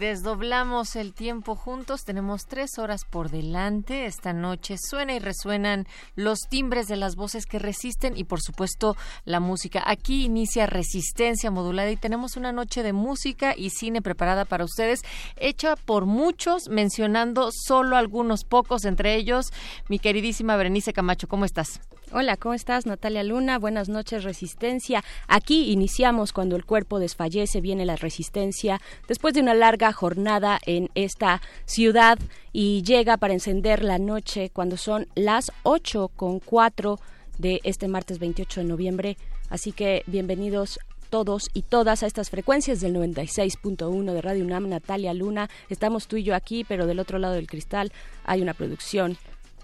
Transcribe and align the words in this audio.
Desdoblamos 0.00 0.96
el 0.96 1.12
tiempo 1.12 1.54
juntos. 1.54 2.04
Tenemos 2.04 2.46
tres 2.46 2.78
horas 2.78 3.04
por 3.04 3.30
delante. 3.30 4.06
Esta 4.06 4.32
noche 4.32 4.76
suena 4.78 5.14
y 5.14 5.18
resuenan 5.18 5.86
los 6.16 6.40
timbres 6.48 6.88
de 6.88 6.96
las 6.96 7.16
voces 7.16 7.44
que 7.44 7.58
resisten 7.58 8.16
y, 8.16 8.24
por 8.24 8.40
supuesto, 8.40 8.96
la 9.26 9.40
música. 9.40 9.82
Aquí 9.86 10.24
inicia 10.24 10.66
Resistencia 10.66 11.50
Modulada 11.50 11.90
y 11.90 11.96
tenemos 11.96 12.36
una 12.38 12.50
noche 12.50 12.82
de 12.82 12.94
música 12.94 13.54
y 13.54 13.70
cine 13.70 14.00
preparada 14.00 14.46
para 14.46 14.64
ustedes, 14.64 15.02
hecha 15.36 15.76
por 15.76 16.06
muchos, 16.06 16.68
mencionando 16.70 17.50
solo 17.52 17.96
algunos 17.98 18.44
pocos, 18.44 18.86
entre 18.86 19.14
ellos 19.16 19.52
mi 19.88 19.98
queridísima 19.98 20.56
Berenice 20.56 20.94
Camacho. 20.94 21.28
¿Cómo 21.28 21.44
estás? 21.44 21.78
Hola, 22.12 22.36
¿cómo 22.36 22.54
estás? 22.54 22.86
Natalia 22.86 23.22
Luna. 23.22 23.60
Buenas 23.60 23.88
noches, 23.88 24.24
Resistencia. 24.24 25.04
Aquí 25.28 25.70
iniciamos 25.70 26.32
cuando 26.32 26.56
el 26.56 26.64
cuerpo 26.64 26.98
desfallece, 26.98 27.60
viene 27.60 27.84
la 27.84 27.94
resistencia, 27.94 28.80
después 29.06 29.32
de 29.32 29.42
una 29.42 29.54
larga 29.54 29.92
jornada 29.92 30.58
en 30.66 30.90
esta 30.96 31.40
ciudad 31.66 32.18
y 32.52 32.82
llega 32.82 33.16
para 33.16 33.34
encender 33.34 33.84
la 33.84 34.00
noche 34.00 34.50
cuando 34.52 34.76
son 34.76 35.06
las 35.14 35.52
8 35.62 36.10
con 36.16 36.40
4 36.40 36.98
de 37.38 37.60
este 37.62 37.86
martes 37.86 38.18
28 38.18 38.62
de 38.62 38.66
noviembre. 38.66 39.16
Así 39.48 39.70
que 39.70 40.02
bienvenidos 40.08 40.80
todos 41.10 41.48
y 41.54 41.62
todas 41.62 42.02
a 42.02 42.08
estas 42.08 42.28
frecuencias 42.28 42.80
del 42.80 42.96
96.1 42.96 44.12
de 44.12 44.20
Radio 44.20 44.44
UNAM, 44.44 44.68
Natalia 44.68 45.14
Luna. 45.14 45.48
Estamos 45.68 46.08
tú 46.08 46.16
y 46.16 46.24
yo 46.24 46.34
aquí, 46.34 46.64
pero 46.64 46.88
del 46.88 46.98
otro 46.98 47.20
lado 47.20 47.34
del 47.34 47.46
cristal 47.46 47.92
hay 48.24 48.42
una 48.42 48.54
producción 48.54 49.16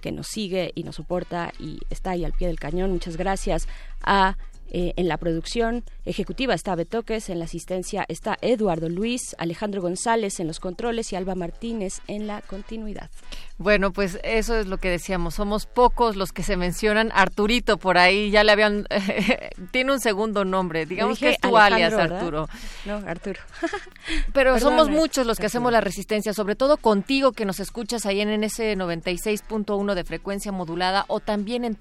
que 0.06 0.12
nos 0.12 0.28
sigue 0.28 0.70
y 0.76 0.84
nos 0.84 0.94
soporta 0.94 1.52
y 1.58 1.80
está 1.90 2.10
ahí 2.12 2.24
al 2.24 2.32
pie 2.32 2.46
del 2.46 2.60
cañón. 2.60 2.92
Muchas 2.92 3.16
gracias 3.16 3.66
a 4.04 4.36
eh, 4.70 4.92
en 4.96 5.08
la 5.08 5.16
producción 5.16 5.84
ejecutiva 6.04 6.54
está 6.54 6.74
Betoques, 6.74 7.30
en 7.30 7.38
la 7.38 7.44
asistencia 7.44 8.04
está 8.08 8.36
Eduardo 8.40 8.88
Luis, 8.88 9.34
Alejandro 9.38 9.82
González 9.82 10.40
en 10.40 10.46
los 10.46 10.60
controles 10.60 11.12
y 11.12 11.16
Alba 11.16 11.34
Martínez 11.34 12.00
en 12.08 12.26
la 12.26 12.42
continuidad. 12.42 13.10
Bueno, 13.58 13.92
pues 13.92 14.18
eso 14.22 14.56
es 14.56 14.66
lo 14.66 14.76
que 14.78 14.90
decíamos. 14.90 15.34
Somos 15.34 15.64
pocos 15.64 16.14
los 16.14 16.32
que 16.32 16.42
se 16.42 16.56
mencionan. 16.56 17.10
Arturito 17.14 17.78
por 17.78 17.96
ahí 17.96 18.30
ya 18.30 18.44
le 18.44 18.52
habían. 18.52 18.86
tiene 19.70 19.92
un 19.92 20.00
segundo 20.00 20.44
nombre. 20.44 20.84
Digamos 20.84 21.18
que 21.18 21.30
es 21.30 21.40
tu 21.40 21.56
alias, 21.56 21.94
Arturo. 21.94 22.48
No, 22.84 22.96
Arturo. 22.96 23.40
Pero 24.34 24.58
somos 24.60 24.90
muchos 24.90 25.26
los 25.26 25.38
que 25.38 25.46
hacemos 25.46 25.72
la 25.72 25.80
resistencia, 25.80 26.34
sobre 26.34 26.54
todo 26.54 26.76
contigo 26.76 27.32
que 27.32 27.46
nos 27.46 27.60
escuchas 27.60 28.04
ahí 28.04 28.20
en 28.20 28.44
ese 28.44 28.76
96.1 28.76 29.94
de 29.94 30.04
frecuencia 30.04 30.52
modulada 30.52 31.06
o 31.08 31.20
también 31.20 31.64
en 31.64 31.76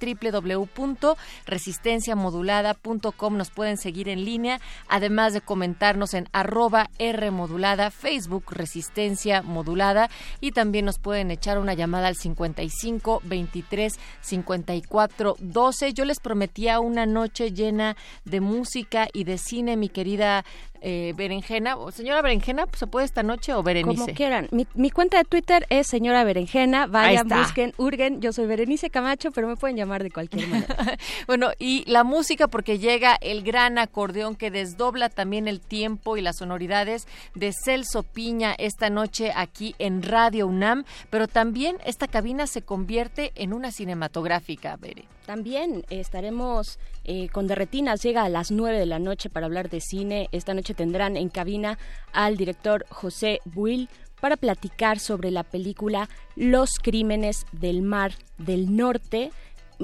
www.resistenciamodulada.com. 2.81 3.37
Nos 3.37 3.49
pueden 3.49 3.77
seguir 3.77 4.07
en 4.07 4.23
línea, 4.23 4.61
además 4.87 5.33
de 5.33 5.41
comentarnos 5.41 6.13
en 6.13 6.29
arroba 6.31 6.89
R 6.99 7.31
modulada, 7.31 7.91
Facebook 7.91 8.45
Resistencia 8.51 9.41
Modulada 9.41 10.09
y 10.39 10.51
también 10.51 10.85
nos 10.85 10.99
pueden 10.99 11.31
echar 11.31 11.57
un 11.57 11.65
una 11.65 11.73
llamada 11.73 12.07
al 12.07 12.15
55 12.15 13.21
23 13.23 13.99
54 14.21 15.35
12. 15.39 15.93
Yo 15.93 16.05
les 16.05 16.19
prometía 16.19 16.79
una 16.79 17.07
noche 17.07 17.51
llena 17.51 17.97
de 18.23 18.39
música 18.39 19.07
y 19.11 19.23
de 19.23 19.39
cine, 19.39 19.75
mi 19.75 19.89
querida 19.89 20.45
eh, 20.81 21.13
Berenjena. 21.15 21.75
Señora 21.91 22.21
Berenjena, 22.21 22.67
¿se 22.77 22.85
puede 22.85 23.07
esta 23.07 23.23
noche 23.23 23.53
o 23.53 23.63
Berenice? 23.63 24.01
Como 24.01 24.13
quieran. 24.13 24.47
Mi, 24.51 24.91
cuenta 24.91 25.17
de 25.17 25.23
Twitter 25.23 25.65
es 25.69 25.87
señora 25.87 26.23
Berenjena. 26.23 26.85
Vayan, 26.85 27.27
busquen, 27.27 27.73
urgen. 27.77 28.21
Yo 28.21 28.31
soy 28.31 28.45
Berenice 28.45 28.91
Camacho, 28.91 29.31
pero 29.31 29.47
me 29.47 29.55
pueden 29.55 29.77
llamar 29.77 30.03
de 30.03 30.11
cualquier 30.11 30.47
manera. 30.47 30.97
bueno, 31.27 31.49
y 31.57 31.83
la 31.89 32.03
música 32.03 32.47
porque 32.47 32.64
llega 32.73 33.17
el 33.21 33.43
gran 33.43 33.77
acordeón 33.77 34.35
que 34.35 34.51
desdobla 34.51 35.09
también 35.09 35.47
el 35.47 35.61
tiempo 35.61 36.17
y 36.17 36.21
las 36.21 36.37
sonoridades 36.37 37.07
de 37.35 37.53
Celso 37.53 38.03
Piña 38.03 38.55
esta 38.57 38.89
noche 38.89 39.31
aquí 39.35 39.75
en 39.79 40.03
Radio 40.03 40.47
UNAM, 40.47 40.85
pero 41.09 41.27
también 41.27 41.77
esta 41.85 42.07
cabina 42.07 42.47
se 42.47 42.61
convierte 42.61 43.31
en 43.35 43.53
una 43.53 43.71
cinematográfica, 43.71 44.75
Bere. 44.77 45.05
También 45.25 45.85
estaremos 45.89 46.79
eh, 47.03 47.29
con 47.29 47.47
Derretinas, 47.47 48.01
llega 48.03 48.23
a 48.23 48.29
las 48.29 48.51
9 48.51 48.77
de 48.77 48.85
la 48.85 48.99
noche 48.99 49.29
para 49.29 49.47
hablar 49.47 49.69
de 49.69 49.81
cine. 49.81 50.29
Esta 50.31 50.53
noche 50.53 50.73
tendrán 50.73 51.17
en 51.17 51.29
cabina 51.29 51.79
al 52.13 52.37
director 52.37 52.85
José 52.89 53.39
Buil 53.45 53.89
para 54.19 54.37
platicar 54.37 54.99
sobre 54.99 55.31
la 55.31 55.43
película 55.43 56.09
Los 56.35 56.79
Crímenes 56.81 57.45
del 57.51 57.81
Mar 57.81 58.13
del 58.37 58.75
Norte. 58.75 59.31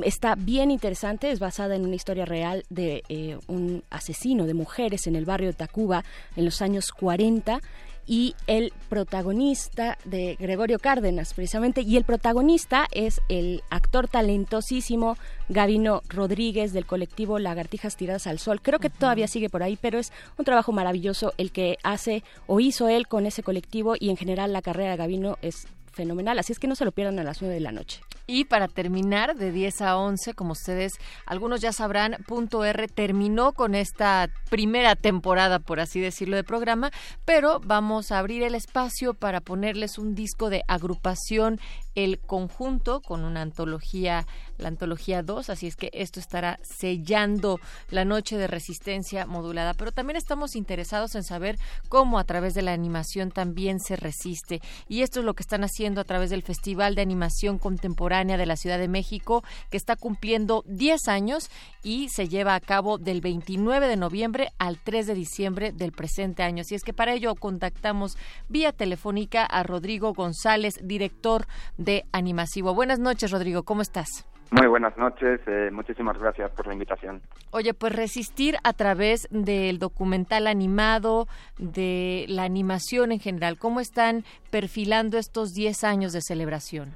Está 0.03 0.35
bien 0.35 0.71
interesante, 0.71 1.31
es 1.31 1.39
basada 1.39 1.75
en 1.75 1.83
una 1.85 1.95
historia 1.95 2.25
real 2.25 2.63
de 2.69 3.03
eh, 3.09 3.37
un 3.47 3.83
asesino 3.89 4.45
de 4.45 4.53
mujeres 4.53 5.05
en 5.07 5.15
el 5.15 5.25
barrio 5.25 5.49
de 5.49 5.53
Tacuba 5.53 6.05
en 6.35 6.45
los 6.45 6.61
años 6.61 6.91
40 6.91 7.59
y 8.07 8.35
el 8.47 8.73
protagonista 8.89 9.97
de 10.05 10.35
Gregorio 10.39 10.79
Cárdenas, 10.79 11.33
precisamente, 11.33 11.81
y 11.81 11.97
el 11.97 12.03
protagonista 12.03 12.87
es 12.91 13.21
el 13.29 13.63
actor 13.69 14.07
talentosísimo 14.07 15.17
Gavino 15.49 16.01
Rodríguez 16.09 16.73
del 16.73 16.85
colectivo 16.85 17.37
Lagartijas 17.37 17.97
Tiradas 17.97 18.27
al 18.27 18.39
Sol. 18.39 18.61
Creo 18.61 18.79
que 18.79 18.89
todavía 18.89 19.27
sigue 19.27 19.49
por 19.49 19.61
ahí, 19.61 19.77
pero 19.79 19.99
es 19.99 20.11
un 20.37 20.45
trabajo 20.45 20.71
maravilloso 20.71 21.33
el 21.37 21.51
que 21.51 21.77
hace 21.83 22.23
o 22.47 22.59
hizo 22.59 22.89
él 22.89 23.07
con 23.07 23.25
ese 23.25 23.43
colectivo 23.43 23.95
y 23.99 24.09
en 24.09 24.17
general 24.17 24.53
la 24.53 24.61
carrera 24.61 24.91
de 24.91 24.97
Gavino 24.97 25.37
es 25.41 25.67
fenomenal, 25.91 26.39
así 26.39 26.53
es 26.53 26.59
que 26.59 26.67
no 26.67 26.75
se 26.75 26.85
lo 26.85 26.91
pierdan 26.91 27.19
a 27.19 27.23
las 27.23 27.41
9 27.41 27.53
de 27.53 27.61
la 27.61 27.71
noche. 27.71 28.01
Y 28.27 28.45
para 28.45 28.67
terminar, 28.67 29.35
de 29.35 29.51
10 29.51 29.81
a 29.81 29.97
11, 29.97 30.33
como 30.33 30.53
ustedes, 30.53 30.93
algunos 31.25 31.59
ya 31.59 31.73
sabrán, 31.73 32.17
Punto 32.27 32.63
R 32.63 32.87
terminó 32.87 33.53
con 33.53 33.75
esta 33.75 34.29
primera 34.49 34.95
temporada, 34.95 35.59
por 35.59 35.79
así 35.79 35.99
decirlo, 35.99 36.35
de 36.35 36.43
programa, 36.43 36.91
pero 37.25 37.59
vamos 37.59 38.11
a 38.11 38.19
abrir 38.19 38.43
el 38.43 38.55
espacio 38.55 39.13
para 39.13 39.41
ponerles 39.41 39.97
un 39.97 40.15
disco 40.15 40.49
de 40.49 40.63
agrupación 40.67 41.59
el 41.95 42.19
conjunto 42.19 43.01
con 43.01 43.23
una 43.23 43.41
antología, 43.41 44.25
la 44.57 44.69
antología 44.69 45.23
2, 45.23 45.49
así 45.49 45.67
es 45.67 45.75
que 45.75 45.89
esto 45.93 46.19
estará 46.19 46.59
sellando 46.63 47.59
la 47.89 48.05
noche 48.05 48.37
de 48.37 48.47
resistencia 48.47 49.25
modulada. 49.25 49.73
Pero 49.73 49.91
también 49.91 50.17
estamos 50.17 50.55
interesados 50.55 51.15
en 51.15 51.23
saber 51.23 51.57
cómo 51.89 52.19
a 52.19 52.23
través 52.23 52.53
de 52.53 52.61
la 52.61 52.73
animación 52.73 53.31
también 53.31 53.79
se 53.79 53.95
resiste. 53.95 54.61
Y 54.87 55.01
esto 55.01 55.19
es 55.19 55.25
lo 55.25 55.33
que 55.33 55.43
están 55.43 55.63
haciendo 55.63 56.01
a 56.01 56.05
través 56.05 56.29
del 56.29 56.43
Festival 56.43 56.95
de 56.95 57.01
Animación 57.01 57.59
Contemporánea 57.59 58.37
de 58.37 58.45
la 58.45 58.55
Ciudad 58.55 58.79
de 58.79 58.87
México, 58.87 59.43
que 59.69 59.77
está 59.77 59.95
cumpliendo 59.95 60.63
10 60.67 61.07
años 61.07 61.49
y 61.83 62.09
se 62.09 62.27
lleva 62.27 62.55
a 62.55 62.59
cabo 62.59 62.97
del 62.97 63.21
29 63.21 63.87
de 63.87 63.97
noviembre 63.97 64.49
al 64.57 64.79
3 64.79 65.07
de 65.07 65.15
diciembre 65.15 65.71
del 65.71 65.91
presente 65.91 66.43
año. 66.43 66.61
Así 66.61 66.75
es 66.75 66.83
que 66.83 66.93
para 66.93 67.13
ello 67.13 67.35
contactamos 67.35 68.17
vía 68.49 68.71
telefónica 68.71 69.45
a 69.45 69.63
Rodrigo 69.63 70.13
González, 70.13 70.75
director 70.83 71.47
de 71.83 72.05
Animasivo. 72.11 72.73
Buenas 72.73 72.99
noches, 72.99 73.31
Rodrigo, 73.31 73.63
¿cómo 73.63 73.81
estás? 73.81 74.27
Muy 74.51 74.67
buenas 74.67 74.97
noches, 74.97 75.39
eh, 75.47 75.69
muchísimas 75.71 76.19
gracias 76.19 76.51
por 76.51 76.67
la 76.67 76.73
invitación. 76.73 77.21
Oye, 77.51 77.73
pues 77.73 77.95
resistir 77.95 78.57
a 78.65 78.73
través 78.73 79.27
del 79.31 79.79
documental 79.79 80.45
animado, 80.45 81.27
de 81.57 82.25
la 82.27 82.43
animación 82.43 83.13
en 83.13 83.19
general, 83.19 83.57
¿cómo 83.57 83.79
están 83.79 84.25
perfilando 84.49 85.17
estos 85.17 85.53
10 85.53 85.85
años 85.85 86.11
de 86.11 86.21
celebración? 86.21 86.93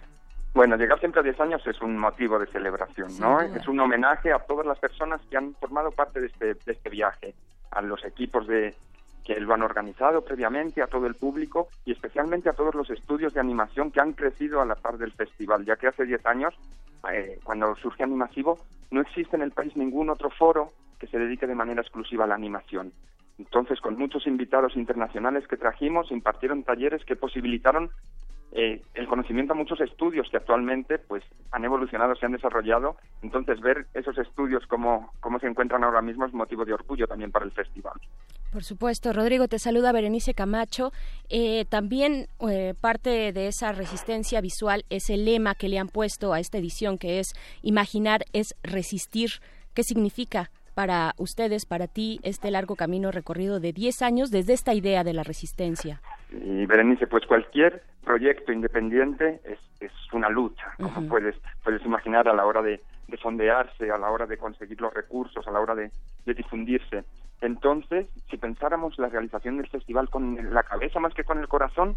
Bueno, 0.54 0.76
llegar 0.76 1.00
siempre 1.00 1.22
a 1.22 1.24
10 1.24 1.40
años 1.40 1.66
es 1.66 1.82
un 1.82 1.98
motivo 1.98 2.40
de 2.40 2.48
celebración, 2.48 3.10
¿no? 3.20 3.42
Es 3.42 3.68
un 3.68 3.80
homenaje 3.80 4.34
a 4.34 4.40
todas 4.40 4.66
las 4.66 4.80
personas 4.80 5.22
que 5.30 5.38
han 5.38 5.54
formado 5.56 5.92
parte 5.92 6.20
de 6.20 6.28
este, 6.28 6.54
de 6.54 6.72
este 6.74 6.90
viaje, 6.90 7.36
a 7.72 7.82
los 7.82 8.04
equipos 8.06 8.48
de, 8.48 8.74
que 9.26 9.40
lo 9.40 9.54
han 9.54 9.64
organizado 9.64 10.24
previamente, 10.24 10.84
a 10.84 10.88
todo 10.88 11.08
el 11.08 11.16
público 11.16 11.68
y 11.84 11.92
especialmente 11.92 12.48
a 12.48 12.54
todos 12.54 12.76
los 12.76 12.90
estudios 12.92 13.34
de 13.34 13.40
animación 13.40 13.92
que 13.92 14.00
han 14.00 14.14
crecido 14.14 14.62
a 14.62 14.66
la 14.66 14.76
par 14.76 15.00
del 15.00 15.12
festival, 15.12 15.66
ya 15.66 15.76
que 15.76 15.88
hace 15.88 16.06
10 16.06 16.26
años, 16.28 16.54
eh, 17.12 17.40
cuando 17.44 17.76
surge 17.76 18.04
Animasivo, 18.04 18.60
no 18.92 19.02
existe 19.02 19.36
en 19.36 19.42
el 19.42 19.52
país 19.52 19.76
ningún 19.76 20.12
otro 20.12 20.30
foro 20.30 20.72
que 21.00 21.08
se 21.08 21.18
dedique 21.18 21.48
de 21.48 21.56
manera 21.56 21.82
exclusiva 21.82 22.26
a 22.26 22.28
la 22.28 22.36
animación. 22.36 22.94
Entonces, 23.40 23.82
con 23.82 23.98
muchos 23.98 24.28
invitados 24.28 24.78
internacionales 24.78 25.48
que 25.48 25.58
trajimos, 25.58 26.12
impartieron 26.12 26.64
talleres 26.64 27.04
que 27.04 27.16
posibilitaron 27.16 27.90
eh, 28.58 28.82
el 28.94 29.08
conocimiento 29.08 29.52
a 29.52 29.56
muchos 29.58 29.82
estudios 29.82 30.30
que 30.32 30.38
actualmente 30.38 30.98
pues 30.98 31.22
han 31.52 31.66
evolucionado, 31.66 32.16
se 32.16 32.26
han 32.26 32.32
desarrollado. 32.32 32.96
Entonces, 33.22 33.60
ver 33.60 33.86
esos 33.94 34.18
estudios 34.18 34.66
cómo, 34.68 35.12
cómo 35.20 35.40
se 35.40 35.48
encuentran 35.48 35.84
ahora 35.84 36.02
mismo 36.02 36.26
es 36.26 36.34
motivo 36.34 36.64
de 36.64 36.74
orgullo 36.74 37.06
también 37.06 37.34
para 37.34 37.44
el 37.44 37.52
festival. 37.52 38.00
Por 38.54 38.64
supuesto, 38.64 39.12
Rodrigo, 39.12 39.50
te 39.50 39.60
saluda 39.60 39.92
Berenice 39.92 40.34
Camacho. 40.34 40.94
Eh, 41.28 41.66
también 41.68 42.28
eh, 42.50 42.76
parte 42.80 43.34
de 43.34 43.48
esa 43.48 43.74
resistencia 43.74 44.40
visual 44.40 44.86
es 44.90 45.10
el 45.10 45.26
lema 45.26 45.56
que 45.56 45.68
le 45.68 45.78
han 45.78 45.90
puesto 45.90 46.32
a 46.32 46.40
esta 46.40 46.58
edición, 46.58 46.98
que 46.98 47.20
es 47.20 47.34
imaginar 47.62 48.24
es 48.32 48.56
resistir. 48.64 49.32
¿Qué 49.74 49.84
significa 49.84 50.50
para 50.76 51.14
ustedes, 51.18 51.66
para 51.66 51.88
ti, 51.88 52.22
este 52.24 52.52
largo 52.52 52.78
camino 52.78 53.12
recorrido 53.12 53.60
de 53.60 53.74
10 53.74 54.02
años 54.02 54.32
desde 54.32 54.54
esta 54.54 54.74
idea 54.74 55.04
de 55.04 55.12
la 55.12 55.24
resistencia? 55.24 56.02
Y 56.32 56.66
Berenice, 56.66 57.08
pues 57.08 57.26
cualquier 57.26 57.84
proyecto 58.04 58.52
independiente 58.52 59.40
es, 59.44 59.60
es 59.80 59.92
una 60.14 60.30
lucha, 60.30 60.74
como 60.78 61.08
puedes, 61.08 61.36
puedes 61.64 61.84
imaginar 61.86 62.28
a 62.28 62.34
la 62.34 62.46
hora 62.46 62.62
de, 62.62 62.82
de, 63.08 63.18
fondearse, 63.18 63.92
a 63.92 63.98
la 63.98 64.10
hora 64.10 64.26
de 64.26 64.38
conseguir 64.38 64.80
los 64.82 64.94
recursos, 64.94 65.48
a 65.48 65.52
la 65.52 65.60
hora 65.60 65.76
de, 65.76 65.92
de 66.26 66.34
difundirse. 66.34 67.04
Entonces, 67.42 68.08
si 68.30 68.38
pensáramos 68.38 68.98
la 68.98 69.10
realización 69.10 69.58
del 69.58 69.68
festival 69.68 70.10
con 70.10 70.54
la 70.54 70.64
cabeza 70.64 71.00
más 71.00 71.14
que 71.14 71.24
con 71.24 71.40
el 71.40 71.48
corazón, 71.48 71.96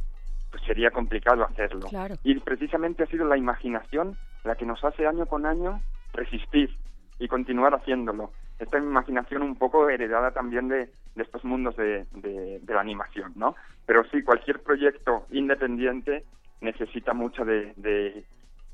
pues 0.51 0.63
sería 0.65 0.91
complicado 0.91 1.45
hacerlo. 1.45 1.87
Y 2.23 2.35
precisamente 2.41 3.03
ha 3.03 3.07
sido 3.07 3.27
la 3.27 3.37
imaginación 3.37 4.17
la 4.45 4.57
que 4.57 4.67
nos 4.67 4.83
hace 4.85 5.07
año 5.07 5.27
con 5.27 5.47
año 5.47 5.81
resistir 6.13 6.75
y 7.19 7.29
continuar 7.29 7.75
haciéndolo. 7.75 8.33
Esta 8.59 8.79
imaginación 8.79 9.43
un 9.43 9.57
poco 9.57 9.89
heredada 9.89 10.33
también 10.33 10.69
de, 10.69 10.91
estos 11.17 11.45
mundos 11.45 11.77
de, 11.77 12.07
de, 12.13 12.59
de, 12.61 12.75
la 12.75 12.81
animación, 12.81 13.33
¿no? 13.37 13.55
Pero 13.87 14.05
sí, 14.11 14.23
cualquier 14.23 14.61
proyecto 14.61 15.27
independiente 15.31 16.25
necesita 16.61 17.15
mucho 17.15 17.45
de, 17.45 18.25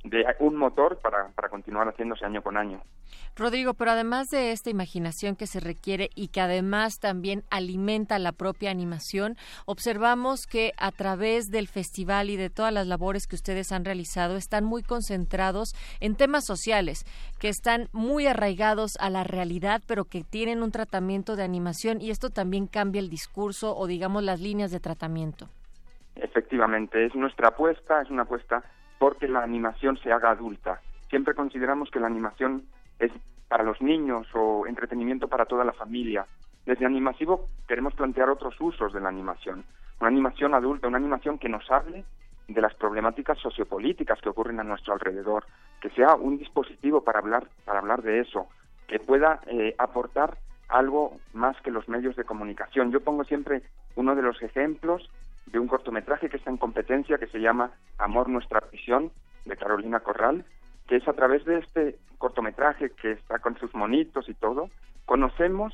de 0.04 0.24
un 0.38 0.56
motor 0.56 0.98
para, 0.98 1.28
para 1.34 1.48
continuar 1.48 1.88
haciéndose 1.88 2.24
año 2.24 2.42
con 2.42 2.56
año. 2.56 2.80
Rodrigo, 3.36 3.74
pero 3.74 3.90
además 3.90 4.28
de 4.28 4.52
esta 4.52 4.70
imaginación 4.70 5.34
que 5.34 5.46
se 5.46 5.60
requiere 5.60 6.10
y 6.14 6.28
que 6.28 6.40
además 6.40 7.00
también 7.00 7.42
alimenta 7.50 8.18
la 8.18 8.32
propia 8.32 8.70
animación, 8.70 9.36
observamos 9.66 10.46
que 10.46 10.72
a 10.76 10.92
través 10.92 11.46
del 11.46 11.66
festival 11.66 12.30
y 12.30 12.36
de 12.36 12.50
todas 12.50 12.72
las 12.72 12.86
labores 12.86 13.26
que 13.26 13.34
ustedes 13.34 13.72
han 13.72 13.84
realizado 13.84 14.36
están 14.36 14.64
muy 14.64 14.82
concentrados 14.82 15.74
en 16.00 16.16
temas 16.16 16.44
sociales, 16.44 17.04
que 17.40 17.48
están 17.48 17.88
muy 17.92 18.26
arraigados 18.26 18.92
a 19.00 19.10
la 19.10 19.24
realidad, 19.24 19.80
pero 19.88 20.04
que 20.04 20.22
tienen 20.22 20.62
un 20.62 20.70
tratamiento 20.70 21.34
de 21.34 21.44
animación 21.44 22.00
y 22.00 22.10
esto 22.10 22.28
también 22.28 22.66
cambia 22.66 23.00
el 23.00 23.08
discurso 23.08 23.74
o 23.76 23.86
digamos 23.86 24.22
las 24.22 24.40
líneas 24.40 24.70
de 24.70 24.80
tratamiento. 24.80 25.48
Efectivamente, 26.14 27.06
es 27.06 27.14
nuestra 27.16 27.48
apuesta, 27.48 28.02
es 28.02 28.10
una 28.10 28.22
apuesta 28.22 28.62
porque 29.04 29.28
la 29.28 29.42
animación 29.42 29.98
se 29.98 30.10
haga 30.10 30.30
adulta. 30.30 30.80
Siempre 31.10 31.34
consideramos 31.34 31.90
que 31.90 32.00
la 32.00 32.06
animación 32.06 32.62
es 32.98 33.12
para 33.48 33.62
los 33.62 33.82
niños 33.82 34.26
o 34.32 34.66
entretenimiento 34.66 35.28
para 35.28 35.44
toda 35.44 35.62
la 35.62 35.74
familia. 35.74 36.24
Desde 36.64 36.86
Animasivo 36.86 37.50
queremos 37.68 37.92
plantear 37.92 38.30
otros 38.30 38.58
usos 38.58 38.94
de 38.94 39.00
la 39.00 39.10
animación. 39.10 39.62
Una 40.00 40.08
animación 40.08 40.54
adulta, 40.54 40.88
una 40.88 40.96
animación 40.96 41.38
que 41.38 41.50
nos 41.50 41.70
hable 41.70 42.02
de 42.48 42.60
las 42.62 42.72
problemáticas 42.76 43.36
sociopolíticas 43.40 44.22
que 44.22 44.30
ocurren 44.30 44.58
a 44.60 44.64
nuestro 44.64 44.94
alrededor, 44.94 45.44
que 45.82 45.90
sea 45.90 46.14
un 46.14 46.38
dispositivo 46.38 47.04
para 47.04 47.18
hablar, 47.18 47.46
para 47.66 47.80
hablar 47.80 48.00
de 48.00 48.20
eso, 48.20 48.48
que 48.88 49.00
pueda 49.00 49.40
eh, 49.48 49.74
aportar 49.76 50.38
algo 50.70 51.18
más 51.34 51.60
que 51.60 51.70
los 51.70 51.90
medios 51.90 52.16
de 52.16 52.24
comunicación. 52.24 52.90
Yo 52.90 53.04
pongo 53.04 53.24
siempre 53.24 53.64
uno 53.96 54.14
de 54.14 54.22
los 54.22 54.40
ejemplos 54.40 55.10
de 55.54 55.60
un 55.60 55.68
cortometraje 55.68 56.28
que 56.28 56.36
está 56.36 56.50
en 56.50 56.56
competencia 56.56 57.16
que 57.16 57.28
se 57.28 57.38
llama 57.38 57.70
Amor 57.98 58.28
Nuestra 58.28 58.60
Prisión 58.60 59.12
de 59.44 59.56
Carolina 59.56 60.00
Corral, 60.00 60.44
que 60.88 60.96
es 60.96 61.06
a 61.06 61.12
través 61.12 61.44
de 61.44 61.60
este 61.60 61.96
cortometraje 62.18 62.90
que 62.90 63.12
está 63.12 63.38
con 63.38 63.56
sus 63.58 63.72
monitos 63.72 64.28
y 64.28 64.34
todo, 64.34 64.68
conocemos 65.06 65.72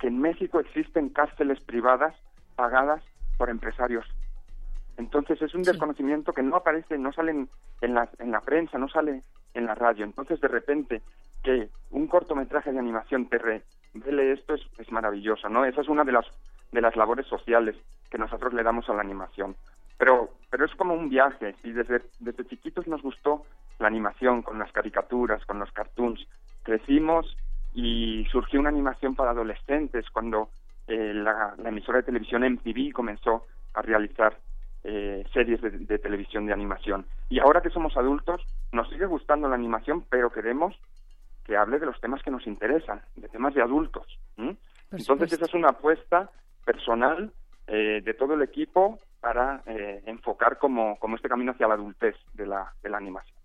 que 0.00 0.06
en 0.06 0.18
México 0.18 0.60
existen 0.60 1.10
cárceles 1.10 1.60
privadas 1.60 2.14
pagadas 2.56 3.02
por 3.36 3.50
empresarios. 3.50 4.06
Entonces 4.96 5.42
es 5.42 5.54
un 5.54 5.62
desconocimiento 5.62 6.32
que 6.32 6.42
no 6.42 6.56
aparece, 6.56 6.96
no 6.96 7.12
sale 7.12 7.32
en, 7.82 7.94
la, 7.94 8.08
en 8.18 8.30
la 8.30 8.40
prensa, 8.40 8.78
no 8.78 8.88
sale 8.88 9.22
en 9.52 9.66
la 9.66 9.74
radio. 9.74 10.06
Entonces 10.06 10.40
de 10.40 10.48
repente 10.48 11.02
que 11.44 11.68
un 11.90 12.06
cortometraje 12.06 12.72
de 12.72 12.78
animación 12.78 13.28
te 13.28 13.36
revele 13.36 14.32
esto 14.32 14.54
es, 14.54 14.62
es 14.78 14.90
maravilloso, 14.90 15.50
¿no? 15.50 15.66
Esa 15.66 15.82
es 15.82 15.88
una 15.88 16.04
de 16.04 16.12
las, 16.12 16.24
de 16.72 16.80
las 16.80 16.96
labores 16.96 17.26
sociales 17.26 17.76
que 18.10 18.18
nosotros 18.18 18.52
le 18.54 18.62
damos 18.62 18.88
a 18.88 18.94
la 18.94 19.02
animación. 19.02 19.56
Pero, 19.98 20.30
pero 20.50 20.64
es 20.64 20.74
como 20.76 20.94
un 20.94 21.08
viaje, 21.08 21.56
y 21.64 21.72
desde, 21.72 22.02
desde 22.20 22.46
chiquitos 22.46 22.86
nos 22.86 23.02
gustó 23.02 23.44
la 23.78 23.88
animación, 23.88 24.42
con 24.42 24.58
las 24.58 24.72
caricaturas, 24.72 25.44
con 25.44 25.58
los 25.58 25.72
cartoons. 25.72 26.26
Crecimos 26.62 27.36
y 27.74 28.26
surgió 28.30 28.60
una 28.60 28.68
animación 28.70 29.14
para 29.14 29.30
adolescentes 29.30 30.08
cuando 30.10 30.50
eh, 30.86 31.12
la, 31.14 31.54
emisora 31.64 31.98
de 31.98 32.04
televisión 32.04 32.42
MTV 32.42 32.92
comenzó 32.92 33.46
a 33.74 33.82
realizar 33.82 34.36
eh, 34.84 35.24
series 35.32 35.60
de, 35.60 35.98
televisión 35.98 36.46
de 36.46 36.52
animación. 36.52 37.06
Y 37.28 37.40
ahora 37.40 37.60
que 37.60 37.70
somos 37.70 37.96
adultos, 37.96 38.42
nos 38.72 38.88
sigue 38.88 39.06
gustando 39.06 39.48
la 39.48 39.54
animación, 39.54 40.04
pero 40.08 40.30
queremos 40.30 40.74
que 41.44 41.56
hable 41.56 41.78
de 41.78 41.86
los 41.86 42.00
temas 42.00 42.22
que 42.22 42.30
nos 42.30 42.46
interesan, 42.46 43.02
de 43.16 43.28
temas 43.28 43.54
de 43.54 43.62
adultos. 43.62 44.18
Entonces 44.90 45.32
esa 45.32 45.44
es 45.44 45.54
una 45.54 45.68
apuesta 45.68 46.30
personal 46.68 47.32
eh, 47.66 48.02
de 48.04 48.12
todo 48.12 48.34
el 48.34 48.42
equipo 48.42 48.98
para 49.20 49.62
eh, 49.64 50.02
enfocar 50.04 50.58
como, 50.58 50.98
como 50.98 51.16
este 51.16 51.28
camino 51.28 51.52
hacia 51.52 51.66
la 51.66 51.74
adultez 51.74 52.14
de 52.34 52.46
la, 52.46 52.74
de 52.82 52.90
la 52.90 52.98
animación. 52.98 53.38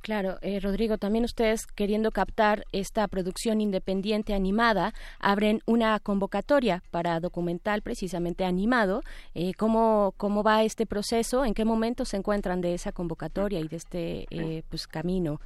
Claro, 0.00 0.38
eh, 0.40 0.58
Rodrigo, 0.60 0.96
también 0.96 1.24
ustedes 1.24 1.66
queriendo 1.66 2.10
captar 2.12 2.64
esta 2.72 3.06
producción 3.08 3.60
independiente 3.60 4.32
animada, 4.32 4.92
abren 5.20 5.60
una 5.66 5.98
convocatoria 6.00 6.82
para 6.90 7.20
documental 7.20 7.82
precisamente 7.82 8.44
animado. 8.44 9.02
Eh, 9.34 9.52
¿cómo, 9.54 10.14
¿Cómo 10.16 10.42
va 10.42 10.62
este 10.62 10.86
proceso? 10.86 11.44
¿En 11.44 11.54
qué 11.54 11.64
momento 11.64 12.04
se 12.04 12.16
encuentran 12.16 12.60
de 12.60 12.74
esa 12.74 12.92
convocatoria 12.92 13.60
y 13.60 13.68
de 13.68 13.76
este 13.76 14.26
eh, 14.30 14.62
pues 14.70 14.86
camino? 14.86 15.40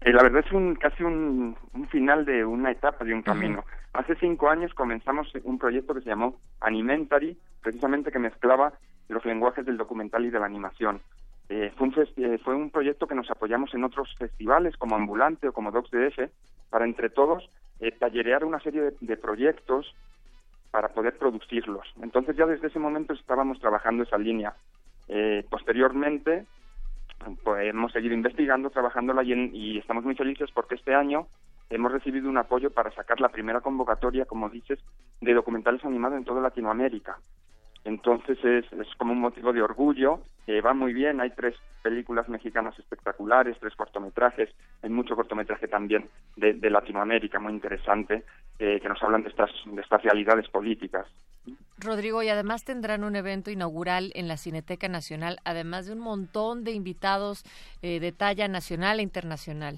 Eh, 0.00 0.12
la 0.12 0.22
verdad 0.22 0.44
es 0.46 0.52
un 0.52 0.76
casi 0.76 1.02
un, 1.02 1.56
un, 1.74 1.88
final 1.88 2.24
de 2.24 2.44
una 2.44 2.70
etapa 2.70 3.04
de 3.04 3.14
un 3.14 3.22
camino. 3.22 3.64
Hace 3.92 4.14
cinco 4.16 4.48
años 4.48 4.72
comenzamos 4.74 5.32
un 5.42 5.58
proyecto 5.58 5.94
que 5.94 6.02
se 6.02 6.10
llamó 6.10 6.36
Animentary, 6.60 7.36
precisamente 7.62 8.12
que 8.12 8.18
mezclaba 8.18 8.72
los 9.08 9.24
lenguajes 9.24 9.66
del 9.66 9.76
documental 9.76 10.24
y 10.24 10.30
de 10.30 10.38
la 10.38 10.46
animación. 10.46 11.00
Eh, 11.48 11.72
fue, 11.76 11.88
un 11.88 11.94
eh, 12.16 12.38
fue 12.44 12.54
un 12.54 12.70
proyecto 12.70 13.06
que 13.06 13.14
nos 13.14 13.30
apoyamos 13.30 13.72
en 13.74 13.82
otros 13.82 14.14
festivales 14.18 14.76
como 14.76 14.96
Ambulante 14.96 15.48
o 15.48 15.52
como 15.52 15.70
DocsDF 15.70 16.30
para 16.68 16.84
entre 16.84 17.08
todos 17.08 17.48
eh, 17.80 17.90
tallerear 17.92 18.44
una 18.44 18.60
serie 18.60 18.82
de, 18.82 18.94
de, 19.00 19.16
proyectos 19.16 19.94
para 20.70 20.88
poder 20.88 21.16
producirlos. 21.16 21.86
Entonces 22.02 22.36
ya 22.36 22.44
desde 22.44 22.66
ese 22.66 22.78
momento 22.78 23.14
estábamos 23.14 23.58
trabajando 23.60 24.02
esa 24.02 24.18
línea. 24.18 24.54
Eh, 25.08 25.46
posteriormente 25.48 26.44
hemos 27.60 27.92
seguido 27.92 28.14
investigando, 28.14 28.70
trabajándola 28.70 29.22
y, 29.22 29.32
y 29.52 29.78
estamos 29.78 30.04
muy 30.04 30.14
felices 30.14 30.50
porque 30.54 30.76
este 30.76 30.94
año 30.94 31.26
hemos 31.70 31.92
recibido 31.92 32.28
un 32.28 32.38
apoyo 32.38 32.70
para 32.70 32.90
sacar 32.92 33.20
la 33.20 33.28
primera 33.28 33.60
convocatoria, 33.60 34.24
como 34.24 34.48
dices, 34.48 34.78
de 35.20 35.34
documentales 35.34 35.84
animados 35.84 36.18
en 36.18 36.24
toda 36.24 36.40
Latinoamérica. 36.40 37.18
Entonces 37.84 38.38
es, 38.44 38.66
como 38.96 39.12
un 39.12 39.20
motivo 39.20 39.52
de 39.52 39.62
orgullo, 39.62 40.20
va 40.64 40.74
muy 40.74 40.92
bien, 40.92 41.20
hay 41.20 41.30
tres 41.30 41.54
películas 41.82 42.28
mexicanas 42.28 42.78
espectaculares, 42.78 43.56
tres 43.60 43.74
cortometrajes, 43.74 44.50
hay 44.82 44.90
mucho 44.90 45.16
cortometraje 45.16 45.68
también 45.68 46.08
de, 46.36 46.70
Latinoamérica 46.70 47.38
muy 47.38 47.52
interesante, 47.52 48.24
eh, 48.58 48.78
que 48.80 48.88
nos 48.88 49.02
hablan 49.02 49.22
de 49.22 49.30
estas, 49.30 49.50
de 49.64 49.80
estas 49.80 50.02
realidades 50.02 50.48
políticas. 50.48 51.06
Rodrigo, 51.78 52.22
y 52.22 52.28
además 52.28 52.64
tendrán 52.64 53.04
un 53.04 53.16
evento 53.16 53.50
inaugural 53.50 54.12
en 54.14 54.28
la 54.28 54.36
Cineteca 54.36 54.88
Nacional, 54.88 55.38
además 55.44 55.86
de 55.86 55.92
un 55.92 56.00
montón 56.00 56.64
de 56.64 56.72
invitados 56.72 57.44
eh, 57.82 58.00
de 58.00 58.12
talla 58.12 58.48
nacional 58.48 58.98
e 58.98 59.02
internacional. 59.02 59.76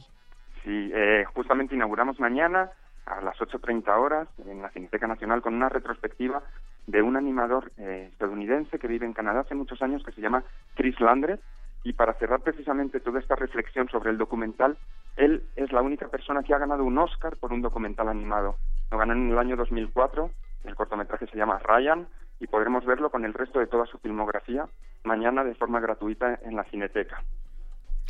Sí, 0.64 0.90
eh, 0.92 1.25
justamente 1.35 1.75
inauguramos 1.75 2.19
mañana 2.19 2.71
a 3.07 3.21
las 3.21 3.37
8.30 3.38 3.88
horas 3.99 4.28
en 4.47 4.62
la 4.62 4.71
Cineteca 4.71 5.07
Nacional 5.07 5.42
con 5.42 5.54
una 5.54 5.69
retrospectiva 5.69 6.42
de 6.87 7.02
un 7.02 7.16
animador 7.16 7.72
eh, 7.76 8.08
estadounidense 8.12 8.78
que 8.78 8.88
vive 8.88 9.06
en 9.06 9.12
Canadá 9.12 9.40
hace 9.40 9.54
muchos 9.54 9.80
años 9.82 10.02
que 10.04 10.12
se 10.12 10.20
llama 10.20 10.44
Chris 10.75 10.99
Landres 11.00 11.40
y 11.82 11.92
para 11.94 12.14
cerrar 12.14 12.40
precisamente 12.40 13.00
toda 13.00 13.20
esta 13.20 13.37
reflexión 13.37 13.88
sobre 13.88 14.10
el 14.10 14.18
documental, 14.18 14.76
él 15.16 15.42
es 15.56 15.72
la 15.72 15.82
única 15.82 16.08
persona 16.08 16.42
que 16.42 16.54
ha 16.54 16.58
ganado 16.58 16.84
un 16.84 16.99
Oscar 16.99 17.37
por 17.37 17.52
un 17.52 17.62
documental 17.62 18.08
animado. 18.08 18.56
Lo 18.90 18.99
ganó 18.99 19.12
en 19.14 19.30
el 19.30 19.38
año 19.38 19.56
2004, 19.56 20.30
el 20.64 20.75
cortometraje 20.75 21.26
se 21.26 21.37
llama 21.37 21.58
Ryan 21.58 22.06
y 22.38 22.46
podremos 22.46 22.84
verlo 22.84 23.10
con 23.10 23.25
el 23.25 23.34
resto 23.34 23.58
de 23.60 23.66
toda 23.66 23.87
su 23.87 23.99
filmografía 23.99 24.66
mañana 25.04 25.44
de 25.44 25.54
forma 25.54 25.80
gratuita 25.80 26.38
en 26.42 26.56
la 26.56 26.64
Cineteca. 26.64 27.22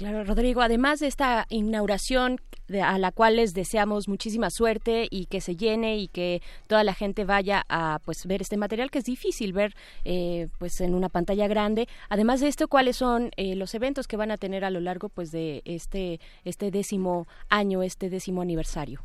Claro, 0.00 0.24
Rodrigo, 0.24 0.62
además 0.62 1.00
de 1.00 1.08
esta 1.08 1.44
inauguración 1.50 2.38
a 2.82 2.96
la 2.96 3.12
cual 3.12 3.36
les 3.36 3.52
deseamos 3.52 4.08
muchísima 4.08 4.48
suerte 4.48 5.06
y 5.10 5.26
que 5.26 5.42
se 5.42 5.56
llene 5.56 5.98
y 5.98 6.08
que 6.08 6.40
toda 6.68 6.84
la 6.84 6.94
gente 6.94 7.26
vaya 7.26 7.64
a 7.68 7.98
pues 8.06 8.26
ver 8.26 8.40
este 8.40 8.56
material 8.56 8.90
que 8.90 9.00
es 9.00 9.04
difícil 9.04 9.52
ver 9.52 9.74
eh, 10.06 10.46
pues 10.58 10.80
en 10.80 10.94
una 10.94 11.10
pantalla 11.10 11.48
grande. 11.48 11.86
Además 12.08 12.40
de 12.40 12.48
esto, 12.48 12.66
¿cuáles 12.66 12.96
son 12.96 13.28
eh, 13.36 13.54
los 13.56 13.74
eventos 13.74 14.08
que 14.08 14.16
van 14.16 14.30
a 14.30 14.38
tener 14.38 14.64
a 14.64 14.70
lo 14.70 14.80
largo 14.80 15.10
pues 15.10 15.32
de 15.32 15.60
este 15.66 16.18
este 16.46 16.70
décimo 16.70 17.26
año, 17.50 17.82
este 17.82 18.08
décimo 18.08 18.40
aniversario? 18.40 19.00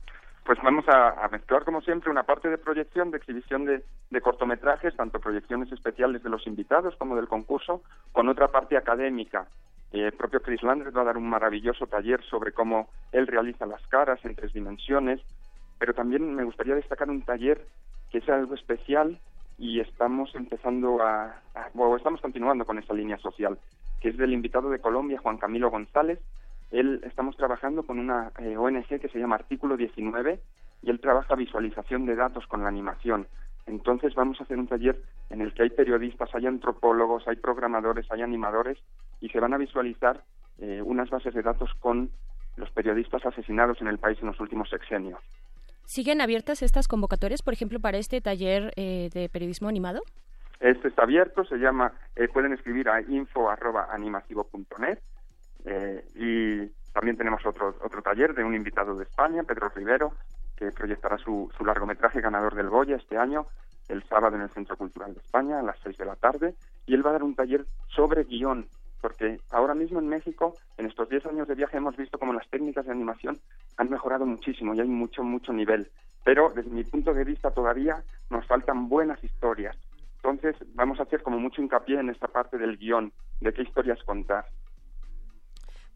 Pues 0.46 0.58
vamos 0.64 0.86
a, 0.88 1.28
mezclar 1.30 1.66
como 1.66 1.82
siempre 1.82 2.10
una 2.10 2.24
parte 2.24 2.48
de 2.48 2.58
proyección, 2.58 3.12
de 3.12 3.18
exhibición 3.18 3.66
de, 3.66 3.84
de 4.12 4.22
cortometrajes, 4.22 4.96
tanto 4.96 5.20
proyecciones 5.20 5.70
especiales 5.74 6.24
de 6.24 6.30
los 6.30 6.48
invitados 6.48 6.96
como 6.96 7.18
del 7.18 7.28
concurso, 7.28 7.82
con 8.14 8.30
otra 8.30 8.48
parte 8.48 8.78
académica 8.78 9.50
el 9.92 10.12
propio 10.14 10.42
Chris 10.42 10.64
Landers 10.64 10.96
va 10.96 11.02
a 11.02 11.06
dar 11.06 11.18
un 11.18 11.30
maravilloso 11.30 11.88
taller 11.88 12.24
sobre 12.24 12.52
cómo 12.52 12.90
él 13.12 13.28
realiza 13.28 13.66
las 13.66 13.86
caras 13.88 14.24
en 14.26 14.36
tres 14.36 14.54
dimensiones, 14.54 15.22
pero 15.80 15.94
también 15.94 16.36
me 16.36 16.44
gustaría 16.44 16.76
destacar 16.76 17.10
un 17.10 17.22
taller 17.22 17.66
que 18.12 18.20
es 18.20 18.30
algo 18.30 18.56
especial 18.56 19.20
y 19.58 19.80
estamos 19.80 20.34
empezando 20.36 21.02
a, 21.02 21.42
o 21.76 21.96
estamos 21.96 22.22
continuando 22.22 22.66
con 22.66 22.78
esa 22.78 22.94
línea 22.94 23.18
social, 23.18 23.58
que 24.02 24.10
es 24.10 24.18
del 24.18 24.34
invitado 24.34 24.70
de 24.70 24.80
Colombia, 24.80 25.20
Juan 25.20 25.38
Camilo 25.38 25.70
González. 25.70 26.20
Él 26.72 27.02
estamos 27.06 27.38
trabajando 27.38 27.84
con 27.84 28.00
una 28.00 28.32
eh, 28.40 28.58
ONG 28.58 29.00
que 29.00 29.10
se 29.10 29.20
llama 29.20 29.36
Artículo 29.36 29.78
19 29.78 30.40
y 30.82 30.90
él 30.90 31.00
trabaja 31.00 31.36
visualización 31.36 32.06
de 32.06 32.16
datos 32.16 32.46
con 32.48 32.64
la 32.64 32.70
animación. 32.70 33.28
Entonces 33.66 34.14
vamos 34.14 34.40
a 34.40 34.44
hacer 34.44 34.58
un 34.58 34.68
taller 34.68 35.02
en 35.30 35.42
el 35.42 35.54
que 35.54 35.64
hay 35.64 35.70
periodistas, 35.70 36.30
hay 36.34 36.46
antropólogos, 36.46 37.28
hay 37.28 37.36
programadores, 37.36 38.06
hay 38.12 38.22
animadores 38.22 38.78
y 39.22 39.30
se 39.30 39.40
van 39.40 39.54
a 39.54 39.58
visualizar 39.58 40.24
eh, 40.60 40.82
unas 40.84 41.10
bases 41.10 41.34
de 41.34 41.42
datos 41.42 41.72
con 41.80 42.12
los 42.58 42.70
periodistas 42.72 43.26
asesinados 43.26 43.82
en 43.82 43.88
el 43.88 43.98
país 43.98 44.18
en 44.22 44.28
los 44.28 44.40
últimos 44.40 44.70
sexenios. 44.70 45.20
¿Siguen 45.86 46.22
abiertas 46.22 46.62
estas 46.62 46.88
convocatorias, 46.88 47.42
por 47.42 47.54
ejemplo, 47.54 47.80
para 47.80 47.98
este 47.98 48.22
taller 48.22 48.72
eh, 48.76 49.10
de 49.14 49.30
periodismo 49.30 49.68
animado? 49.68 50.02
Este 50.60 50.88
está 50.88 51.04
abierto, 51.04 51.44
se 51.44 51.58
llama, 51.58 51.92
eh, 52.16 52.28
pueden 52.28 52.54
escribir 52.54 52.90
a 52.90 53.02
info.animasivo.net 53.02 55.00
eh, 55.66 56.06
y 56.16 56.68
también 56.94 57.18
tenemos 57.18 57.46
otro, 57.46 57.76
otro 57.84 58.02
taller 58.02 58.34
de 58.34 58.44
un 58.44 58.56
invitado 58.56 58.96
de 58.96 59.04
España, 59.04 59.44
Pedro 59.44 59.70
Rivero, 59.76 60.14
que 60.58 60.72
proyectará 60.72 61.18
su, 61.18 61.52
su 61.58 61.66
largometraje 61.66 62.22
ganador 62.22 62.56
del 62.56 62.70
Goya 62.70 62.96
este 62.96 63.18
año, 63.18 63.46
el 63.88 64.04
sábado 64.04 64.36
en 64.36 64.42
el 64.44 64.50
Centro 64.50 64.78
Cultural 64.78 65.14
de 65.14 65.20
España 65.20 65.60
a 65.60 65.64
las 65.64 65.78
seis 65.84 65.98
de 65.98 66.06
la 66.06 66.16
tarde, 66.16 66.56
y 66.86 66.94
él 66.94 67.06
va 67.06 67.12
a 67.12 67.14
dar 67.14 67.24
un 67.24 67.36
taller 67.36 67.66
sobre 67.88 68.24
guion, 68.24 68.68
porque 69.02 69.40
ahora 69.52 69.76
mismo 69.76 70.00
en 70.00 70.08
México, 70.08 70.56
en 70.78 70.88
estos 70.88 71.10
diez 71.10 71.26
años 71.26 71.48
de 71.48 71.56
viaje, 71.56 71.78
hemos 71.78 71.96
visto 71.96 72.18
como 72.18 72.34
las 72.34 72.50
técnicas 72.50 72.86
de 72.86 72.92
animación 72.92 73.38
han 73.78 73.90
mejorado 73.90 74.26
muchísimo 74.26 74.74
y 74.74 74.80
hay 74.80 74.88
mucho, 74.88 75.24
mucho 75.24 75.54
nivel. 75.54 75.90
Pero 76.24 76.52
desde 76.56 76.72
mi 76.72 76.84
punto 76.84 77.14
de 77.14 77.24
vista 77.24 77.52
todavía 77.52 78.04
nos 78.32 78.46
faltan 78.48 78.90
buenas 78.90 79.24
historias. 79.24 79.78
Entonces 80.16 80.56
vamos 80.74 81.00
a 81.00 81.04
hacer 81.04 81.22
como 81.22 81.38
mucho 81.38 81.62
hincapié 81.62 82.00
en 82.00 82.10
esta 82.10 82.28
parte 82.28 82.58
del 82.58 82.78
guion, 82.78 83.12
de 83.42 83.54
qué 83.54 83.62
historias 83.62 84.02
contar. 84.04 84.46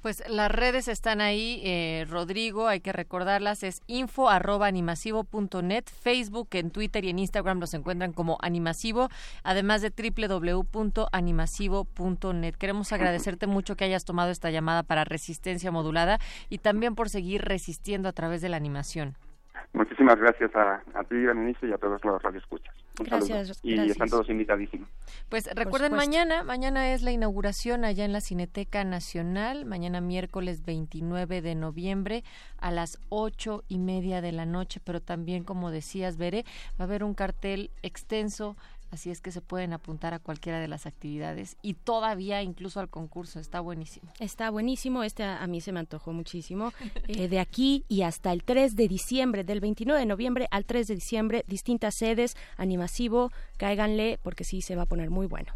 Pues 0.02 0.24
las 0.30 0.50
redes 0.50 0.88
están 0.88 1.20
ahí, 1.20 1.62
eh, 1.66 2.06
Rodrigo, 2.10 2.68
hay 2.68 2.80
que 2.80 2.94
recordarlas, 2.94 3.64
es 3.64 3.82
info 3.86 4.30
arroba 4.30 4.68
animasivo.net, 4.68 5.84
Facebook, 5.88 6.48
en 6.54 6.72
Twitter 6.72 7.04
y 7.04 7.10
en 7.10 7.20
Instagram 7.20 7.60
los 7.60 7.74
encuentran 7.74 8.14
como 8.14 8.38
animasivo, 8.42 9.10
además 9.44 9.82
de 9.82 9.92
www.animasivo.net. 9.92 12.56
Queremos 12.56 12.94
agradecerte 12.94 13.46
mucho 13.46 13.76
que 13.76 13.84
hayas 13.84 14.06
tomado 14.06 14.32
esta 14.32 14.52
llamada 14.52 14.84
para 14.84 15.04
Resistencia 15.04 15.70
Modulada 15.70 16.20
y 16.50 16.60
también 16.60 16.96
por 16.96 17.10
seguir 17.10 17.42
resistiendo 17.42 18.08
a 18.08 18.14
través 18.14 18.42
de 18.42 18.48
la 18.48 18.56
animación. 18.56 19.18
Muchísimas 19.74 20.16
gracias 20.16 20.56
a, 20.56 20.82
a 20.94 21.04
ti, 21.04 21.16
Berenice, 21.16 21.68
y 21.68 21.74
a 21.74 21.78
todos 21.78 22.02
los 22.06 22.24
radioescuchas. 22.24 22.74
Un 23.00 23.06
gracias, 23.06 23.60
Y 23.64 23.80
están 23.80 24.10
todos 24.10 24.30
invitadísimos. 24.30 24.90
Pues 25.30 25.48
recuerden, 25.54 25.94
mañana, 25.94 26.44
mañana 26.44 26.94
es 26.94 27.02
la 27.02 27.12
inauguración 27.12 27.86
allá 27.86 28.06
en 28.06 28.12
la 28.12 28.22
Cineteca 28.22 28.84
Nacional, 28.84 29.66
mañana 29.66 30.02
miércoles 30.02 30.66
29 30.66 31.42
de 31.42 31.56
noviembre 31.56 32.24
a 32.58 32.72
las 32.72 33.00
ocho 33.10 33.64
y 33.68 33.80
media 33.80 34.22
de 34.22 34.32
la 34.32 34.46
noche, 34.46 34.82
pero 34.84 35.02
también, 35.02 35.44
como 35.44 35.72
decías, 35.72 36.18
Veré, 36.18 36.46
va 36.80 36.84
a 36.84 36.88
haber 36.88 37.04
un 37.04 37.14
cartel 37.14 37.72
extenso 37.82 38.58
Así 38.92 39.12
es 39.12 39.22
que 39.22 39.32
se 39.32 39.42
pueden 39.42 39.74
apuntar 39.74 40.14
a 40.14 40.20
cualquiera 40.20 40.60
de 40.60 40.68
las 40.68 40.86
actividades 40.86 41.58
y 41.62 41.76
todavía 41.76 42.42
incluso 42.42 42.80
al 42.80 42.90
concurso. 42.90 43.40
Está 43.40 43.60
buenísimo. 43.60 44.12
Está 44.20 44.50
buenísimo. 44.50 45.04
Este 45.04 45.24
a, 45.24 45.46
mí 45.48 45.62
se 45.62 45.72
me 45.72 45.80
antojó 45.80 46.14
muchísimo. 46.14 46.74
Eh, 47.08 47.28
de 47.28 47.40
aquí 47.40 47.86
y 47.88 48.04
hasta 48.04 48.32
el 48.32 48.44
3 48.44 48.76
de 48.76 48.88
diciembre, 48.88 49.44
del 49.44 49.62
29 49.62 50.00
de 50.00 50.06
noviembre 50.06 50.48
al 50.52 50.66
3 50.66 50.88
de 50.88 50.96
diciembre, 50.96 51.44
distintas 51.48 51.96
sedes, 51.96 52.36
animasivo, 52.58 53.32
cáiganle 53.58 54.20
porque 54.22 54.44
sí 54.44 54.62
se 54.62 54.76
va 54.76 54.84
a 54.84 54.86
poner 54.86 55.10
muy 55.10 55.26
bueno. 55.26 55.54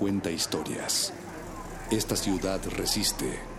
Cuenta 0.00 0.30
historias. 0.30 1.12
Esta 1.90 2.16
ciudad 2.16 2.58
resiste. 2.74 3.49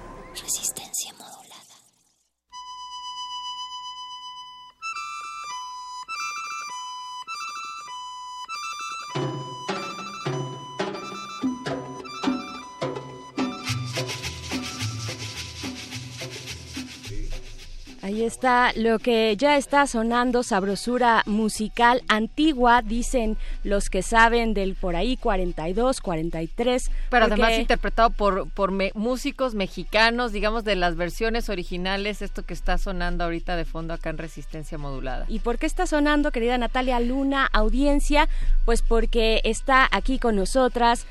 Ahí 18.03 18.23
está 18.23 18.71
lo 18.75 18.97
que 18.97 19.35
ya 19.37 19.57
está 19.57 19.85
sonando, 19.85 20.41
sabrosura 20.41 21.21
musical 21.27 22.01
antigua, 22.07 22.81
dicen 22.81 23.37
los 23.63 23.91
que 23.91 24.01
saben 24.01 24.55
del 24.55 24.73
por 24.73 24.95
ahí 24.95 25.17
42, 25.17 26.01
43. 26.01 26.89
Pero 27.11 27.27
porque- 27.27 27.33
además 27.43 27.59
interpretado 27.59 28.09
por, 28.09 28.49
por 28.49 28.71
me- 28.71 28.91
músicos 28.95 29.53
mexicanos, 29.53 30.31
digamos, 30.31 30.63
de 30.63 30.75
las 30.75 30.95
versiones 30.95 31.47
originales, 31.49 32.23
esto 32.23 32.41
que 32.43 32.55
está 32.55 32.79
sonando 32.79 33.23
ahorita 33.23 33.55
de 33.55 33.65
fondo 33.65 33.93
acá 33.93 34.09
en 34.09 34.17
Resistencia 34.17 34.79
Modulada. 34.79 35.25
¿Y 35.27 35.39
por 35.39 35.59
qué 35.59 35.67
está 35.67 35.85
sonando, 35.85 36.31
querida 36.31 36.57
Natalia 36.57 36.99
Luna, 36.99 37.47
audiencia? 37.53 38.27
Pues 38.65 38.81
porque 38.81 39.41
está 39.43 39.87
aquí 39.91 40.17
con 40.17 40.35
nosotras. 40.35 41.05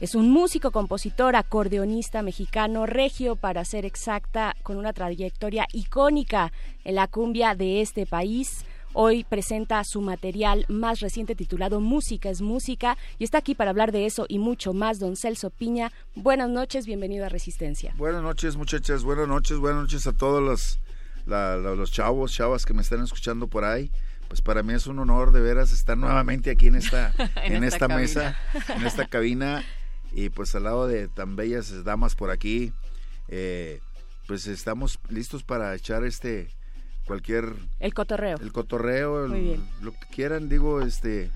Es 0.00 0.14
un 0.14 0.30
músico, 0.30 0.70
compositor, 0.70 1.36
acordeonista 1.36 2.22
mexicano, 2.22 2.86
regio 2.86 3.36
para 3.36 3.64
ser 3.66 3.84
exacta, 3.84 4.56
con 4.62 4.78
una 4.78 4.94
trayectoria 4.94 5.66
icónica 5.74 6.52
en 6.84 6.94
la 6.94 7.06
cumbia 7.06 7.54
de 7.54 7.82
este 7.82 8.06
país. 8.06 8.64
Hoy 8.94 9.24
presenta 9.24 9.84
su 9.84 10.00
material 10.00 10.64
más 10.68 11.00
reciente 11.00 11.34
titulado 11.36 11.80
Música 11.80 12.30
es 12.30 12.40
Música 12.40 12.96
y 13.18 13.24
está 13.24 13.38
aquí 13.38 13.54
para 13.54 13.70
hablar 13.70 13.92
de 13.92 14.06
eso 14.06 14.24
y 14.26 14.38
mucho 14.38 14.72
más, 14.72 14.98
don 14.98 15.16
Celso 15.16 15.50
Piña. 15.50 15.92
Buenas 16.14 16.48
noches, 16.48 16.86
bienvenido 16.86 17.26
a 17.26 17.28
Resistencia. 17.28 17.92
Buenas 17.98 18.22
noches, 18.22 18.56
muchachas. 18.56 19.04
Buenas 19.04 19.28
noches, 19.28 19.58
buenas 19.58 19.82
noches 19.82 20.06
a 20.06 20.12
todos 20.14 20.42
los, 20.42 20.80
la- 21.26 21.56
la- 21.58 21.74
los 21.74 21.92
chavos, 21.92 22.32
chavas 22.32 22.64
que 22.64 22.72
me 22.72 22.80
están 22.82 23.02
escuchando 23.04 23.48
por 23.48 23.64
ahí. 23.64 23.92
Pues 24.28 24.40
para 24.42 24.62
mí 24.62 24.72
es 24.72 24.86
un 24.86 24.98
honor 24.98 25.30
de 25.32 25.40
veras 25.40 25.72
estar 25.72 25.96
nuevamente 25.98 26.50
aquí 26.50 26.68
en 26.68 26.76
esta, 26.76 27.12
En 27.44 27.56
en, 27.56 27.64
esta 27.64 27.84
esta, 27.84 27.88
mesa, 27.88 28.36
en 28.74 28.86
esta 28.86 29.06
cabina 29.06 29.62
y 30.12 30.28
pues 30.30 30.54
al 30.54 30.64
lado 30.64 30.86
de 30.86 31.08
tan 31.08 31.36
bellas 31.36 31.84
damas 31.84 32.14
por 32.14 32.30
aquí. 32.30 32.72
eh, 33.28 33.80
pues 34.26 34.46
estamos 34.46 34.98
listos 35.08 35.42
para 35.44 35.74
echar 35.74 36.04
este 36.04 36.50
cualquier 37.06 37.52
El 37.80 37.94
cotorreo. 37.94 38.38
el 38.40 38.52
cotorreo, 38.52 39.24
el- 39.26 39.60
lo 39.80 39.92
que 39.92 40.06
quieran, 40.12 40.48
digo, 40.48 40.80
este 40.82 41.30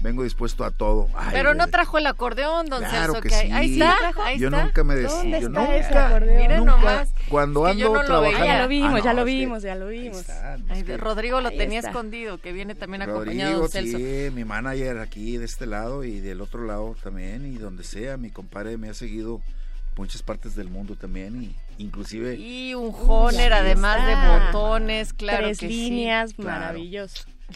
vengo 0.00 0.22
dispuesto 0.22 0.64
a 0.64 0.70
todo. 0.70 1.08
Ay, 1.14 1.30
Pero 1.32 1.54
no 1.54 1.66
trajo 1.68 1.98
el 1.98 2.06
acordeón, 2.06 2.66
don 2.66 2.80
Claro 2.84 3.14
Celso. 3.14 3.20
que 3.20 3.30
sí. 3.30 3.50
Ahí 3.52 3.72
está, 3.80 3.96
ahí 4.24 4.38
yo 4.38 4.48
está. 4.48 4.64
nunca 4.64 4.84
me 4.84 4.94
des, 4.94 5.10
¿Dónde 5.10 5.38
está 5.38 5.48
nunca, 5.48 5.76
ese 5.76 5.98
acordeón? 5.98 6.36
Miren 6.36 6.58
nunca, 6.64 6.70
nomás, 6.76 7.08
cuando 7.28 7.60
yo 7.60 7.66
ando 7.66 7.88
no 7.88 7.94
lo 7.94 8.04
trabajando. 8.04 8.44
Ya 8.46 8.62
lo 8.62 8.68
vimos, 8.68 8.94
Ah, 8.94 9.04
ya 9.04 9.10
no, 9.12 9.16
lo 9.16 9.20
es 9.22 9.26
que- 9.26 9.38
vimos, 9.40 9.62
ya 9.62 9.74
lo 9.74 9.86
ahí 9.88 9.98
vimos. 10.02 10.18
está, 10.20 10.54
es 10.54 10.62
Ay, 10.68 10.82
que- 10.84 10.96
Rodrigo 10.96 11.40
lo 11.40 11.48
Ahí 11.48 11.58
tenía 11.58 11.78
está. 11.80 11.90
escondido, 11.90 12.38
que 12.38 12.52
viene 12.52 12.74
también 12.74 13.02
acompañado 13.02 13.50
Rodrigo, 13.50 13.60
don 13.60 13.70
Celso. 13.70 13.98
sí, 13.98 14.30
mi 14.34 14.44
manager 14.44 14.98
aquí 14.98 15.36
de 15.36 15.44
este 15.44 15.66
lado 15.66 16.04
y 16.04 16.20
del 16.20 16.40
otro 16.40 16.64
lado 16.64 16.94
también 17.02 17.44
y 17.46 17.58
donde 17.58 17.82
sea, 17.84 18.16
mi 18.16 18.30
compadre 18.30 18.76
me 18.78 18.88
ha 18.90 18.94
seguido 18.94 19.40
muchas 19.96 20.22
partes 20.22 20.54
del 20.54 20.68
mundo 20.68 20.94
también 20.94 21.42
y 21.42 21.56
inclusive 21.82 22.36
Y 22.36 22.72
un 22.74 22.92
joner, 22.92 23.52
ahí 23.52 23.60
además 23.62 24.06
de 24.06 24.14
botones, 24.46 25.12
claro 25.12 25.46
Tres 25.46 25.58
que 25.58 25.66
sí. 25.66 25.72
líneas, 25.90 26.34
Claro. 26.34 26.78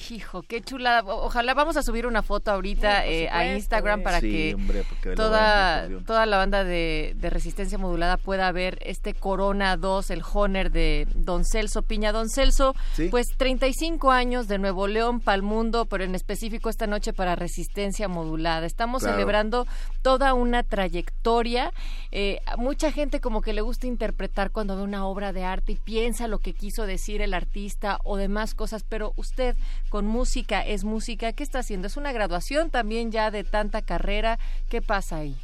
Hijo, 0.08 0.40
qué 0.42 0.62
chulada. 0.62 1.02
Ojalá 1.04 1.52
vamos 1.52 1.76
a 1.76 1.82
subir 1.82 2.06
una 2.06 2.22
foto 2.22 2.50
ahorita 2.50 3.02
Sí, 3.02 3.08
eh, 3.10 3.28
a 3.30 3.46
Instagram 3.54 4.02
para 4.02 4.20
sí, 4.20 4.30
que 4.30 4.54
hombre, 4.54 4.84
toda, 5.14 5.80
acordeón. 5.80 6.04
toda 6.06 6.24
la 6.24 6.38
banda 6.38 6.64
de, 6.64 7.12
de 7.16 7.28
Resistencia 7.28 7.76
Modulada 7.76 8.16
pueda 8.16 8.50
ver 8.52 8.78
este 8.86 9.12
Corona 9.12 9.76
2, 9.76 10.10
el 10.10 10.22
Honer 10.32 10.70
de 10.72 11.06
Don 11.14 11.44
Celso 11.44 11.82
Piña. 11.82 12.10
Don 12.10 12.30
Celso, 12.30 12.74
Sí. 12.94 13.08
pues 13.10 13.26
35 13.36 14.10
años 14.10 14.48
de 14.48 14.58
Nuevo 14.58 14.86
León 14.86 15.20
para 15.20 15.34
el 15.34 15.42
mundo, 15.42 15.84
pero 15.84 16.04
en 16.04 16.14
específico 16.14 16.70
esta 16.70 16.86
noche 16.86 17.12
para 17.12 17.36
Resistencia 17.36 18.08
Modulada. 18.08 18.64
Estamos 18.64 19.02
Claro. 19.02 19.16
celebrando 19.16 19.66
toda 20.00 20.32
una 20.32 20.62
trayectoria. 20.62 21.70
Eh, 22.12 22.38
mucha 22.56 22.92
gente 22.92 23.20
como 23.20 23.42
que 23.42 23.52
le 23.52 23.60
gusta 23.60 23.86
interpretar 23.86 24.52
cuando 24.52 24.74
ve 24.74 24.82
una 24.84 25.06
obra 25.06 25.34
de 25.34 25.44
arte 25.44 25.72
y 25.72 25.76
piensa 25.76 26.28
lo 26.28 26.38
que 26.38 26.54
quiso 26.54 26.86
decir 26.86 27.20
el 27.20 27.34
artista 27.34 27.98
o 28.04 28.16
demás 28.16 28.54
cosas, 28.54 28.84
pero 28.88 29.12
usted 29.16 29.54
con 29.92 30.06
música 30.06 30.62
es 30.62 30.84
música, 30.84 31.34
¿qué 31.34 31.42
está 31.42 31.58
haciendo? 31.58 31.86
¿Es 31.86 31.98
una 31.98 32.12
graduación 32.12 32.70
también 32.70 33.12
ya 33.12 33.30
de 33.30 33.44
tanta 33.44 33.82
carrera? 33.82 34.38
¿Qué 34.70 34.80
pasa 34.80 35.16
ahí? 35.16 35.36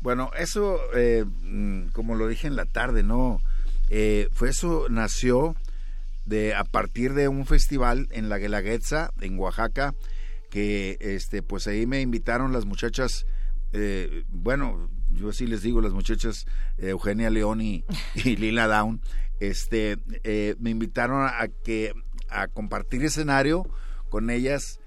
Bueno, 0.00 0.30
eso, 0.38 0.78
eh, 0.94 1.24
mm, 1.24 1.88
como 1.88 2.14
lo 2.14 2.28
dije 2.28 2.46
en 2.46 2.54
la 2.54 2.66
tarde, 2.66 3.02
¿no? 3.02 3.40
Eh, 3.90 4.28
fue 4.30 4.50
eso, 4.50 4.86
nació 4.90 5.56
de 6.24 6.54
a 6.54 6.62
partir 6.62 7.14
de 7.14 7.26
un 7.26 7.46
festival 7.46 8.06
en 8.12 8.28
la 8.28 8.38
Guelaguetza, 8.38 9.10
en 9.20 9.40
Oaxaca, 9.40 9.92
que 10.50 10.98
este, 11.00 11.42
pues 11.42 11.66
ahí 11.66 11.84
me 11.88 12.00
invitaron 12.00 12.52
las 12.52 12.64
muchachas, 12.64 13.26
eh, 13.72 14.22
bueno, 14.28 14.88
yo 15.10 15.32
sí 15.32 15.48
les 15.48 15.62
digo, 15.62 15.80
las 15.80 15.94
muchachas 15.94 16.46
eh, 16.78 16.90
Eugenia 16.90 17.28
León 17.28 17.60
y, 17.60 17.84
y 18.14 18.36
Lila 18.36 18.68
Down, 18.68 19.00
este, 19.40 19.98
eh, 20.22 20.54
me 20.60 20.70
invitaron 20.70 21.26
a 21.26 21.48
que 21.64 21.92
a 22.28 22.46
compartir 22.46 23.04
escenario 23.04 23.68
con 24.10 24.30
ellas. 24.30 24.80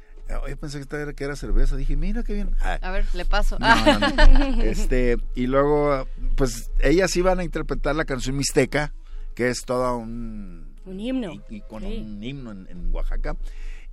Yo 0.47 0.57
pensé 0.57 0.77
que 0.77 0.83
esta 0.83 1.01
era, 1.01 1.13
que 1.13 1.23
era 1.23 1.35
cerveza, 1.35 1.75
dije, 1.75 1.95
mira 1.95 2.21
qué 2.23 2.33
bien. 2.33 2.51
Ah, 2.61 2.77
A 2.83 2.91
ver, 2.91 3.05
le 3.15 3.25
paso. 3.25 3.57
no, 3.59 3.75
no, 3.99 3.99
no. 3.99 4.61
Este, 4.63 5.17
y 5.33 5.47
luego, 5.47 6.07
pues 6.35 6.69
ellas 6.81 7.15
iban 7.15 7.39
a 7.39 7.43
interpretar 7.43 7.95
la 7.95 8.05
canción 8.05 8.37
Mixteca, 8.37 8.93
que 9.33 9.49
es 9.49 9.63
toda 9.65 9.95
un. 9.95 10.75
Un 10.85 10.99
himno. 10.99 11.31
Y, 11.49 11.55
y 11.57 11.61
con 11.61 11.81
Sí. 11.81 11.97
un 12.05 12.23
himno 12.23 12.51
en, 12.51 12.67
en 12.69 12.93
Oaxaca. 12.93 13.37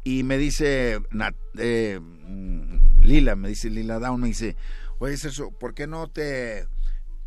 Y 0.05 0.23
me 0.25 0.37
dice 0.37 1.01
Nat- 1.11 1.35
eh, 1.59 1.99
mm, 2.01 3.01
Lila, 3.03 3.35
me 3.35 3.49
dice 3.49 3.71
Lila 3.71 3.99
Down, 3.99 4.21
me 4.21 4.29
dice, 4.29 4.57
oye, 4.99 5.17
Celso, 5.17 5.51
¿por 5.51 5.73
qué 5.75 5.87
no 5.87 6.09
te, 6.09 6.67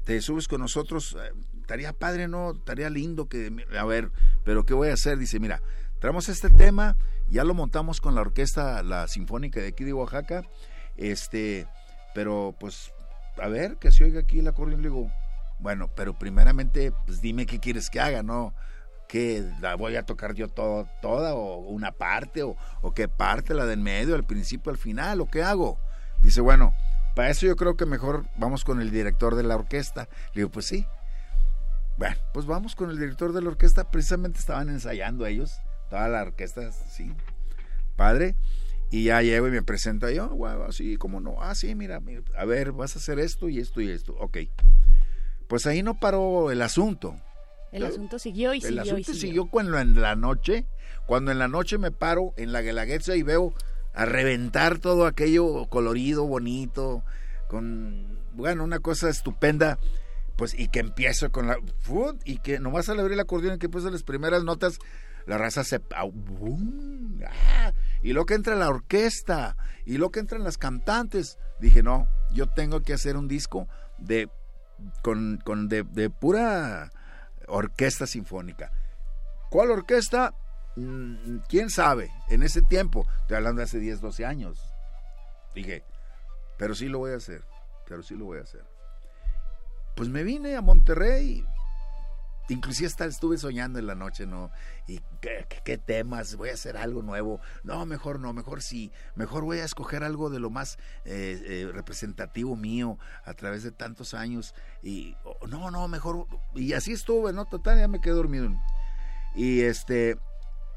te 0.06 0.22
subes 0.22 0.48
con 0.48 0.62
nosotros? 0.62 1.18
Eh, 1.20 1.32
Estaría 1.62 1.94
padre, 1.94 2.28
¿no? 2.28 2.52
Estaría 2.52 2.90
lindo 2.90 3.28
que, 3.28 3.52
a 3.78 3.86
ver, 3.86 4.10
pero 4.44 4.66
¿qué 4.66 4.74
voy 4.74 4.90
a 4.90 4.94
hacer? 4.94 5.18
Dice, 5.20 5.40
mira, 5.40 5.62
traemos 6.00 6.28
este 6.30 6.50
tema, 6.50 6.96
ya 7.30 7.44
lo 7.44 7.54
montamos 7.54 8.02
con 8.02 8.16
la 8.16 8.22
orquesta, 8.22 8.84
la 8.84 9.08
sinfónica 9.08 9.60
de 9.60 9.70
aquí 9.70 9.84
de 9.84 9.94
Oaxaca, 9.94 10.44
este, 10.98 11.68
pero 12.14 12.56
pues, 12.60 12.92
a 13.42 13.48
ver, 13.48 13.78
que 13.78 13.92
se 13.92 14.04
oiga 14.04 14.22
aquí 14.22 14.40
el 14.40 14.48
acordeón, 14.48 14.82
le 14.82 14.90
digo, 14.90 15.12
bueno, 15.60 15.90
pero 15.96 16.18
primeramente, 16.18 16.92
pues 17.06 17.22
dime 17.22 17.46
qué 17.46 17.60
quieres 17.60 17.90
que 17.90 18.00
haga, 18.00 18.24
¿no? 18.24 18.54
que 19.10 19.44
la 19.60 19.74
voy 19.74 19.96
a 19.96 20.04
tocar 20.04 20.36
yo 20.36 20.48
todo, 20.50 20.88
toda 21.02 21.34
o 21.34 21.58
una 21.58 21.92
parte 21.92 22.44
o, 22.44 22.56
o 22.82 22.94
qué 22.94 23.08
parte, 23.08 23.56
la 23.56 23.66
del 23.66 23.80
medio, 23.80 24.14
al 24.14 24.24
principio, 24.24 24.72
al 24.72 24.78
final, 24.78 25.20
o 25.20 25.28
qué 25.28 25.42
hago. 25.42 25.80
Dice, 26.22 26.42
bueno, 26.42 26.76
para 27.16 27.32
eso 27.32 27.48
yo 27.48 27.56
creo 27.56 27.76
que 27.76 27.88
mejor 27.88 28.28
vamos 28.38 28.64
con 28.64 28.82
el 28.82 28.92
director 28.92 29.36
de 29.36 29.44
la 29.44 29.56
orquesta. 29.56 30.08
Le 30.34 30.42
digo, 30.42 30.50
pues 30.50 30.68
sí. 30.68 30.86
Bueno, 31.98 32.16
pues 32.34 32.46
vamos 32.46 32.76
con 32.76 32.92
el 32.92 33.00
director 33.00 33.34
de 33.34 33.42
la 33.42 33.50
orquesta. 33.50 33.90
Precisamente 33.90 34.40
estaban 34.40 34.70
ensayando 34.70 35.26
ellos, 35.26 35.60
toda 35.90 36.08
la 36.08 36.22
orquesta, 36.22 36.72
sí, 36.72 37.12
padre. 37.96 38.36
Y 38.92 39.04
ya 39.04 39.22
llego 39.22 39.48
y 39.48 39.52
me 39.52 39.62
presento 39.62 40.10
yo, 40.10 40.30
guau, 40.30 40.64
así 40.64 40.98
como 40.98 41.20
no, 41.20 41.42
ah, 41.42 41.54
sí, 41.54 41.76
mira, 41.76 42.00
mira, 42.00 42.24
a 42.36 42.46
ver, 42.46 42.72
vas 42.72 42.96
a 42.96 43.00
hacer 43.00 43.20
esto 43.20 43.48
y 43.48 43.60
esto 43.60 43.82
y 43.82 43.90
esto. 43.92 44.16
Ok. 44.20 44.38
Pues 45.48 45.68
ahí 45.68 45.84
no 45.84 46.00
paró 46.00 46.52
el 46.52 46.62
asunto. 46.62 47.16
El 47.72 47.86
asunto 47.86 48.18
siguió 48.18 48.54
y 48.54 48.58
El 48.58 48.64
siguió 48.64 48.78
y 48.78 48.80
asunto 48.82 49.14
siguió. 49.14 49.22
siguió 49.22 49.50
cuando 49.50 49.78
en 49.78 50.02
la 50.02 50.16
noche, 50.16 50.66
cuando 51.06 51.32
en 51.32 51.38
la 51.38 51.48
noche 51.48 51.78
me 51.78 51.92
paro 51.92 52.34
en 52.38 52.52
la 52.52 52.62
Guelaguetza 52.62 53.16
y 53.16 53.22
veo 53.22 53.54
a 53.94 54.06
reventar 54.06 54.80
todo 54.80 55.06
aquello 55.06 55.68
colorido, 55.70 56.26
bonito, 56.26 57.04
con, 57.48 58.20
bueno, 58.34 58.64
una 58.64 58.80
cosa 58.80 59.10
estupenda, 59.10 59.78
pues, 60.36 60.58
y 60.58 60.70
que 60.70 60.80
empiezo 60.80 61.32
con 61.32 61.48
la, 61.48 61.58
y 62.26 62.38
que 62.38 62.60
nomás 62.60 62.90
al 62.90 63.00
abrir 63.00 63.14
el 63.14 63.20
acordeón 63.20 63.56
y 63.56 63.60
que 63.60 63.70
puse 63.70 63.92
las 63.92 64.04
primeras 64.04 64.44
notas, 64.44 64.80
la 65.30 65.38
raza 65.38 65.64
se. 65.64 65.80
¡bum! 66.12 67.22
¡ah! 67.24 67.72
y 68.02 68.14
luego 68.14 68.26
que 68.26 68.34
entra 68.34 68.56
la 68.56 68.68
orquesta, 68.68 69.56
y 69.86 69.98
luego 69.98 70.12
que 70.12 70.22
entran 70.22 70.44
las 70.44 70.58
cantantes, 70.58 71.38
dije, 71.60 71.84
no, 71.84 72.08
yo 72.32 72.48
tengo 72.48 72.82
que 72.82 72.94
hacer 72.94 73.16
un 73.16 73.28
disco 73.28 73.68
de, 74.00 74.28
con, 75.04 75.40
con 75.46 75.68
de, 75.68 75.84
de 75.84 76.10
pura 76.10 76.92
orquesta 77.48 78.08
sinfónica. 78.08 78.72
¿Cuál 79.52 79.70
orquesta? 79.70 80.34
Mm, 80.76 81.42
¿Quién 81.48 81.70
sabe? 81.70 82.10
En 82.30 82.42
ese 82.42 82.64
tiempo, 82.64 83.06
estoy 83.22 83.38
hablando 83.38 83.60
de 83.60 83.66
hace 83.66 83.78
10, 83.78 84.02
12 84.02 84.26
años. 84.26 84.60
Dije, 85.54 85.84
pero 86.58 86.74
sí 86.74 86.88
lo 86.88 86.98
voy 86.98 87.12
a 87.12 87.18
hacer, 87.18 87.44
pero 87.88 88.02
sí 88.02 88.16
lo 88.16 88.26
voy 88.26 88.40
a 88.40 88.44
hacer. 88.44 88.66
Pues 89.96 90.10
me 90.10 90.24
vine 90.24 90.56
a 90.56 90.62
Monterrey 90.62 91.46
inclusive 92.50 92.88
hasta 92.88 93.06
estuve 93.06 93.38
soñando 93.38 93.80
en 93.80 93.88
la 93.88 93.96
noche, 93.96 94.26
¿no? 94.26 94.52
Y 94.88 95.02
¿qué, 95.22 95.78
temas, 95.78 96.36
voy 96.36 96.50
a 96.50 96.54
hacer 96.54 96.78
algo 96.78 97.02
nuevo. 97.02 97.40
No, 97.64 97.86
mejor 97.86 98.20
no, 98.20 98.34
mejor 98.34 98.62
sí. 98.62 98.92
Mejor 99.16 99.44
voy 99.44 99.60
a 99.60 99.66
escoger 99.66 100.04
algo 100.04 100.30
de 100.30 100.40
lo 100.40 100.50
más 100.50 100.78
eh, 101.06 101.42
eh, 101.46 101.72
representativo 101.72 102.56
mío 102.56 102.98
a 103.24 103.34
través 103.34 103.64
de 103.64 103.72
tantos 103.72 104.14
años. 104.14 104.56
Y 104.82 105.16
no, 105.48 105.72
no, 105.72 105.88
mejor. 105.88 106.28
Y 106.56 106.74
así 106.74 106.92
estuve, 106.94 107.34
¿no? 107.34 107.46
Total, 107.46 107.78
ya 107.78 107.88
me 107.88 108.02
quedé 108.02 108.14
dormido. 108.14 108.50
Y 109.36 109.62
este, 109.62 110.18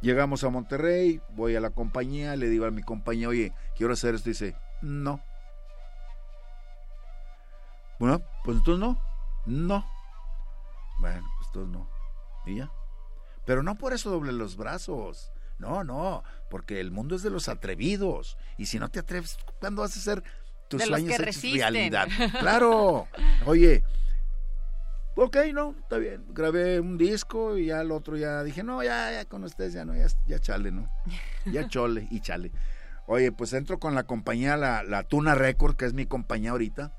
llegamos 0.02 0.44
a 0.44 0.50
Monterrey, 0.50 1.20
voy 1.30 1.56
a 1.56 1.60
la 1.60 1.70
compañía, 1.70 2.36
le 2.36 2.48
digo 2.48 2.66
a 2.66 2.70
mi 2.70 2.82
compañía, 2.82 3.28
oye, 3.28 3.52
quiero 3.76 3.94
hacer 3.94 4.14
esto. 4.14 4.28
Dice, 4.28 4.56
no. 4.82 5.22
Bueno, 7.98 8.20
pues 8.44 8.58
entonces 8.58 8.80
no, 8.80 8.98
no. 9.46 9.86
Bueno, 10.98 11.22
entonces 11.52 11.72
no. 11.72 11.88
Y 12.46 12.56
ya. 12.56 12.72
Pero 13.44 13.62
no 13.62 13.76
por 13.76 13.92
eso 13.92 14.10
doble 14.10 14.32
los 14.32 14.56
brazos. 14.56 15.32
No, 15.58 15.84
no, 15.84 16.24
porque 16.50 16.80
el 16.80 16.90
mundo 16.90 17.14
es 17.14 17.22
de 17.22 17.30
los 17.30 17.48
atrevidos. 17.48 18.36
Y 18.56 18.66
si 18.66 18.78
no 18.78 18.88
te 18.88 18.98
atreves, 18.98 19.36
¿cuándo 19.60 19.82
vas 19.82 19.96
a 19.96 20.00
hacer 20.00 20.24
tus 20.68 20.80
De 20.80 20.86
sueños 20.86 21.18
realidad? 21.18 22.08
Claro. 22.40 23.06
Oye, 23.46 23.84
ok, 25.14 25.36
no, 25.52 25.76
está 25.78 25.98
bien. 25.98 26.24
Grabé 26.30 26.80
un 26.80 26.98
disco 26.98 27.56
y 27.56 27.66
ya 27.66 27.80
el 27.80 27.92
otro 27.92 28.16
ya 28.16 28.42
dije, 28.42 28.62
no, 28.62 28.82
ya, 28.82 29.12
ya 29.12 29.24
con 29.24 29.44
ustedes 29.44 29.72
ya 29.72 29.84
no, 29.84 29.94
ya, 29.94 30.06
ya 30.26 30.38
chale, 30.40 30.72
¿no? 30.72 30.90
Ya 31.44 31.68
chole 31.68 32.08
y 32.10 32.20
chale. 32.20 32.50
Oye, 33.06 33.30
pues 33.30 33.52
entro 33.52 33.78
con 33.78 33.94
la 33.94 34.04
compañía, 34.04 34.56
la, 34.56 34.82
la 34.82 35.02
Tuna 35.02 35.34
Record, 35.34 35.76
que 35.76 35.84
es 35.84 35.92
mi 35.92 36.06
compañía 36.06 36.52
ahorita. 36.52 36.92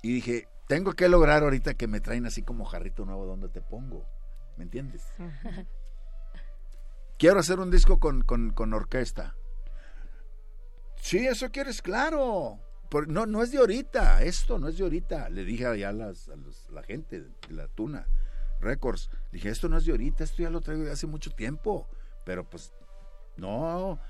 Y 0.00 0.14
dije, 0.14 0.48
tengo 0.72 0.94
que 0.94 1.06
lograr 1.06 1.42
ahorita 1.42 1.74
que 1.74 1.86
me 1.86 2.00
traen 2.00 2.24
así 2.24 2.42
como 2.42 2.64
jarrito 2.64 3.04
nuevo, 3.04 3.26
¿dónde 3.26 3.50
te 3.50 3.60
pongo? 3.60 4.06
¿Me 4.56 4.64
entiendes? 4.64 5.06
Quiero 7.18 7.38
hacer 7.40 7.60
un 7.60 7.70
disco 7.70 8.00
con, 8.00 8.22
con, 8.22 8.52
con 8.52 8.72
orquesta. 8.72 9.36
Sí, 10.96 11.26
eso 11.26 11.50
quieres, 11.50 11.82
claro. 11.82 12.58
Por- 12.88 13.06
no, 13.06 13.26
no 13.26 13.42
es 13.42 13.52
de 13.52 13.58
ahorita, 13.58 14.22
esto 14.22 14.58
no 14.58 14.68
es 14.68 14.78
de 14.78 14.84
ahorita. 14.84 15.28
Le 15.28 15.44
dije 15.44 15.66
allá 15.66 15.90
a, 15.90 15.92
las- 15.92 16.30
a 16.30 16.36
los- 16.36 16.70
la 16.70 16.82
gente 16.82 17.20
de 17.20 17.30
la 17.50 17.68
Tuna 17.68 18.06
Records, 18.58 19.10
dije, 19.30 19.50
esto 19.50 19.68
no 19.68 19.76
es 19.76 19.84
de 19.84 19.90
ahorita, 19.92 20.24
esto 20.24 20.42
ya 20.42 20.48
lo 20.48 20.62
traigo 20.62 20.84
de 20.84 20.92
hace 20.92 21.06
mucho 21.06 21.32
tiempo. 21.32 21.86
Pero 22.24 22.48
pues, 22.48 22.72
no, 23.36 24.00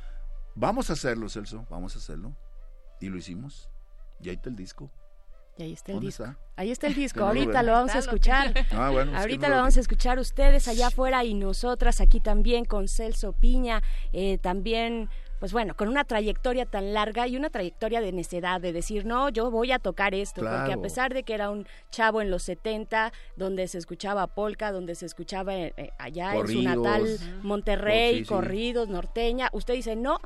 vamos 0.55 0.91
a 0.91 0.93
hacerlo, 0.93 1.29
Celso, 1.29 1.67
vamos 1.69 1.97
a 1.97 1.99
hacerlo. 1.99 2.37
Y 3.01 3.09
lo 3.09 3.17
hicimos. 3.17 3.69
Y 4.21 4.29
ahí 4.29 4.37
está 4.37 4.49
el 4.49 4.55
disco. 4.55 4.93
Y 5.59 5.65
ahí 5.65 5.73
está 5.75 5.93
el 5.93 5.97
¿Dónde 5.97 6.07
disco. 6.07 6.25
está? 6.25 6.39
Ahí 6.57 6.71
está 6.71 6.87
el 6.87 6.95
disco. 7.05 7.25
Ahorita 7.25 7.63
lo 7.63 7.73
vamos 7.73 7.95
a 7.95 7.99
escuchar. 7.99 8.55
Ah, 8.73 8.91
bueno, 8.91 9.17
Ahorita 9.17 9.47
no 9.47 9.51
lo 9.51 9.57
lo- 9.57 9.63
vamos 9.63 9.77
a 9.77 9.81
escuchar 9.81 10.19
ustedes 10.19 10.67
allá 10.69 10.87
afuera 10.89 11.25
y 11.25 11.35
nosotras 11.35 12.01
aquí 12.01 12.21
también 12.21 12.65
con 12.65 12.89
Celso 12.89 13.33
Piña, 13.33 13.83
eh, 14.13 14.39
también, 14.39 15.11
pues 15.41 15.53
bueno, 15.53 15.77
con 15.77 15.89
una 15.89 16.05
trayectoria 16.05 16.65
tan 16.65 16.95
larga 16.95 17.27
y 17.29 17.37
una 17.37 17.51
trayectoria 17.51 18.01
de 18.01 18.13
necedad, 18.13 18.61
de 18.61 18.73
decir, 18.73 19.05
no, 19.05 19.29
yo 19.29 19.51
voy 19.51 19.73
a 19.73 19.79
tocar 19.79 20.15
esto, 20.15 20.41
porque 20.41 20.73
a 20.73 20.79
pesar 20.81 21.13
de 21.13 21.23
que 21.23 21.35
era 21.35 21.51
un 21.51 21.67
chavo 21.91 22.23
en 22.23 22.31
los 22.31 22.43
70, 22.45 23.13
donde 23.37 23.69
se 23.69 23.77
escuchaba 23.79 24.27
polka, 24.29 24.73
donde 24.73 24.95
se 24.95 25.05
escuchaba 25.07 25.55
eh, 25.55 25.75
eh, 25.77 25.91
allá 25.99 26.35
en 26.37 26.49
su 26.49 26.63
natal. 26.63 27.19
Monterrey, 27.43 28.15
Oh, 28.15 28.19
sí, 28.19 28.25
sí. 28.25 28.29
corridos, 28.29 28.89
norteña, 28.89 29.49
usted 29.53 29.75
dice, 29.75 29.97
no, 29.97 30.19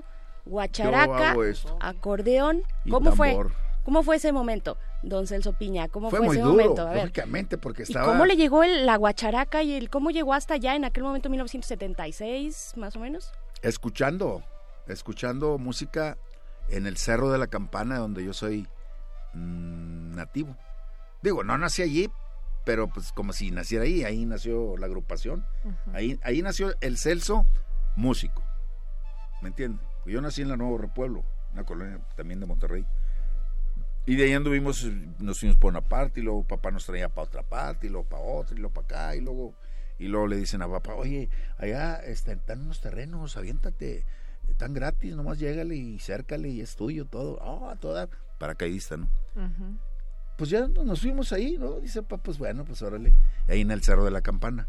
guacharaca, 0.45 1.35
acordeón, 1.81 2.63
¿cómo 2.89 3.13
fue? 3.13 3.37
¿Cómo 3.85 4.03
fue 4.03 4.17
ese 4.17 4.33
momento, 4.33 4.79
don 5.03 5.27
Celso 5.27 5.53
Piña? 5.53 5.89
¿Cómo 5.89 6.11
Fue 6.11 6.19
fue, 6.19 6.27
muy 6.27 6.37
ese 6.37 6.45
duro, 6.45 6.57
momento? 6.57 6.83
A 6.83 6.91
ver. 6.91 7.03
lógicamente, 7.03 7.59
porque 7.59 7.83
¿Y 7.83 7.85
estaba... 7.85 8.07
cómo 8.07 8.27
le 8.27 8.37
llegó 8.37 8.63
el, 8.63 8.87
la 8.87 8.97
guacharaca 8.97 9.63
y 9.63 9.75
el 9.75 9.91
cómo 9.91 10.11
llegó 10.11 10.35
hasta 10.35 10.55
allá 10.55 10.75
en 10.75 10.85
aquel 10.85 11.05
momento 11.05 11.29
1976, 11.31 12.75
más 12.77 12.97
o 12.97 13.01
menos? 13.01 13.33
escuchando, 13.63 14.43
escuchando 14.87 15.59
música 15.59 16.17
en 16.69 16.87
el 16.87 16.97
Cerro 16.97 17.31
de 17.31 17.39
la 17.39 17.47
Campana, 17.47 17.99
donde 17.99 18.25
yo 18.25 18.33
soy 18.33 18.69
mm, 19.35 20.15
nativo. 20.15 20.57
Digo, 21.23 21.45
no 21.45 21.57
nací 21.59 21.83
allí, 21.83 22.11
pero 22.65 22.89
pues 22.89 23.13
como 23.13 23.33
si 23.33 23.51
naciera 23.51 23.85
ahí, 23.85 24.05
ahí 24.05 24.25
nació 24.27 24.77
la 24.77 24.87
agrupación, 24.87 25.47
ahí, 25.93 26.19
ahí 26.23 26.43
nació 26.43 26.75
el 26.81 26.99
Celso 26.99 27.45
músico, 27.97 28.43
¿me 29.43 29.49
entienden? 29.49 29.81
Yo 30.05 30.21
nací 30.21 30.43
en 30.43 30.49
la 30.49 30.57
Nuevo 30.57 30.79
Repueblo, 30.79 31.25
una 31.53 31.65
colonia 31.65 32.01
también 32.17 32.41
de 32.41 32.47
Monterrey. 32.47 32.87
Y 34.07 34.15
de 34.15 34.25
ahí 34.25 34.33
anduvimos, 34.33 34.85
nos 35.19 35.41
fuimos 35.41 35.59
por 35.59 35.71
una 35.71 35.81
parte, 35.81 36.21
y 36.21 36.23
luego 36.23 36.45
papá 36.45 36.71
nos 36.71 36.87
traía 36.87 37.09
para 37.09 37.27
otra 37.27 37.43
parte, 37.43 37.89
y 37.89 37.91
luego 37.91 38.09
para 38.09 38.23
otra, 38.23 38.57
y 38.57 38.61
luego 38.61 38.75
para 38.75 38.85
acá, 38.87 39.17
y 39.17 39.21
luego, 39.21 39.55
y 39.99 40.07
luego 40.07 40.29
le 40.29 40.37
dicen 40.37 40.63
a 40.63 40.69
papá, 40.69 40.95
oye, 40.95 41.29
allá 41.59 41.97
están 41.97 42.41
unos 42.61 42.81
terrenos, 42.81 43.37
aviéntate, 43.37 44.05
están 44.49 44.75
gratis, 44.75 45.17
nomás 45.17 45.39
llégale 45.39 45.75
y 45.75 45.99
cércale 45.99 46.49
y 46.49 46.61
es 46.61 46.77
tuyo 46.77 47.05
todo. 47.07 47.39
Ah, 47.43 47.75
toda 47.81 48.09
paracaidista, 48.39 48.97
¿no? 48.97 49.09
Pues 50.37 50.51
ya 50.51 50.69
nos 50.69 51.01
fuimos 51.01 51.33
ahí, 51.33 51.57
¿no? 51.59 51.81
Dice 51.81 52.03
papá, 52.03 52.23
pues 52.23 52.39
bueno, 52.39 52.65
pues 52.65 52.83
órale, 52.83 53.13
ahí 53.49 53.63
en 53.63 53.71
el 53.73 53.83
Cerro 53.83 54.05
de 54.05 54.11
la 54.13 54.21
Campana. 54.21 54.69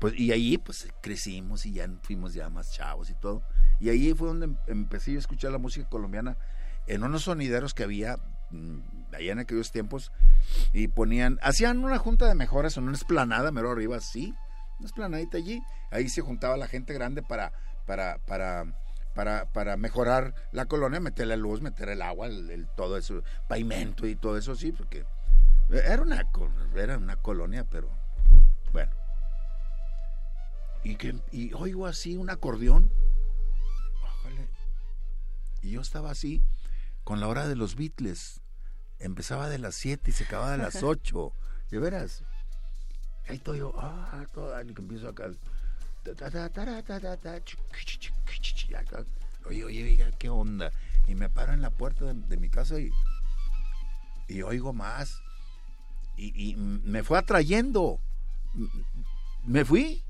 Pues, 0.00 0.14
y 0.18 0.30
ahí 0.32 0.58
pues 0.58 0.88
crecimos 1.02 1.66
y 1.66 1.72
ya 1.72 1.90
fuimos 2.02 2.34
ya 2.34 2.48
más 2.48 2.72
chavos 2.72 3.10
y 3.10 3.14
todo. 3.14 3.42
Y 3.80 3.88
ahí 3.88 4.14
fue 4.14 4.28
donde 4.28 4.46
em- 4.46 4.56
empecé 4.66 5.12
yo 5.12 5.18
a 5.18 5.20
escuchar 5.20 5.52
la 5.52 5.58
música 5.58 5.88
colombiana 5.88 6.36
en 6.86 7.02
unos 7.02 7.24
sonideros 7.24 7.74
que 7.74 7.82
había 7.82 8.18
allá 9.12 9.32
en 9.32 9.38
aquellos 9.38 9.72
tiempos 9.72 10.12
y 10.72 10.88
ponían, 10.88 11.38
hacían 11.42 11.84
una 11.84 11.98
junta 11.98 12.26
de 12.26 12.34
mejoras 12.34 12.76
en 12.76 12.84
una 12.84 12.96
esplanada, 12.96 13.50
mero 13.50 13.70
arriba, 13.70 14.00
sí, 14.00 14.34
una 14.78 14.86
esplanadita 14.86 15.38
allí. 15.38 15.62
Ahí 15.90 16.08
se 16.08 16.20
juntaba 16.20 16.56
la 16.56 16.68
gente 16.68 16.92
grande 16.94 17.22
para, 17.22 17.52
para, 17.86 18.18
para, 18.26 18.66
para, 19.14 19.46
para 19.46 19.76
mejorar 19.76 20.34
la 20.52 20.66
colonia, 20.66 21.00
meter 21.00 21.26
la 21.26 21.36
luz, 21.36 21.60
meter 21.60 21.88
el 21.88 22.02
agua, 22.02 22.26
el, 22.26 22.68
todo 22.76 22.96
eso, 22.96 23.22
pavimento 23.48 24.06
y 24.06 24.16
todo 24.16 24.36
eso, 24.36 24.54
sí, 24.54 24.72
porque 24.72 25.04
era 25.70 26.02
una, 26.02 26.24
era 26.76 26.98
una 26.98 27.16
colonia, 27.16 27.64
pero 27.64 27.88
bueno. 28.72 28.92
Y, 30.84 30.96
y 31.32 31.52
oigo 31.54 31.86
así 31.86 32.16
un 32.16 32.30
acordeón. 32.30 32.92
Ójale. 34.04 34.48
Y 35.62 35.72
yo 35.72 35.80
estaba 35.80 36.12
así 36.12 36.44
con 37.06 37.20
la 37.20 37.28
hora 37.28 37.46
de 37.46 37.54
los 37.54 37.76
Beatles. 37.76 38.40
Empezaba 38.98 39.48
de 39.48 39.58
las 39.58 39.76
7 39.76 40.10
y 40.10 40.12
se 40.12 40.24
acababa 40.24 40.50
de 40.50 40.58
las 40.58 40.82
8. 40.82 41.32
De 41.70 41.78
veras. 41.78 42.24
Ahí 43.28 43.36
estoy 43.36 43.58
yo, 43.60 43.72
ah, 43.78 44.24
todo, 44.34 44.58
empiezo 44.58 45.08
acá. 45.08 45.30
Oye, 49.46 49.64
oye, 49.64 49.84
oiga, 49.84 50.10
¿qué 50.18 50.28
onda? 50.28 50.72
Y 51.06 51.14
me 51.14 51.28
paro 51.28 51.52
en 51.52 51.62
la 51.62 51.70
puerta 51.70 52.06
de, 52.06 52.14
de 52.14 52.36
mi 52.36 52.48
casa 52.48 52.80
y, 52.80 52.90
y 54.28 54.42
oigo 54.42 54.72
más. 54.72 55.20
Y, 56.16 56.50
y 56.50 56.56
me 56.56 57.04
fue 57.04 57.18
atrayendo. 57.18 58.00
Me 59.44 59.64
fui, 59.64 60.02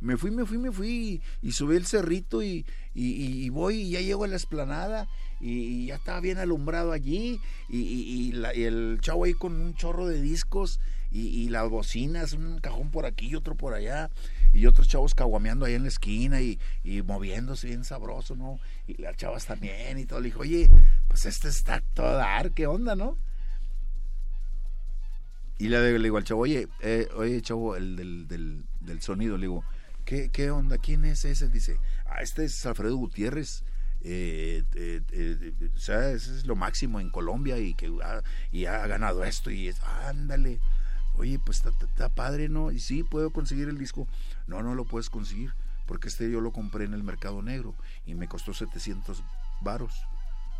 me 0.00 0.16
fui, 0.16 0.30
me 0.30 0.44
fui, 0.46 0.58
me 0.58 0.70
fui. 0.70 1.20
Y, 1.42 1.50
subí 1.52 1.76
el 1.76 1.86
cerrito 1.86 2.42
y, 2.42 2.64
y, 2.94 3.04
y- 3.24 3.44
y 3.44 3.48
voy 3.48 3.80
y 3.82 3.90
ya 3.90 4.00
llego 4.00 4.22
a 4.24 4.28
la 4.28 4.36
esplanada. 4.36 5.08
Y, 5.46 5.86
ya 5.86 5.96
estaba 5.96 6.20
bien 6.20 6.38
alumbrado 6.38 6.92
allí. 6.92 7.40
Y, 7.68 7.78
y- 7.80 8.32
la- 8.32 8.54
y 8.54 8.64
el 8.64 8.98
chavo 9.02 9.24
ahí 9.24 9.34
con 9.34 9.60
un 9.60 9.74
chorro 9.74 10.06
de 10.06 10.20
discos. 10.20 10.80
Y, 11.12 11.28
y 11.28 11.48
las 11.48 11.68
bocinas, 11.68 12.32
un 12.32 12.58
cajón 12.58 12.90
por 12.90 13.06
aquí 13.06 13.28
y 13.28 13.34
otro 13.36 13.54
por 13.54 13.74
allá. 13.74 14.10
Y 14.52 14.66
otros 14.66 14.88
chavos 14.88 15.14
caguameando 15.14 15.66
ahí 15.66 15.74
en 15.74 15.82
la 15.82 15.88
esquina 15.88 16.40
y, 16.40 16.58
y 16.82 17.02
moviéndose 17.02 17.66
bien 17.68 17.84
sabroso, 17.84 18.36
¿no? 18.36 18.58
Y 18.86 19.00
las 19.02 19.16
chavas 19.16 19.46
también 19.46 19.98
y 19.98 20.06
todo. 20.06 20.20
Le 20.20 20.26
dijo, 20.26 20.40
oye, 20.40 20.70
pues 21.08 21.26
este 21.26 21.48
está 21.48 21.82
todo 21.94 22.16
dar, 22.16 22.52
¿qué 22.52 22.66
onda, 22.66 22.94
no? 22.96 23.16
Y 25.58 25.68
le, 25.68 25.98
le 25.98 26.04
digo 26.04 26.16
al 26.16 26.24
chavo, 26.24 26.40
oye, 26.42 26.68
eh, 26.80 27.08
oye, 27.16 27.40
chavo, 27.42 27.76
el 27.76 27.96
del, 27.96 28.26
del, 28.28 28.64
del 28.80 29.00
sonido, 29.02 29.36
le 29.36 29.42
digo, 29.42 29.64
¿qué, 30.04 30.30
¿qué 30.30 30.50
onda? 30.50 30.78
¿Quién 30.78 31.04
es 31.04 31.24
ese? 31.24 31.48
Dice, 31.48 31.78
ah, 32.06 32.22
este 32.22 32.44
es 32.44 32.66
Alfredo 32.66 32.96
Gutiérrez. 32.96 33.62
Eh, 34.04 34.62
eh, 34.74 35.00
eh, 35.10 35.70
o 35.74 35.78
sea, 35.78 36.10
ese 36.10 36.36
es 36.36 36.46
lo 36.46 36.56
máximo 36.56 37.00
en 37.00 37.10
Colombia 37.10 37.58
y 37.58 37.74
que 37.74 37.86
ha, 38.04 38.22
y 38.52 38.66
ha 38.66 38.86
ganado 38.86 39.24
esto 39.24 39.50
y 39.50 39.68
es, 39.68 39.80
ándale. 40.06 40.60
Oye, 41.16 41.38
pues 41.38 41.58
está, 41.58 41.70
está- 41.86 42.08
padre, 42.08 42.48
¿no? 42.48 42.70
Y 42.72 42.80
sí, 42.80 43.02
puedo 43.04 43.30
conseguir 43.30 43.68
el 43.68 43.78
disco. 43.78 44.06
No, 44.46 44.62
no 44.62 44.74
lo 44.74 44.84
puedes 44.84 45.10
conseguir 45.10 45.54
porque 45.86 46.08
este 46.08 46.30
yo 46.30 46.40
lo 46.40 46.52
compré 46.52 46.84
en 46.84 46.94
el 46.94 47.02
mercado 47.02 47.42
negro 47.42 47.74
y 48.06 48.14
me 48.14 48.28
costó 48.28 48.52
700 48.52 49.22
varos. 49.62 49.94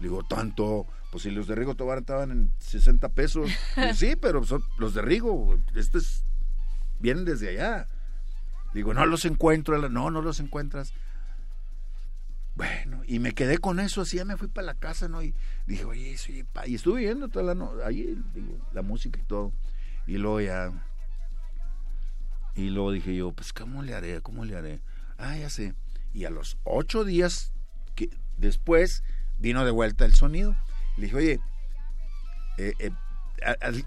Le 0.01 0.09
digo, 0.09 0.23
tanto, 0.25 0.87
pues 1.13 1.23
si 1.23 1.31
los 1.31 1.47
de 1.47 1.55
Rigo 1.55 1.75
Tobar 1.75 1.99
estaban 1.99 2.31
en 2.31 2.53
60 2.59 3.09
pesos. 3.11 3.51
Sí, 3.95 4.17
pero 4.17 4.45
son 4.45 4.63
los 4.79 4.95
de 4.95 5.03
Rigo, 5.03 5.59
estos 5.75 6.25
vienen 7.01 7.25
desde 7.25 7.51
allá. 7.51 7.89
Digo, 8.73 8.93
no 8.95 9.07
los 9.07 9.25
encuentro. 9.25 9.89
No, 9.89 10.11
no 10.11 10.21
los 10.23 10.41
encuentras. 10.41 10.93
Bueno, 12.55 13.03
y 13.07 13.19
me 13.19 13.33
quedé 13.33 13.59
con 13.59 13.81
eso, 13.81 14.03
así 14.03 14.19
ya 14.19 14.25
me 14.25 14.37
fui 14.37 14.49
para 14.49 14.67
la 14.67 14.75
casa, 14.75 15.09
¿no? 15.09 15.23
Y 15.23 15.35
dije, 15.67 15.85
oye, 15.85 16.17
sí, 16.17 16.45
pa-". 16.45 16.67
y 16.67 16.77
estuve 16.77 17.01
viendo 17.01 17.29
toda 17.29 17.45
la 17.45 17.55
noche, 17.55 17.83
ahí, 17.85 18.17
digo, 18.33 18.59
la 18.73 18.83
música 18.83 19.19
y 19.19 19.25
todo. 19.25 19.53
Y 20.07 20.19
luego 20.19 20.41
ya, 20.41 20.71
Y 22.55 22.71
luego 22.71 22.93
dije 22.93 23.15
yo, 23.17 23.33
pues, 23.33 23.53
¿cómo 23.53 23.83
le 23.83 23.95
haré? 23.95 24.21
¿Cómo 24.21 24.45
le 24.45 24.57
haré? 24.57 24.81
Ah, 25.19 25.37
ya 25.37 25.51
sé. 25.51 25.75
Y 26.13 26.25
a 26.25 26.31
los 26.31 26.57
ocho 26.63 27.05
días 27.05 27.53
que 27.97 28.11
después 28.37 29.03
vino 29.39 29.65
de 29.65 29.73
vuelta 29.73 30.05
el 30.05 30.15
sonido. 30.15 30.57
Le 30.97 31.07
dije, 31.07 31.17
oye, 31.17 31.41
eh, 32.59 32.75
eh, 32.79 32.91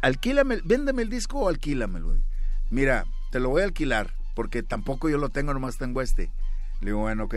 alquílame, 0.02 0.60
véndeme 0.66 1.02
el 1.04 1.10
disco 1.10 1.40
o 1.40 1.48
alquílamelo. 1.50 2.18
Mira, 2.70 3.06
te 3.32 3.40
lo 3.40 3.50
voy 3.50 3.62
a 3.62 3.66
alquilar, 3.66 4.14
porque 4.36 4.64
tampoco 4.64 5.08
yo 5.08 5.18
lo 5.18 5.30
tengo, 5.30 5.54
nomás 5.54 5.78
tengo 5.78 6.02
este. 6.02 6.30
Le 6.82 6.88
digo, 6.88 7.00
bueno, 7.00 7.26
ok. 7.26 7.36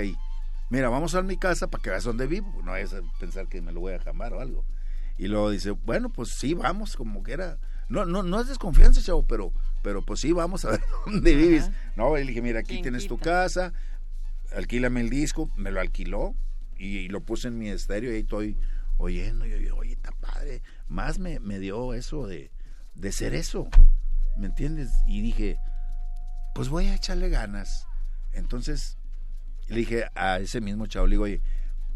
Mira, 0.71 0.89
vamos 0.89 1.17
a 1.17 1.23
mi 1.23 1.37
casa 1.37 1.69
para 1.69 1.83
que 1.83 1.91
veas 1.91 2.05
dónde 2.05 2.29
vivo. 2.29 2.63
No 2.63 2.73
a 2.73 2.79
pensar 3.19 3.49
que 3.49 3.61
me 3.61 3.73
lo 3.73 3.81
voy 3.81 3.95
a 3.95 3.99
jamar 3.99 4.33
o 4.33 4.41
algo. 4.41 4.65
Y 5.19 5.27
luego 5.27 5.51
dice, 5.51 5.73
bueno, 5.73 6.11
pues 6.11 6.31
sí, 6.31 6.55
vamos, 6.55 6.97
como 6.97 7.25
que 7.25 7.33
era. 7.33 7.59
No, 7.89 8.07
no, 8.07 8.23
no 8.23 8.41
es 8.41 8.47
desconfianza, 8.47 9.03
chavo, 9.03 9.27
pero, 9.27 9.53
pero 9.83 10.03
pues 10.07 10.21
sí, 10.21 10.33
vamos 10.33 10.65
a 10.65 10.71
ver 10.71 10.81
dónde 11.07 11.35
vives. 11.35 11.71
No, 11.97 12.17
y 12.17 12.21
le 12.23 12.29
dije, 12.29 12.41
mira, 12.41 12.61
aquí 12.61 12.81
tienes 12.81 13.09
tu 13.09 13.19
casa, 13.19 13.73
alquílame 14.55 15.01
el 15.01 15.11
disco, 15.11 15.51
me 15.57 15.73
lo 15.73 15.81
alquiló 15.81 16.37
y, 16.79 17.09
lo 17.09 17.21
puse 17.21 17.49
en 17.49 17.59
mi 17.59 17.69
estéreo 17.69 18.13
y 18.13 18.15
ahí 18.15 18.21
estoy 18.21 18.57
oyendo. 18.97 19.45
Y 19.47 19.67
yo, 19.67 19.77
oye, 19.77 19.93
está 19.93 20.13
padre. 20.13 20.63
Más 20.87 21.19
me, 21.19 21.41
me 21.41 21.59
dio 21.59 21.95
eso 21.95 22.29
de, 22.29 22.53
de 22.95 23.11
ser 23.11 23.35
eso, 23.35 23.69
¿me 24.37 24.47
entiendes? 24.47 24.93
Y 25.05 25.21
dije, 25.21 25.59
pues 26.55 26.69
voy 26.69 26.87
a 26.87 26.95
echarle 26.95 27.29
ganas. 27.29 27.89
Entonces 28.33 29.00
le 29.71 29.77
dije 29.77 30.05
a 30.17 30.41
ese 30.41 30.61
mismo 30.61 30.87
chavo, 30.87 31.07
le 31.07 31.13
digo, 31.13 31.25
oye, 31.25 31.41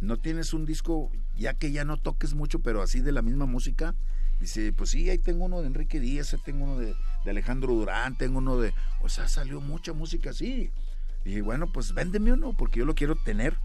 ¿no 0.01 0.17
tienes 0.17 0.55
un 0.55 0.65
disco 0.65 1.11
ya 1.37 1.55
que 1.55 1.73
ya 1.73 1.85
no 1.85 1.97
toques 1.97 2.35
mucho, 2.35 2.61
pero 2.61 2.81
así 2.81 3.01
de 3.01 3.11
la 3.11 3.21
misma 3.21 3.47
música? 3.47 3.97
Dice, 4.39 4.73
pues 4.73 4.91
sí, 4.91 5.11
ahí 5.11 5.19
tengo 5.19 5.45
uno 5.45 5.61
de 5.61 5.67
Enrique 5.67 5.99
Díaz, 5.99 6.37
tengo 6.45 6.65
uno 6.65 6.79
de, 6.79 6.95
Alejandro 7.27 7.75
Durán, 7.75 8.17
tengo 8.17 8.39
uno 8.39 8.59
de... 8.59 8.73
O 9.01 9.09
sea, 9.09 9.27
salió 9.27 9.61
mucha 9.61 9.93
música 9.93 10.31
así. 10.31 10.71
Y 11.25 11.29
dije, 11.29 11.43
bueno, 11.43 11.67
pues 11.73 11.95
véndeme 11.95 12.33
uno, 12.33 12.55
porque 12.57 12.79
yo 12.79 12.85
lo 12.85 12.95
quiero 12.95 13.17
tener 13.17 13.57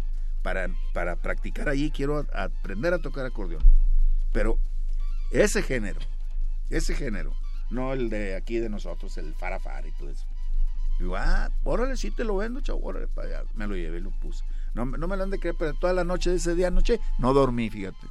para, 0.41 0.69
para 0.93 1.15
practicar 1.15 1.69
ahí, 1.69 1.91
quiero 1.91 2.25
aprender 2.33 2.95
a 2.95 2.99
tocar 2.99 3.27
acordeón. 3.27 3.63
Pero 4.33 4.57
ese 5.29 5.61
género, 5.61 5.99
ese 6.71 6.95
género, 6.95 7.35
no 7.69 7.93
el 7.93 8.09
de 8.09 8.35
aquí 8.35 8.57
de 8.57 8.69
nosotros, 8.69 9.19
el 9.19 9.35
farafar 9.35 9.85
y 9.85 9.91
todo 9.91 10.09
eso. 10.09 10.25
Digo, 10.99 11.15
ah, 11.15 11.49
órale, 11.63 11.95
sí 11.95 12.11
te 12.11 12.25
lo 12.25 12.35
vendo, 12.35 12.59
chavo, 12.59 12.81
órale, 12.83 13.07
para 13.07 13.27
allá. 13.27 13.43
Me 13.55 13.65
lo 13.67 13.75
llevé 13.75 13.99
y 13.99 14.01
lo 14.01 14.11
puse. 14.11 14.43
No, 14.73 14.85
no 14.85 15.07
me 15.07 15.15
lo 15.15 15.23
han 15.23 15.29
de 15.29 15.39
creer, 15.39 15.55
pero 15.57 15.73
toda 15.73 15.93
la 15.93 16.03
noche 16.03 16.29
de 16.29 16.35
ese 16.35 16.55
día 16.55 16.67
anoche 16.67 16.99
no 17.17 17.33
dormí, 17.33 17.69
fíjate. 17.69 18.05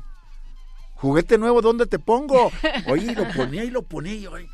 Juguete 0.94 1.38
nuevo, 1.38 1.61
¿dónde 1.61 1.87
te 1.87 1.98
pongo? 1.98 2.51
Oye, 2.88 3.14
lo 3.14 3.29
ponía 3.33 3.62
y 3.62 3.70
lo 3.70 3.83
ponía 3.83 4.14
y 4.14 4.27
ay, 4.27 4.51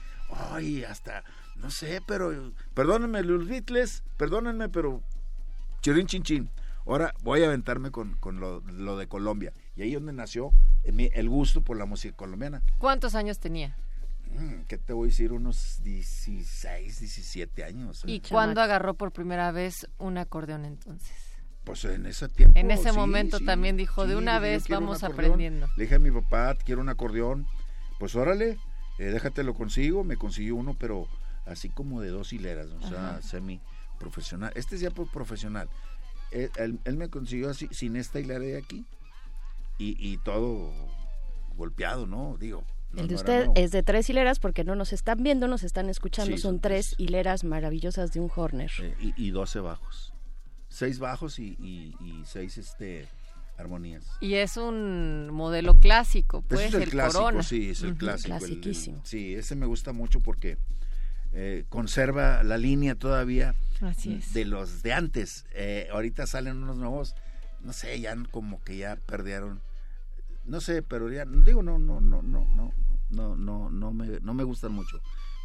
ay, 0.50 0.84
hasta, 0.84 1.24
no 1.56 1.70
sé, 1.70 2.02
pero, 2.06 2.52
perdónenme 2.74 3.22
los 3.22 3.46
Beatles, 3.46 4.02
perdónenme, 4.16 4.68
pero, 4.68 5.00
chirín 5.80 6.06
chin 6.06 6.22
chin. 6.22 6.50
Ahora 6.86 7.14
voy 7.22 7.42
a 7.42 7.46
aventarme 7.46 7.90
con, 7.90 8.14
con 8.16 8.40
lo, 8.40 8.60
lo, 8.60 8.98
de 8.98 9.06
Colombia. 9.06 9.54
Y 9.74 9.82
ahí 9.82 9.88
es 9.90 9.94
donde 9.94 10.12
nació 10.12 10.52
el 10.84 11.28
gusto 11.30 11.62
por 11.62 11.78
la 11.78 11.86
música 11.86 12.14
colombiana. 12.14 12.62
¿Cuántos 12.78 13.14
años 13.14 13.38
tenía? 13.38 13.74
Mm, 14.34 14.62
¿Qué 14.66 14.78
te 14.78 14.92
voy 14.92 15.06
a 15.06 15.10
decir? 15.10 15.32
Unos 15.32 15.80
16, 15.82 17.00
17 17.00 17.64
años. 17.64 18.02
¿Y 18.06 18.20
cuándo 18.20 18.60
agarró 18.60 18.94
por 18.94 19.12
primera 19.12 19.52
vez 19.52 19.88
un 19.98 20.18
acordeón 20.18 20.64
entonces? 20.64 21.16
Pues 21.64 21.84
en 21.84 22.06
ese 22.06 22.28
tiempo. 22.28 22.58
En 22.58 22.70
ese 22.70 22.92
momento 22.92 23.40
también 23.40 23.76
dijo, 23.76 24.06
de 24.06 24.16
una 24.16 24.38
vez 24.38 24.68
vamos 24.68 25.02
aprendiendo. 25.02 25.66
Le 25.76 25.84
dije 25.84 25.94
a 25.94 25.98
mi 25.98 26.10
papá, 26.10 26.54
quiero 26.56 26.80
un 26.80 26.88
acordeón. 26.88 27.46
Pues 27.98 28.14
órale, 28.16 28.58
eh, 28.98 29.04
déjate 29.04 29.44
lo 29.44 29.54
consigo. 29.54 30.04
Me 30.04 30.16
consiguió 30.16 30.56
uno, 30.56 30.76
pero 30.78 31.08
así 31.46 31.70
como 31.70 32.00
de 32.00 32.08
dos 32.10 32.32
hileras, 32.32 32.68
o 32.68 32.88
sea, 32.88 33.22
semi 33.22 33.60
profesional. 33.98 34.52
Este 34.56 34.74
es 34.74 34.82
ya 34.82 34.90
profesional. 34.90 35.68
Eh, 36.32 36.50
él, 36.56 36.96
me 36.96 37.08
consiguió 37.08 37.50
así, 37.50 37.68
sin 37.70 37.96
esta 37.96 38.20
hilera 38.20 38.40
de 38.40 38.58
aquí. 38.58 38.84
Y, 39.78 39.96
y 39.98 40.18
todo 40.18 40.72
golpeado, 41.56 42.06
¿no? 42.06 42.36
Digo, 42.38 42.64
el 42.96 43.08
de 43.08 43.14
usted 43.14 43.48
es 43.54 43.70
de 43.70 43.82
tres 43.82 44.08
hileras 44.10 44.38
porque 44.38 44.64
no 44.64 44.74
nos 44.74 44.92
están 44.92 45.22
viendo, 45.22 45.48
nos 45.48 45.62
están 45.62 45.88
escuchando. 45.88 46.36
son, 46.38 46.60
tres 46.60 46.94
hileras 46.98 47.44
maravillosas 47.44 48.12
de 48.12 48.20
un 48.20 48.30
Horner. 48.34 48.70
Eh, 48.80 49.12
y, 49.16 49.30
12 49.30 49.60
bajos 49.60 50.14
seis 50.74 50.98
bajos 50.98 51.38
y, 51.38 51.56
y, 51.60 52.22
seis 52.26 52.58
este 52.58 53.06
armonías. 53.56 54.04
Y 54.20 54.34
es 54.34 54.56
un 54.56 55.30
modelo 55.30 55.78
clásico, 55.78 56.42
pues, 56.42 56.60
es 56.62 56.74
el, 56.74 56.90
clásico, 56.90 57.22
corona. 57.22 57.42
sí, 57.44 57.70
es 57.70 57.82
el 57.82 57.96
clásico. 57.96 58.68
sí, 59.04 59.34
ese 59.34 59.54
me 59.54 59.66
gusta 59.66 59.92
mucho 59.92 60.18
porque 60.18 60.58
eh, 61.32 61.64
conserva 61.68 62.42
la 62.42 62.58
línea 62.58 62.96
todavía 62.96 63.54
de 64.32 64.44
los 64.44 64.82
de 64.82 64.92
antes. 64.92 65.46
Eh, 65.52 65.88
ahorita 65.92 66.26
salen 66.26 66.56
unos 66.56 66.76
nuevos, 66.76 67.14
no 67.60 67.72
sé, 67.72 68.00
ya 68.00 68.16
como 68.32 68.60
que 68.64 68.76
ya 68.76 68.96
perdieron, 69.06 69.60
no 70.44 70.60
sé, 70.60 70.82
pero 70.82 71.08
ya 71.12 71.24
digo 71.24 71.62
no, 71.62 71.78
no, 71.78 72.00
no, 72.00 72.20
no, 72.22 72.48
no, 72.48 72.72
no, 73.14 73.36
no, 73.36 73.70
no 73.70 73.92
me, 73.92 74.20
no 74.20 74.34
me 74.34 74.44
gustan 74.44 74.72
mucho. 74.72 75.00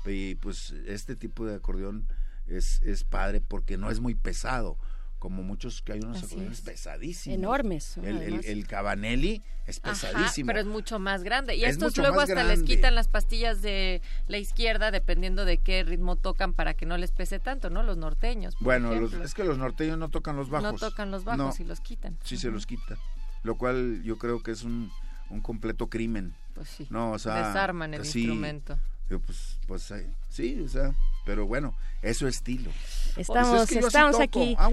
Y 0.06 0.36
pues 0.36 0.72
este 0.88 1.16
tipo 1.16 1.46
de 1.46 1.56
acordeón 1.56 2.08
es, 2.48 2.82
es 2.84 3.04
padre 3.04 3.42
porque 3.42 3.78
no 3.78 3.92
es 3.92 4.00
muy 4.00 4.16
pesado 4.16 4.78
como 5.20 5.44
muchos 5.44 5.82
que 5.82 5.92
hay 5.92 6.00
unos 6.00 6.24
acordeones 6.24 6.62
pesadísimos. 6.62 7.38
Enormes. 7.38 7.98
El, 7.98 8.44
el, 8.46 8.68
Cabanelli 8.68 9.44
es 9.68 9.82
pesadísimo. 9.82 10.48
pero 10.48 10.62
es 10.62 10.66
mucho 10.66 10.98
más 10.98 11.24
grande. 11.24 11.58
Y 11.58 11.66
estos 11.66 11.98
luego 11.98 12.22
hasta 12.22 12.44
les 12.46 12.64
quitan 12.64 12.96
las 12.96 13.10
pastillas 13.10 13.62
de 13.62 14.02
la 14.28 14.38
izquierda 14.38 14.92
dependiendo 14.92 15.44
de 15.44 15.58
qué 15.58 15.84
ritmo 15.84 16.16
tocan 16.16 16.54
para 16.54 16.74
que 16.74 16.86
no 16.86 16.98
les 16.98 17.12
pese 17.12 17.40
tanto, 17.40 17.70
¿no? 17.70 17.84
Los 17.84 17.98
norteños. 17.98 18.56
Bueno, 18.62 18.94
es 18.94 19.34
que 19.34 19.44
los 19.44 19.58
norteños 19.58 19.98
no 19.98 20.10
tocan 20.10 20.38
los 20.38 20.50
bajos. 20.50 20.72
No 20.72 20.80
tocan 20.80 21.12
los 21.12 21.26
bajos 21.26 21.60
y 21.60 21.66
los 21.66 21.82
quitan. 21.82 22.18
Sí, 22.24 22.38
se 22.38 22.50
los 22.50 22.66
quita. 22.66 22.98
Lo 23.44 23.58
cual 23.58 24.02
yo 24.04 24.18
creo 24.18 24.42
que 24.42 24.52
es 24.52 24.64
un, 24.64 24.90
un 25.30 25.42
completo 25.42 25.88
crimen. 25.90 26.34
Pues 26.60 26.72
sí. 26.72 26.88
No, 26.90 27.14
o 27.14 27.20
sea, 27.20 27.48
Desarman 27.48 27.94
el 27.94 28.02
instrumento. 28.02 28.78
Pues, 29.08 29.58
pues 29.66 29.94
sí, 30.28 30.62
o 30.62 30.68
sea, 30.68 30.94
pero 31.26 31.48
bueno, 31.48 31.74
eso 32.02 32.28
es 32.28 32.36
estilo. 32.36 32.70
Estamos, 33.16 33.68
pues 33.70 33.86
estamos 33.86 34.20
aquí 34.20 34.58
ah, 34.60 34.70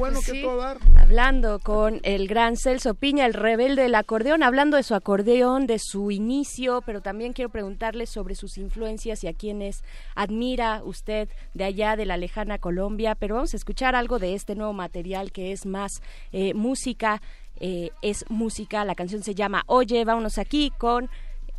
hablando 0.99 1.61
con 1.61 2.01
el 2.03 2.27
gran 2.27 2.57
Celso 2.57 2.95
Piña, 2.95 3.25
el 3.25 3.35
rebelde 3.35 3.83
del 3.83 3.95
acordeón, 3.95 4.43
hablando 4.43 4.77
de 4.77 4.83
su 4.83 4.97
acordeón, 4.97 5.69
de 5.69 5.79
su 5.79 6.11
inicio, 6.11 6.83
pero 6.85 7.01
también 7.03 7.35
quiero 7.35 7.51
preguntarle 7.51 8.07
sobre 8.07 8.35
sus 8.35 8.59
influencias 8.59 9.23
y 9.23 9.29
a 9.29 9.33
quienes 9.33 9.85
admira 10.17 10.83
usted 10.85 11.29
de 11.55 11.65
allá 11.65 11.95
de 11.95 12.05
la 12.05 12.17
lejana 12.17 12.59
Colombia, 12.59 13.15
pero 13.15 13.37
vamos 13.37 13.55
a 13.55 13.57
escuchar 13.57 13.95
algo 13.95 14.19
de 14.19 14.35
este 14.35 14.57
nuevo 14.57 14.73
material 14.73 15.31
que 15.31 15.53
es 15.53 15.67
más 15.67 16.03
eh, 16.33 16.53
música, 16.53 17.23
eh, 17.59 17.91
es 18.03 18.27
música, 18.29 18.85
la 18.85 18.95
canción 18.95 19.23
se 19.23 19.35
llama 19.35 19.63
Oye, 19.67 20.05
vámonos 20.05 20.37
aquí 20.37 20.73
con 20.77 21.09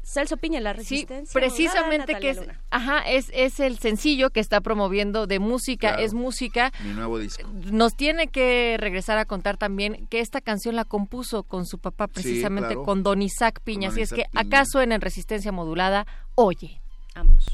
Celso 0.08 0.38
Piña, 0.38 0.62
la 0.62 0.72
resistencia. 0.72 1.26
Sí, 1.26 1.34
precisamente 1.34 2.15
que 2.20 2.30
es, 2.30 2.39
ajá, 2.70 3.00
es, 3.00 3.30
es 3.34 3.60
el 3.60 3.78
sencillo 3.78 4.30
que 4.30 4.39
está 4.39 4.62
promoviendo 4.62 5.28
de 5.28 5.39
música, 5.39 5.96
es 5.96 6.13
música. 6.13 6.72
Mi 6.82 6.93
nuevo 6.93 7.20
disco. 7.20 7.46
Nos 7.72 7.93
tiene 7.93 8.28
que 8.28 8.78
regresar 8.80 9.17
a 9.17 9.26
contar 9.26 9.58
también 9.58 10.08
que 10.08 10.22
esta 10.22 10.39
canción 10.39 10.78
la 10.78 10.86
compuso 10.86 11.43
con 11.43 11.65
su 11.65 11.80
papá, 11.80 12.08
precisamente 12.08 12.76
con 12.76 13.04
Don 13.04 13.22
Isaac 13.22 13.60
Piña. 13.65 13.89
Así 13.89 14.00
es 14.00 14.13
que 14.13 14.24
acaso 14.34 14.82
en 14.82 15.00
Resistencia 15.02 15.52
Modulada, 15.52 16.08
oye. 16.36 16.80
Vamos. 17.13 17.46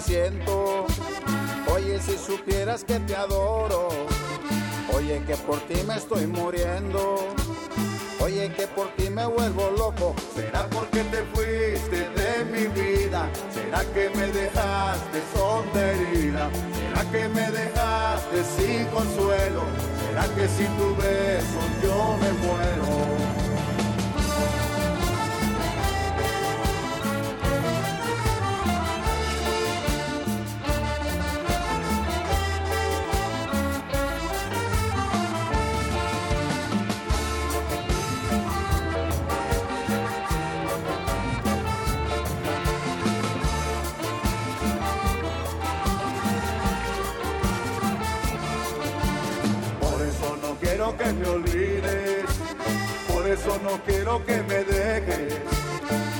Siento. 0.00 0.86
Oye, 1.72 2.00
si 2.00 2.16
supieras 2.16 2.84
que 2.84 2.98
te 3.00 3.16
adoro. 3.16 3.88
Oye, 4.94 5.22
que 5.26 5.36
por 5.36 5.58
ti 5.60 5.82
me 5.86 5.96
estoy 5.96 6.26
muriendo. 6.26 7.28
Oye, 8.20 8.52
que 8.52 8.66
por 8.66 8.88
ti 8.96 9.08
me 9.10 9.26
vuelvo 9.26 9.70
loco. 9.76 10.14
¿Será 10.34 10.66
porque 10.68 11.02
te 11.04 11.22
fuiste 11.34 12.08
de 12.10 12.44
mi 12.44 12.66
vida? 12.68 13.28
¿Será 13.52 13.84
que 13.94 14.10
me 14.10 14.26
dejaste 14.26 15.22
sonda 15.34 15.92
herida? 15.92 16.50
¿Será 16.74 17.10
que 17.10 17.28
me 17.28 17.50
dejaste 17.50 18.44
sin 18.56 18.84
consuelo? 18.86 19.62
¿Será 20.08 20.24
que 20.34 20.48
sin 20.48 20.68
tu 20.76 20.96
beso 20.96 21.60
yo 21.82 22.16
me 22.20 22.32
muero? 22.46 23.37
Que 50.60 51.12
me 51.12 51.28
olvides, 51.28 52.24
por 53.12 53.26
eso 53.26 53.60
no 53.62 53.80
quiero 53.84 54.24
que 54.24 54.42
me 54.42 54.64
dejes, 54.64 55.34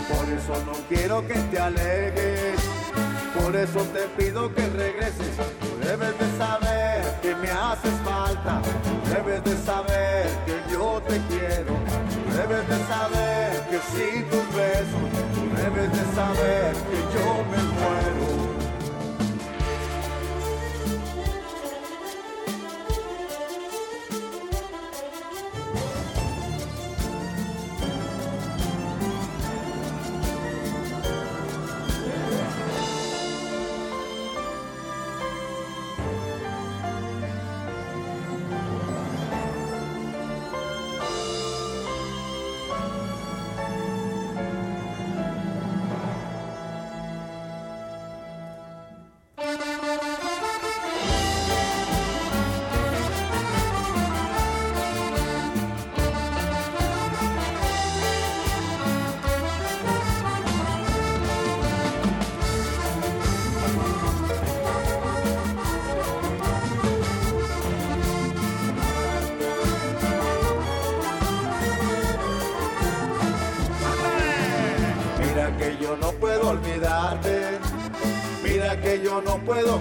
por 0.08 0.28
eso 0.28 0.64
no 0.66 0.72
quiero 0.88 1.26
que 1.26 1.34
te 1.34 1.58
alejes, 1.58 2.60
por 3.40 3.56
eso 3.56 3.80
te 3.92 4.02
pido 4.16 4.54
que 4.54 4.66
regreses. 4.68 5.36
Debes 5.82 6.18
de 6.18 6.38
saber 6.38 7.20
que 7.22 7.34
me 7.34 7.50
haces 7.50 7.94
falta, 8.04 8.60
debes 9.14 9.42
de 9.44 9.56
saber 9.64 10.26
que 10.44 10.72
yo 10.72 11.00
te 11.08 11.18
quiero, 11.28 11.74
debes 12.36 12.68
de 12.68 12.78
saber 12.86 13.62
que 13.70 13.78
sin 13.90 14.24
tus 14.28 14.54
besos, 14.54 15.08
debes 15.56 15.90
de 15.92 16.14
saber 16.14 16.74
que 16.74 16.98
yo 17.14 17.44
me 17.50 17.62
muero. 17.74 18.57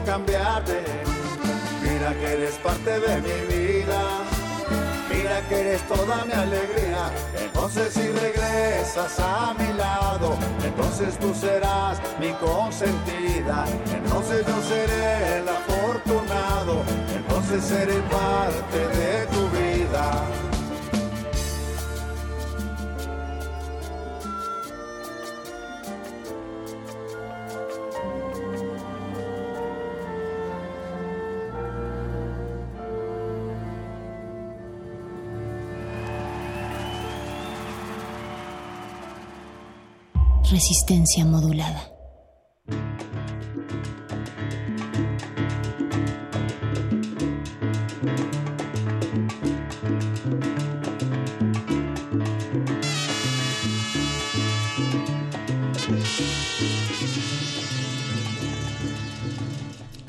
Cambiarte. 0.06 0.84
Mira 1.82 2.14
que 2.14 2.26
eres 2.34 2.56
parte 2.56 3.00
de 3.00 3.22
mi 3.22 3.56
vida. 3.56 4.02
Mira 5.10 5.42
que 5.48 5.60
eres 5.60 5.82
toda 5.88 6.26
mi 6.26 6.34
alegría. 6.34 7.12
Entonces 7.38 7.94
si 7.94 8.08
regresas 8.10 9.20
a 9.20 9.56
mi 9.58 9.74
lado, 9.74 10.38
entonces 10.64 11.18
tú 11.20 11.34
serás 11.34 12.00
mi 12.20 12.32
consentida. 12.34 13.66
Entonces 13.94 14.46
yo 14.46 14.62
seré 14.64 15.38
el 15.40 15.50
afortunado. 15.50 16.84
Entonces 17.16 17.64
seré 17.64 18.00
parte 18.10 18.80
de 18.98 19.26
tu 19.28 19.50
vida. 19.50 20.47
Resistencia 40.58 41.24
modulada. 41.24 41.97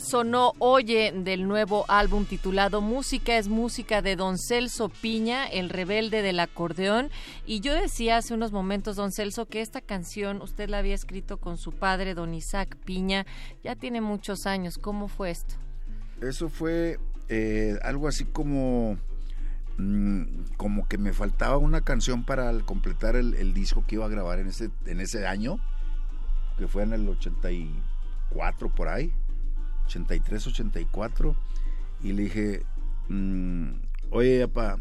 Sonó 0.09 0.55
Oye 0.59 1.13
del 1.13 1.47
nuevo 1.47 1.85
álbum 1.89 2.25
titulado 2.25 2.81
Música 2.81 3.37
es 3.37 3.49
música 3.49 4.01
de 4.01 4.17
Don 4.17 4.39
Celso 4.39 4.89
Piña, 4.89 5.47
el 5.47 5.69
rebelde 5.69 6.23
del 6.23 6.41
acordeón. 6.41 7.11
Y 7.45 7.61
yo 7.61 7.75
decía 7.75 8.17
hace 8.17 8.33
unos 8.33 8.51
momentos, 8.51 8.97
Don 8.97 9.13
Celso, 9.13 9.47
que 9.47 9.61
esta 9.61 9.83
canción 9.83 10.41
usted 10.41 10.71
la 10.71 10.79
había 10.79 10.95
escrito 10.95 11.37
con 11.37 11.59
su 11.59 11.73
padre, 11.73 12.15
Don 12.15 12.33
Isaac 12.33 12.77
Piña. 12.87 13.27
Ya 13.63 13.77
tiene 13.77 14.01
muchos 14.01 14.47
años. 14.47 14.79
¿Cómo 14.79 15.09
fue 15.09 15.31
esto? 15.31 15.57
Eso 16.23 16.49
fue 16.49 16.99
eh, 17.29 17.79
algo 17.83 18.09
así 18.09 18.25
como 18.25 18.97
mm, 19.77 20.23
como 20.57 20.89
que 20.89 20.97
me 20.97 21.13
faltaba 21.13 21.59
una 21.59 21.83
canción 21.83 22.25
para 22.25 22.51
completar 22.61 23.15
el, 23.15 23.35
el, 23.35 23.53
disco 23.53 23.85
que 23.87 23.97
iba 23.97 24.07
a 24.07 24.09
grabar 24.09 24.39
en 24.39 24.49
ese, 24.49 24.71
en 24.87 25.01
ese 25.01 25.27
año, 25.27 25.61
que 26.57 26.67
fue 26.67 26.83
en 26.83 26.95
el 26.95 27.07
84 27.07 28.75
por 28.75 28.89
ahí. 28.89 29.13
83, 29.89 30.47
84, 30.47 31.37
y 32.03 32.13
le 32.13 32.23
dije, 32.25 32.63
mm, 33.09 33.71
oye, 34.11 34.47
papá, 34.47 34.79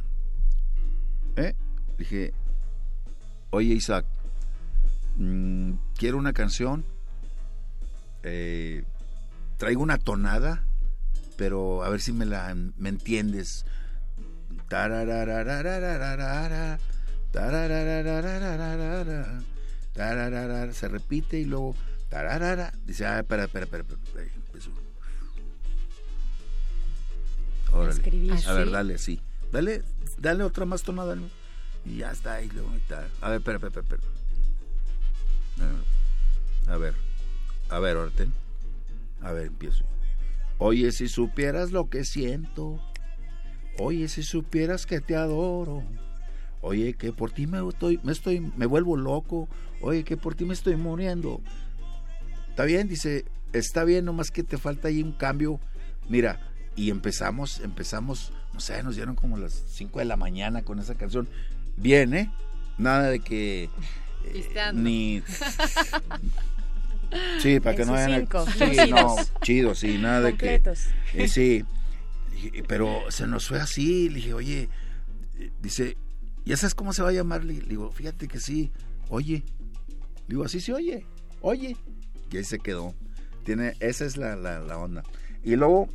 ¿eh? 1.38 1.56
Dije, 1.98 2.34
oye, 3.52 3.74
Isaac, 3.74 4.06
mm, 5.16 5.72
quiero 5.98 6.18
una 6.18 6.34
canción, 6.34 6.84
eh, 8.24 8.84
traigo 9.58 9.82
una 9.82 9.98
tonada, 9.98 10.64
pero 11.38 11.84
a 11.84 11.90
ver 11.90 12.02
si 12.02 12.12
me 12.12 12.26
la 12.26 12.54
me 12.54 12.90
entiendes. 12.90 13.66
Se 20.74 20.88
repite 20.90 21.40
y 21.40 21.46
luego 21.46 21.76
dice, 22.86 23.06
ah, 23.06 23.20
espera, 23.20 23.46
espera, 23.46 23.66
espera. 23.66 23.84
A 28.48 28.54
ver, 28.54 28.72
dale, 28.72 28.98
sí. 28.98 29.22
Dale, 29.52 29.84
dale 30.18 30.44
otra 30.44 30.66
más 30.66 30.84
tonada. 30.84 31.16
Y 31.86 31.98
ya 31.98 32.12
está 32.12 32.36
ahí. 32.36 32.50
A 33.22 33.30
ver, 33.30 33.38
espera, 33.40 33.58
espera, 33.58 33.82
espera. 33.82 34.02
A 36.68 36.78
ver, 36.78 36.94
a 37.70 37.80
ver, 37.80 37.98
Orten. 37.98 38.34
A 39.22 39.32
ver, 39.32 39.48
empiezo. 39.48 39.86
Oye, 40.58 40.92
si 40.92 41.08
supieras 41.08 41.72
lo 41.72 41.90
que 41.90 42.04
siento. 42.04 42.80
Oye, 43.80 44.08
si 44.08 44.24
supieras 44.24 44.86
que 44.86 45.02
te 45.02 45.16
adoro. 45.16 45.84
Oye, 46.62 46.96
que 46.96 47.14
por 47.14 47.32
ti 47.32 47.48
me 47.48 47.66
estoy, 47.68 48.00
me 48.04 48.12
estoy, 48.12 48.40
me 48.40 48.66
vuelvo 48.66 48.98
loco. 48.98 49.48
Oye, 49.82 50.04
que 50.04 50.18
por 50.18 50.36
ti 50.36 50.46
me 50.46 50.54
estoy 50.54 50.76
muriendo. 50.76 51.42
Está 52.50 52.66
bien, 52.66 52.88
dice, 52.88 53.26
está 53.54 53.84
bien, 53.84 54.06
nomás 54.06 54.32
que 54.32 54.44
te 54.44 54.58
falta 54.58 54.88
ahí 54.88 55.04
un 55.04 55.14
cambio. 55.14 55.60
Mira, 56.10 56.40
y 56.78 56.92
empezamos, 56.92 57.60
empezamos, 57.60 58.32
no 58.54 58.60
sé, 58.60 58.82
nos 58.84 58.96
dieron 58.96 59.16
como 59.16 59.38
las 59.38 59.64
5 59.72 60.00
de 60.00 60.06
la 60.06 60.16
mañana 60.16 60.62
con 60.62 60.80
esa 60.80 60.96
canción. 60.96 61.28
Bien, 61.76 62.14
¿eh? 62.14 62.32
Nada 62.78 63.10
de 63.10 63.20
que... 63.20 63.70
Eh, 64.24 64.72
ni... 64.74 65.22
Sí, 67.40 67.62
para 67.62 67.74
que 67.74 67.86
no 67.86 67.94
vayan. 67.94 68.28
Sí, 68.58 68.92
no, 68.92 69.16
chido, 69.42 69.76
sí, 69.76 69.98
nada 69.98 70.22
de 70.22 70.36
que... 70.36 70.62
Eh, 71.14 71.30
sí, 71.30 71.64
pero 72.68 73.10
se 73.10 73.28
nos 73.28 73.48
fue 73.48 73.62
así, 73.62 74.10
le 74.10 74.16
dije, 74.16 74.34
oye, 74.34 74.70
eh, 75.40 75.52
dice, 75.62 75.96
¿ya 76.44 76.58
sabes 76.58 76.76
cómo 76.76 76.92
se 76.92 77.02
va 77.02 77.10
a 77.10 77.14
llamar? 77.14 77.46
Le 77.46 77.54
le 77.54 77.62
digo, 77.62 77.90
fíjate 77.92 78.28
que 78.28 78.42
sí, 78.42 78.72
oye. 79.08 79.46
Le 80.28 80.36
digo, 80.36 80.44
así 80.44 80.60
se 80.60 80.74
oye, 80.74 81.06
oye. 81.40 81.78
Y 82.30 82.38
ahí 82.38 82.44
se 82.44 82.60
quedó. 82.60 82.94
Tiene, 83.46 83.76
esa 83.80 84.04
es 84.04 84.18
la, 84.18 84.36
la, 84.36 84.60
la 84.60 84.78
onda. 84.78 85.04
Y 85.46 85.56
luego, 85.56 85.88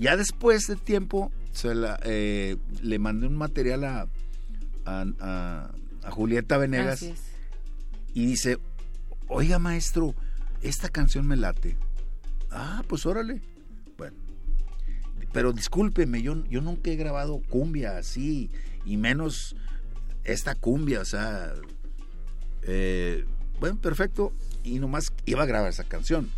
ya 0.00 0.16
después 0.16 0.66
de 0.66 0.74
tiempo, 0.76 1.30
se 1.52 1.74
la, 1.74 2.00
eh, 2.04 2.56
le 2.82 2.98
mandé 2.98 3.26
un 3.28 3.36
material 3.36 3.84
a, 3.84 4.08
a, 4.84 5.04
a- 5.20 5.70
a 6.02 6.10
Julieta 6.10 6.56
Venegas 6.56 7.00
y 8.14 8.26
dice, 8.26 8.58
oiga 9.28 9.58
maestro, 9.58 10.14
esta 10.62 10.88
canción 10.88 11.26
me 11.26 11.36
late. 11.36 11.76
Ah, 12.50 12.82
pues 12.88 13.04
órale. 13.06 13.42
Bueno, 13.98 14.16
pero 15.32 15.52
discúlpeme, 15.52 16.22
yo, 16.22 16.44
yo 16.46 16.60
nunca 16.62 16.90
he 16.90 16.96
grabado 16.96 17.40
cumbia 17.50 17.98
así, 17.98 18.50
y 18.86 18.96
menos 18.96 19.54
esta 20.24 20.54
cumbia, 20.54 21.00
o 21.00 21.04
sea, 21.04 21.52
eh, 22.62 23.24
bueno, 23.60 23.76
perfecto, 23.80 24.32
y 24.64 24.78
nomás 24.78 25.12
iba 25.26 25.42
a 25.42 25.46
grabar 25.46 25.68
esa 25.70 25.84
canción. 25.84 26.28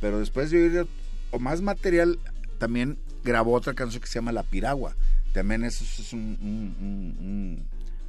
Pero 0.00 0.18
después 0.18 0.50
de 0.50 0.62
oír 0.62 0.86
o 1.30 1.38
más 1.38 1.60
material, 1.62 2.18
también 2.60 2.96
grabó 3.24 3.54
otra 3.54 3.74
canción 3.74 4.00
que 4.00 4.06
se 4.06 4.14
llama 4.14 4.30
La 4.30 4.44
Piragua. 4.44 4.94
También 5.32 5.64
eso 5.64 5.82
es 5.84 6.12
un, 6.12 6.38
un- 6.40 6.76
un- 6.80 7.26
un- 7.26 7.66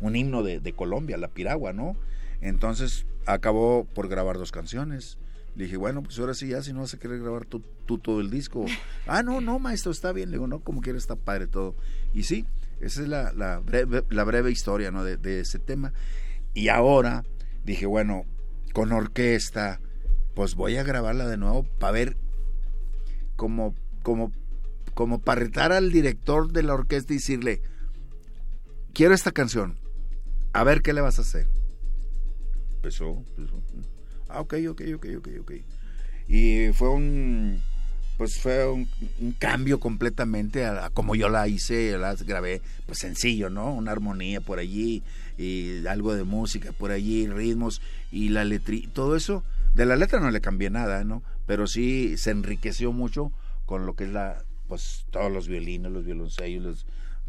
un 0.07 0.15
himno 0.15 0.43
de, 0.43 0.59
de 0.59 0.73
Colombia, 0.73 1.17
La 1.17 1.27
Piragua, 1.29 1.73
¿no? 1.73 1.95
Entonces 2.41 3.05
acabó 3.25 3.85
por 3.85 4.07
grabar 4.07 4.37
dos 4.37 4.51
canciones. 4.51 5.17
Le 5.55 5.65
dije, 5.65 5.77
bueno, 5.77 6.01
pues 6.03 6.17
ahora 6.19 6.33
sí, 6.33 6.47
ya 6.47 6.61
si 6.61 6.73
no 6.73 6.81
vas 6.81 6.93
a 6.93 6.99
querer 6.99 7.19
grabar 7.19 7.45
tú, 7.45 7.61
tú 7.85 7.97
todo 7.97 8.21
el 8.21 8.29
disco. 8.29 8.65
ah, 9.07 9.23
no, 9.23 9.41
no, 9.41 9.57
maestro, 9.59 9.91
está 9.91 10.11
bien. 10.11 10.29
Le 10.31 10.37
digo, 10.37 10.47
no, 10.47 10.59
como 10.59 10.81
quieras, 10.81 11.03
está 11.03 11.15
padre 11.15 11.47
todo. 11.47 11.75
Y 12.13 12.23
sí, 12.23 12.45
esa 12.79 13.01
es 13.01 13.07
la, 13.07 13.31
la 13.33 13.59
breve, 13.59 14.03
la 14.09 14.23
breve 14.23 14.51
historia, 14.51 14.91
¿no? 14.91 15.03
De, 15.03 15.17
de 15.17 15.39
ese 15.41 15.59
tema. 15.59 15.93
Y 16.53 16.67
ahora 16.69 17.23
dije, 17.63 17.85
bueno, 17.85 18.25
con 18.73 18.91
orquesta, 18.91 19.79
pues 20.33 20.55
voy 20.55 20.77
a 20.77 20.83
grabarla 20.83 21.27
de 21.27 21.37
nuevo 21.37 21.63
para 21.79 21.91
ver 21.91 22.17
como, 23.35 23.75
como, 24.03 24.31
como 24.93 25.21
para 25.21 25.41
retar 25.41 25.71
al 25.71 25.91
director 25.91 26.51
de 26.51 26.63
la 26.63 26.73
orquesta 26.73 27.13
y 27.13 27.17
decirle, 27.17 27.61
quiero 28.93 29.13
esta 29.13 29.31
canción, 29.31 29.77
a 30.53 30.63
ver 30.63 30.81
qué 30.81 30.93
le 30.93 31.01
vas 31.01 31.19
a 31.19 31.21
hacer. 31.21 31.47
Empezó, 32.75 33.23
empezó. 33.37 33.61
Ah, 34.27 34.41
ok, 34.41 34.55
ok, 34.69 34.81
ok, 34.95 35.05
ok, 35.17 35.27
ok. 35.41 35.51
Y 36.27 36.71
fue 36.73 36.89
un, 36.89 37.61
pues 38.17 38.39
fue 38.39 38.69
un, 38.69 38.87
un 39.19 39.33
cambio 39.33 39.79
completamente 39.79 40.65
a, 40.65 40.85
a 40.85 40.89
como 40.89 41.15
yo 41.15 41.29
la 41.29 41.47
hice, 41.47 41.97
la 41.97 42.15
grabé, 42.15 42.61
pues 42.85 42.99
sencillo, 42.99 43.49
¿no? 43.49 43.73
Una 43.73 43.91
armonía 43.91 44.41
por 44.41 44.59
allí 44.59 45.03
y 45.37 45.85
algo 45.87 46.13
de 46.15 46.23
música 46.23 46.71
por 46.71 46.91
allí, 46.91 47.27
ritmos 47.27 47.81
y 48.11 48.29
la 48.29 48.43
letra, 48.43 48.75
todo 48.93 49.15
eso. 49.15 49.43
De 49.73 49.85
la 49.85 49.95
letra 49.95 50.19
no 50.19 50.31
le 50.31 50.41
cambié 50.41 50.69
nada, 50.69 51.03
¿no? 51.03 51.23
Pero 51.45 51.67
sí 51.67 52.17
se 52.17 52.31
enriqueció 52.31 52.91
mucho 52.91 53.31
con 53.65 53.85
lo 53.85 53.95
que 53.95 54.05
es 54.05 54.11
la, 54.11 54.43
pues 54.71 55.05
todos 55.11 55.29
los 55.29 55.49
violines, 55.49 55.91
los 55.91 56.05
violoncellos, 56.05 56.63
los 56.63 56.83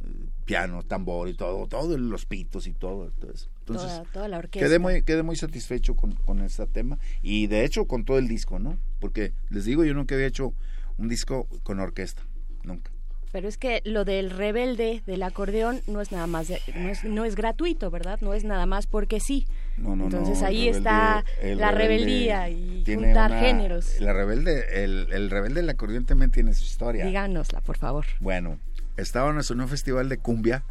eh, 0.04 0.26
piano, 0.44 0.84
tambor 0.84 1.28
y 1.28 1.34
todo, 1.34 1.66
todos 1.66 1.98
los 1.98 2.24
pitos 2.24 2.68
y 2.68 2.72
todo. 2.72 3.06
Entonces, 3.06 3.48
toda, 3.64 4.04
toda 4.12 4.28
la 4.28 4.38
orquesta. 4.38 4.64
Quedé 4.68 4.78
muy, 4.78 5.02
quedé 5.02 5.24
muy 5.24 5.34
satisfecho 5.34 5.96
con, 5.96 6.12
con 6.12 6.40
este 6.40 6.64
tema 6.68 6.98
y 7.20 7.48
de 7.48 7.64
hecho 7.64 7.86
con 7.86 8.04
todo 8.04 8.18
el 8.18 8.28
disco, 8.28 8.60
¿no? 8.60 8.78
Porque 9.00 9.32
les 9.50 9.64
digo, 9.64 9.84
yo 9.84 9.92
nunca 9.92 10.14
había 10.14 10.28
hecho 10.28 10.54
un 10.98 11.08
disco 11.08 11.48
con 11.64 11.80
orquesta, 11.80 12.22
nunca. 12.62 12.92
Pero 13.32 13.48
es 13.48 13.56
que 13.58 13.82
lo 13.84 14.04
del 14.04 14.30
rebelde 14.30 15.02
del 15.04 15.22
acordeón 15.24 15.80
no 15.88 16.00
es 16.00 16.12
nada 16.12 16.28
más, 16.28 16.46
de- 16.46 16.60
no, 16.76 16.88
es, 16.90 17.02
no 17.02 17.24
es 17.24 17.34
gratuito, 17.34 17.90
¿verdad? 17.90 18.20
No 18.20 18.34
es 18.34 18.44
nada 18.44 18.66
más 18.66 18.86
porque 18.86 19.18
sí. 19.18 19.48
No, 19.78 19.96
no, 19.96 20.04
Entonces 20.04 20.40
no, 20.40 20.46
ahí 20.46 20.68
rebelde- 20.70 20.76
está 20.76 21.24
la 21.56 21.70
rebeldía 21.72 22.48
y 22.50 22.84
juntar 22.86 23.30
una- 23.30 23.40
géneros. 23.40 24.00
La 24.00 24.12
rebelde, 24.12 24.84
el, 24.84 25.08
el 25.12 25.30
rebelde 25.30 25.60
del 25.60 25.70
acordeón 25.70 26.04
también 26.04 26.30
tiene 26.30 26.52
su 26.54 26.64
historia. 26.64 27.06
Díganosla, 27.06 27.60
por 27.62 27.78
favor. 27.78 28.04
Bueno, 28.20 28.58
estábamos 28.96 29.50
en 29.50 29.60
un 29.60 29.68
festival 29.68 30.08
de 30.08 30.18
cumbia 30.18 30.62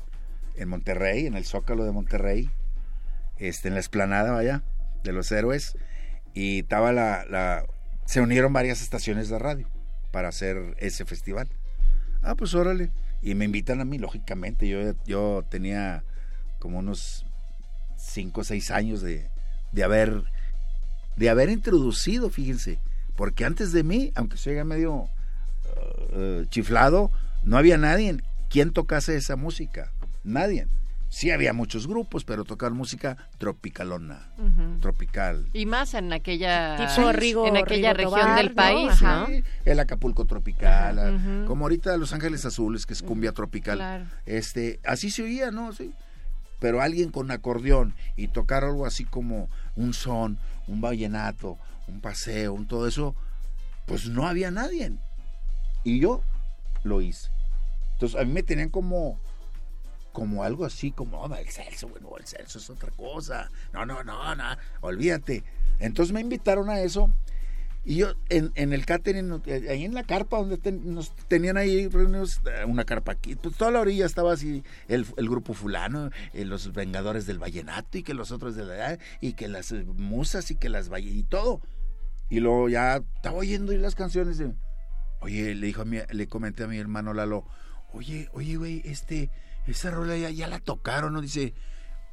en 0.56 0.70
Monterrey, 0.70 1.26
en 1.26 1.34
el 1.34 1.46
Zócalo 1.46 1.84
de 1.84 1.92
Monterrey, 1.92 2.50
este, 3.38 3.70
en 3.70 3.74
la 3.74 3.80
esplanada, 3.80 4.32
vaya, 4.32 4.64
de 5.04 5.12
los 5.14 5.32
héroes, 5.32 5.76
y 6.34 6.60
estaba 6.60 6.92
la, 6.94 7.26
la, 7.30 7.66
se 8.06 8.22
unieron 8.22 8.54
varias 8.54 8.82
estaciones 8.82 9.30
de 9.30 9.40
radio 9.40 9.68
para 10.12 10.28
hacer 10.30 10.76
ese 10.78 11.06
festival. 11.06 11.50
Ah, 12.22 12.36
pues 12.36 12.54
órale. 12.54 12.92
Y 13.24 13.34
me 13.36 13.46
invitan 13.46 13.82
a 13.82 13.86
mí, 13.86 13.98
lógicamente. 13.98 14.68
Yo, 14.68 14.94
yo 15.06 15.44
tenía 15.50 16.04
como 16.60 16.78
unos 16.80 17.26
5 18.02 18.42
o 18.42 18.44
6 18.44 18.72
años 18.72 19.02
de, 19.02 19.30
de 19.72 19.84
haber 19.84 20.24
de 21.18 21.30
haber 21.30 21.50
introducido, 21.50 22.30
fíjense, 22.30 22.80
porque 23.16 23.46
antes 23.46 23.72
de 23.74 23.84
mí, 23.84 24.12
aunque 24.16 24.38
se 24.38 24.50
oiga 24.52 24.64
medio 24.64 25.10
eh, 26.14 26.46
chiflado, 26.50 27.12
no 27.44 27.58
había 27.58 27.78
nadie 27.78 28.18
quien 28.50 28.72
tocase 28.72 29.16
esa 29.16 29.36
música, 29.36 29.92
nadie. 30.24 30.68
Sí 31.10 31.30
había 31.30 31.52
muchos 31.52 31.88
grupos, 31.88 32.24
pero 32.24 32.46
tocar 32.46 32.72
música 32.72 33.18
tropicalona, 33.38 34.30
tropical. 34.80 35.46
Y 35.52 35.66
más 35.66 35.94
en 35.94 36.14
aquella, 36.14 36.78
Tipo 36.78 37.12
Rigo- 37.12 37.46
en 37.50 37.58
aquella 37.58 37.92
Rigo 37.94 38.12
región 38.16 38.30
Tobar, 38.30 38.38
del 38.46 38.54
país. 38.54 39.02
¿no? 39.02 39.28
Sí, 39.28 39.44
el 39.66 39.80
Acapulco 39.82 40.24
tropical, 40.24 41.44
como 41.48 41.66
ahorita 41.66 41.98
Los 41.98 42.14
Ángeles 42.14 42.46
Azules, 42.46 42.86
que 42.86 42.94
es 42.94 43.02
cumbia 43.02 43.34
tropical. 43.34 43.78
Claro. 43.80 44.06
Este, 44.26 44.80
así 44.86 45.12
se 45.12 45.24
oía, 45.24 45.52
¿no? 45.52 45.74
Sí. 45.74 45.92
Pero 46.62 46.80
alguien 46.80 47.10
con 47.10 47.32
acordeón 47.32 47.96
y 48.16 48.28
tocar 48.28 48.64
algo 48.64 48.86
así 48.86 49.04
como 49.04 49.50
un 49.76 49.96
son, 49.96 50.38
un 50.68 50.80
vallenato, 50.80 51.58
un 51.88 52.02
paseo, 52.02 52.54
un 52.54 52.68
todo 52.68 52.88
eso, 52.88 53.16
pues 53.88 54.06
no 54.08 54.28
había 54.28 54.52
nadie. 54.52 54.94
Y 55.84 56.00
yo 56.00 56.22
lo 56.84 57.02
hice. 57.02 57.30
Entonces 57.94 58.22
a 58.22 58.24
mí 58.24 58.32
me 58.32 58.44
tenían 58.44 58.70
como 58.70 59.20
como 60.12 60.44
algo 60.44 60.66
así, 60.66 60.92
como, 60.92 61.22
"Oh, 61.22 61.36
el 61.36 61.50
Celso, 61.50 61.88
bueno, 61.88 62.10
el 62.18 62.28
Celso 62.28 62.60
es 62.60 62.70
otra 62.70 62.92
cosa. 62.92 63.50
No, 63.74 63.86
no, 63.86 64.04
no, 64.04 64.36
no, 64.36 64.44
olvídate. 64.82 65.44
Entonces 65.80 66.14
me 66.14 66.20
invitaron 66.22 66.70
a 66.70 66.82
eso 66.82 67.10
y 67.84 67.96
yo 67.96 68.14
en, 68.30 68.52
en 68.56 68.74
el 68.74 68.86
catering, 68.86 69.42
eh, 69.46 69.68
ahí 69.70 69.86
en 69.86 69.94
la 69.94 70.04
carpa 70.04 70.38
donde 70.38 70.58
ten- 70.58 70.94
nos 70.94 71.16
tenían 71.28 71.58
ahí 71.58 71.88
reunidos, 71.88 72.40
eh, 72.46 72.66
una 72.66 72.86
carpa 72.86 73.14
aquí, 73.14 73.36
pues 73.36 73.56
toda 73.58 73.72
la 73.72 73.80
orilla 73.82 74.06
estaba 74.06 74.34
así 74.34 74.64
el, 74.88 75.06
el 75.18 75.30
grupo 75.30 75.54
fulano, 75.54 76.12
eh, 76.34 76.46
los 76.46 76.72
Vengadores 76.74 77.26
del 77.26 77.40
Vallenato 77.40 77.98
y 77.98 78.04
que 78.04 78.14
los 78.14 78.32
otros 78.32 78.56
de 78.56 78.66
la 78.66 79.00
y 79.20 79.34
que 79.34 79.48
las 79.48 79.72
eh, 79.72 79.84
musas 79.84 80.52
y 80.52 80.56
que 80.56 80.70
las 80.70 80.90
valle 80.90 81.10
y 81.10 81.24
todo. 81.24 81.62
Y 82.30 82.40
luego 82.40 82.70
ya 82.70 82.98
estaba 83.16 83.38
oyendo 83.38 83.74
y 83.74 83.78
las 83.78 83.96
canciones 83.96 84.38
de, 84.38 84.54
oye, 85.20 85.56
le 85.56 85.66
dijo 85.68 85.82
a 85.82 85.86
mi, 85.86 85.98
le 86.12 86.28
comenté 86.28 86.64
a 86.64 86.68
mi 86.68 86.78
hermano 86.78 87.14
Lalo, 87.14 87.46
oye, 87.94 88.30
oye, 88.34 88.56
güey, 88.58 88.82
este, 88.86 89.30
esa 89.68 89.92
rola 89.92 90.16
ya, 90.18 90.30
ya 90.30 90.48
la 90.48 90.60
tocaron, 90.60 91.14
¿no? 91.14 91.22
Dice, 91.22 91.54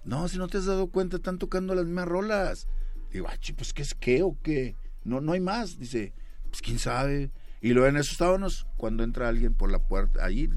no, 0.04 0.26
si 0.28 0.38
no 0.38 0.48
te 0.48 0.58
has 0.58 0.64
dado 0.66 0.88
cuenta, 0.88 1.16
están 1.16 1.38
tocando 1.38 1.74
las 1.74 1.84
mismas 1.84 2.08
rolas. 2.08 2.66
Digo, 3.12 3.26
ah, 3.28 3.36
pues, 3.56 3.72
¿qué 3.72 3.82
es 3.82 3.94
qué 3.94 4.22
o 4.22 4.36
qué? 4.42 4.74
No, 5.08 5.20
no 5.20 5.32
hay 5.32 5.40
más. 5.40 5.78
Dice, 5.78 6.12
pues, 6.50 6.62
quién 6.62 6.78
sabe. 6.78 7.30
Y 7.60 7.70
luego 7.72 7.88
en 7.88 7.96
eso 7.96 8.12
estábamos, 8.12 8.66
cuando 8.76 9.02
entra 9.02 9.28
alguien 9.28 9.54
por 9.54 9.70
la 9.72 9.80
puerta, 9.80 10.24
allí, 10.24 10.48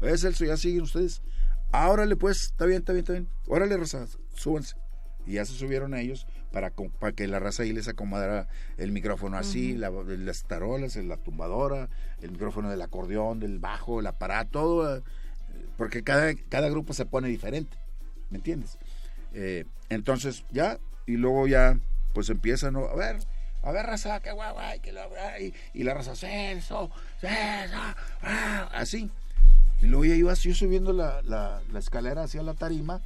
es 0.00 0.20
Celso, 0.22 0.44
ya 0.44 0.56
siguen 0.56 0.82
ustedes. 0.82 1.22
Órale, 1.72 2.16
pues, 2.16 2.42
está 2.44 2.66
bien, 2.66 2.78
está 2.78 2.92
bien, 2.92 3.00
está 3.02 3.12
bien. 3.14 3.28
Órale, 3.48 3.76
raza, 3.76 4.06
súbanse. 4.34 4.76
Y 5.26 5.34
ya 5.34 5.44
se 5.44 5.54
subieron 5.54 5.94
ellos 5.94 6.26
para, 6.52 6.70
para 6.70 7.12
que 7.12 7.26
la 7.26 7.40
raza 7.40 7.62
ahí 7.62 7.72
les 7.72 7.88
acomodara 7.88 8.46
el 8.76 8.92
micrófono 8.92 9.38
así, 9.38 9.74
la- 9.74 9.90
las 9.90 10.44
tarolas, 10.44 10.96
la 10.96 11.16
tumbadora, 11.16 11.88
el 12.20 12.30
micrófono 12.30 12.70
del 12.70 12.82
acordeón, 12.82 13.40
del 13.40 13.58
bajo, 13.58 14.00
el 14.00 14.06
aparato, 14.06 14.50
todo, 14.60 14.96
eh, 14.98 15.02
porque 15.78 16.02
cada, 16.02 16.34
cada 16.50 16.68
grupo 16.68 16.92
se 16.92 17.06
pone 17.06 17.28
diferente, 17.28 17.76
¿me 18.30 18.36
entiendes? 18.36 18.78
Eh, 19.32 19.64
entonces 19.88 20.44
ya, 20.52 20.78
y 21.06 21.16
luego 21.16 21.46
ya, 21.48 21.80
pues 22.14 22.30
empiezan, 22.30 22.76
a 22.76 22.94
ver, 22.94 23.18
a 23.62 23.72
ver, 23.72 23.86
raza, 23.86 24.20
qué 24.20 24.32
guay, 24.32 24.52
guay, 24.52 24.80
que 24.80 24.92
la 24.92 25.06
y, 25.40 25.52
y 25.74 25.82
la 25.82 25.92
raza, 25.94 26.14
Celso, 26.16 26.90
Celso, 27.20 27.76
ah", 28.22 28.70
así. 28.72 29.10
Y 29.82 29.86
luego 29.86 30.04
ya 30.06 30.14
iba 30.14 30.32
yo 30.32 30.54
subiendo 30.54 30.92
la, 30.92 31.20
la, 31.22 31.60
escalera 31.78 32.22
hacia 32.22 32.42
la 32.42 32.54
tarima, 32.54 33.00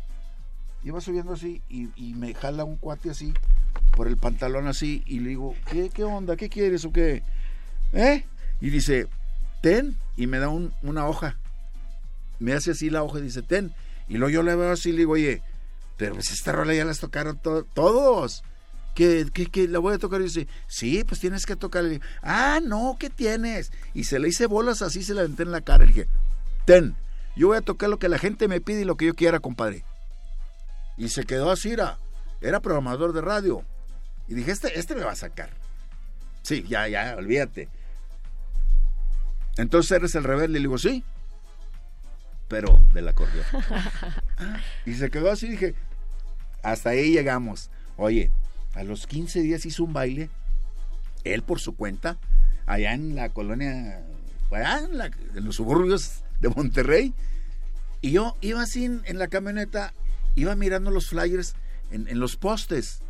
iba 0.85 1.01
subiendo 1.01 1.33
así 1.33 1.63
y, 1.69 1.89
me 2.15 2.35
jala 2.35 2.65
un 2.65 2.77
cuate 2.77 3.11
así 3.11 3.33
por 3.97 4.07
el 4.07 4.17
pantalón 4.17 4.69
así 4.69 5.03
y 5.07 5.21
le 5.21 5.31
digo, 5.31 5.57
¿qué, 5.71 5.91
qué 5.91 6.05
onda? 6.05 6.37
¿Qué 6.37 6.49
quieres 6.49 6.85
o 6.85 6.93
qué? 6.93 7.23
¿Eh? 7.93 8.25
Y 8.61 8.71
dice, 8.71 9.09
ten, 9.63 9.97
y 10.17 10.27
me 10.27 10.39
da 10.39 10.49
un- 10.51 10.73
una 10.83 11.07
hoja. 11.09 11.37
Me 12.39 12.53
hace 12.53 12.73
así 12.73 12.91
la 12.91 13.03
hoja 13.03 13.19
y 13.19 13.23
dice, 13.23 13.43
ten. 13.43 13.73
Y 14.09 14.19
luego 14.19 14.31
yo 14.31 14.43
le 14.43 14.55
veo 14.55 14.71
así 14.71 14.91
y 14.91 14.93
le 14.93 14.99
digo, 14.99 15.13
oye, 15.13 15.43
pero 15.97 16.15
pues 16.15 16.31
esta 16.31 16.53
rola 16.53 16.75
ya 16.75 16.85
las 16.85 17.01
tocaron 17.01 17.39
to- 17.39 17.65
todos. 17.65 18.45
Que, 18.99 19.31
que, 19.33 19.47
que 19.47 19.69
la 19.69 19.79
voy 19.79 19.95
a 19.95 19.99
tocar. 19.99 20.21
Y 20.21 20.25
dice, 20.25 20.49
sí, 20.67 21.05
pues 21.05 21.21
tienes 21.21 21.47
que 21.47 21.55
tocarle. 21.55 22.01
Ah, 22.21 22.59
no, 22.61 22.97
¿qué 22.99 23.11
tienes? 23.11 23.71
Y 23.95 24.05
se 24.05 24.19
le 24.19 24.29
hice 24.29 24.47
bolas 24.47 24.83
así, 24.83 25.05
se 25.05 25.15
la 25.15 25.21
aventé 25.21 25.45
en 25.45 25.53
la 25.53 25.61
cara. 25.61 25.85
Y 25.85 25.89
dije, 25.89 26.09
ten, 26.65 26.97
yo 27.37 27.47
voy 27.47 27.59
a 27.59 27.61
tocar 27.61 27.89
lo 27.91 28.01
que 28.01 28.09
la 28.09 28.19
gente 28.19 28.49
me 28.49 28.61
pide 28.61 28.81
y 28.81 28.85
lo 28.85 28.97
que 28.97 29.07
yo 29.07 29.15
quiera, 29.15 29.39
compadre. 29.39 29.85
Y 30.97 31.11
se 31.11 31.23
quedó 31.23 31.53
así, 31.53 31.71
era, 31.71 31.97
era 32.41 32.59
programador 32.59 33.13
de 33.13 33.21
radio. 33.21 33.63
Y 34.27 34.35
dije, 34.35 34.51
este, 34.51 34.77
este 34.77 34.97
me 34.97 35.05
va 35.05 35.13
a 35.13 35.17
sacar. 35.17 35.51
Sí, 36.43 36.65
ya, 36.69 36.89
ya, 36.89 37.15
olvídate. 37.17 37.69
Entonces 39.59 39.93
eres 39.93 40.17
el 40.17 40.25
rebelde. 40.25 40.59
Y 40.59 40.63
le 40.63 40.69
digo, 40.69 40.79
sí, 40.79 41.05
pero 42.49 42.81
del 42.93 43.07
acordeón. 43.07 43.47
Ah, 44.41 44.61
y 44.87 44.95
se 44.95 45.11
quedó 45.11 45.33
así, 45.33 45.49
dije, 45.49 45.75
hasta 46.63 46.91
ahí 46.91 47.11
llegamos. 47.11 47.71
Oye, 47.97 48.31
a 48.75 48.83
los 48.85 49.07
15 49.07 49.41
días 49.43 49.67
hizo 49.67 49.85
un 49.85 49.93
baile, 49.93 50.31
él 51.25 51.43
por 51.43 51.61
su 51.61 51.75
cuenta, 51.77 52.19
allá 52.67 52.93
en 52.95 53.15
la 53.15 53.29
colonia, 53.31 54.03
allá 54.51 54.81
en, 54.85 54.99
la- 54.99 55.11
los 55.35 55.57
suburbios 55.57 56.23
de 56.41 56.49
Monterrey. 56.51 57.13
Y 58.01 58.13
yo 58.13 58.37
iba 58.41 58.63
así 58.63 58.85
en, 58.85 59.03
en 59.07 59.19
la 59.19 59.29
camioneta, 59.29 59.93
iba 60.37 60.55
mirando 60.55 60.91
los 60.91 61.09
flyers 61.09 61.55
en, 61.91 62.07
en 62.09 62.21
los 62.21 62.37
postes. 62.37 63.01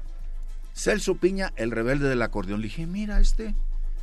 Celso 0.75 1.17
Piña, 1.17 1.53
el 1.57 1.71
rebelde 1.73 2.09
del 2.09 2.23
acordeón. 2.23 2.61
Le 2.61 2.69
dije, 2.69 2.87
mira 2.87 3.21
este. 3.21 3.55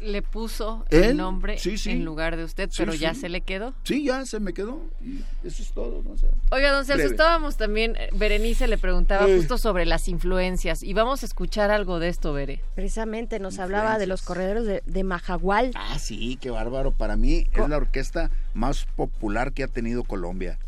Le 0.02 0.22
puso 0.22 0.86
¿Él? 0.90 1.04
el 1.04 1.18
nombre 1.18 1.58
Sí, 1.58 1.78
sí. 1.78 1.92
en 1.92 2.06
lugar 2.06 2.38
de 2.38 2.44
usted, 2.44 2.70
Sí, 2.70 2.78
pero 2.78 2.94
ya 2.94 3.14
se 3.14 3.30
le 3.30 3.42
quedó. 3.42 3.74
Sí, 3.84 4.04
ya 4.06 4.26
se 4.26 4.40
me 4.40 4.54
quedó. 4.54 4.82
Y 5.02 5.20
eso 5.48 5.64
es 5.64 5.72
todo, 5.72 6.02
¿no? 6.04 6.12
O 6.12 6.18
sea, 6.18 6.30
Oiga, 6.52 6.72
don 6.72 6.86
Celso, 6.86 7.08
estábamos 7.08 7.58
también, 7.58 7.96
eh, 7.96 8.10
Berenice 8.14 8.68
le 8.68 8.78
preguntaba 8.78 9.28
Eh. 9.28 9.38
justo 9.38 9.58
sobre 9.58 9.86
las 9.86 10.08
influencias 10.08 10.84
y 10.84 10.94
vamos 10.94 11.24
a 11.24 11.26
escuchar 11.26 11.72
algo 11.72 12.00
de 12.00 12.10
esto, 12.10 12.34
Bere. 12.34 12.62
Precisamente 12.76 13.40
nos 13.40 13.60
hablaba 13.60 13.98
de 13.98 14.08
los 14.08 14.22
corredores 14.22 14.66
de, 14.66 14.84
de 14.86 15.04
Majagual. 15.04 15.72
Ah, 15.76 15.98
sí, 16.00 16.38
qué 16.42 16.50
bárbaro. 16.52 16.92
Para 16.92 17.16
mí 17.16 17.48
es 17.52 17.70
la 17.70 17.78
orquesta 17.78 18.32
más 18.54 18.86
popular 18.96 19.54
que 19.54 19.64
ha 19.64 19.68
tenido 19.68 20.04
Colombia. 20.04 20.60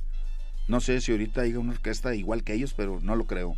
No 0.67 0.81
sé 0.81 0.99
si 0.99 1.11
ahorita 1.13 1.41
hay 1.41 1.53
una 1.55 1.71
orquesta 1.73 2.13
igual 2.15 2.43
que 2.43 2.53
ellos, 2.53 2.73
pero 2.75 2.99
no 3.01 3.15
lo 3.15 3.25
creo. 3.25 3.55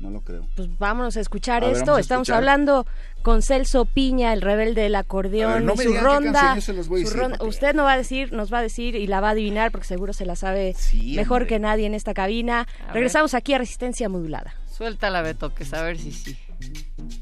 No 0.00 0.10
lo 0.10 0.22
creo. 0.22 0.46
Pues 0.56 0.68
vámonos 0.78 1.16
a 1.18 1.20
escuchar 1.20 1.62
A 1.62 1.68
ver, 1.68 1.76
esto. 1.76 1.94
a 1.94 2.00
Estamos 2.00 2.22
escuchar. 2.28 2.38
hablando 2.38 2.86
con 3.22 3.42
Celso 3.42 3.84
Piña, 3.84 4.32
el 4.32 4.40
rebelde 4.40 4.80
del 4.82 4.94
acordeón, 4.94 5.50
A 5.50 5.54
ver, 5.56 5.62
no 5.62 5.74
me 5.74 5.84
su 5.84 5.92
ronda. 5.92 6.32
canciones 6.32 6.64
se 6.64 6.72
las 6.72 6.88
voy 6.88 7.02
a 7.02 7.04
su 7.04 7.10
decir, 7.10 7.20
ronda- 7.22 7.36
porque- 7.38 7.50
Usted 7.50 7.74
no 7.74 7.84
va 7.84 7.92
a 7.92 7.96
decir, 7.98 8.32
nos 8.32 8.50
va 8.52 8.58
a 8.58 8.62
decir 8.62 8.94
y 8.96 9.06
la 9.06 9.20
va 9.20 9.28
a 9.28 9.32
adivinar 9.32 9.70
porque 9.70 9.86
seguro 9.86 10.12
se 10.14 10.24
la 10.24 10.36
sabe 10.36 10.74
mejor 11.14 11.46
que 11.46 11.58
nadie 11.58 11.86
en 11.86 11.92
esta 11.94 12.14
cabina. 12.14 12.66
A 12.88 12.92
Regresamos 12.94 13.34
aquí 13.34 13.52
a 13.52 13.58
Resistencia 13.58 14.08
Modulada. 14.08 14.54
Suéltala, 14.70 15.20
Beto, 15.20 15.54
que 15.54 15.66
saber 15.66 15.98
si 15.98 16.12
sí. 16.12 16.38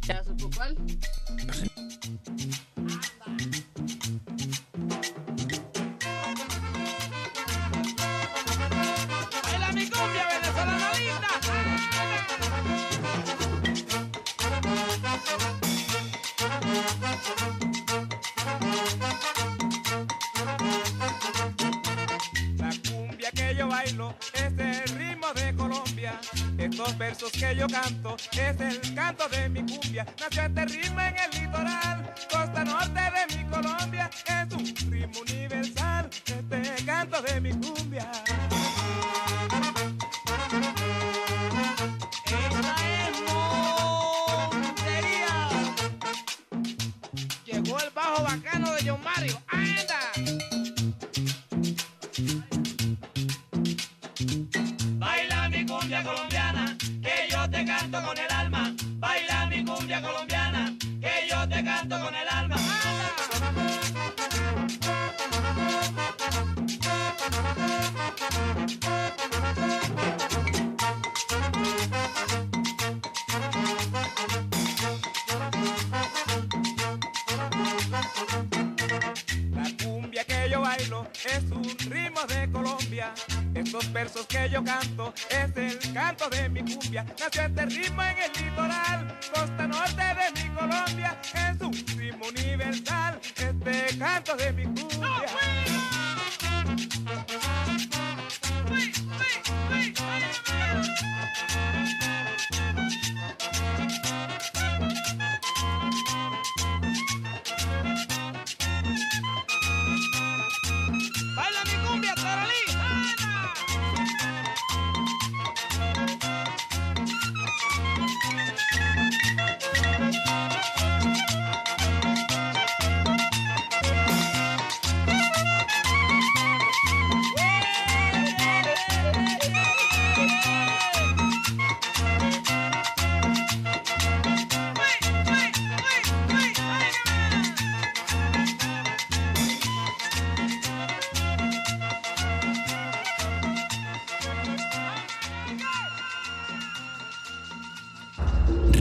¿Ya 0.07 0.23
supo 0.23 0.49
cuál? 0.57 0.77
Baila 0.77 2.57
La 22.57 22.71
cumbia 22.89 23.31
que 23.33 23.55
yo 23.57 23.69
bailo 23.69 24.15
es 24.35 24.53
el 24.59 24.99
ritmo 24.99 25.33
de 25.35 25.55
Colombia. 25.55 26.21
Estos 26.59 26.99
versos 26.99 27.33
que 27.33 27.57
yo 27.57 27.67
canto 27.69 28.17
es 28.33 28.61
el 28.61 28.95
canto 28.95 29.29
de 29.29 29.49
mi 29.49 29.61
cumbia. 29.61 30.07
Nació 30.21 30.43
este 30.43 30.65
ritmo 30.67 31.01
en 31.01 31.17
el 31.19 31.41
litoral, 31.41 32.15
costa 32.31 32.65
norte 32.65 33.01
de 33.01 33.37
mi 33.37 33.45
Colombia. 33.51 34.11
Es 34.27 34.68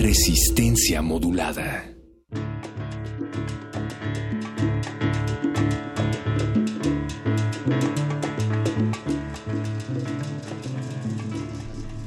Resistencia 0.08 1.02
modulada. 1.02 1.84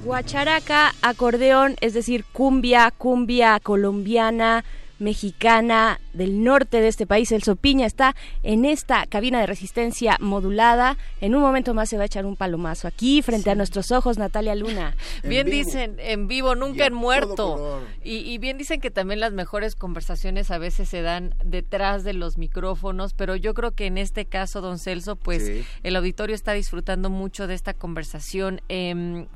Guacharaca, 0.02 0.94
acordeón, 1.02 1.76
es 1.82 1.92
decir, 1.92 2.24
cumbia, 2.32 2.90
cumbia 2.90 3.60
colombiana, 3.60 4.64
mexicana 4.98 5.99
del 6.20 6.44
norte 6.44 6.80
de 6.80 6.88
este 6.88 7.06
país. 7.06 7.32
El 7.32 7.42
Sopiña 7.42 7.86
está 7.86 8.14
en 8.42 8.64
esta 8.66 9.06
cabina 9.06 9.40
de 9.40 9.46
resistencia 9.46 10.18
modulada. 10.20 10.98
En 11.22 11.34
un 11.34 11.40
momento 11.40 11.72
más 11.74 11.88
se 11.88 11.96
va 11.96 12.02
a 12.02 12.06
echar 12.06 12.26
un 12.26 12.36
palomazo 12.36 12.86
aquí 12.86 13.22
frente 13.22 13.50
a 13.50 13.54
nuestros 13.54 13.90
ojos, 13.90 14.18
Natalia 14.18 14.54
Luna. 14.54 14.94
Bien 15.24 15.48
dicen, 15.48 15.96
en 15.98 16.28
vivo, 16.28 16.54
nunca 16.54 16.84
en 16.86 16.92
muerto. 16.94 17.80
Y, 18.04 18.18
y 18.18 18.36
bien 18.38 18.58
dicen 18.58 18.80
que 18.80 18.90
también 18.90 19.18
las 19.18 19.32
mejores 19.32 19.74
conversaciones 19.76 20.50
a 20.50 20.58
veces 20.58 20.88
se 20.90 21.00
dan 21.00 21.34
detrás 21.42 22.04
de 22.04 22.12
los 22.12 22.36
micrófonos, 22.36 23.14
pero 23.14 23.34
yo 23.34 23.54
creo 23.54 23.70
que 23.72 23.86
en 23.86 23.96
este 23.96 24.26
caso, 24.26 24.60
don 24.60 24.78
Celso, 24.78 25.16
pues 25.16 25.40
Sí. 25.46 25.64
el 25.82 25.96
auditorio 25.96 26.34
está 26.34 26.52
disfrutando 26.52 27.08
mucho 27.08 27.46
de 27.46 27.54
esta 27.54 27.72
conversación. 27.72 28.60
Em, 28.68 29.26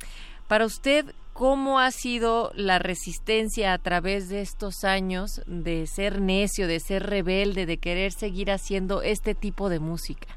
para 0.49 0.67
usted, 0.67 1.07
¿cómo 1.35 1.81
ha 1.81 1.91
sido 1.91 2.53
la 2.55 2.79
resistencia 2.79 3.75
a 3.75 3.79
través 3.79 4.29
de 4.29 4.41
estos 4.41 4.85
años 4.85 5.43
de 5.47 5.87
ser 5.87 6.21
necio, 6.21 6.67
de 6.67 6.81
ser 6.81 7.03
rebelde, 7.03 7.67
de 7.67 7.77
querer 7.77 8.13
seguir 8.13 8.51
haciendo 8.51 9.03
este 9.03 9.35
tipo 9.35 9.69
de 9.69 9.81
música? 9.81 10.29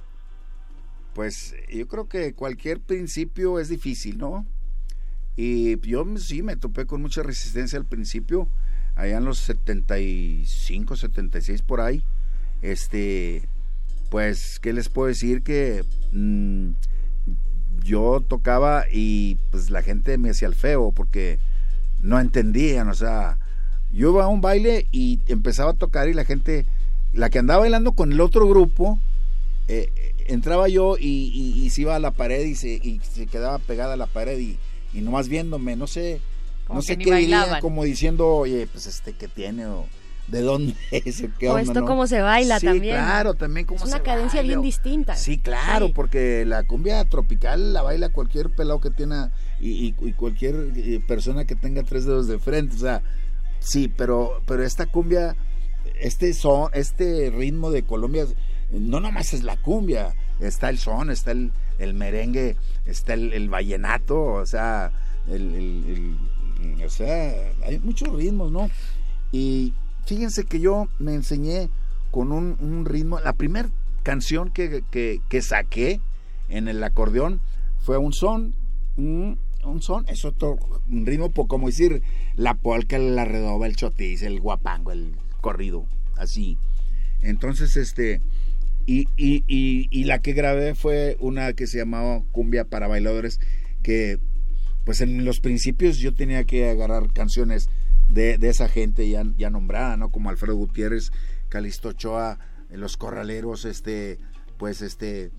Pues 1.14 1.56
yo 1.72 1.88
creo 1.88 2.10
que 2.10 2.34
cualquier 2.34 2.82
principio 2.82 3.60
es 3.60 3.70
difícil, 3.70 4.18
¿no? 4.18 4.45
Y 5.36 5.80
yo 5.88 6.04
sí 6.18 6.41
me 6.41 6.58
topé 6.58 6.88
con 6.88 7.02
mucha 7.02 7.24
resistencia 7.24 7.78
al 7.78 7.86
principio. 7.86 8.50
allá 8.95 9.18
en 9.18 9.26
los 9.26 9.38
75, 9.38 10.95
76 10.95 11.62
por 11.62 11.82
ahí, 11.82 12.04
este, 12.64 13.48
pues, 14.10 14.60
¿qué 14.60 14.74
les 14.74 14.89
puedo 14.89 15.08
decir? 15.08 15.43
Que 15.43 15.86
mm, 16.12 16.72
yo 17.88 18.22
tocaba 18.28 18.86
y 18.92 19.38
pues 19.50 19.70
la 19.70 19.82
gente 19.82 20.18
me 20.18 20.30
hacía 20.30 20.48
el 20.48 20.56
feo 20.56 20.92
porque 20.92 21.40
no 22.02 22.20
entendían, 22.20 22.90
o 22.90 22.94
sea, 22.94 23.38
yo 23.92 24.12
iba 24.12 24.26
a 24.26 24.28
un 24.28 24.42
baile 24.42 24.86
y 24.92 25.20
empezaba 25.28 25.72
a 25.72 25.76
tocar 25.76 26.10
y 26.10 26.14
la 26.14 26.26
gente, 26.26 26.66
la 27.14 27.30
que 27.30 27.40
andaba 27.40 27.62
bailando 27.62 27.94
con 27.94 28.12
el 28.12 28.20
otro 28.20 28.48
grupo, 28.48 29.00
eh, 29.68 29.90
entraba 30.28 30.68
yo 30.68 30.98
y, 31.00 31.70
se 31.72 31.82
iba 31.82 31.96
a 31.96 32.00
la 32.00 32.12
pared 32.12 32.46
y 32.46 32.56
se, 32.56 32.70
y 32.70 33.00
se 33.10 33.26
quedaba 33.26 33.58
pegada 33.60 33.94
a 33.94 33.98
la 33.98 34.08
pared 34.08 34.38
y, 34.38 34.58
y 34.94 35.02
nomás 35.02 35.30
viéndome, 35.30 35.76
no 35.76 35.88
sé, 35.88 36.20
no 36.70 36.82
sé 36.82 36.98
qué 36.98 37.16
diría, 37.16 37.60
como 37.62 37.84
diciendo, 37.84 38.28
oye, 38.28 38.68
pues 38.68 38.86
este 38.86 39.14
que 39.14 39.28
tiene 39.28 39.66
o 39.66 39.86
de 40.28 40.42
dónde 40.42 40.76
es 40.92 41.24
o 41.24 41.28
qué 41.40 41.50
O 41.50 41.58
esto 41.58 41.86
cómo 41.86 42.06
se 42.08 42.22
baila 42.22 42.60
sí, 42.60 42.66
también. 42.66 42.96
claro, 42.96 43.34
también 43.34 43.66
cómo 43.66 43.78
Es 43.84 43.90
se 43.90 43.96
una 43.96 44.04
cadencia 44.04 44.40
baila, 44.42 44.48
bien 44.50 44.60
o- 44.60 44.64
distinta. 44.64 45.16
Sí, 45.16 45.38
claro, 45.38 45.92
porque 45.94 46.44
la 46.46 46.64
cumbia 46.64 47.04
tropical 47.06 47.74
la 47.74 47.82
baila 47.82 48.10
cualquier 48.10 48.50
pelado 48.50 48.82
que 48.82 48.90
tenga 48.92 49.32
y, 49.60 49.70
y- 49.70 49.96
y 50.02 50.14
cualquier 50.14 50.72
eh, 50.76 51.02
persona 51.08 51.46
que 51.46 51.56
tenga 51.56 51.84
tres 51.84 52.06
dedos 52.06 52.28
de 52.28 52.40
frente, 52.40 52.76
o 52.76 52.80
sea, 52.80 53.02
sí, 53.60 53.88
pero 53.88 54.42
pero 54.46 54.64
esta 54.64 54.86
cumbia, 54.86 55.36
este 56.00 56.34
son, 56.34 56.70
este 56.74 57.32
ritmo 57.36 57.72
de 57.72 57.84
Colombia, 57.84 58.26
no 58.72 59.00
nomás 59.00 59.34
es 59.34 59.44
la 59.44 59.56
cumbia, 59.58 60.14
está 60.42 60.70
el 60.70 60.78
son, 60.78 61.10
está 61.10 61.32
el, 61.32 61.52
el 61.80 61.94
merengue, 61.94 62.58
está 62.86 63.14
el, 63.14 63.32
el 63.34 63.50
vallenato, 63.50 64.22
o 64.24 64.46
sea, 64.46 64.92
el, 65.28 65.56
el- 65.56 66.18
el- 66.70 66.86
o 66.86 66.90
sea, 66.90 67.34
hay 67.66 67.80
muchos 67.80 68.10
ritmos, 68.10 68.52
¿no? 68.52 68.70
Y 69.32 69.74
fíjense 70.08 70.45
que 70.45 70.60
yo 70.60 70.88
me 70.99 71.14
enseñé 71.14 71.70
con 72.12 72.32
un, 72.32 72.86
ritmo, 72.86 73.20
la 73.20 73.34
primera 73.34 73.70
canción 74.03 74.49
que, 74.49 74.82
que, 74.89 75.41
saqué 75.41 75.99
en 76.47 76.70
el 76.70 76.82
acordeón 76.82 77.41
fue 77.82 77.97
un 77.97 78.14
son, 78.14 78.55
un, 78.95 79.38
un 79.66 79.82
son, 79.82 80.05
es 80.08 80.24
otro 80.24 80.58
un 80.89 81.05
ritmo, 81.05 81.32
como 81.32 81.68
decir 81.68 82.01
la 82.36 82.53
polca, 82.53 82.97
la 82.97 83.26
redoba, 83.26 83.68
el 83.68 83.76
chotis, 83.76 84.24
el 84.24 84.39
guapango, 84.39 84.91
el 84.91 85.14
corrido, 85.41 85.86
así. 86.16 86.58
Entonces, 87.22 87.76
este, 87.76 88.22
y, 88.86 89.10
y, 89.18 89.43
y, 89.45 89.88
y 89.91 90.05
la 90.05 90.20
que 90.20 90.32
grabé 90.32 90.74
fue 90.74 91.18
una 91.20 91.51
que 91.51 91.68
se 91.68 91.80
llamaba 91.80 92.24
Cumbia 92.32 92.64
para 92.64 92.88
Bailadores, 92.88 93.41
que 93.84 94.20
pues 94.86 95.01
en 95.01 95.26
los 95.26 95.41
principios 95.41 95.97
yo 95.97 96.14
tenía 96.14 96.45
que 96.45 96.70
agarrar 96.70 97.12
canciones 97.12 97.70
de, 98.12 98.38
de 98.38 98.49
esa 98.49 98.68
gente 98.70 99.08
ya, 99.10 99.24
ya 99.38 99.49
nombrada, 99.49 99.97
¿no? 99.97 100.10
Como 100.10 100.30
Alfredo 100.30 100.55
Gutiérrez, 100.55 101.12
Calixto 101.49 101.89
Ochoa, 101.89 102.39
Los 102.72 102.97
Corraleros, 102.97 103.66
este, 103.66 104.18
pues 104.58 104.82
este, 104.82 105.32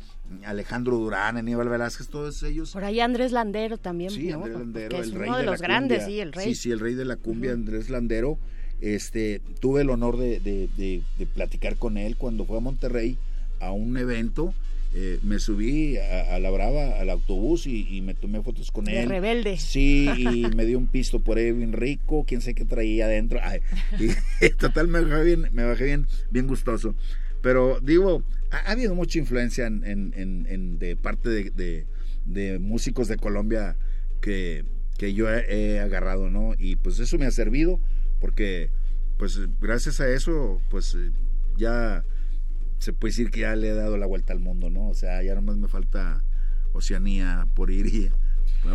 Alejandro 0.44 0.96
Durán, 0.98 1.36
Aníbal 1.36 1.68
Velázquez, 1.68 2.08
todos 2.08 2.42
ellos. 2.42 2.72
Por 2.72 2.84
ahí 2.84 3.00
Andrés 3.00 3.32
Landero 3.32 3.78
también, 3.78 4.10
Sí, 4.10 4.28
¿no? 4.28 4.36
Andrés 4.44 4.56
Landero, 4.58 4.88
Que 4.90 5.00
es 5.02 5.06
el 5.08 5.12
rey 5.14 5.28
uno 5.28 5.36
de, 5.36 5.42
de 5.42 5.46
la 5.46 5.52
los 5.52 5.60
grandes, 5.62 5.98
cumbia. 6.00 6.14
sí, 6.14 6.20
el 6.20 6.32
rey. 6.32 6.44
Sí, 6.46 6.54
sí, 6.54 6.70
el 6.70 6.80
rey 6.80 6.94
de 6.94 7.04
la 7.04 7.16
cumbia, 7.16 7.52
Andrés 7.52 7.90
Landero. 7.90 8.38
Este, 8.80 9.40
tuve 9.60 9.80
el 9.82 9.90
honor 9.90 10.16
de, 10.18 10.38
de- 10.40 10.68
de- 10.76 11.02
de 11.18 11.26
platicar 11.26 11.76
con 11.76 11.96
él 11.98 12.16
cuando 12.16 12.44
fue 12.44 12.58
a 12.58 12.60
Monterrey 12.60 13.18
a 13.60 13.72
un 13.72 13.96
evento. 13.96 14.54
Eh, 15.00 15.20
me 15.22 15.38
subí 15.38 15.96
a, 15.96 16.34
a 16.34 16.38
la 16.40 16.50
Brava, 16.50 16.98
al 16.98 17.08
autobús 17.10 17.66
y, 17.68 17.86
y 17.96 18.00
me 18.02 18.14
tomé 18.14 18.42
fotos 18.42 18.72
con 18.72 18.86
De 18.86 19.02
él. 19.02 19.08
rebelde. 19.08 19.56
Sí, 19.58 20.08
y 20.18 20.46
me 20.56 20.64
dio 20.66 20.76
un 20.76 20.88
pisto 20.88 21.20
por 21.20 21.38
ahí 21.38 21.52
bien 21.52 21.72
rico, 21.72 22.24
quién 22.26 22.40
sé 22.40 22.54
qué 22.54 22.64
traía 22.64 23.04
adentro. 23.04 23.38
Ay, 23.42 23.60
y, 24.00 24.48
total, 24.58 24.88
me 24.88 25.00
bajé 25.00 25.22
bien, 25.24 25.44
me 25.52 25.62
bajé 25.64 25.84
bien, 25.84 26.06
bien 26.30 26.46
gustoso. 26.48 26.94
Pero 27.42 27.78
digo, 27.80 28.24
ha, 28.50 28.56
ha 28.56 28.72
habido 28.72 28.94
mucha 28.96 29.18
influencia 29.20 29.66
en, 29.68 29.84
en- 29.84 30.12
en- 30.16 30.46
en- 30.48 30.78
de 30.80 30.96
parte 30.96 31.28
de, 31.28 31.50
de- 31.50 31.86
de 32.26 32.58
músicos 32.58 33.06
de 33.08 33.16
Colombia 33.16 33.76
que, 34.20 34.64
que 34.98 35.14
yo 35.14 35.32
he, 35.32 35.44
he 35.76 35.80
agarrado, 35.80 36.28
¿no? 36.28 36.54
Y 36.58 36.74
pues 36.76 36.98
eso 36.98 37.16
me 37.18 37.26
ha 37.26 37.30
servido 37.30 37.78
porque, 38.20 38.70
pues 39.16 39.38
gracias 39.60 40.00
a 40.00 40.08
eso, 40.10 40.60
pues 40.70 40.94
eh, 40.94 41.12
ya 41.56 42.04
se 42.78 42.92
puede 42.92 43.12
decir 43.12 43.30
que 43.30 43.40
ya 43.40 43.54
le 43.56 43.68
he 43.70 43.74
dado 43.74 43.96
la 43.96 44.06
vuelta 44.06 44.32
al 44.32 44.38
mundo, 44.40 44.70
¿no? 44.70 44.88
O 44.88 44.94
sea, 44.94 45.22
ya 45.22 45.34
nomás 45.34 45.56
me 45.56 45.68
falta 45.68 46.22
Oceanía 46.72 47.46
por 47.54 47.70
ir 47.70 47.86
y... 47.86 48.10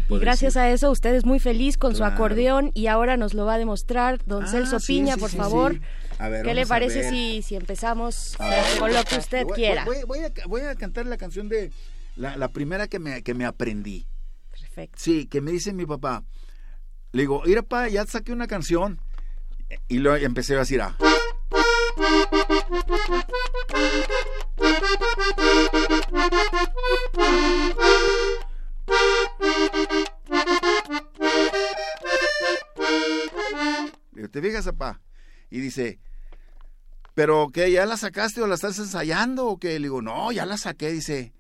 gracias 0.09 0.57
a 0.57 0.69
eso 0.71 0.89
usted 0.91 1.13
es 1.15 1.25
muy 1.25 1.39
feliz 1.39 1.77
con 1.77 1.95
su 1.95 2.03
acordeón 2.03 2.71
y 2.73 2.87
ahora 2.87 3.17
nos 3.17 3.33
lo 3.33 3.45
va 3.45 3.55
a 3.55 3.57
demostrar 3.57 4.19
don 4.25 4.43
Ah, 4.43 4.47
Celso 4.47 4.79
sí, 4.79 4.93
Piña, 4.99 5.15
sí, 5.15 5.19
por 5.19 5.29
sí, 5.29 5.37
favor. 5.37 5.79
A 6.19 6.29
ver, 6.29 6.45
¿Qué 6.45 6.53
le 6.53 6.65
parece 6.65 7.09
si, 7.09 7.41
si 7.41 7.55
empezamos 7.55 8.35
ver, 8.39 8.63
con 8.79 8.93
lo 8.93 9.03
que 9.03 9.17
usted 9.17 9.43
voy- 9.45 9.55
quiera? 9.55 9.85
Voy, 9.85 9.97
voy 10.07 10.19
a, 10.19 10.31
voy 10.47 10.61
a 10.61 10.75
cantar 10.75 11.05
la 11.05 11.17
canción 11.17 11.49
de 11.49 11.71
la, 12.15 12.37
la 12.37 12.47
primera 12.49 12.87
que 12.87 12.99
me, 12.99 13.23
que 13.23 13.33
me 13.33 13.45
aprendí. 13.45 14.07
Perfecto. 14.51 14.97
Sí, 14.99 15.25
que 15.27 15.41
me 15.41 15.51
dice 15.51 15.73
mi 15.73 15.85
papá. 15.85 16.23
Le 17.11 17.21
digo, 17.23 17.41
mira, 17.45 17.61
pa, 17.63 17.87
ya 17.89 18.05
saqué 18.05 18.31
una 18.31 18.47
canción. 18.47 18.99
Y 19.87 19.97
lo 19.99 20.15
empecé 20.15 20.55
a 20.55 20.59
decir, 20.59 20.81
ah. 20.81 20.95
¿Te 34.34 34.41
fijas, 34.41 34.65
papá? 34.65 34.99
Y 35.49 35.59
dice, 35.59 35.99
¿pero 37.13 37.49
qué? 37.53 37.71
¿Ya 37.71 37.86
la 37.86 37.97
sacaste 37.97 38.41
o 38.41 38.47
la 38.47 38.55
estás 38.55 38.80
ensayando 38.80 39.45
o 39.45 39.59
qué? 39.59 39.80
Le 39.80 39.86
digo, 39.86 40.01
no, 40.01 40.32
ya 40.32 40.45
la 40.47 40.57
saqué. 40.57 40.91
Dice, 40.91 41.34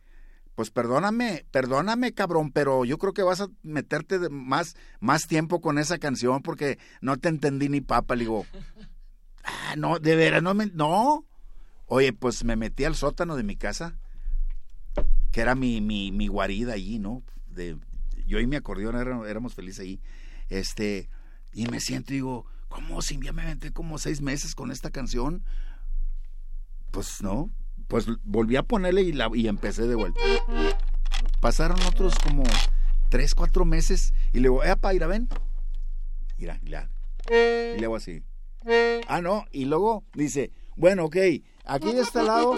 pues 0.53 0.69
perdóname, 0.69 1.45
perdóname, 1.51 2.13
cabrón, 2.13 2.51
pero 2.51 2.85
yo 2.85 2.99
creo 2.99 3.13
que 3.13 3.23
vas 3.23 3.41
a 3.41 3.47
meterte 3.63 4.29
más, 4.29 4.75
más 4.99 5.23
tiempo 5.23 5.59
con 5.59 5.79
esa 5.79 5.97
canción 5.97 6.43
porque 6.43 6.77
no 7.01 7.17
te 7.17 7.29
entendí 7.29 7.67
ni 7.67 7.81
papa. 7.81 8.15
Le 8.15 8.21
digo, 8.21 8.45
ah, 9.43 9.73
no, 9.75 9.97
de 9.97 10.15
veras, 10.15 10.43
no 10.43 10.53
me, 10.53 10.67
no. 10.67 11.25
Oye, 11.95 12.11
pues 12.11 12.43
me 12.43 12.55
metí 12.55 12.85
al 12.85 12.95
sótano 12.95 13.35
de 13.35 13.43
mi 13.43 13.55
casa, 13.55 13.99
que 15.31 15.41
era 15.41 15.53
mi, 15.53 15.79
mi, 15.79 16.11
mi 16.11 16.25
guarida 16.25 16.73
allí, 16.73 16.97
¿no? 16.97 17.21
Yo 18.25 18.39
y 18.39 18.47
mi 18.47 18.55
acordeón 18.55 18.95
éramos, 19.27 19.53
felices 19.53 19.81
ahí. 19.81 20.01
Este, 20.49 21.07
y 21.51 21.67
me 21.67 21.79
siento 21.79 22.11
y 22.11 22.15
digo, 22.15 22.47
¿cómo 22.67 23.03
si 23.03 23.19
ya 23.21 23.31
me 23.31 23.43
metí 23.45 23.69
como 23.69 23.99
seis 23.99 24.21
meses 24.21 24.55
con 24.55 24.71
esta 24.71 24.89
canción? 24.89 25.43
Pues 26.89 27.21
no, 27.21 27.51
pues 27.87 28.07
volví 28.23 28.55
a 28.55 28.63
ponerle 28.63 29.03
y, 29.03 29.11
la, 29.11 29.29
y 29.31 29.47
empecé 29.47 29.85
de 29.85 29.93
vuelta. 29.93 30.19
Pasaron 31.41 31.79
otros 31.83 32.15
como 32.17 32.41
tres, 33.09 33.35
cuatro 33.35 33.65
meses 33.65 34.15
y 34.33 34.37
le 34.37 34.49
digo, 34.49 34.63
epa, 34.63 34.95
ira, 34.95 35.05
ven. 35.05 35.29
Mira, 36.39 36.59
mira. 36.63 36.89
Y 37.29 37.79
le 37.79 37.85
hago 37.85 37.97
así. 37.97 38.23
Ah, 39.07 39.21
no, 39.21 39.45
y 39.51 39.65
luego 39.65 40.03
dice, 40.15 40.51
bueno, 40.75 41.05
ok, 41.05 41.17
aquí 41.63 41.93
de 41.93 42.01
este 42.01 42.23
lado 42.23 42.55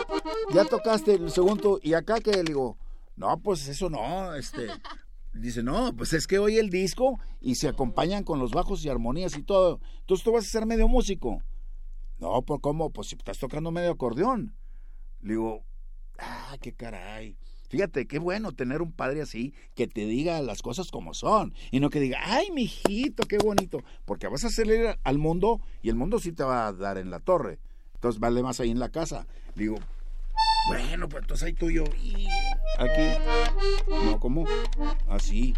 ya 0.54 0.66
tocaste 0.66 1.14
el 1.14 1.32
segundo 1.32 1.80
y 1.82 1.94
acá 1.94 2.20
que 2.20 2.44
digo, 2.44 2.78
no, 3.16 3.40
pues 3.42 3.68
eso 3.68 3.90
no, 3.90 4.34
este, 4.36 4.68
dice, 5.34 5.64
no, 5.64 5.96
pues 5.96 6.14
es 6.14 6.28
que 6.28 6.40
oye 6.40 6.60
el 6.60 6.70
disco 6.70 7.20
y 7.42 7.56
se 7.56 7.68
acompañan 7.68 8.24
con 8.24 8.40
los 8.40 8.52
bajos 8.52 8.84
y 8.84 8.90
armonías 8.90 9.38
y 9.38 9.44
todo, 9.44 9.80
entonces 10.00 10.24
tú 10.24 10.32
vas 10.32 10.46
a 10.46 10.50
ser 10.50 10.66
medio 10.66 10.88
músico. 10.88 11.42
No, 12.18 12.42
pues 12.44 12.62
cómo, 12.62 12.92
pues 12.92 13.10
si 13.10 13.16
estás 13.16 13.38
tocando 13.38 13.72
medio 13.72 13.92
acordeón. 13.92 14.56
Le 15.22 15.34
digo, 15.34 15.66
ah, 16.18 16.56
qué 16.62 16.74
caray. 16.74 17.38
Fíjate, 17.68 18.08
qué 18.08 18.20
bueno 18.20 18.52
tener 18.52 18.82
un 18.82 18.92
padre 18.92 19.22
así 19.22 19.54
que 19.74 19.88
te 19.88 20.06
diga 20.06 20.42
las 20.42 20.62
cosas 20.62 20.92
como 20.92 21.14
son 21.14 21.54
y 21.72 21.80
no 21.80 21.90
que 21.90 22.00
diga, 22.00 22.20
ay, 22.24 22.52
mijito, 22.52 23.28
qué 23.28 23.38
bonito, 23.38 23.80
porque 24.06 24.28
vas 24.28 24.46
a 24.46 24.50
salir 24.50 24.98
al 25.04 25.18
mundo 25.18 25.60
y 25.82 25.90
el 25.90 25.96
mundo 25.96 26.20
sí 26.20 26.32
te 26.32 26.44
va 26.44 26.68
a 26.68 26.74
dar 26.74 26.98
en 26.98 27.10
la 27.10 27.20
torre. 27.20 27.60
Entonces 28.06 28.22
vale 28.22 28.44
más 28.44 28.60
ahí 28.60 28.70
en 28.70 28.78
la 28.78 28.90
casa. 28.90 29.26
Digo, 29.56 29.78
bueno, 30.68 31.10
pues 31.10 31.24
entonces 31.24 31.48
ahí 31.48 31.54
tú 31.54 31.72
y 31.72 31.78
yo, 31.78 31.86
y 32.04 32.28
aquí, 32.78 33.18
no, 34.06 34.20
¿cómo? 34.20 34.46
Así, 35.10 35.56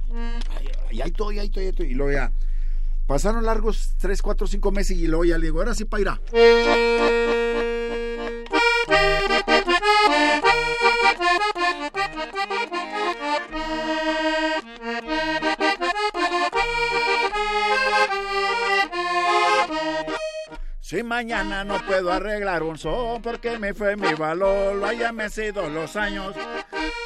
y 0.89 1.01
ahí 1.01 1.09
estoy, 1.09 1.39
ahí 1.39 1.47
estoy, 1.47 1.63
ahí 1.63 1.69
estoy. 1.71 1.87
Y 1.87 1.93
luego 1.93 2.13
ya, 2.13 2.31
pasaron 3.05 3.43
largos 3.43 3.95
tres, 3.97 4.21
cuatro, 4.21 4.47
cinco 4.47 4.71
meses 4.71 4.97
y 4.97 5.07
luego 5.07 5.25
ya 5.25 5.37
le 5.37 5.47
digo, 5.47 5.59
ahora 5.59 5.75
sí, 5.75 5.83
para 5.83 6.01
ir 6.01 6.07
a. 6.07 6.21
Si 20.87 21.03
mañana 21.03 21.65
no 21.65 21.85
puedo 21.85 22.13
arreglar 22.13 22.63
un 22.63 22.77
son 22.77 23.21
porque 23.21 23.59
me 23.59 23.73
fue 23.73 23.97
mi 23.97 24.13
valor, 24.13 24.79
vaya 24.79 25.11
me 25.11 25.29
sido 25.29 25.67
los 25.67 25.97
años. 25.97 26.33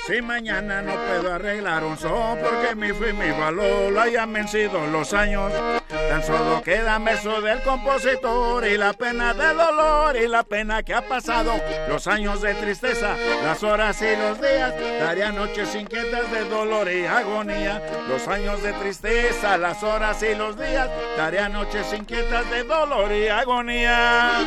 Si 0.08 0.22
mañana 0.22 0.82
no 0.82 0.94
puedo 0.94 1.34
arreglar 1.34 1.84
un 1.84 1.98
son 1.98 2.40
porque 2.40 2.76
me 2.76 2.94
fue 2.94 3.14
mi 3.14 3.30
valor, 3.32 3.94
vaya 3.94 4.26
me 4.26 4.48
sido 4.48 4.86
los 4.88 5.14
años. 5.14 5.52
Tan 5.88 6.24
solo 6.24 6.62
quedan 6.64 7.06
versos 7.06 7.44
del 7.44 7.62
compositor 7.62 8.66
y 8.66 8.78
la 8.78 8.94
pena 8.94 9.34
de 9.34 9.54
dolor 9.54 10.18
y 10.18 10.28
la 10.28 10.44
pena 10.44 10.84
que 10.84 10.94
ha 10.94 11.08
pasado. 11.08 11.54
Los 11.88 12.08
años 12.08 12.42
de 12.42 12.54
tristeza, 12.56 13.16
las 13.44 13.64
horas 13.64 14.02
y 14.02 14.16
los 14.16 14.42
días, 14.42 14.74
daría 15.00 15.32
noches 15.32 15.76
inquietas 15.76 16.32
de 16.32 16.46
dolor 16.46 16.92
y 16.92 17.06
agonía. 17.06 17.82
Los 18.10 18.28
años 18.28 18.64
de 18.64 18.74
tristeza, 18.74 19.58
las 19.58 19.84
horas 19.84 20.22
y 20.24 20.36
los 20.36 20.58
días, 20.58 20.90
daría 21.16 21.48
noches 21.48 21.94
inquietas 21.94 22.50
de 22.50 22.64
dolor 22.64 23.12
y 23.12 23.28
agonía. 23.28 24.46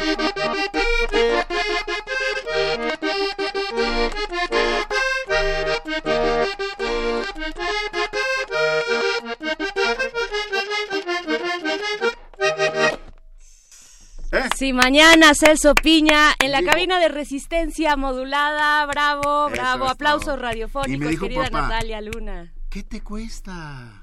Sí, 14.56 14.72
mañana 14.72 15.32
Celso 15.34 15.74
Piña 15.74 16.32
en 16.42 16.50
la 16.50 16.62
cabina 16.62 16.98
de 16.98 17.08
resistencia 17.08 17.96
modulada. 17.96 18.84
Bravo, 18.86 19.48
bravo. 19.50 19.88
Aplausos 19.88 20.38
radiofónicos, 20.38 20.98
me 21.04 21.10
dijo 21.10 21.22
querida 21.26 21.44
papá, 21.44 21.62
Natalia 21.62 22.00
Luna. 22.00 22.52
¿Qué 22.68 22.82
te 22.82 23.00
cuesta? 23.00 24.02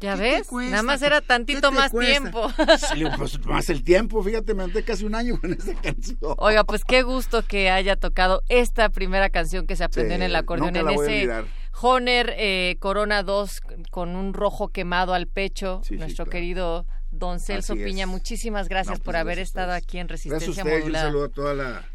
¿Ya 0.00 0.16
¿Qué 0.16 0.20
ves? 0.20 0.52
Nada 0.52 0.82
más 0.82 1.02
era 1.02 1.20
¿Qué 1.20 1.26
tantito 1.28 1.70
más 1.72 1.90
cuesta? 1.90 2.10
tiempo. 2.20 2.50
Sí, 2.92 3.04
pues 3.16 3.44
más 3.46 3.68
el 3.70 3.84
tiempo, 3.84 4.22
fíjate, 4.22 4.54
me 4.54 4.62
aventé 4.64 4.84
casi 4.84 5.04
un 5.04 5.14
año 5.14 5.40
con 5.40 5.52
esta 5.52 5.74
canción. 5.80 6.18
Oiga, 6.38 6.64
pues 6.64 6.82
qué 6.84 7.02
gusto 7.02 7.42
que 7.42 7.70
haya 7.70 7.96
tocado 7.96 8.42
esta 8.48 8.88
primera 8.88 9.30
canción 9.30 9.66
que 9.66 9.76
se 9.76 9.84
aprendió 9.84 10.12
Sí, 10.16 10.16
en 10.16 10.22
el 10.22 10.36
acordeón, 10.36 10.74
nunca 10.74 10.92
en 10.92 11.00
ese. 11.00 11.44
Honer 11.82 12.32
eh, 12.38 12.76
Corona 12.78 13.22
2 13.22 13.60
con 13.90 14.14
un 14.16 14.32
rojo 14.34 14.68
quemado 14.68 15.14
al 15.14 15.26
pecho. 15.26 15.80
Sí, 15.84 15.94
sí, 15.94 15.98
Nuestro 16.00 16.24
claro. 16.26 16.30
querido 16.30 16.86
don 17.10 17.40
Celso 17.40 17.72
Así 17.74 17.82
es. 17.82 17.86
Piña, 17.88 18.06
muchísimas 18.06 18.68
gracias 18.68 18.98
No, 18.98 19.04
por 19.04 19.12
pues, 19.14 19.20
haber 19.20 19.36
gracias 19.38 19.56
a 19.56 19.60
estado 19.60 19.72
aquí 19.72 19.98
en 19.98 20.06
Gracias 20.06 20.32
a 20.32 20.38
Resistencia 20.38 20.62
ustedes, 20.62 20.66
y 20.66 20.76
un 20.76 20.80
Modulada. 20.92 21.04
saludo 21.08 21.24
a 21.24 21.28
toda 21.28 21.54
la, 21.54 21.88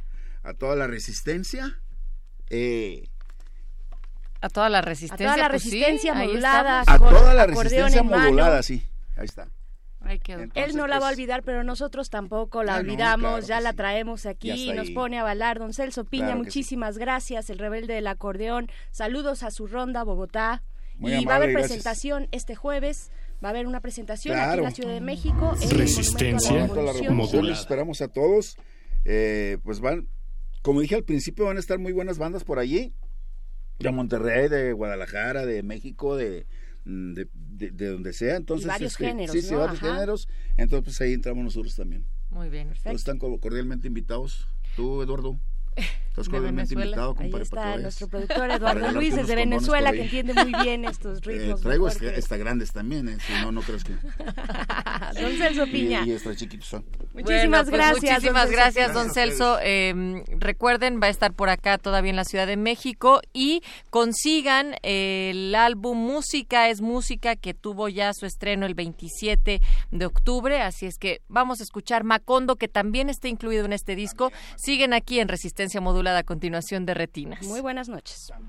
a 0.43 0.53
toda 0.53 0.75
la 0.75 0.87
resistencia. 0.87 1.79
Eh, 2.49 3.07
A 4.41 4.49
toda 4.49 4.69
la 4.69 4.79
A 4.79 4.81
resistencia. 4.81 5.25
toda 5.25 5.37
la 5.37 5.49
pues 5.49 5.63
sí, 5.63 5.69
resistencia 5.71 6.17
ahí 6.17 6.27
modulada. 6.27 6.83
a 6.85 6.99
toda 6.99 7.33
la 7.33 7.45
resistencia 7.47 8.03
modulada, 8.03 8.61
sí. 8.63 8.85
Ahí 9.15 9.25
está. 9.25 9.47
Ahí 10.07 10.19
quedó. 10.19 10.39
Entonces, 10.43 10.69
Él 10.71 10.77
no 10.77 10.87
la 10.87 10.99
va 10.99 11.07
a 11.07 11.09
pues, 11.09 11.17
olvidar, 11.17 11.43
pero 11.43 11.63
nosotros 11.63 12.09
tampoco 12.09 12.63
la 12.63 12.75
Ah, 12.75 12.83
no, 12.83 12.89
olvidamos. 12.89 13.31
claro 13.31 13.45
ya 13.47 13.59
la 13.59 13.71
sí. 13.71 13.75
traemos 13.75 14.25
aquí 14.25 14.51
y 14.51 14.73
nos 14.73 14.87
ahí. 14.87 14.93
pone 14.93 15.19
a 15.19 15.23
bailar. 15.23 15.59
Don 15.59 15.73
Celso 15.73 16.05
Piña, 16.05 16.27
Claro 16.27 16.39
sí. 16.39 16.45
muchísimas 16.45 16.97
gracias. 16.97 17.49
El 17.49 17.59
rebelde 17.59 17.93
del 17.95 18.07
acordeón. 18.07 18.69
Saludos 18.91 19.43
a 19.43 19.51
su 19.51 19.67
ronda, 19.67 20.03
Bogotá. 20.03 20.63
Muy 20.95 21.13
y 21.13 21.25
va 21.25 21.33
a 21.33 21.35
haber 21.35 21.51
gracias. 21.51 21.69
presentación 21.71 22.27
este 22.31 22.55
jueves. 22.55 23.11
Va 23.43 23.49
a 23.49 23.51
haber 23.51 23.67
una 23.67 23.81
presentación 23.81 24.35
aquí 24.37 24.57
en 24.57 24.63
la 24.63 24.71
Ciudad 24.71 24.93
de 24.93 25.01
México. 25.01 25.55
en 25.61 25.69
el 25.71 25.77
Resistencia 25.77 26.63
a 26.63 27.41
la 27.43 27.53
esperamos 27.53 28.01
a 28.01 28.07
todos. 28.07 28.55
Eh, 29.05 29.57
pues 29.63 29.79
van, 29.79 30.07
como 30.61 30.81
dije 30.81 30.95
al 30.95 31.03
principio, 31.03 31.45
van 31.45 31.57
a 31.57 31.59
estar 31.59 31.77
muy 31.79 31.91
buenas 31.91 32.17
bandas 32.17 32.43
por 32.43 32.59
allí. 32.59 32.93
De 33.79 33.91
Monterrey, 33.91 34.47
de 34.49 34.73
Guadalajara, 34.73 35.45
de 35.45 35.61
México, 35.61 36.15
de, 36.15 36.47
mm, 36.85 37.13
de, 37.13 37.27
de- 37.57 37.71
de 37.71 37.87
donde 37.87 38.13
sea. 38.13 38.35
Entonces, 38.35 38.67
varios 38.67 38.93
este, 38.93 39.05
géneros, 39.07 39.35
Sí, 39.35 39.41
sí, 39.41 39.51
¿no? 39.53 39.59
varios 39.59 39.81
Ajá. 39.83 39.93
géneros. 39.93 40.27
Entonces, 40.57 40.83
pues 40.85 41.01
ahí 41.01 41.13
entramos 41.13 41.43
nosotros 41.43 41.75
también. 41.75 42.05
Muy 42.29 42.49
bien. 42.49 42.73
Todos 42.83 42.95
están 42.97 43.17
como 43.19 43.39
cordialmente 43.39 43.87
invitados. 43.87 44.47
Tú, 44.75 45.01
Eduardo. 45.01 45.39
Estás 45.77 46.29
cordialmente 46.29 46.73
invitado, 46.73 47.11
Ahí 47.19 47.29
compadre, 47.29 47.29
para 47.29 47.37
que 47.39 47.43
está 47.43 47.55
vayas. 47.61 47.81
nuestro 47.83 48.07
productor 48.07 48.49
Eduardo 48.49 48.91
Luis 48.91 49.15
desde 49.15 49.35
Venezuela 49.35 49.91
que 49.91 50.01
entiende 50.01 50.33
muy 50.33 50.51
bien 50.63 50.83
estos 50.85 51.19
Eh, 51.21 51.21
ritmos. 51.25 51.61
traigo 51.61 51.85
muy 51.85 51.91
hasta, 51.93 52.09
hasta 52.09 52.37
grandes 52.37 52.71
también, 52.71 53.07
eh, 53.07 53.17
si 53.25 53.33
no, 53.33 53.51
no 53.51 53.61
crees 53.61 53.83
que... 53.83 53.93
Don 55.21 55.37
Celso 55.37 55.65
Piña. 55.65 56.03
Y, 56.05 56.09
y 56.09 56.13
extra 56.13 56.35
chiquitos 56.35 56.67
son. 56.67 56.85
Muchísimas 57.13 57.69
Bueno, 57.69 57.69
pues 57.69 57.69
gracias. 57.69 58.01
don 58.01 58.33
Muchísimas 58.33 58.49
gracias, 58.51 58.93
don 58.93 59.03
Gracias 59.07 59.11
a 59.11 59.13
Celso. 59.29 59.57
Eh, 59.61 60.23
recuerden, 60.39 60.99
va 61.01 61.05
a 61.07 61.09
estar 61.09 61.33
por 61.33 61.49
acá 61.49 61.77
todavía 61.77 62.09
en 62.09 62.15
la 62.15 62.25
Ciudad 62.25 62.47
de 62.47 62.57
México 62.57 63.21
y 63.31 63.61
consigan 63.91 64.75
eh, 64.83 65.29
el 65.31 65.53
álbum 65.55 65.97
Música 65.99 66.69
es 66.69 66.81
Música 66.81 67.35
que 67.35 67.53
tuvo 67.53 67.89
ya 67.89 68.11
su 68.13 68.25
estreno 68.25 68.65
el 68.65 68.73
27 68.73 69.61
de 69.91 70.05
octubre. 70.05 70.61
Así 70.61 70.85
es 70.87 70.97
que 70.97 71.21
vamos 71.27 71.59
a 71.59 71.63
escuchar 71.63 72.03
Macondo, 72.03 72.55
que 72.55 72.67
también 72.67 73.09
está 73.09 73.27
incluido 73.27 73.65
en 73.65 73.73
este 73.73 73.95
disco. 73.95 74.31
Siguen 74.55 74.93
aquí 74.93 75.19
en 75.19 75.27
Resistencia 75.27 75.66
Modulada 75.81 76.19
a 76.19 76.23
continuación 76.23 76.85
de 76.85 76.93
Retinas. 76.93 77.43
Muy 77.45 77.61
buenas 77.61 77.89
noches. 77.89 78.31
Los 78.31 78.39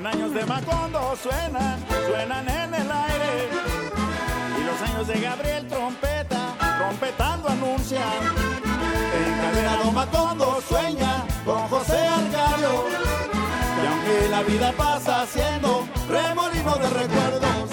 100 0.00 0.06
años 0.06 0.32
de 0.32 0.46
Macondo 0.46 1.14
suenan, 1.22 1.78
suenan 2.08 2.48
en 2.48 2.74
el 2.74 2.90
aire. 2.90 3.50
Y 4.58 4.64
los 4.64 4.90
años 4.90 5.06
de 5.06 5.20
Gabriel 5.20 5.68
Trompeta, 5.68 6.54
trompetando 6.78 7.48
anuncian. 7.50 8.02
Encadenado 9.12 9.92
Macondo 9.92 10.62
sueña 10.66 11.26
con 11.44 11.68
José 11.68 11.98
Algario. 11.98 12.86
Y 13.82 13.86
aunque 13.86 14.28
la 14.30 14.42
vida 14.42 14.72
pasa 14.72 15.26
siendo 15.26 15.86
remolino 16.08 16.76
de 16.76 16.88
recuerdos, 16.88 17.69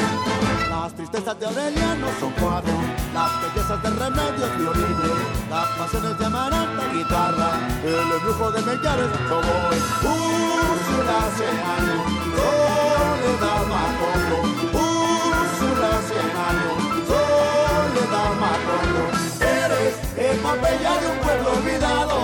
las 0.87 0.95
tristezas 0.95 1.37
de 1.37 1.45
Aureliano 1.45 2.07
son 2.17 2.31
cuatro, 2.39 2.71
las 3.13 3.31
bellezas 3.41 3.83
de 3.83 3.89
Remedios 3.89 4.57
violines, 4.57 5.19
las 5.49 5.67
pasiones 5.77 6.17
de 6.17 6.25
Amaranta 6.25 6.83
guitarra, 6.93 7.59
el 7.83 8.11
embrujo 8.15 8.51
de 8.51 8.61
Mellares 8.61 9.11
soy 9.27 9.79
Úrsula 10.07 11.19
cien 11.35 11.57
años, 11.75 12.03
soledad 12.39 13.63
Macondo, 13.67 14.37
Úrsula 14.79 15.91
cien 16.07 16.31
años, 16.47 16.79
soledad 17.11 18.31
Macondo, 18.43 19.03
eres 19.43 19.93
epopeya 20.15 20.93
de 21.01 21.07
un 21.11 21.17
pueblo 21.19 21.51
olvidado, 21.51 22.17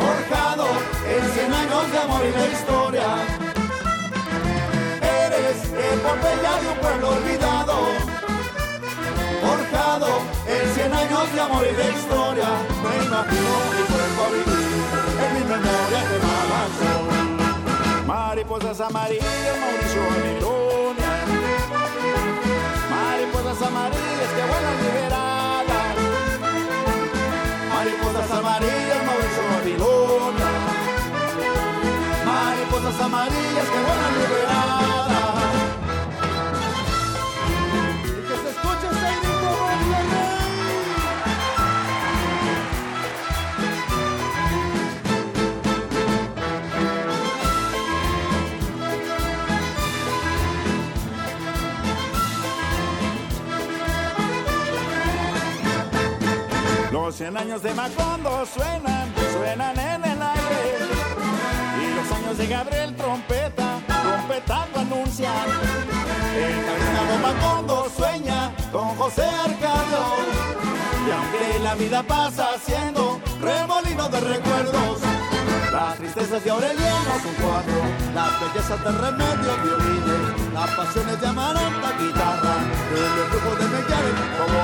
forjado 0.00 0.66
en 1.06 1.22
cien 1.34 1.52
años 1.52 1.92
de 1.92 1.98
amor 1.98 2.22
y 2.24 2.32
de 2.32 2.52
historia. 2.52 3.43
Eres 5.54 5.70
epopeya 5.94 6.52
de 6.60 6.66
un 6.68 6.78
pueblo 6.78 7.08
olvidado, 7.10 7.76
forjado 9.40 10.08
en 10.48 10.74
cien 10.74 10.92
años 10.92 11.32
de 11.32 11.40
amor 11.40 11.64
y 11.70 11.74
de 11.74 11.92
historia. 11.92 12.48
Me 12.82 12.94
imagino 13.04 13.52
mi 13.70 13.82
cuerpo 13.92 14.22
vivir 14.32 14.68
en 15.24 15.48
memoria 15.48 16.00
que 16.08 16.16
me 16.24 16.32
avanzó. 16.44 16.94
Mariposas 18.06 18.80
amarillas, 18.80 19.56
Mauricio 19.60 20.02
Babilonia. 20.10 21.12
Mariposas 22.90 23.62
amarillas 23.68 24.30
que 24.34 24.42
vuelan 24.50 24.76
liberadas. 24.82 25.94
Mariposas 27.74 28.30
amarillas, 28.38 29.00
Mauricio 29.06 29.42
Babilonia. 29.54 30.50
Mariposas 32.26 33.00
amarillas 33.00 33.66
que 33.72 33.80
vuelan 33.86 34.12
liberadas. 34.18 35.03
Los 57.04 57.16
100 57.16 57.36
años 57.36 57.62
de 57.62 57.74
Macondo 57.74 58.46
suenan, 58.46 59.12
suenan 59.34 59.78
en 59.78 60.04
el 60.06 60.22
aire. 60.22 60.78
Y 61.82 61.94
los 61.96 62.10
años 62.18 62.38
de 62.38 62.46
Gabriel 62.46 62.96
Trompeta, 62.96 63.78
trompetando 63.86 64.80
anuncian. 64.80 65.34
Cabina 66.64 67.04
Don 67.10 67.20
Macondo 67.20 67.90
sueña 67.94 68.56
con 68.72 68.88
José 68.96 69.22
Arcadio. 69.22 70.02
Y 71.06 71.10
aunque 71.10 71.58
la 71.62 71.74
vida 71.74 72.02
pasa 72.04 72.48
siendo 72.64 73.20
remolino 73.38 74.08
de 74.08 74.20
recuerdos, 74.20 75.00
las 75.74 75.96
tristezas 75.96 76.44
de 76.44 76.50
Aureliano 76.50 77.12
son 77.20 77.34
cuatro, 77.42 77.74
las 78.14 78.32
bellezas 78.40 78.78
de 78.84 78.92
remedio 78.92 79.52
violines, 79.64 80.52
las 80.54 80.70
pasiones 80.70 81.20
de 81.20 81.26
Amaranta 81.26 81.90
guitarra, 81.98 82.56
el 82.94 83.14
embrujo 83.22 83.52
de 83.58 83.66
Mellar 83.74 84.06
como 84.38 84.60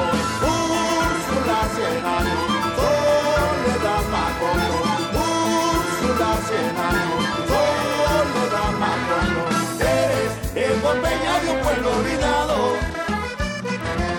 Úrsula 0.55 1.59
cien 1.75 2.05
años, 2.19 2.43
Soledad 2.79 4.05
Macondo, 4.15 4.77
Úrsula 5.19 6.31
cien 6.47 6.77
años, 6.91 7.23
Soledad 7.51 8.73
Macondo, 8.79 9.43
eres 9.81 10.33
el 10.55 10.75
Pompeya 10.79 11.35
de 11.43 11.51
un 11.51 11.61
pueblo 11.61 11.89
olvidado, 11.99 12.57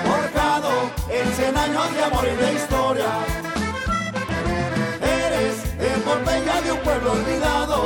forjado 0.03 0.71
en 1.09 1.33
cien 1.35 1.57
años 1.57 1.93
de 1.95 2.03
amor 2.03 2.25
y 2.27 2.35
de 2.35 2.53
historia 2.53 3.40
de 6.71 6.77
un 6.77 6.83
pueblo 6.83 7.11
olvidado, 7.11 7.77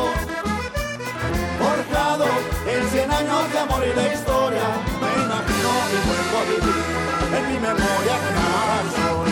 forjado 1.59 2.25
en 2.67 2.89
cien 2.89 3.11
años 3.11 3.51
de 3.51 3.59
amor 3.59 3.83
y 3.83 3.95
la 3.95 4.13
historia. 4.13 4.67
Me 5.01 5.11
imagino 5.25 5.71
y 5.93 5.97
vuelvo 6.07 6.37
vivir 6.53 6.79
en 7.37 7.43
mi 7.51 7.59
memoria 7.59 8.15
sol. 8.95 9.27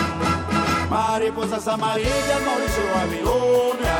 Mariposas 0.89 1.67
amarillas, 1.67 2.41
Mauricio 2.45 2.83
Babilonia. 2.95 3.97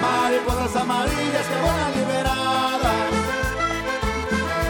Mariposas 0.00 0.76
amarillas 0.76 1.46
que 1.50 1.58
vuelan 1.64 1.92
liberadas. 1.98 3.10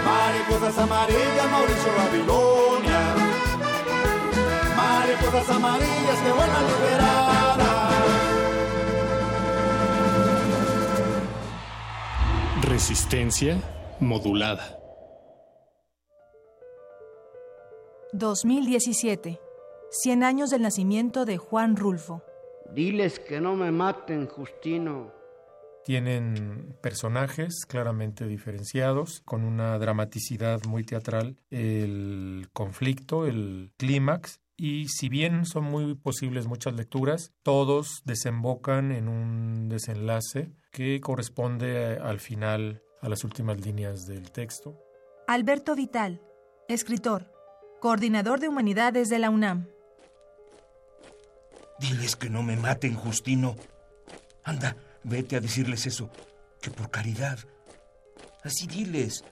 Mariposas 0.08 0.78
amarillas, 0.78 1.46
Mauricio 1.50 1.92
Babilonia. 2.00 3.02
Mariposas 4.76 5.56
amarillas 5.56 6.18
que 6.24 6.32
vuelan 6.32 6.64
liberadas. 6.66 7.81
Resistencia 12.82 13.62
modulada. 14.00 14.76
2017. 18.12 19.38
100 19.88 20.24
años 20.24 20.50
del 20.50 20.62
nacimiento 20.62 21.24
de 21.24 21.38
Juan 21.38 21.76
Rulfo. 21.76 22.24
Diles 22.74 23.20
que 23.20 23.40
no 23.40 23.54
me 23.54 23.70
maten, 23.70 24.26
Justino. 24.26 25.12
Tienen 25.84 26.76
personajes 26.82 27.66
claramente 27.68 28.26
diferenciados, 28.26 29.20
con 29.20 29.44
una 29.44 29.78
dramaticidad 29.78 30.64
muy 30.64 30.82
teatral, 30.82 31.36
el 31.50 32.48
conflicto, 32.52 33.26
el 33.26 33.70
clímax, 33.76 34.40
y 34.56 34.88
si 34.88 35.08
bien 35.08 35.46
son 35.46 35.64
muy 35.66 35.94
posibles 35.94 36.48
muchas 36.48 36.74
lecturas, 36.74 37.32
todos 37.44 38.02
desembocan 38.04 38.90
en 38.90 39.06
un 39.06 39.68
desenlace 39.68 40.50
que 40.72 41.00
corresponde 41.00 41.98
al 41.98 42.18
final, 42.18 42.82
a 43.02 43.08
las 43.08 43.24
últimas 43.24 43.60
líneas 43.60 44.06
del 44.06 44.32
texto. 44.32 44.78
Alberto 45.28 45.76
Vital, 45.76 46.22
escritor, 46.68 47.30
coordinador 47.80 48.40
de 48.40 48.48
humanidades 48.48 49.10
de 49.10 49.18
la 49.18 49.30
UNAM. 49.30 49.68
Diles 51.78 52.16
que 52.16 52.30
no 52.30 52.42
me 52.42 52.56
maten, 52.56 52.94
Justino. 52.94 53.54
Anda, 54.44 54.76
vete 55.04 55.36
a 55.36 55.40
decirles 55.40 55.86
eso, 55.86 56.10
que 56.60 56.70
por 56.70 56.90
caridad. 56.90 57.38
Así 58.42 58.66
diles. 58.66 59.24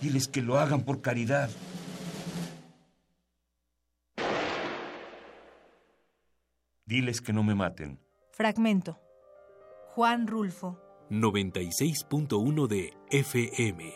Diles 0.00 0.26
que 0.26 0.42
lo 0.42 0.58
hagan 0.58 0.84
por 0.84 1.02
caridad. 1.02 1.50
Diles 6.86 7.20
que 7.20 7.32
no 7.32 7.42
me 7.42 7.54
maten. 7.54 8.00
Fragmento. 8.32 8.98
Juan 9.94 10.26
Rulfo. 10.26 10.80
96.1 11.10 12.66
de 12.66 12.96
FM. 13.10 13.92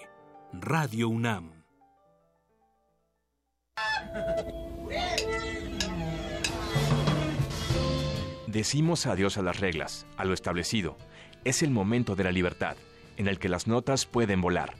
Radio 0.52 1.08
UNAM. 1.08 1.64
Decimos 8.46 9.06
adiós 9.06 9.38
a 9.38 9.42
las 9.42 9.58
reglas, 9.58 10.06
a 10.18 10.26
lo 10.26 10.34
establecido. 10.34 10.98
Es 11.44 11.62
el 11.62 11.70
momento 11.70 12.14
de 12.14 12.24
la 12.24 12.30
libertad, 12.30 12.76
en 13.16 13.26
el 13.26 13.38
que 13.38 13.48
las 13.48 13.66
notas 13.66 14.04
pueden 14.04 14.42
volar. 14.42 14.74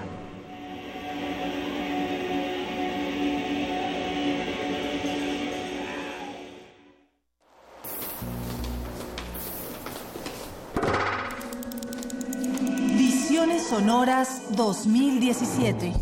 Visiones 13.36 13.64
Sonoras 13.64 14.42
2017. 14.56 15.92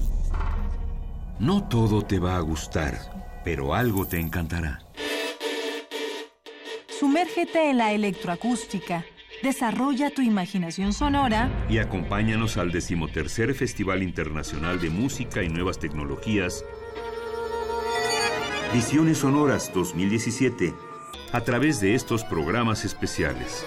No 1.40 1.66
todo 1.66 2.02
te 2.02 2.20
va 2.20 2.36
a 2.36 2.38
gustar, 2.38 2.96
pero 3.42 3.74
algo 3.74 4.06
te 4.06 4.20
encantará. 4.20 4.84
Sumérgete 6.86 7.70
en 7.70 7.78
la 7.78 7.90
electroacústica. 7.90 9.04
Desarrolla 9.42 10.10
tu 10.10 10.22
imaginación 10.22 10.92
sonora 10.92 11.50
Y 11.68 11.78
acompáñanos 11.78 12.56
al 12.56 12.70
decimotercer 12.70 13.52
Festival 13.54 14.04
Internacional 14.04 14.80
de 14.80 14.90
Música 14.90 15.42
y 15.42 15.48
Nuevas 15.48 15.80
Tecnologías, 15.80 16.64
Visiones 18.72 19.18
Sonoras 19.18 19.72
2017, 19.74 20.72
a 21.32 21.40
través 21.40 21.80
de 21.80 21.96
estos 21.96 22.22
programas 22.22 22.84
especiales. 22.84 23.66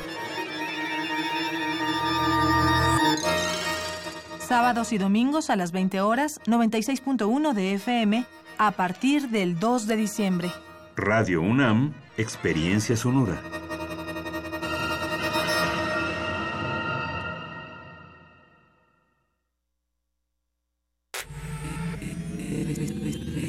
Sábados 4.48 4.93
y 4.93 4.98
domingos 4.98 5.50
a 5.50 5.58
las 5.58 5.74
20 5.74 6.00
horas, 6.00 6.39
96.1 6.45 7.54
de 7.54 7.74
FM, 7.74 8.26
a 8.58 8.72
partir 8.72 9.30
del 9.30 9.60
2 9.60 9.88
de 9.88 9.95
diciembre. 9.98 10.52
Radio 10.95 11.41
UNAM, 11.41 11.93
Experiencia 12.16 12.95
Sonora. 12.95 13.41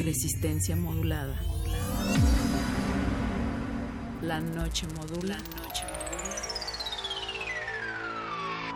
Resistencia 0.05 0.75
modulada. 0.75 1.37
La 4.23 4.41
noche 4.41 4.87
modula. 4.97 5.37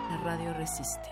La 0.08 0.16
radio 0.18 0.52
resiste. 0.54 1.11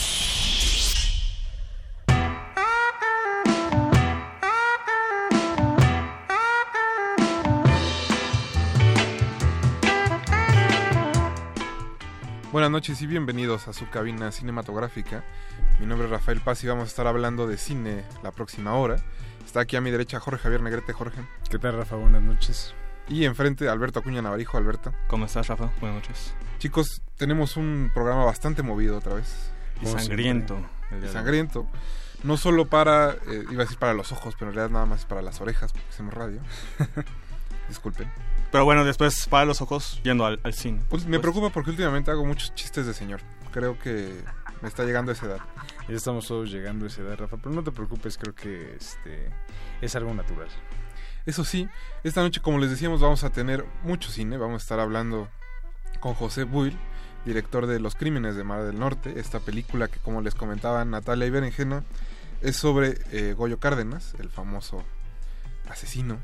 Buenas 12.51 12.69
noches 12.69 13.01
y 13.01 13.07
bienvenidos 13.07 13.69
a 13.69 13.73
su 13.73 13.89
cabina 13.89 14.29
cinematográfica. 14.29 15.23
Mi 15.79 15.85
nombre 15.85 16.07
es 16.07 16.11
Rafael 16.11 16.41
Paz 16.41 16.61
y 16.65 16.67
vamos 16.67 16.83
a 16.83 16.87
estar 16.87 17.07
hablando 17.07 17.47
de 17.47 17.55
cine 17.55 18.03
la 18.23 18.33
próxima 18.33 18.73
hora. 18.75 18.97
Está 19.45 19.61
aquí 19.61 19.77
a 19.77 19.81
mi 19.81 19.89
derecha 19.89 20.19
Jorge 20.19 20.43
Javier 20.43 20.61
Negrete. 20.61 20.91
Jorge. 20.91 21.21
¿Qué 21.49 21.57
tal, 21.59 21.77
Rafa? 21.77 21.95
Buenas 21.95 22.21
noches. 22.21 22.75
Y 23.07 23.23
enfrente 23.23 23.69
Alberto 23.69 23.99
Acuña 23.99 24.21
Navarijo. 24.21 24.57
Alberto. 24.57 24.93
¿Cómo 25.07 25.27
estás, 25.27 25.47
Rafa? 25.47 25.71
Buenas 25.79 26.01
noches. 26.01 26.33
Chicos, 26.59 27.01
tenemos 27.15 27.55
un 27.55 27.89
programa 27.93 28.25
bastante 28.25 28.63
movido 28.63 28.97
otra 28.97 29.13
vez. 29.13 29.33
Y 29.81 29.85
sangriento. 29.85 30.61
Y 31.01 31.07
sangriento. 31.07 31.67
No 32.23 32.35
solo 32.35 32.67
para, 32.67 33.11
eh, 33.11 33.45
iba 33.49 33.61
a 33.61 33.65
decir 33.65 33.77
para 33.77 33.93
los 33.93 34.11
ojos, 34.11 34.35
pero 34.37 34.51
en 34.51 34.55
realidad 34.57 34.73
nada 34.73 34.85
más 34.85 34.99
es 34.99 35.05
para 35.05 35.21
las 35.21 35.39
orejas, 35.39 35.71
porque 35.71 35.87
hacemos 35.89 36.13
radio. 36.13 36.41
Disculpen. 37.71 38.11
Pero 38.51 38.65
bueno, 38.65 38.83
después 38.83 39.27
para 39.27 39.45
los 39.45 39.61
ojos, 39.61 40.01
yendo 40.03 40.25
al, 40.25 40.41
al 40.43 40.53
cine. 40.53 40.81
Pues 40.89 41.05
me 41.05 41.21
preocupa 41.21 41.51
porque 41.51 41.69
últimamente 41.69 42.11
hago 42.11 42.25
muchos 42.25 42.53
chistes 42.53 42.85
de 42.85 42.93
señor. 42.93 43.21
Creo 43.53 43.79
que 43.79 44.13
me 44.61 44.67
está 44.67 44.83
llegando 44.83 45.11
a 45.11 45.13
esa 45.13 45.27
edad. 45.27 45.39
Ya 45.87 45.95
estamos 45.95 46.27
todos 46.27 46.51
llegando 46.51 46.83
a 46.83 46.89
esa 46.89 47.01
edad, 47.01 47.17
Rafa, 47.17 47.37
pero 47.37 47.55
no 47.55 47.63
te 47.63 47.71
preocupes, 47.71 48.17
creo 48.17 48.35
que 48.35 48.75
este 48.75 49.29
es 49.79 49.95
algo 49.95 50.13
natural. 50.13 50.49
Eso 51.25 51.45
sí, 51.45 51.69
esta 52.03 52.21
noche, 52.21 52.41
como 52.41 52.59
les 52.59 52.69
decíamos, 52.71 52.99
vamos 52.99 53.23
a 53.23 53.29
tener 53.29 53.65
mucho 53.83 54.11
cine. 54.11 54.35
Vamos 54.35 54.61
a 54.61 54.63
estar 54.63 54.81
hablando 54.81 55.29
con 56.01 56.13
José 56.13 56.43
Buil, 56.43 56.77
director 57.23 57.67
de 57.67 57.79
Los 57.79 57.95
Crímenes 57.95 58.35
de 58.35 58.43
Mar 58.43 58.63
del 58.63 58.77
Norte. 58.77 59.17
Esta 59.17 59.39
película 59.39 59.87
que, 59.87 59.99
como 59.99 60.19
les 60.19 60.35
comentaba 60.35 60.83
Natalia 60.83 61.25
y 61.25 61.29
Berenjena, 61.29 61.85
es 62.41 62.57
sobre 62.57 62.99
eh, 63.11 63.33
Goyo 63.33 63.59
Cárdenas, 63.59 64.13
el 64.19 64.29
famoso 64.29 64.83
asesino, 65.69 66.17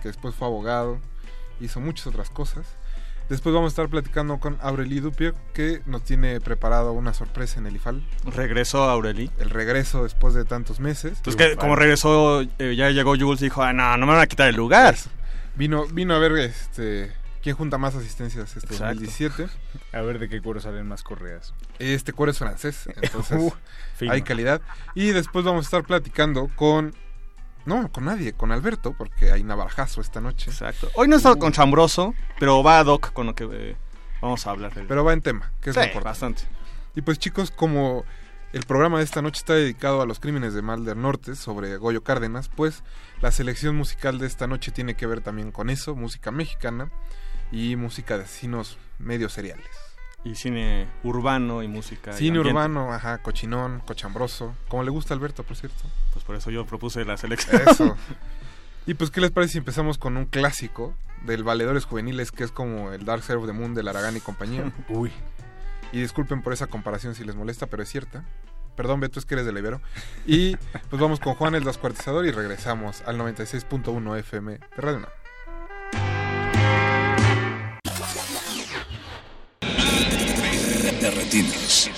que 0.00 0.08
después 0.08 0.34
fue 0.34 0.48
abogado, 0.48 0.98
hizo 1.60 1.80
muchas 1.80 2.06
otras 2.06 2.30
cosas. 2.30 2.66
Después 3.28 3.54
vamos 3.54 3.68
a 3.68 3.72
estar 3.72 3.88
platicando 3.88 4.38
con 4.40 4.58
Aureli 4.60 4.98
Dupier, 4.98 5.34
que 5.54 5.82
nos 5.86 6.02
tiene 6.02 6.40
preparado 6.40 6.92
una 6.92 7.14
sorpresa 7.14 7.60
en 7.60 7.66
el 7.66 7.76
IFAL. 7.76 8.04
¿Regresó 8.24 8.90
Aureli? 8.90 9.30
El 9.38 9.50
regreso 9.50 10.02
después 10.02 10.34
de 10.34 10.44
tantos 10.44 10.80
meses. 10.80 11.18
Entonces, 11.18 11.36
que 11.36 11.56
como 11.56 11.76
regresó, 11.76 12.42
eh, 12.58 12.74
ya 12.76 12.90
llegó 12.90 13.16
Jules 13.16 13.40
y 13.42 13.44
dijo, 13.44 13.62
ah, 13.62 13.72
no, 13.72 13.96
no 13.96 14.06
me 14.06 14.14
van 14.14 14.22
a 14.22 14.26
quitar 14.26 14.48
el 14.48 14.56
lugar. 14.56 14.96
Vino, 15.54 15.86
vino 15.86 16.14
a 16.14 16.18
ver 16.18 16.32
este 16.38 17.12
quién 17.42 17.56
junta 17.56 17.78
más 17.78 17.94
asistencias 17.94 18.56
este 18.56 18.74
Exacto. 18.74 19.00
2017. 19.00 19.48
A 19.92 20.00
ver 20.02 20.18
de 20.18 20.28
qué 20.28 20.40
cuero 20.40 20.60
salen 20.60 20.86
más 20.86 21.02
correas. 21.02 21.54
Este 21.78 22.12
cuero 22.12 22.32
es 22.32 22.38
francés, 22.38 22.88
entonces 23.00 23.38
Uh, 23.40 23.52
hay 24.10 24.22
calidad. 24.22 24.60
Y 24.94 25.08
después 25.08 25.44
vamos 25.44 25.64
a 25.64 25.66
estar 25.66 25.84
platicando 25.84 26.48
con... 26.56 26.94
No, 27.66 27.90
con 27.92 28.04
nadie, 28.06 28.32
con 28.32 28.52
Alberto, 28.52 28.94
porque 28.96 29.32
hay 29.32 29.42
navarajazo 29.42 30.00
esta 30.00 30.20
noche. 30.20 30.50
Exacto. 30.50 30.88
Hoy 30.94 31.08
no 31.08 31.16
está 31.16 31.34
con 31.36 31.52
Chambroso, 31.52 32.14
pero 32.38 32.62
va 32.62 32.78
a 32.78 32.84
Doc 32.84 33.12
con 33.12 33.26
lo 33.26 33.34
que 33.34 33.48
eh, 33.50 33.76
vamos 34.20 34.46
a 34.46 34.50
hablar. 34.50 34.72
Pero 34.74 35.04
va 35.04 35.12
en 35.12 35.22
tema, 35.22 35.52
que 35.60 35.70
es 35.70 35.76
lo 35.76 35.82
importante. 35.82 36.08
bastante. 36.08 36.42
Y 36.96 37.02
pues 37.02 37.18
chicos, 37.18 37.50
como 37.50 38.04
el 38.52 38.64
programa 38.64 38.98
de 38.98 39.04
esta 39.04 39.22
noche 39.22 39.38
está 39.38 39.54
dedicado 39.54 40.02
a 40.02 40.06
los 40.06 40.18
crímenes 40.18 40.54
de 40.54 40.62
Mal 40.62 40.84
del 40.84 41.00
Norte 41.00 41.36
sobre 41.36 41.76
Goyo 41.76 42.02
Cárdenas, 42.02 42.48
pues 42.48 42.82
la 43.20 43.30
selección 43.30 43.76
musical 43.76 44.18
de 44.18 44.26
esta 44.26 44.46
noche 44.46 44.72
tiene 44.72 44.94
que 44.94 45.06
ver 45.06 45.20
también 45.20 45.52
con 45.52 45.70
eso, 45.70 45.94
música 45.94 46.30
mexicana 46.30 46.90
y 47.52 47.76
música 47.76 48.16
de 48.16 48.24
asesinos 48.24 48.78
medio 48.98 49.28
seriales. 49.28 49.66
Y 50.24 50.34
cine 50.34 50.88
urbano 51.02 51.62
y 51.62 51.68
música. 51.68 52.12
Cine 52.12 52.40
urbano, 52.40 52.92
ajá, 52.92 53.18
cochinón, 53.18 53.80
cochambroso, 53.86 54.54
como 54.68 54.82
le 54.82 54.90
gusta 54.90 55.14
a 55.14 55.16
Alberto, 55.16 55.44
por 55.44 55.56
cierto. 55.56 55.84
Por 56.30 56.36
eso 56.36 56.52
yo 56.52 56.64
propuse 56.64 57.04
la 57.04 57.16
selección. 57.16 57.60
Eso. 57.68 57.96
Y 58.86 58.94
pues, 58.94 59.10
¿qué 59.10 59.20
les 59.20 59.32
parece 59.32 59.54
si 59.54 59.58
empezamos 59.58 59.98
con 59.98 60.16
un 60.16 60.26
clásico 60.26 60.94
del 61.24 61.42
Valedores 61.42 61.84
Juveniles, 61.84 62.30
que 62.30 62.44
es 62.44 62.52
como 62.52 62.92
el 62.92 63.04
Dark 63.04 63.24
Side 63.24 63.36
of 63.36 63.46
the 63.46 63.52
Moon 63.52 63.74
de 63.74 63.80
Aragán 63.88 64.16
y 64.16 64.20
compañía? 64.20 64.72
Uy. 64.88 65.10
Y 65.92 66.00
disculpen 66.00 66.40
por 66.40 66.52
esa 66.52 66.68
comparación 66.68 67.16
si 67.16 67.24
les 67.24 67.34
molesta, 67.34 67.66
pero 67.66 67.82
es 67.82 67.88
cierta. 67.88 68.24
Perdón, 68.76 69.00
Beto, 69.00 69.18
es 69.18 69.26
que 69.26 69.34
eres 69.34 69.44
del 69.44 69.58
Ibero. 69.58 69.80
Y 70.24 70.56
pues 70.88 71.02
vamos 71.02 71.18
con 71.18 71.34
Juan 71.34 71.56
el 71.56 71.64
Descuartizador 71.64 72.24
y 72.26 72.30
regresamos 72.30 73.02
al 73.06 73.18
96.1 73.18 74.18
FM 74.20 74.52
de 74.52 74.60
Radio 74.76 74.98
UNAM. 74.98 75.10
De 81.00 81.10
retinas. 81.10 81.90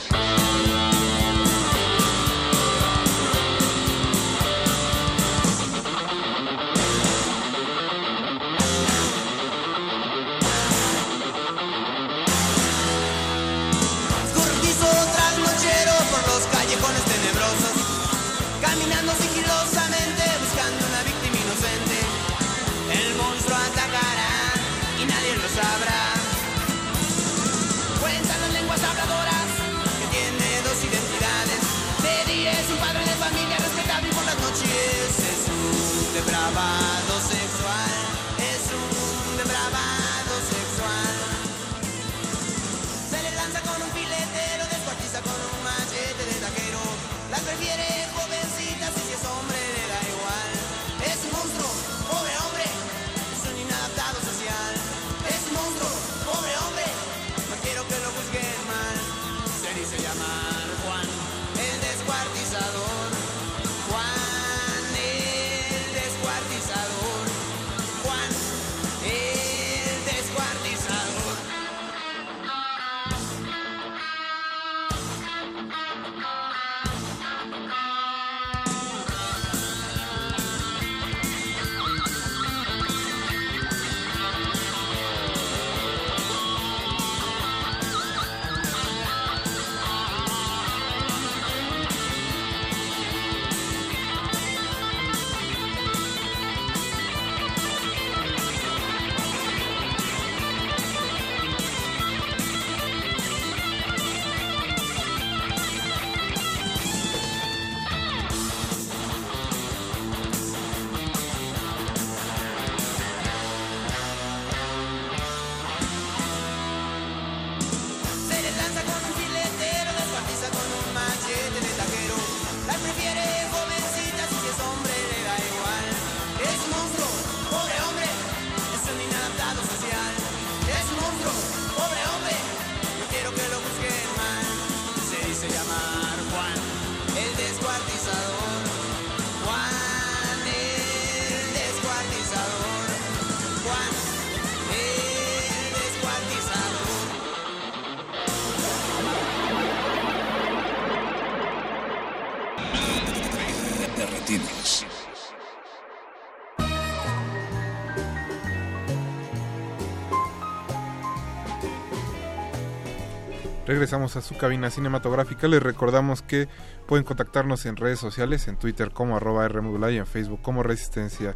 Regresamos 163.82 164.14
a 164.14 164.20
su 164.20 164.36
cabina 164.36 164.70
cinematográfica. 164.70 165.48
Les 165.48 165.60
recordamos 165.60 166.22
que 166.22 166.46
pueden 166.86 167.04
contactarnos 167.04 167.66
en 167.66 167.74
redes 167.74 167.98
sociales, 167.98 168.46
en 168.46 168.56
Twitter 168.56 168.92
como 168.92 169.16
arroba 169.16 169.44
R 169.44 169.60
modulada 169.60 169.92
y 169.92 169.96
en 169.96 170.06
Facebook 170.06 170.40
como 170.40 170.62
Resistencia 170.62 171.34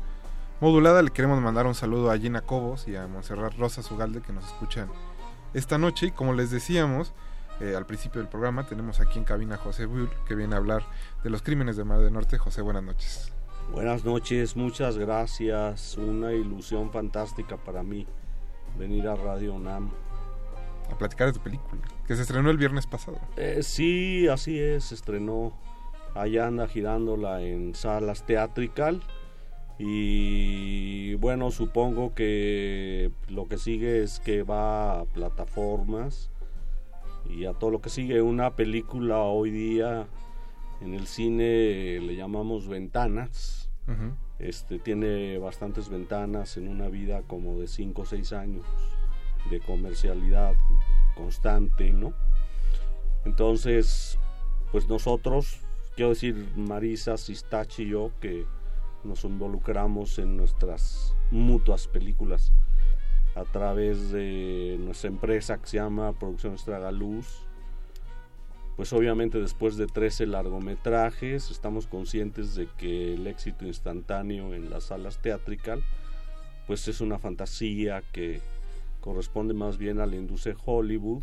Modulada. 0.61 1.03
Le 1.03 1.11
queremos 1.11 1.41
mandar 1.41 1.67
un 1.67 1.75
saludo 1.75 2.09
a 2.09 2.17
Gina 2.17 2.43
Cobos 2.43 2.87
y 2.87 2.95
a 2.95 3.09
Monserrat 3.09 3.59
Rosa 3.59 3.83
Sugalde 3.83 4.23
que 4.23 4.33
nos 4.33 4.45
escuchan 4.47 4.89
esta 5.55 5.77
noche. 5.77 6.07
Y 6.07 6.11
como 6.13 6.35
les 6.35 6.53
decíamos 6.53 7.13
eh, 7.59 7.75
al 7.77 7.85
principio 7.85 8.21
del 8.21 8.31
programa, 8.31 8.65
tenemos 8.65 9.01
aquí 9.01 9.19
en 9.19 9.25
cabina 9.25 9.57
a 9.57 9.59
José 9.59 9.87
Bull 9.87 10.09
que 10.29 10.37
viene 10.37 10.55
a 10.55 10.59
hablar 10.59 10.85
de 11.25 11.31
los 11.31 11.43
crímenes 11.43 11.77
de 11.77 11.83
Mar 11.83 11.99
del 11.99 12.13
Norte. 12.13 12.39
José, 12.39 12.63
buenas 12.63 12.85
noches. 12.85 13.33
Buenas 13.73 14.05
noches, 14.05 14.55
muchas 14.55 14.99
gracias. 14.99 15.97
Una 15.97 16.33
ilusión 16.33 16.93
fantástica 16.93 17.57
para 17.57 17.83
mí 17.83 18.07
venir 18.79 19.09
a 19.09 19.17
Radio 19.17 19.55
UNAM. 19.55 19.91
A 20.93 20.97
platicar 20.97 21.27
de 21.27 21.33
tu 21.33 21.41
película, 21.41 21.83
que 22.07 22.17
se 22.17 22.23
estrenó 22.23 22.51
el 22.51 22.57
viernes 22.57 22.87
pasado. 22.87 23.19
Eh, 23.37 23.61
sí, 23.63 24.29
así 24.29 24.59
es, 24.59 24.85
se 24.85 24.95
estrenó. 24.95 25.53
Allá 26.15 26.47
anda 26.47 26.67
girándola 26.67 27.43
en 27.43 27.75
salas 27.75 28.25
teatrical. 28.25 29.03
Y 29.79 31.15
bueno, 31.17 31.51
supongo 31.51 32.15
que 32.15 33.11
lo 33.29 33.47
que 33.47 33.59
sigue 33.59 34.03
es 34.03 34.21
que 34.21 34.43
va 34.43 35.01
a 35.01 35.05
plataformas 35.05 36.31
y 37.29 37.45
a 37.45 37.53
todo 37.53 37.71
lo 37.71 37.81
que 37.81 37.91
sigue. 37.91 38.23
Una 38.23 38.57
película 38.57 39.19
hoy 39.19 39.51
día 39.51 40.07
en 40.81 40.95
el 40.95 41.07
cine 41.07 42.01
le 42.01 42.17
llamamos 42.17 42.69
ventanas. 42.69 43.69
Este 44.39 44.79
tiene 44.79 45.39
bastantes 45.39 45.89
ventanas 45.89 46.57
en 46.57 46.69
una 46.69 46.89
vida 46.89 47.23
como 47.27 47.61
de 47.61 47.69
5 47.69 48.03
o 48.03 48.05
6 48.07 48.33
años 48.33 48.65
de 49.51 49.61
comercialidad 49.61 50.55
constante, 51.17 51.93
¿no? 51.93 52.13
Entonces, 53.25 54.19
pues 54.71 54.89
nosotros, 54.89 55.59
quiero 55.97 56.11
decir, 56.11 56.37
Marisa, 56.55 57.17
Sistachi 57.17 57.83
y 57.83 57.89
yo, 57.89 58.13
que 58.21 58.47
nos 59.03 59.25
involucramos 59.25 60.19
en 60.19 60.37
nuestras 60.37 61.15
mutuas 61.31 61.89
películas 61.89 62.53
a 63.35 63.45
través 63.45 64.11
de 64.11 64.77
nuestra 64.81 65.09
empresa 65.09 65.59
que 65.59 65.67
se 65.67 65.77
llama 65.77 66.13
Producciones 66.13 66.65
Tragaluz. 66.65 67.27
Pues 68.77 68.93
obviamente 68.93 69.41
después 69.41 69.77
de 69.77 69.87
13 69.87 70.27
largometrajes 70.27 71.51
estamos 71.51 71.87
conscientes 71.87 72.55
de 72.55 72.69
que 72.77 73.15
el 73.15 73.27
éxito 73.27 73.67
instantáneo 73.67 74.55
en 74.55 74.69
las 74.71 74.85
salas 74.85 75.19
teatrical 75.19 75.83
pues 76.67 76.89
es 76.89 77.01
una 77.01 77.19
fantasía 77.19 78.03
que 78.13 78.41
corresponde 79.07 79.55
más 79.55 79.79
bien 79.79 80.01
a 80.01 80.07
la 80.07 80.17
industria 80.17 80.57
Hollywood 80.67 81.23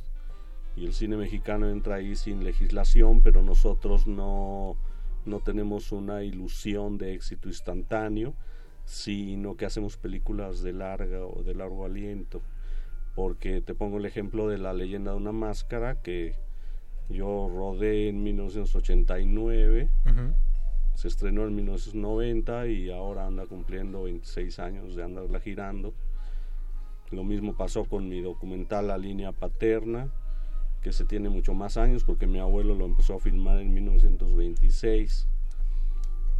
y 0.78 0.86
el 0.86 0.94
cine 0.94 1.18
mexicano 1.18 1.70
entra 1.70 1.96
ahí 1.96 2.16
sin 2.16 2.46
legislación, 2.46 3.22
pero 3.22 3.44
nosotros 3.44 4.08
no 4.08 4.78
no 5.26 5.40
tenemos 5.40 5.92
una 5.92 6.24
ilusión 6.24 6.98
de 6.98 7.14
éxito 7.14 7.50
instantáneo, 7.50 8.34
sino 8.86 9.56
que 9.56 9.66
hacemos 9.66 9.98
películas 9.98 10.62
de 10.62 10.74
larga 10.74 11.26
o 11.26 11.44
de 11.44 11.56
largo 11.56 11.86
aliento. 11.86 12.42
Porque 13.16 13.62
te 13.62 13.76
pongo 13.76 13.98
el 13.98 14.06
ejemplo 14.06 14.48
de 14.48 14.58
La 14.58 14.74
leyenda 14.74 15.12
de 15.12 15.18
una 15.18 15.32
máscara 15.32 16.02
que 16.02 16.36
yo 17.10 17.50
rodé 17.54 18.10
en 18.10 18.24
1989, 18.24 19.90
se 20.96 21.08
estrenó 21.08 21.46
en 21.46 21.56
1990 21.56 22.68
y 22.68 22.90
ahora 22.90 23.28
anda 23.28 23.46
cumpliendo 23.46 24.04
26 24.04 24.60
años 24.60 24.96
de 24.96 25.04
andarla 25.04 25.40
girando. 25.40 25.94
Lo 27.14 27.24
mismo 27.24 27.54
pasó 27.54 27.86
con 27.86 28.10
mi 28.10 28.22
documental 28.22 28.88
La 28.88 28.98
línea 28.98 29.32
paterna, 29.32 30.10
que 30.82 30.92
se 30.92 31.06
tiene 31.06 31.30
mucho 31.30 31.54
más 31.54 31.78
años 31.78 32.04
porque 32.04 32.28
mi 32.28 32.40
abuelo 32.40 32.74
lo 32.74 32.86
empezó 32.86 33.16
a 33.16 33.20
filmar 33.20 33.60
en 33.60 33.74
1926. 33.74 35.28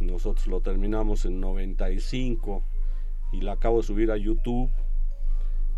Nosotros 0.00 0.46
lo 0.48 0.60
terminamos 0.60 1.24
en 1.24 1.40
95 1.40 2.62
y 3.32 3.40
la 3.40 3.52
acabo 3.52 3.78
de 3.78 3.86
subir 3.86 4.10
a 4.10 4.16
YouTube. 4.16 4.68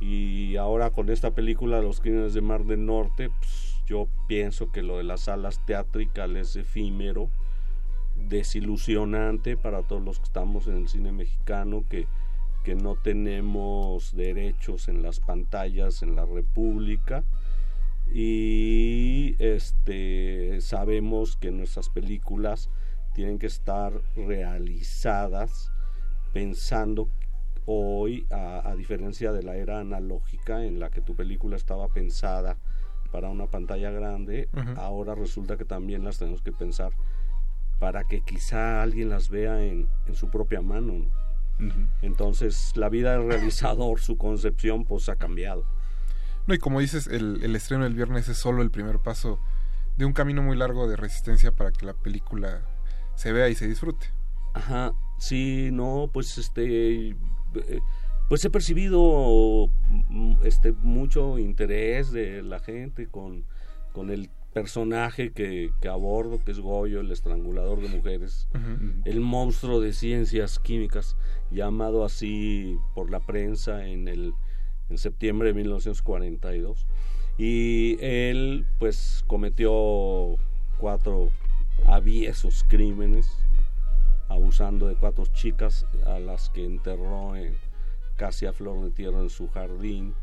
Y 0.01 0.57
ahora 0.57 0.91
con 0.91 1.11
esta 1.11 1.31
película 1.31 1.81
Los 1.81 2.01
Crímenes 2.01 2.35
de 2.35 2.41
Mar 2.41 2.65
del 2.65 2.85
Norte, 2.85 3.31
pues, 3.39 3.77
yo 3.87 4.09
pienso 4.27 4.73
que 4.73 4.83
lo 4.83 4.99
de 4.99 5.05
las 5.05 5.23
salas 5.23 5.65
teatricales 5.65 6.51
es 6.51 6.57
efímero, 6.57 7.31
desilusionante 8.29 9.57
para 9.57 9.83
todos 9.83 10.03
los 10.03 10.19
que 10.19 10.25
estamos 10.25 10.67
en 10.67 10.79
el 10.79 10.89
cine 10.89 11.13
mexicano, 11.13 11.85
que, 11.89 12.07
que 12.67 12.75
no 12.75 12.97
tenemos 12.97 14.13
derechos 14.17 14.89
en 14.89 15.01
las 15.01 15.21
pantallas 15.21 16.03
en 16.03 16.17
la 16.17 16.27
República 16.27 17.23
y 18.13 19.37
este 19.39 20.61
sabemos 20.61 21.37
que 21.37 21.53
nuestras 21.53 21.89
películas 21.91 22.69
tienen 23.15 23.39
que 23.39 23.47
estar 23.47 23.93
realizadas 24.17 25.71
pensando 26.33 27.09
hoy 27.67 28.27
a, 28.33 28.75
diferencia 28.77 29.31
de 29.31 29.45
la 29.45 29.55
era 29.55 29.79
analógica 29.79 30.65
en 30.65 30.81
la 30.81 30.91
que 30.91 31.01
tu 31.01 31.15
película 31.15 31.55
estaba 31.55 31.87
pensada 31.87 32.57
para 33.13 33.29
una 33.29 33.47
pantalla 33.47 33.93
grande 33.93 34.49
ahora 34.77 35.15
resulta 35.15 35.57
que 35.57 35.65
también 35.65 36.03
las 36.03 36.19
tenemos 36.19 36.43
que 36.43 36.51
pensar 36.51 36.91
para 37.79 38.03
que 38.03 38.23
quizá 38.23 38.83
alguien 38.83 39.09
las 39.09 39.29
vea 39.29 39.65
en, 39.65 39.87
su 40.15 40.31
propia 40.31 40.63
mano 40.63 41.07
entonces 42.03 42.73
la 42.77 42.89
vida 42.89 43.13
del 43.13 43.29
realizador 43.29 44.01
su 44.03 44.17
concepción 44.19 44.85
pues 44.85 45.09
ha 45.09 45.17
cambiado 45.17 45.65
no, 46.47 46.55
y 46.55 46.59
como 46.59 46.79
dices, 46.79 47.09
el, 47.09 47.43
el 47.43 47.57
estreno 47.57 47.85
del 47.85 47.95
viernes 47.95 48.29
es 48.29 48.39
solo 48.39 48.63
el 48.63 48.71
primer 48.71 49.01
paso 49.01 49.41
de 49.97 50.05
un 50.05 50.13
camino 50.13 50.43
muy 50.43 50.57
largo 50.57 50.89
de 50.89 50.95
resistencia 50.95 51.51
para 51.51 51.73
que 51.73 51.85
la 51.85 51.95
película 51.95 52.63
se 53.17 53.33
vea 53.33 53.49
y 53.49 53.57
se 53.57 53.67
disfrute. 53.67 54.07
Ajá, 54.55 54.93
sí, 55.19 55.71
no, 55.73 56.09
pues 56.13 56.39
este, 56.39 57.09
eh, 57.09 57.81
pues 58.29 58.45
he 58.45 58.51
percibido 58.51 59.69
mm, 60.09 60.37
este 60.45 60.71
mucho 60.71 61.39
interés 61.39 62.13
de 62.13 62.43
la 62.43 62.61
gente 62.61 63.09
con, 63.09 63.45
con 63.93 64.11
el 64.11 64.31
personaje 64.57 65.33
que, 65.33 65.71
que 65.83 65.89
abordo, 65.89 66.43
que 66.43 66.51
es 66.51 66.61
Goyo, 66.61 67.01
el 67.01 67.13
estrangulador 67.13 67.83
de 67.83 67.89
mujeres, 67.89 68.49
el 69.05 69.21
monstruo 69.21 69.83
de 69.83 69.93
ciencias 69.93 70.59
químicas, 70.59 71.15
llamado 71.51 72.07
así 72.07 72.79
por 72.95 73.11
la 73.11 73.21
prensa 73.21 73.87
en 73.87 74.09
el 74.09 74.33
en 74.89 74.97
septiembre 74.97 75.49
de 75.49 75.55
1942 75.55 76.87
y 77.37 77.99
él 78.01 78.65
pues 78.79 79.25
cometió 79.27 80.37
cuatro 80.79 81.29
aviesos 81.87 82.65
crímenes 82.67 83.29
abusando 84.29 84.87
de 84.87 84.95
cuatro 84.95 85.27
chicas 85.35 85.85
a 86.07 86.19
las 86.19 86.49
que 86.49 86.65
enterró 86.65 87.35
casi 88.17 88.47
a 88.47 88.55
flor 88.55 88.83
de 88.85 88.91
tierra 88.91 89.21
en 89.21 89.29
su 89.29 89.49
jardín 89.49 90.15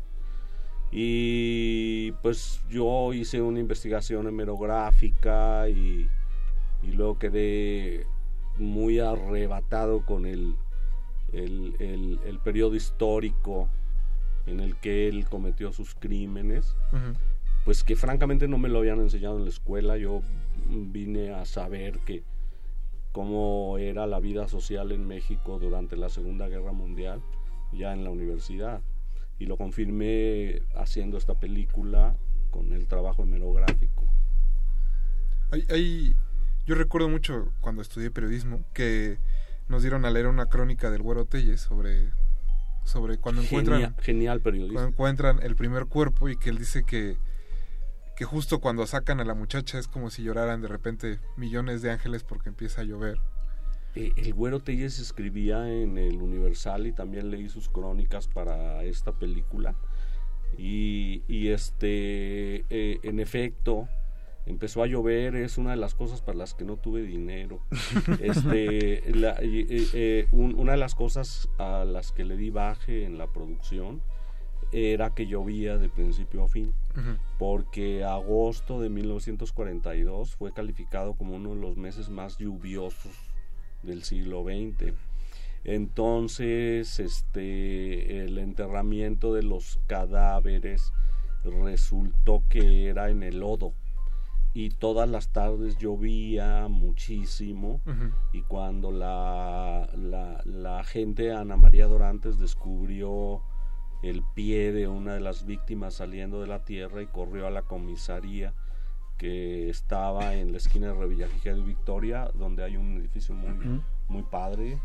y 0.96 2.12
pues 2.22 2.62
yo 2.70 3.12
hice 3.12 3.42
una 3.42 3.58
investigación 3.58 4.28
hemerográfica 4.28 5.68
y, 5.68 6.08
y 6.84 6.92
luego 6.92 7.18
quedé 7.18 8.06
muy 8.58 9.00
arrebatado 9.00 10.06
con 10.06 10.24
el, 10.24 10.54
el, 11.32 11.74
el, 11.80 12.20
el 12.24 12.38
periodo 12.38 12.76
histórico 12.76 13.68
en 14.46 14.60
el 14.60 14.76
que 14.76 15.08
él 15.08 15.26
cometió 15.28 15.72
sus 15.72 15.96
crímenes, 15.96 16.76
pues 17.64 17.82
que 17.82 17.96
francamente 17.96 18.46
no 18.46 18.58
me 18.58 18.68
lo 18.68 18.78
habían 18.78 19.00
enseñado 19.00 19.36
en 19.38 19.44
la 19.44 19.50
escuela. 19.50 19.96
Yo 19.96 20.20
vine 20.68 21.32
a 21.32 21.44
saber 21.44 21.98
que 22.00 22.22
cómo 23.10 23.78
era 23.78 24.06
la 24.06 24.20
vida 24.20 24.46
social 24.46 24.92
en 24.92 25.08
México 25.08 25.58
durante 25.58 25.96
la 25.96 26.08
Segunda 26.08 26.46
Guerra 26.46 26.70
Mundial, 26.70 27.20
ya 27.72 27.92
en 27.92 28.04
la 28.04 28.10
universidad. 28.10 28.80
Y 29.38 29.46
lo 29.46 29.56
confirmé 29.56 30.62
haciendo 30.74 31.18
esta 31.18 31.34
película 31.34 32.16
con 32.50 32.72
el 32.72 32.86
trabajo 32.86 33.22
hemerográfico. 33.22 34.04
Hay, 35.70 36.14
yo 36.66 36.74
recuerdo 36.74 37.08
mucho 37.08 37.52
cuando 37.60 37.82
estudié 37.82 38.10
periodismo 38.10 38.64
que 38.72 39.18
nos 39.68 39.82
dieron 39.82 40.04
a 40.04 40.10
leer 40.10 40.26
una 40.26 40.46
crónica 40.46 40.90
del 40.90 41.02
Güero 41.02 41.24
Telles 41.24 41.60
sobre 41.60 42.10
sobre 42.84 43.16
cuando 43.16 43.40
encuentran 43.40 43.96
genial, 44.00 44.42
encuentran 44.86 45.40
el 45.42 45.56
primer 45.56 45.86
cuerpo 45.86 46.28
y 46.28 46.36
que 46.36 46.50
él 46.50 46.58
dice 46.58 46.84
que 46.84 47.16
que 48.14 48.24
justo 48.24 48.60
cuando 48.60 48.86
sacan 48.86 49.20
a 49.20 49.24
la 49.24 49.34
muchacha 49.34 49.78
es 49.78 49.88
como 49.88 50.10
si 50.10 50.22
lloraran 50.22 50.60
de 50.60 50.68
repente 50.68 51.18
millones 51.36 51.82
de 51.82 51.90
ángeles 51.90 52.22
porque 52.22 52.48
empieza 52.48 52.82
a 52.82 52.84
llover. 52.84 53.18
Eh, 53.94 54.12
el 54.16 54.34
Güero 54.34 54.60
Telles 54.60 54.98
escribía 54.98 55.70
en 55.70 55.98
el 55.98 56.20
Universal 56.20 56.86
y 56.86 56.92
también 56.92 57.30
leí 57.30 57.48
sus 57.48 57.68
crónicas 57.68 58.28
para 58.28 58.82
esta 58.84 59.12
película. 59.12 59.74
Y, 60.58 61.22
y 61.28 61.48
este, 61.48 62.64
eh, 62.70 62.98
en 63.02 63.20
efecto, 63.20 63.88
empezó 64.46 64.82
a 64.82 64.86
llover, 64.86 65.36
es 65.36 65.58
una 65.58 65.70
de 65.70 65.76
las 65.76 65.94
cosas 65.94 66.20
para 66.20 66.38
las 66.38 66.54
que 66.54 66.64
no 66.64 66.76
tuve 66.76 67.02
dinero. 67.02 67.60
este, 68.20 69.08
eh, 69.08 69.88
eh, 69.94 70.28
una 70.32 70.72
de 70.72 70.78
las 70.78 70.94
cosas 70.94 71.48
a 71.58 71.84
las 71.84 72.12
que 72.12 72.24
le 72.24 72.36
di 72.36 72.50
baje 72.50 73.04
en 73.04 73.18
la 73.18 73.26
producción 73.26 74.02
era 74.72 75.14
que 75.14 75.26
llovía 75.26 75.78
de 75.78 75.88
principio 75.88 76.42
a 76.44 76.48
fin, 76.48 76.72
porque 77.38 78.02
agosto 78.02 78.80
de 78.80 78.88
1942 78.88 80.34
fue 80.34 80.52
calificado 80.52 81.14
como 81.14 81.36
uno 81.36 81.54
de 81.54 81.60
los 81.60 81.76
meses 81.76 82.08
más 82.08 82.38
lluviosos 82.38 83.23
del 83.84 84.02
siglo 84.02 84.44
XX. 84.44 84.92
Entonces, 85.64 87.00
este, 87.00 88.24
el 88.24 88.38
enterramiento 88.38 89.32
de 89.32 89.42
los 89.42 89.80
cadáveres 89.86 90.92
resultó 91.44 92.42
que 92.48 92.88
era 92.88 93.10
en 93.10 93.22
el 93.22 93.40
lodo. 93.40 93.72
Y 94.52 94.70
todas 94.70 95.08
las 95.08 95.28
tardes 95.32 95.78
llovía 95.78 96.68
muchísimo. 96.68 97.80
Y 98.32 98.42
cuando 98.42 98.92
la, 98.92 99.88
la, 99.96 100.40
la 100.44 100.84
gente 100.84 101.32
Ana 101.32 101.56
María 101.56 101.86
Dorantes 101.86 102.38
descubrió 102.38 103.40
el 104.02 104.22
pie 104.34 104.70
de 104.70 104.86
una 104.86 105.14
de 105.14 105.20
las 105.20 105.44
víctimas 105.44 105.94
saliendo 105.94 106.40
de 106.40 106.46
la 106.46 106.62
tierra 106.64 107.02
y 107.02 107.06
corrió 107.06 107.46
a 107.46 107.50
la 107.50 107.62
comisaría 107.62 108.52
que 109.18 109.68
estaba 109.68 110.34
en 110.34 110.52
la 110.52 110.58
esquina 110.58 110.88
de 110.88 110.94
Revillagigedo 110.94 111.58
y 111.58 111.62
Victoria, 111.62 112.30
donde 112.34 112.64
hay 112.64 112.76
un 112.76 112.96
edificio 112.98 113.34
muy, 113.34 113.80
muy 114.08 114.22
padre, 114.22 114.78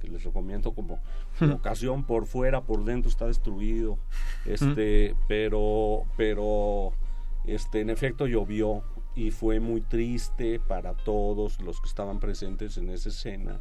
que 0.00 0.08
les 0.08 0.22
recomiendo 0.24 0.72
como, 0.72 1.00
como 1.38 1.54
ocasión 1.56 2.04
por 2.04 2.26
fuera, 2.26 2.62
por 2.62 2.84
dentro 2.84 3.10
está 3.10 3.26
destruido, 3.26 3.98
este, 4.44 5.14
pero, 5.26 6.04
pero, 6.16 6.92
este, 7.44 7.80
en 7.80 7.90
efecto 7.90 8.26
llovió 8.26 8.82
y 9.14 9.30
fue 9.30 9.60
muy 9.60 9.80
triste 9.80 10.60
para 10.60 10.94
todos 10.94 11.60
los 11.60 11.80
que 11.80 11.88
estaban 11.88 12.20
presentes 12.20 12.76
en 12.76 12.90
esa 12.90 13.08
escena, 13.08 13.60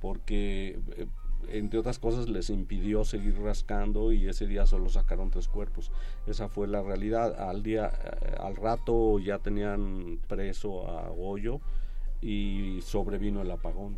porque 0.00 0.80
eh, 0.96 1.06
entre 1.48 1.78
otras 1.78 1.98
cosas 1.98 2.28
les 2.28 2.50
impidió 2.50 3.04
seguir 3.04 3.38
rascando 3.40 4.12
y 4.12 4.28
ese 4.28 4.46
día 4.46 4.66
solo 4.66 4.88
sacaron 4.88 5.30
tres 5.30 5.48
cuerpos. 5.48 5.90
Esa 6.26 6.48
fue 6.48 6.68
la 6.68 6.82
realidad. 6.82 7.40
Al 7.40 7.62
día, 7.62 7.92
eh, 8.04 8.34
al 8.38 8.56
rato 8.56 9.18
ya 9.18 9.38
tenían 9.38 10.20
preso 10.28 10.88
a 10.88 11.08
Goyo 11.08 11.60
y 12.20 12.80
sobrevino 12.82 13.42
el 13.42 13.50
apagón. 13.50 13.96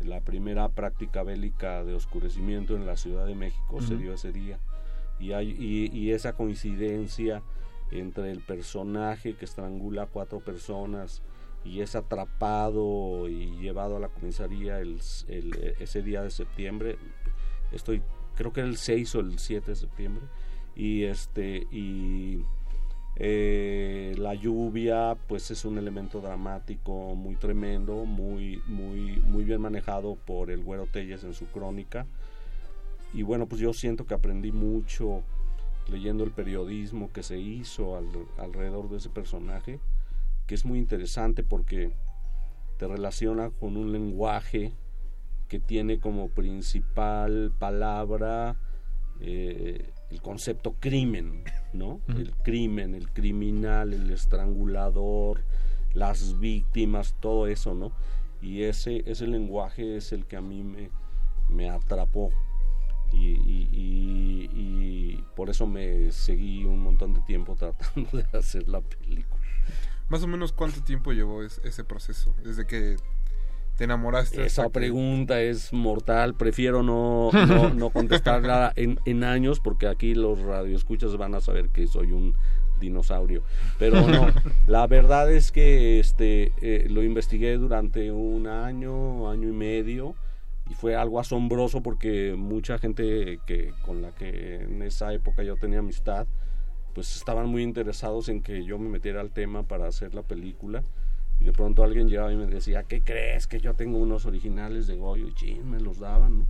La 0.00 0.22
primera 0.22 0.70
práctica 0.70 1.22
bélica 1.22 1.84
de 1.84 1.94
oscurecimiento 1.94 2.74
en 2.74 2.86
la 2.86 2.96
Ciudad 2.96 3.26
de 3.26 3.34
México 3.34 3.82
se 3.82 3.96
dio 3.96 4.14
ese 4.14 4.32
día. 4.32 4.58
Y, 5.20 5.32
hay, 5.32 5.50
y, 5.50 5.94
y 5.94 6.12
esa 6.12 6.32
coincidencia 6.32 7.42
entre 7.90 8.30
el 8.30 8.40
personaje 8.40 9.34
que 9.34 9.44
estrangula 9.44 10.04
a 10.04 10.06
cuatro 10.06 10.40
personas 10.40 11.22
y 11.64 11.80
es 11.80 11.94
atrapado 11.96 13.28
y 13.28 13.56
llevado 13.60 13.96
a 13.96 14.00
la 14.00 14.08
comisaría 14.08 14.80
el, 14.80 15.00
el- 15.28 15.74
ese 15.80 16.02
día 16.02 16.22
de 16.22 16.30
septiembre, 16.30 16.96
estoy, 17.72 18.02
creo 18.36 18.52
que 18.52 18.60
era 18.60 18.68
el 18.68 18.76
6 18.76 19.14
o 19.14 19.20
el 19.20 19.38
7 19.38 19.72
de 19.72 19.76
septiembre, 19.76 20.24
y 20.74 21.04
este, 21.04 21.66
y 21.70 22.40
eh, 23.16 24.14
la 24.18 24.34
lluvia 24.34 25.16
pues 25.28 25.50
es 25.50 25.64
un 25.64 25.78
elemento 25.78 26.20
dramático 26.20 27.14
muy 27.14 27.36
tremendo, 27.36 28.04
muy, 28.04 28.62
muy, 28.66 29.16
muy 29.26 29.44
bien 29.44 29.60
manejado 29.60 30.16
por 30.16 30.50
el 30.50 30.62
Güero 30.64 30.86
Telles 30.86 31.24
en 31.24 31.34
su 31.34 31.46
crónica. 31.46 32.06
Y 33.12 33.22
bueno, 33.22 33.46
pues 33.46 33.60
yo 33.60 33.72
siento 33.74 34.06
que 34.06 34.14
aprendí 34.14 34.52
mucho 34.52 35.22
leyendo 35.88 36.24
el 36.24 36.30
periodismo 36.30 37.12
que 37.12 37.22
se 37.22 37.38
hizo 37.38 37.96
al- 37.96 38.06
alrededor 38.38 38.88
de 38.88 38.96
ese 38.98 39.10
personaje, 39.10 39.80
que 40.52 40.56
es 40.56 40.66
muy 40.66 40.78
interesante 40.78 41.42
porque 41.42 41.92
te 42.76 42.86
relaciona 42.86 43.48
con 43.48 43.78
un 43.78 43.90
lenguaje 43.90 44.74
que 45.48 45.58
tiene 45.58 45.98
como 45.98 46.28
principal 46.28 47.54
palabra 47.58 48.56
eh, 49.22 49.94
el 50.10 50.20
concepto 50.20 50.74
crimen, 50.78 51.44
¿no? 51.72 52.02
El 52.08 52.34
crimen, 52.42 52.94
el 52.94 53.08
criminal, 53.12 53.94
el 53.94 54.10
estrangulador, 54.10 55.42
las 55.94 56.38
víctimas, 56.38 57.16
todo 57.18 57.46
eso, 57.46 57.72
¿no? 57.72 57.90
Y 58.42 58.64
ese, 58.64 59.04
ese 59.06 59.26
lenguaje 59.26 59.96
es 59.96 60.12
el 60.12 60.26
que 60.26 60.36
a 60.36 60.42
mí 60.42 60.62
me, 60.62 60.90
me 61.48 61.70
atrapó. 61.70 62.28
Y, 63.10 63.16
y- 63.16 63.68
y- 63.72 64.50
y 64.52 65.24
por 65.34 65.48
eso 65.48 65.66
me 65.66 66.12
seguí 66.12 66.66
un 66.66 66.80
montón 66.80 67.14
de 67.14 67.20
tiempo 67.22 67.56
tratando 67.56 68.10
de 68.18 68.38
hacer 68.38 68.68
la 68.68 68.82
película. 68.82 69.41
Más 70.12 70.22
o 70.22 70.26
menos 70.28 70.52
cuánto 70.52 70.82
tiempo 70.84 71.12
llevó 71.12 71.42
es- 71.42 71.60
ese 71.64 71.82
proceso, 71.84 72.34
desde 72.44 72.66
que 72.66 72.96
te 73.76 73.84
enamoraste. 73.84 74.44
Esa 74.44 74.64
que- 74.64 74.70
pregunta 74.70 75.40
es 75.40 75.72
mortal. 75.72 76.34
Prefiero 76.34 76.82
no, 76.82 77.30
no, 77.32 77.72
no 77.72 77.90
contestarla 77.90 78.72
en, 78.76 79.00
en 79.06 79.24
años 79.24 79.58
porque 79.58 79.86
aquí 79.88 80.14
los 80.14 80.38
radioescuchas 80.40 81.16
van 81.16 81.34
a 81.34 81.40
saber 81.40 81.70
que 81.70 81.86
soy 81.86 82.12
un 82.12 82.36
dinosaurio. 82.78 83.42
Pero 83.78 84.06
no, 84.06 84.26
la 84.66 84.86
verdad 84.86 85.32
es 85.32 85.50
que 85.50 85.98
este 86.00 86.52
eh, 86.60 86.88
lo 86.90 87.02
investigué 87.02 87.56
durante 87.56 88.12
un 88.12 88.46
año, 88.46 89.30
año 89.30 89.48
y 89.48 89.52
medio 89.52 90.14
y 90.70 90.74
fue 90.74 90.94
algo 90.94 91.18
asombroso 91.20 91.82
porque 91.82 92.34
mucha 92.36 92.78
gente 92.78 93.40
que 93.46 93.72
con 93.84 94.02
la 94.02 94.10
que 94.10 94.56
en 94.62 94.82
esa 94.82 95.12
época 95.14 95.42
yo 95.42 95.56
tenía 95.56 95.78
amistad 95.78 96.26
pues 96.94 97.16
estaban 97.16 97.48
muy 97.48 97.62
interesados 97.62 98.28
en 98.28 98.42
que 98.42 98.64
yo 98.64 98.78
me 98.78 98.88
metiera 98.88 99.20
al 99.20 99.30
tema 99.30 99.62
para 99.62 99.86
hacer 99.86 100.14
la 100.14 100.22
película 100.22 100.82
y 101.40 101.44
de 101.44 101.52
pronto 101.52 101.82
alguien 101.82 102.08
llegaba 102.08 102.32
y 102.32 102.36
me 102.36 102.46
decía, 102.46 102.84
¿qué 102.84 103.00
crees? 103.00 103.46
Que 103.46 103.60
yo 103.60 103.74
tengo 103.74 103.98
unos 103.98 104.26
originales 104.26 104.86
de 104.86 104.96
Goyo 104.96 105.28
y 105.28 105.34
chin, 105.34 105.70
me 105.70 105.80
los 105.80 105.98
daban, 105.98 106.40
¿no? 106.40 106.46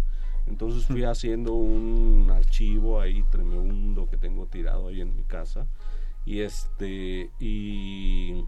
Entonces 0.47 0.87
fui 0.87 1.05
haciendo 1.05 1.55
un 1.55 2.31
archivo 2.31 3.01
ahí 3.01 3.23
tremendo 3.31 4.09
que 4.09 4.17
tengo 4.17 4.47
tirado 4.47 4.89
ahí 4.89 5.01
en 5.01 5.17
mi 5.17 5.23
casa 5.23 5.67
y 6.25 6.41
este 6.41 7.31
y, 7.41 8.45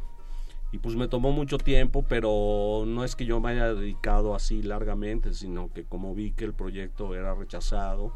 y 0.73 0.79
pues 0.83 0.97
me 0.97 1.09
tomó 1.09 1.33
mucho 1.33 1.59
tiempo, 1.59 2.05
pero 2.09 2.85
no 2.87 3.05
es 3.05 3.17
que 3.17 3.25
yo 3.25 3.41
me 3.41 3.51
haya 3.51 3.75
dedicado 3.75 4.35
así 4.35 4.63
largamente, 4.63 5.33
sino 5.35 5.73
que 5.73 5.85
como 5.85 6.15
vi 6.15 6.33
que 6.33 6.45
el 6.45 6.53
proyecto 6.53 7.15
era 7.15 7.35
rechazado, 7.35 8.13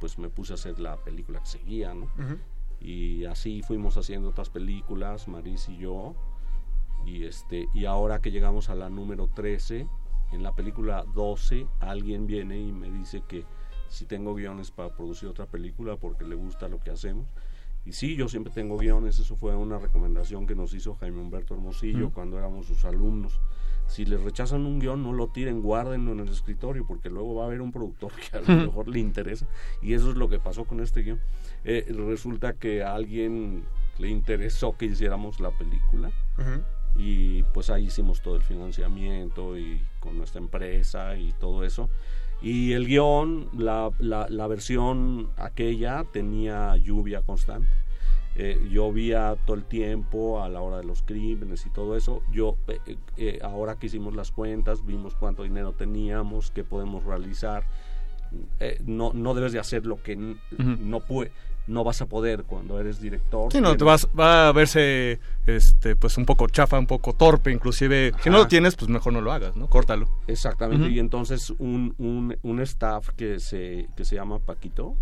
pues 0.00 0.18
me 0.18 0.28
puse 0.28 0.52
a 0.52 0.54
hacer 0.54 0.80
la 0.80 0.96
película 0.96 1.40
que 1.40 1.46
seguía, 1.46 1.94
¿no? 1.94 2.08
Y 2.80 3.24
así 3.26 3.62
fuimos 3.62 3.96
haciendo 3.96 4.30
otras 4.30 4.50
películas, 4.50 5.28
Maris 5.28 5.68
y 5.68 5.76
yo, 5.76 6.14
y 7.06 7.24
este 7.24 7.68
y 7.74 7.84
ahora 7.84 8.20
que 8.20 8.30
llegamos 8.30 8.70
a 8.70 8.74
la 8.74 8.88
número 8.88 9.28
13, 9.28 9.86
en 10.32 10.42
la 10.42 10.54
película 10.54 11.04
12 11.14 11.66
alguien 11.80 12.26
viene 12.26 12.58
y 12.58 12.72
me 12.72 12.90
dice 12.90 13.22
que 13.26 13.44
si 13.88 14.04
tengo 14.06 14.34
guiones 14.34 14.70
para 14.70 14.94
producir 14.94 15.28
otra 15.28 15.46
película 15.46 15.96
porque 15.96 16.24
le 16.24 16.36
gusta 16.36 16.68
lo 16.68 16.78
que 16.78 16.90
hacemos. 16.90 17.26
Y 17.84 17.92
sí, 17.92 18.14
yo 18.14 18.28
siempre 18.28 18.52
tengo 18.52 18.76
guiones, 18.76 19.18
eso 19.18 19.36
fue 19.36 19.56
una 19.56 19.78
recomendación 19.78 20.46
que 20.46 20.54
nos 20.54 20.74
hizo 20.74 20.94
Jaime 20.96 21.20
Humberto 21.20 21.54
Hermosillo 21.54 22.08
Mm. 22.08 22.12
cuando 22.12 22.38
éramos 22.38 22.66
sus 22.66 22.84
alumnos. 22.84 23.40
Si 23.90 24.04
les 24.04 24.20
rechazan 24.22 24.64
un 24.66 24.78
guion, 24.78 25.02
no 25.02 25.12
lo 25.12 25.26
tiren, 25.26 25.60
guárdenlo 25.62 26.12
en 26.12 26.20
el 26.20 26.28
escritorio, 26.28 26.86
porque 26.86 27.10
luego 27.10 27.34
va 27.34 27.42
a 27.42 27.46
haber 27.46 27.60
un 27.60 27.72
productor 27.72 28.12
que 28.12 28.36
a 28.36 28.40
lo 28.40 28.66
mejor 28.66 28.88
le 28.88 29.00
interesa. 29.00 29.46
Y 29.82 29.94
eso 29.94 30.10
es 30.10 30.16
lo 30.16 30.28
que 30.28 30.38
pasó 30.38 30.64
con 30.64 30.80
este 30.80 31.02
guion. 31.02 31.20
Eh, 31.64 31.92
resulta 32.06 32.52
que 32.54 32.82
a 32.84 32.94
alguien 32.94 33.64
le 33.98 34.08
interesó 34.08 34.76
que 34.78 34.86
hiciéramos 34.86 35.40
la 35.40 35.50
película 35.50 36.10
Ujú. 36.38 36.62
y 36.96 37.42
pues 37.52 37.68
ahí 37.68 37.86
hicimos 37.86 38.22
todo 38.22 38.36
el 38.36 38.42
financiamiento 38.42 39.58
y 39.58 39.82
con 39.98 40.16
nuestra 40.16 40.40
empresa 40.40 41.16
y 41.16 41.32
todo 41.34 41.64
eso. 41.64 41.90
Y 42.42 42.72
el 42.72 42.86
guion, 42.86 43.48
la, 43.58 43.90
la, 43.98 44.26
la 44.30 44.46
versión 44.46 45.28
aquella 45.36 46.04
tenía 46.10 46.74
lluvia 46.76 47.20
constante. 47.20 47.68
Eh, 48.36 48.68
llovía 48.70 49.36
todo 49.44 49.56
el 49.56 49.64
tiempo 49.64 50.42
a 50.42 50.48
la 50.48 50.60
hora 50.60 50.78
de 50.78 50.84
los 50.84 51.02
crímenes 51.02 51.66
y 51.66 51.70
todo 51.70 51.96
eso. 51.96 52.22
Yo, 52.32 52.56
eh, 52.68 52.96
eh, 53.16 53.38
ahora 53.42 53.74
que 53.76 53.86
hicimos 53.86 54.14
las 54.14 54.30
cuentas, 54.30 54.86
vimos 54.86 55.14
cuánto 55.14 55.42
dinero 55.42 55.72
teníamos, 55.72 56.50
qué 56.50 56.62
podemos 56.64 57.04
realizar. 57.04 57.64
Eh, 58.60 58.80
no, 58.86 59.12
no 59.12 59.34
debes 59.34 59.52
de 59.52 59.58
hacer 59.58 59.84
lo 59.84 60.00
que 60.02 60.14
no 60.16 61.00
puede, 61.00 61.32
no 61.66 61.82
vas 61.82 62.00
a 62.00 62.06
poder 62.06 62.44
cuando 62.44 62.78
eres 62.78 63.00
director. 63.00 63.50
Sí, 63.50 63.60
no, 63.60 63.76
te 63.76 63.82
vas, 63.82 64.08
va 64.18 64.48
a 64.48 64.52
verse 64.52 65.18
este, 65.46 65.96
pues 65.96 66.16
un 66.16 66.26
poco 66.26 66.46
chafa, 66.46 66.78
un 66.78 66.86
poco 66.86 67.12
torpe, 67.12 67.50
inclusive. 67.50 68.12
Si 68.22 68.30
no 68.30 68.36
Ajá. 68.36 68.44
lo 68.44 68.48
tienes, 68.48 68.76
pues 68.76 68.88
mejor 68.88 69.12
no 69.12 69.20
lo 69.20 69.32
hagas, 69.32 69.56
¿no? 69.56 69.66
Córtalo. 69.66 70.08
Exactamente, 70.28 70.88
y 70.88 71.00
entonces 71.00 71.50
un, 71.58 71.96
un, 71.98 72.36
un 72.42 72.60
staff 72.60 73.10
que 73.16 73.40
se, 73.40 73.88
que 73.96 74.04
se 74.04 74.14
llama 74.14 74.38
Paquito, 74.38 74.94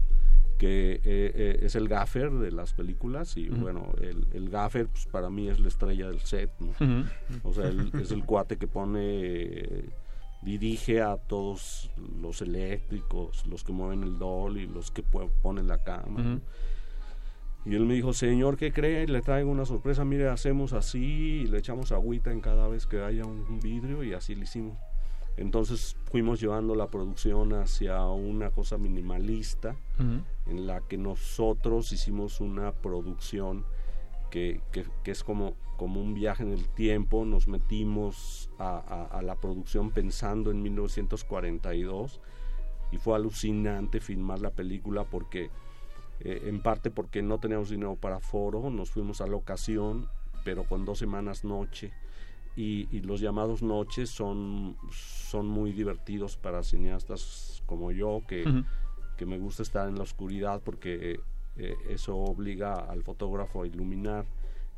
que 0.59 0.95
eh, 0.95 1.01
eh, 1.05 1.59
es 1.63 1.75
el 1.77 1.89
gaffer 1.89 2.31
de 2.33 2.53
las 2.53 2.73
películas, 2.75 3.37
y 3.37 3.49
bueno, 3.49 3.95
el, 4.01 4.27
el 4.33 4.51
gaffer 4.51 4.89
pues, 4.89 5.07
para 5.07 5.31
mí 5.31 5.49
es 5.49 5.61
la 5.61 5.69
estrella 5.69 6.09
del 6.09 6.21
set, 6.21 6.51
¿no? 6.59 6.73
O 7.45 7.55
sea, 7.55 7.69
él 7.69 7.91
es 7.95 8.11
el 8.11 8.25
cuate 8.25 8.57
que 8.57 8.67
pone, 8.67 9.85
dirige 10.43 11.01
a 11.01 11.17
todos 11.17 11.91
los 12.21 12.43
eléctricos, 12.43 13.47
los 13.47 13.65
que 13.65 13.73
mueven 13.73 14.03
el 14.03 14.19
dolly, 14.19 14.67
los 14.67 14.91
que 14.91 15.03
ponen 15.03 15.69
la 15.69 15.83
cámara. 15.83 16.23
¿no? 16.23 16.35
Ujú. 16.35 16.43
Y 17.65 17.75
él 17.75 17.85
me 17.85 17.95
dijo, 17.95 18.13
señor, 18.13 18.57
¿qué 18.57 18.73
cree? 18.73 19.07
Le 19.07 19.21
traigo 19.21 19.51
una 19.51 19.67
sorpresa, 19.67 20.05
mire, 20.05 20.29
hacemos 20.29 20.73
así, 20.73 21.43
y 21.43 21.47
le 21.47 21.59
echamos 21.59 21.93
agüita 21.93 22.33
en 22.33 22.41
cada 22.41 22.67
vez 22.67 22.87
que 22.87 23.03
haya 23.03 23.27
un, 23.27 23.45
un 23.49 23.61
vidrio 23.61 24.03
y 24.03 24.15
así 24.15 24.35
le 24.35 24.45
hicimos. 24.45 24.79
Entonces 25.39 25.97
fuimos 26.11 26.41
llevando 26.41 26.75
la 26.75 26.89
producción 26.89 27.53
hacia 27.55 28.05
una 28.07 28.51
cosa 28.51 28.77
minimalista 28.77 29.77
en 30.47 30.67
la 30.67 30.81
que 30.81 30.99
nosotros 30.99 31.93
hicimos 31.93 32.41
una 32.41 32.73
producción 32.73 33.65
que, 34.31 34.61
que- 34.73 34.85
que 35.05 35.11
es 35.13 35.25
como, 35.25 35.55
como 35.77 36.01
un 36.03 36.13
viaje 36.13 36.43
en 36.43 36.53
el 36.53 36.69
tiempo, 36.69 37.25
nos 37.25 37.49
metimos 37.49 38.51
a, 38.59 38.79
a- 38.79 39.19
a 39.19 39.23
la 39.23 39.37
producción 39.37 39.91
pensando 39.91 40.51
en 40.51 40.61
1942 40.63 42.21
y 42.91 42.97
fue 42.99 43.15
alucinante 43.17 44.01
filmar 44.01 44.41
la 44.41 44.51
película 44.51 45.05
porque, 45.05 45.51
eh, 46.21 46.43
en 46.47 46.61
parte 46.63 46.91
porque 46.91 47.23
no 47.23 47.39
teníamos 47.39 47.71
dinero 47.71 47.97
para 47.97 48.19
foro, 48.21 48.71
nos 48.71 48.91
fuimos 48.91 49.21
a 49.21 49.27
la 49.27 49.37
ocasión, 49.37 50.09
pero 50.45 50.65
con 50.65 50.85
dos 50.85 50.99
semanas 50.99 51.45
noche. 51.45 51.93
Y, 52.59 52.89
y 52.91 53.03
los 53.03 53.21
llamados 53.21 53.63
noches 53.63 54.11
son, 54.11 54.77
son 54.91 55.47
muy 55.47 55.71
divertidos 55.71 56.37
para 56.37 56.65
cineastas 56.65 57.63
como 57.67 57.93
yo, 57.93 58.23
que, 58.27 58.49
Ujú. 58.49 58.65
que 59.17 59.27
me 59.27 59.39
gusta 59.39 59.63
estar 59.63 59.89
en 59.89 59.95
la 59.95 60.03
oscuridad 60.03 60.61
porque 60.65 61.21
eh, 61.57 61.75
eso 61.89 62.17
obliga 62.17 62.75
al 62.75 63.05
fotógrafo 63.05 63.63
a 63.63 63.67
iluminar 63.69 64.25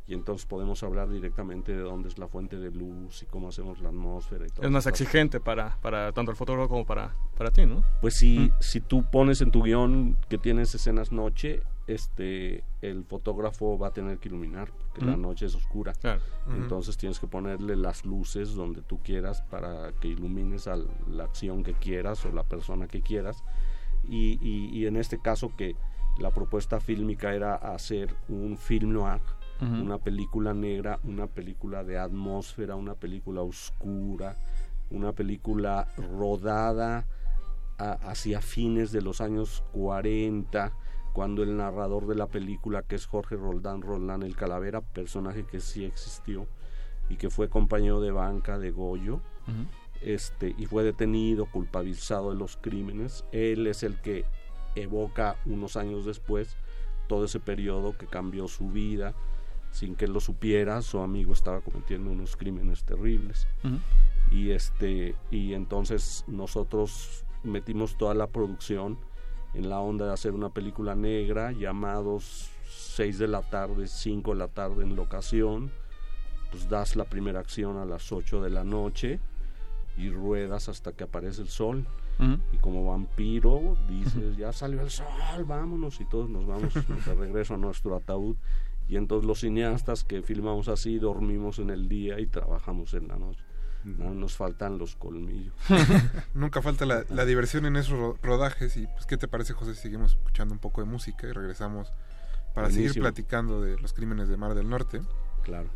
y 0.07 0.13
entonces 0.13 0.45
podemos 0.45 0.83
hablar 0.83 1.09
directamente 1.09 1.73
de 1.75 1.81
dónde 1.83 2.09
es 2.09 2.19
la 2.19 2.27
fuente 2.27 2.59
de 2.59 2.71
luz 2.71 3.23
y 3.23 3.27
cómo 3.27 3.49
hacemos 3.49 3.81
la 3.81 3.89
atmósfera 3.91 4.45
y 4.45 4.49
todo. 4.51 4.67
Es 4.67 4.71
más 4.71 4.87
exigente 4.87 5.41
para, 5.41 5.77
para 5.81 6.13
tanto 6.13 6.33
el 6.33 6.37
fotógrafo 6.37 6.69
como 6.69 6.85
para, 6.85 7.15
para 7.39 7.51
ti, 7.51 7.65
¿no? 7.65 7.83
Pues 8.03 8.15
si, 8.15 8.53
si 8.61 8.81
tú 8.81 9.05
pones 9.11 9.41
en 9.41 9.53
tu 9.53 9.63
guion 9.63 10.19
que 10.29 10.37
tienes 10.37 10.75
escenas 10.75 11.13
noche, 11.13 11.63
este 11.95 12.65
el 12.83 13.05
fotógrafo 13.05 13.79
va 13.79 13.89
a 13.89 13.93
tener 13.93 14.19
que 14.19 14.29
iluminar, 14.29 14.71
porque 14.73 15.05
la 15.05 15.13
Ujú. 15.13 15.21
noche 15.21 15.47
es 15.47 15.55
oscura. 15.55 15.93
Claro. 15.95 16.21
Entonces 16.55 16.97
tienes 16.97 17.19
que 17.19 17.27
ponerle 17.27 17.77
las 17.77 18.05
luces 18.05 18.55
donde 18.55 18.83
tú 18.83 18.99
quieras 19.03 19.43
para 19.43 19.93
que 20.01 20.09
ilumines 20.09 20.67
a 20.67 20.77
la 21.09 21.25
acción 21.25 21.63
que 21.63 21.75
quieras 21.75 22.25
o 22.25 22.33
la 22.33 22.45
persona 22.45 22.87
que 22.89 23.03
quieras. 23.03 23.43
Y, 24.09 24.39
y- 24.41 24.71
y 24.79 24.87
en 24.87 24.97
este 24.97 25.21
caso 25.21 25.53
que 25.57 25.77
la 26.19 26.31
propuesta 26.31 26.81
fílmica 26.81 27.35
era 27.35 27.55
hacer 27.55 28.15
un 28.29 28.57
film 28.57 28.93
noir, 28.93 29.21
una 29.61 29.99
película 29.99 30.55
negra, 30.55 30.99
una 31.05 31.27
película 31.27 31.85
de 31.85 31.99
atmósfera, 31.99 32.77
una 32.77 32.95
película 32.95 33.43
oscura, 33.43 34.35
una 34.91 35.13
película 35.13 35.87
rodada 35.99 37.07
a- 37.79 37.93
hacia 38.11 38.41
fines 38.41 38.91
de 38.91 39.03
los 39.03 39.21
años 39.21 39.63
40, 39.73 40.73
cuando 41.13 41.43
el 41.43 41.57
narrador 41.57 42.07
de 42.07 42.15
la 42.15 42.27
película, 42.27 42.83
que 42.83 42.97
es 42.97 43.07
Jorge 43.07 43.37
Roldán 43.37 43.83
Roldán 43.83 44.23
el 44.23 44.37
Calavera, 44.37 44.81
personaje 44.81 45.45
que 45.45 45.61
sí 45.61 45.85
existió 45.85 46.47
y 47.09 47.17
que 47.17 47.31
fue 47.31 47.49
compañero 47.49 48.01
de 48.01 48.13
banca 48.13 48.59
de 48.59 48.71
Goyo, 48.71 49.21
este, 50.01 50.55
y 50.57 50.67
fue 50.67 50.85
detenido, 50.85 51.47
culpabilizado 51.47 52.31
de 52.31 52.37
los 52.37 52.57
crímenes. 52.57 53.25
Él 53.33 53.67
es 53.67 53.83
el 53.83 54.01
que 54.01 54.25
evoca 54.77 55.37
unos 55.47 55.77
años 55.77 56.05
después 56.05 56.57
todo 57.09 57.25
ese 57.25 57.41
periodo 57.41 57.99
que 57.99 58.07
cambió 58.07 58.47
su 58.47 58.69
vida 58.69 59.15
sin 59.73 59.95
que 59.95 60.05
él 60.05 60.13
lo 60.13 60.21
supiera, 60.21 60.83
su 60.83 61.01
amigo 61.01 61.33
estaba 61.33 61.61
cometiendo 61.61 62.11
unos 62.11 62.37
crímenes 62.37 62.85
terribles 62.85 63.47
y 64.31 64.51
este 64.51 65.15
y 65.31 65.55
entonces 65.55 66.25
nosotros 66.27 67.25
metimos 67.43 67.97
toda 67.97 68.15
la 68.15 68.27
producción 68.27 68.99
en 69.55 69.69
la 69.69 69.81
onda 69.81 70.07
de 70.07 70.13
hacer 70.13 70.33
una 70.33 70.51
película 70.51 70.95
negra 70.95 71.53
llamados 71.53 72.51
6 72.69 73.19
de 73.19 73.29
la 73.29 73.43
tarde 73.43 73.87
5 73.87 74.33
de 74.33 74.39
la 74.39 74.49
tarde 74.49 74.83
en 74.85 74.97
locación 74.97 75.71
pues 76.51 76.69
das 76.69 76.97
la 76.97 77.05
primera 77.05 77.41
acción 77.41 77.77
a 77.79 77.85
las 77.85 78.13
8 78.13 78.43
de 78.43 78.51
la 78.51 78.65
noche 78.65 79.21
y 79.97 80.11
ruedas 80.11 80.69
hasta 80.69 80.93
que 80.93 81.05
aparece 81.05 81.43
el 81.43 81.49
sol. 81.49 81.87
Y 82.53 82.59
como 82.59 82.85
vampiro 82.85 83.79
dices 83.89 84.37
ya 84.37 84.53
salió 84.53 84.83
el 84.83 84.91
sol 84.91 85.07
vámonos 85.47 86.03
y 86.03 86.05
todos 86.05 86.29
nos 86.29 86.47
vamos 86.47 86.75
de 87.07 87.15
regreso 87.15 87.55
a 87.55 87.57
nuestro 87.57 87.97
ataúd. 87.97 88.37
Y 88.89 88.97
entonces 88.97 89.27
los 89.27 89.41
cineastas 89.41 90.05
que 90.05 90.21
filmamos 90.21 90.69
así 90.69 90.99
dormimos 90.99 91.61
en 91.61 91.71
el 91.71 91.89
día 91.89 92.21
y 92.21 92.27
trabajamos 92.27 92.93
en 92.93 93.09
la 93.09 93.17
noche 93.17 93.43
no 93.85 94.13
nos 94.15 94.37
faltan 94.37 94.77
los 94.79 94.95
colmillos 94.97 95.55
Nunca 96.35 96.61
falta 96.63 96.85
la, 96.87 97.05
la 97.09 97.25
diversión 97.25 97.65
en 97.67 97.77
esos 97.77 97.99
ro- 97.99 98.19
rodajes 98.23 98.77
y 98.77 98.87
pues 98.87 99.07
qué 99.07 99.17
te 99.17 99.27
parece 99.29 99.53
José 99.55 99.75
si 99.75 99.83
seguimos 99.83 100.13
escuchando 100.13 100.53
un 100.55 100.61
poco 100.61 100.81
de 100.83 100.87
música 100.87 101.27
y 101.27 101.33
regresamos 101.33 101.93
para 102.55 102.71
seguir 102.71 102.93
platicando 103.01 103.63
de 103.63 103.79
los 103.79 103.93
crímenes 103.93 104.29
de 104.29 104.37
Mar 104.37 104.55
del 104.55 104.69
Norte. 104.69 105.01
Claro. 105.45 105.69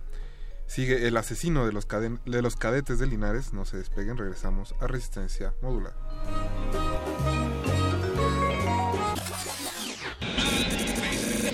Sigue 0.66 1.06
el 1.06 1.16
asesino 1.16 1.66
de 1.66 1.72
los, 1.72 1.86
caden- 1.86 2.20
de 2.24 2.40
los 2.42 2.56
cadetes 2.56 2.98
de 2.98 3.06
Linares, 3.06 3.52
no 3.52 3.64
se 3.64 3.76
despeguen, 3.76 4.16
regresamos 4.16 4.74
a 4.80 4.86
Resistencia 4.86 5.54
Modulada. 5.62 5.94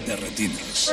De 0.06 0.16
retinas. 0.16 0.92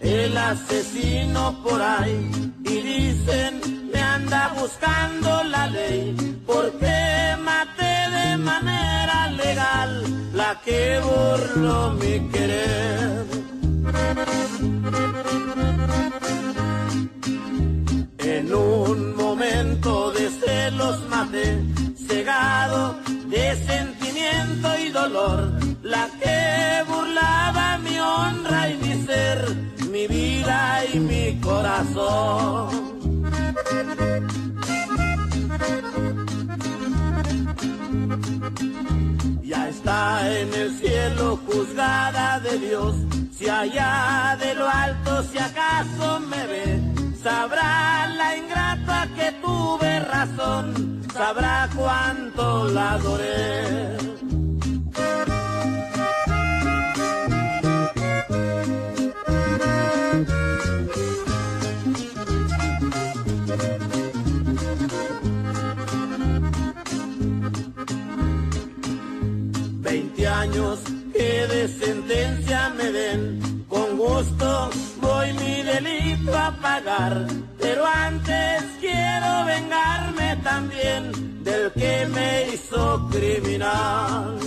El 0.00 0.36
asesino 0.36 1.62
por 1.62 1.80
ahí 1.80 2.30
y 2.64 2.76
dicen 2.80 3.90
me 3.92 4.00
anda 4.00 4.52
buscando 4.58 5.44
la 5.44 5.66
ley 5.68 6.14
porque 6.46 7.36
maté 7.42 7.94
de 8.18 8.36
manera 8.38 9.30
legal 9.30 10.04
la 10.34 10.60
que 10.64 11.00
burló 11.00 11.92
mi 11.92 12.28
querer. 12.30 13.26
En 18.18 18.54
un 18.54 19.16
momento 19.16 20.12
de 20.12 20.30
celos 20.30 20.96
maté, 21.08 21.58
cegado 22.06 22.96
de 23.26 23.56
sentimiento 23.66 24.78
y 24.78 24.88
dolor, 24.90 25.57
la 25.88 26.08
que 26.20 26.84
burlaba 26.86 27.78
mi 27.78 27.98
honra 27.98 28.68
y 28.68 28.76
mi 28.76 29.06
ser, 29.06 29.38
mi 29.90 30.06
vida 30.06 30.84
y 30.92 30.98
mi 30.98 31.40
corazón. 31.40 32.68
Ya 39.42 39.68
está 39.68 40.38
en 40.40 40.54
el 40.54 40.70
cielo 40.78 41.40
juzgada 41.46 42.40
de 42.40 42.58
Dios, 42.58 42.94
si 43.36 43.48
allá 43.48 44.36
de 44.38 44.54
lo 44.54 44.68
alto 44.68 45.22
si 45.30 45.38
acaso 45.38 46.20
me 46.20 46.46
ve, 46.46 46.80
sabrá 47.22 48.06
la 48.08 48.36
ingrata 48.36 49.08
que 49.16 49.32
tuve 49.40 50.00
razón, 50.00 51.02
sabrá 51.12 51.68
cuánto 51.74 52.68
la 52.68 52.92
adoré. 52.92 54.08
Que 71.12 71.46
de 71.46 71.68
sentencia 71.68 72.70
me 72.70 72.90
den, 72.90 73.64
con 73.68 73.96
gusto 73.96 74.70
voy 75.00 75.32
mi 75.34 75.62
delito 75.62 76.36
a 76.36 76.50
pagar, 76.60 77.26
pero 77.60 77.86
antes 77.86 78.64
quiero 78.80 79.44
vengarme 79.46 80.36
también 80.42 81.44
del 81.44 81.72
que 81.72 82.06
me 82.12 82.48
hizo 82.52 83.08
criminal. 83.10 84.38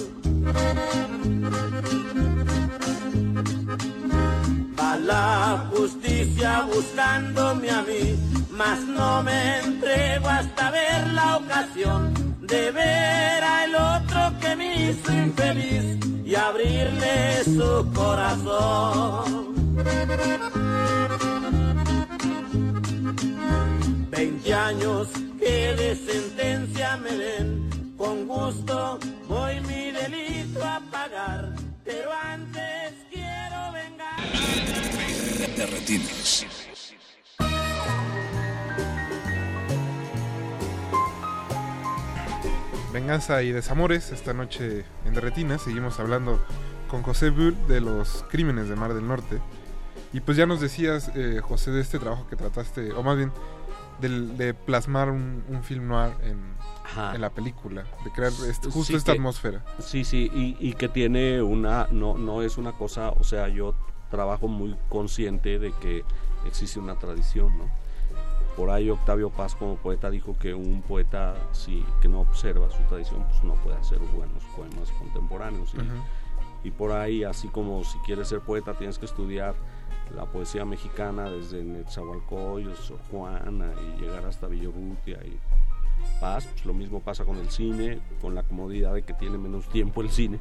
La 5.05 5.67
justicia 5.71 6.67
buscándome 6.73 7.69
a 7.69 7.81
mí, 7.81 8.15
mas 8.51 8.79
no 8.81 9.23
me 9.23 9.59
entrego 9.59 10.27
hasta 10.27 10.71
ver 10.71 11.07
la 11.07 11.37
ocasión 11.37 12.13
de 12.41 12.71
ver 12.71 13.43
al 13.43 13.75
otro 13.75 14.39
que 14.39 14.55
me 14.55 14.89
hizo 14.89 15.11
infeliz 15.11 15.97
y 16.25 16.35
abrirle 16.35 17.43
su 17.43 17.91
corazón. 17.93 19.51
Veinte 24.11 24.53
años 24.53 25.07
que 25.39 25.75
de 25.75 25.95
sentencia 25.95 26.97
me 26.97 27.11
den, 27.11 27.95
con 27.97 28.27
gusto 28.27 28.99
voy 29.27 29.59
mi 29.61 29.91
delito 29.91 30.63
a 30.63 30.81
pagar, 30.91 31.53
pero 31.83 32.09
antes 32.23 32.93
quiero 33.09 33.71
vengar. 33.73 34.90
De 35.61 35.67
retinas. 35.67 36.43
Venganza 42.93 43.41
y 43.43 43.51
Desamores, 43.51 44.11
esta 44.11 44.33
noche 44.33 44.83
en 45.05 45.13
Derretina. 45.13 45.57
Seguimos 45.57 45.99
hablando 45.99 46.43
con 46.89 47.03
José 47.03 47.29
Bull 47.29 47.55
de 47.67 47.79
los 47.79 48.25
crímenes 48.29 48.67
de 48.67 48.75
Mar 48.75 48.93
del 48.93 49.07
Norte. 49.07 49.39
Y 50.13 50.19
pues 50.19 50.35
ya 50.35 50.45
nos 50.45 50.59
decías, 50.59 51.11
eh, 51.15 51.39
José, 51.41 51.71
de 51.71 51.79
este 51.81 51.97
trabajo 51.99 52.27
que 52.27 52.35
trataste, 52.35 52.91
o 52.91 53.01
más 53.01 53.15
bien, 53.15 53.31
del- 54.01 54.35
de, 54.37 54.53
plasmar 54.53 55.09
un, 55.09 55.43
un 55.47 55.63
film 55.63 55.87
noir 55.87 56.11
en, 56.23 56.41
en 57.13 57.21
la 57.21 57.29
película, 57.29 57.85
de 58.03 58.11
crear 58.11 58.31
este- 58.49 58.67
justo 58.69 58.83
Sí, 58.91 58.95
esta 58.95 59.13
que- 59.13 59.19
atmósfera. 59.19 59.63
Sí, 59.79 60.03
sí, 60.03 60.29
y, 60.33 60.57
y 60.59 60.73
que 60.73 60.89
tiene 60.89 61.41
una, 61.41 61.87
no, 61.91 62.17
no 62.17 62.41
es 62.41 62.57
una 62.57 62.73
cosa, 62.73 63.11
o 63.11 63.23
sea, 63.23 63.47
yo 63.47 63.73
trabajo 64.11 64.47
muy 64.47 64.75
consciente 64.89 65.57
de 65.57 65.71
que 65.81 66.03
existe 66.45 66.79
una 66.79 66.95
tradición, 66.99 67.57
¿no? 67.57 67.65
Por 68.55 68.69
ahí 68.69 68.89
Octavio 68.89 69.29
Paz 69.29 69.55
como 69.55 69.75
poeta 69.77 70.09
dijo 70.09 70.35
que 70.37 70.53
un 70.53 70.81
poeta 70.81 71.35
sí, 71.53 71.83
que 72.01 72.07
no 72.09 72.19
observa 72.21 72.69
su 72.69 72.83
tradición, 72.83 73.23
pues 73.29 73.43
no 73.43 73.53
puede 73.55 73.77
hacer 73.77 73.97
buenos 74.13 74.43
poemas 74.55 74.91
contemporáneos. 74.99 75.73
y- 75.73 76.69
por 76.71 76.91
ahí, 76.91 77.23
así 77.23 77.47
como 77.47 77.83
si 77.83 77.97
quieres 77.99 78.27
ser 78.27 78.41
poeta, 78.41 78.73
tienes 78.75 78.99
que 78.99 79.05
estudiar 79.05 79.55
la 80.15 80.25
poesía 80.25 80.63
mexicana 80.65 81.29
desde 81.29 81.63
Netzahualcóyotl, 81.63 82.75
Sor 82.75 82.99
Juana 83.09 83.71
y 83.81 84.01
llegar 84.01 84.25
hasta 84.25 84.45
Villarrutia 84.47 85.17
y 85.25 85.39
Paz. 86.19 86.47
Pues 86.51 86.65
lo 86.65 86.73
mismo 86.73 86.99
pasa 86.99 87.25
con 87.25 87.37
el 87.37 87.49
cine, 87.49 87.99
con 88.21 88.35
la 88.35 88.43
comodidad 88.43 88.93
de 88.93 89.01
que 89.03 89.13
tiene 89.13 89.37
menos 89.37 89.67
tiempo 89.69 90.01
el 90.01 90.09
cine, 90.11 90.39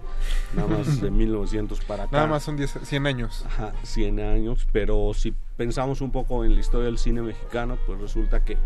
nada 0.54 0.68
más 0.68 1.00
de 1.00 1.10
1900 1.10 1.80
para 1.84 2.04
acá. 2.04 2.16
Nada 2.16 2.26
más 2.28 2.42
son 2.42 2.56
10, 2.56 2.78
100 2.82 3.06
años. 3.06 3.44
Ajá, 3.46 3.72
100 3.82 4.20
años, 4.20 4.66
pero 4.72 5.12
si 5.14 5.34
pensamos 5.56 6.00
un 6.00 6.10
poco 6.12 6.44
en 6.44 6.54
la 6.54 6.60
historia 6.60 6.86
del 6.86 6.98
cine 6.98 7.22
mexicano, 7.22 7.78
pues 7.86 8.00
resulta 8.00 8.44
que, 8.44 8.56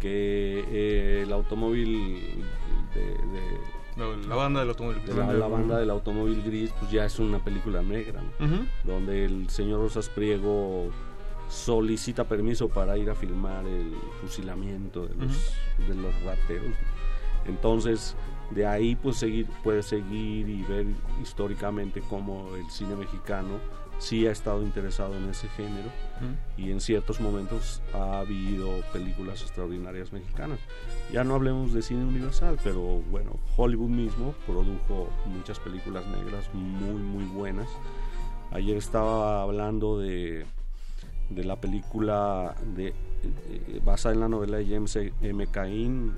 que 0.00 0.64
eh, 0.68 1.22
el 1.24 1.32
automóvil 1.32 2.44
de, 2.94 3.00
de- 3.02 3.78
la 4.28 4.36
banda 4.36 4.60
del 4.60 4.68
automóvil 4.68 5.04
de 5.04 5.12
la, 5.12 5.32
la 5.32 5.48
banda 5.48 5.76
del 5.80 5.90
automóvil 5.90 6.40
gris, 6.44 6.72
pues 6.78 6.88
ya 6.92 7.04
es 7.04 7.18
una 7.18 7.40
película 7.40 7.82
negra, 7.82 8.22
¿no? 8.38 8.46
Ujú. 8.46 8.64
donde 8.84 9.24
el 9.24 9.50
señor 9.50 9.80
Rosas 9.80 10.08
Priego 10.08 10.90
solicita 11.48 12.24
permiso 12.24 12.68
para 12.68 12.96
ir 12.98 13.10
a 13.10 13.14
filmar 13.14 13.66
el 13.66 13.92
fusilamiento 14.20 15.06
de 15.06 15.14
los, 15.14 15.54
de 15.86 15.94
los 15.94 16.22
rateros. 16.22 16.74
Entonces, 17.46 18.14
de 18.50 18.66
ahí 18.66 18.96
pues 18.96 19.16
seguir, 19.16 19.46
puedes 19.62 19.86
seguir 19.86 20.48
y 20.48 20.62
ver 20.62 20.86
históricamente 21.22 22.02
cómo 22.08 22.54
el 22.56 22.70
cine 22.70 22.96
mexicano 22.96 23.58
sí 23.98 24.26
ha 24.26 24.30
estado 24.30 24.62
interesado 24.62 25.16
en 25.16 25.28
ese 25.28 25.48
género 25.48 25.90
y 26.56 26.70
en 26.70 26.80
ciertos 26.80 27.20
momentos 27.20 27.82
ha 27.92 28.20
habido 28.20 28.68
películas 28.92 29.42
extraordinarias 29.42 30.12
mexicanas. 30.12 30.60
Ya 31.12 31.24
no 31.24 31.34
hablemos 31.34 31.72
de 31.72 31.82
cine 31.82 32.04
universal, 32.04 32.58
pero 32.62 32.80
bueno, 33.10 33.32
Hollywood 33.56 33.90
mismo 33.90 34.34
produjo 34.46 35.08
muchas 35.26 35.58
películas 35.58 36.06
negras 36.06 36.48
muy 36.54 37.00
muy 37.00 37.24
buenas. 37.24 37.68
Ayer 38.50 38.76
estaba 38.76 39.42
hablando 39.42 39.98
de, 39.98 40.46
de 41.30 41.44
la 41.44 41.56
película 41.56 42.54
de, 42.74 42.88
eh, 42.88 43.80
basada 43.84 44.14
en 44.14 44.20
la 44.20 44.28
novela 44.28 44.58
de 44.58 44.66
James 44.66 44.98
M. 45.20 45.46
Cain, 45.48 46.12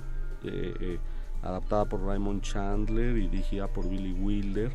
eh, 0.45 0.75
eh, 0.81 0.99
adaptada 1.43 1.87
por 1.87 2.05
Raymond 2.05 2.43
Chandler 2.43 3.17
y 3.17 3.29
dirigida 3.29 3.67
por 3.69 3.89
Billy 3.89 4.13
Wilder. 4.13 4.71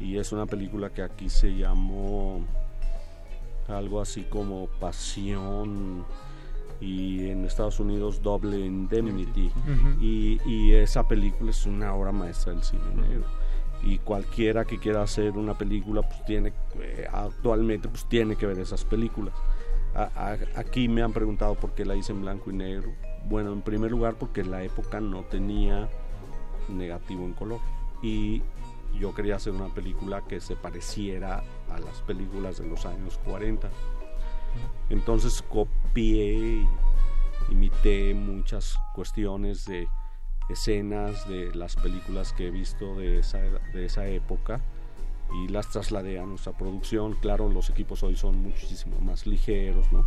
Y 0.00 0.16
es 0.16 0.32
una 0.32 0.46
película 0.46 0.90
que 0.90 1.02
aquí 1.02 1.28
se 1.28 1.54
llamó 1.54 2.40
algo 3.68 4.00
así 4.00 4.22
como 4.22 4.66
Pasión 4.80 6.04
y 6.80 7.28
en 7.28 7.44
Estados 7.44 7.80
Unidos 7.80 8.22
Double 8.22 8.58
Indemnity. 8.58 9.50
Y, 10.00 10.40
y 10.46 10.72
esa 10.72 11.06
película 11.06 11.50
es 11.50 11.66
una 11.66 11.94
obra 11.94 12.12
maestra 12.12 12.52
del 12.52 12.62
cine 12.62 12.82
negro. 12.94 13.24
Y 13.82 13.98
cualquiera 13.98 14.64
que 14.64 14.78
quiera 14.78 15.02
hacer 15.02 15.32
una 15.32 15.56
película, 15.56 16.02
pues 16.02 16.24
tiene, 16.24 16.52
eh, 16.80 17.06
actualmente, 17.12 17.88
pues 17.88 18.04
tiene 18.06 18.36
que 18.36 18.46
ver 18.46 18.58
esas 18.58 18.84
películas. 18.84 19.34
Aquí 20.54 20.88
me 20.88 21.02
han 21.02 21.12
preguntado 21.12 21.54
por 21.54 21.74
qué 21.74 21.84
la 21.84 21.96
hice 21.96 22.12
en 22.12 22.22
blanco 22.22 22.50
y 22.50 22.54
negro. 22.54 22.92
Bueno, 23.24 23.52
en 23.52 23.62
primer 23.62 23.90
lugar 23.90 24.14
porque 24.14 24.44
la 24.44 24.62
época 24.62 25.00
no 25.00 25.24
tenía 25.24 25.88
negativo 26.68 27.24
en 27.24 27.32
color. 27.32 27.60
Y 28.02 28.42
yo 28.98 29.14
quería 29.14 29.36
hacer 29.36 29.52
una 29.52 29.68
película 29.74 30.22
que 30.22 30.40
se 30.40 30.56
pareciera 30.56 31.42
a 31.70 31.78
las 31.80 32.00
películas 32.02 32.58
de 32.58 32.66
los 32.66 32.86
años 32.86 33.18
40. 33.24 33.68
Entonces 34.90 35.42
copié 35.42 36.34
y 36.34 36.68
imité 37.50 38.14
muchas 38.14 38.78
cuestiones 38.94 39.64
de 39.64 39.88
escenas 40.48 41.28
de 41.28 41.54
las 41.54 41.76
películas 41.76 42.32
que 42.32 42.48
he 42.48 42.50
visto 42.50 42.94
de 42.94 43.18
esa, 43.18 43.38
de 43.38 43.84
esa 43.84 44.06
época 44.06 44.60
y 45.32 45.48
las 45.48 45.68
trasladé 45.68 46.18
a 46.18 46.26
nuestra 46.26 46.52
producción. 46.52 47.14
Claro, 47.14 47.48
los 47.48 47.70
equipos 47.70 48.02
hoy 48.02 48.16
son 48.16 48.42
muchísimo 48.42 48.98
más 49.00 49.26
ligeros, 49.26 49.92
¿no? 49.92 50.06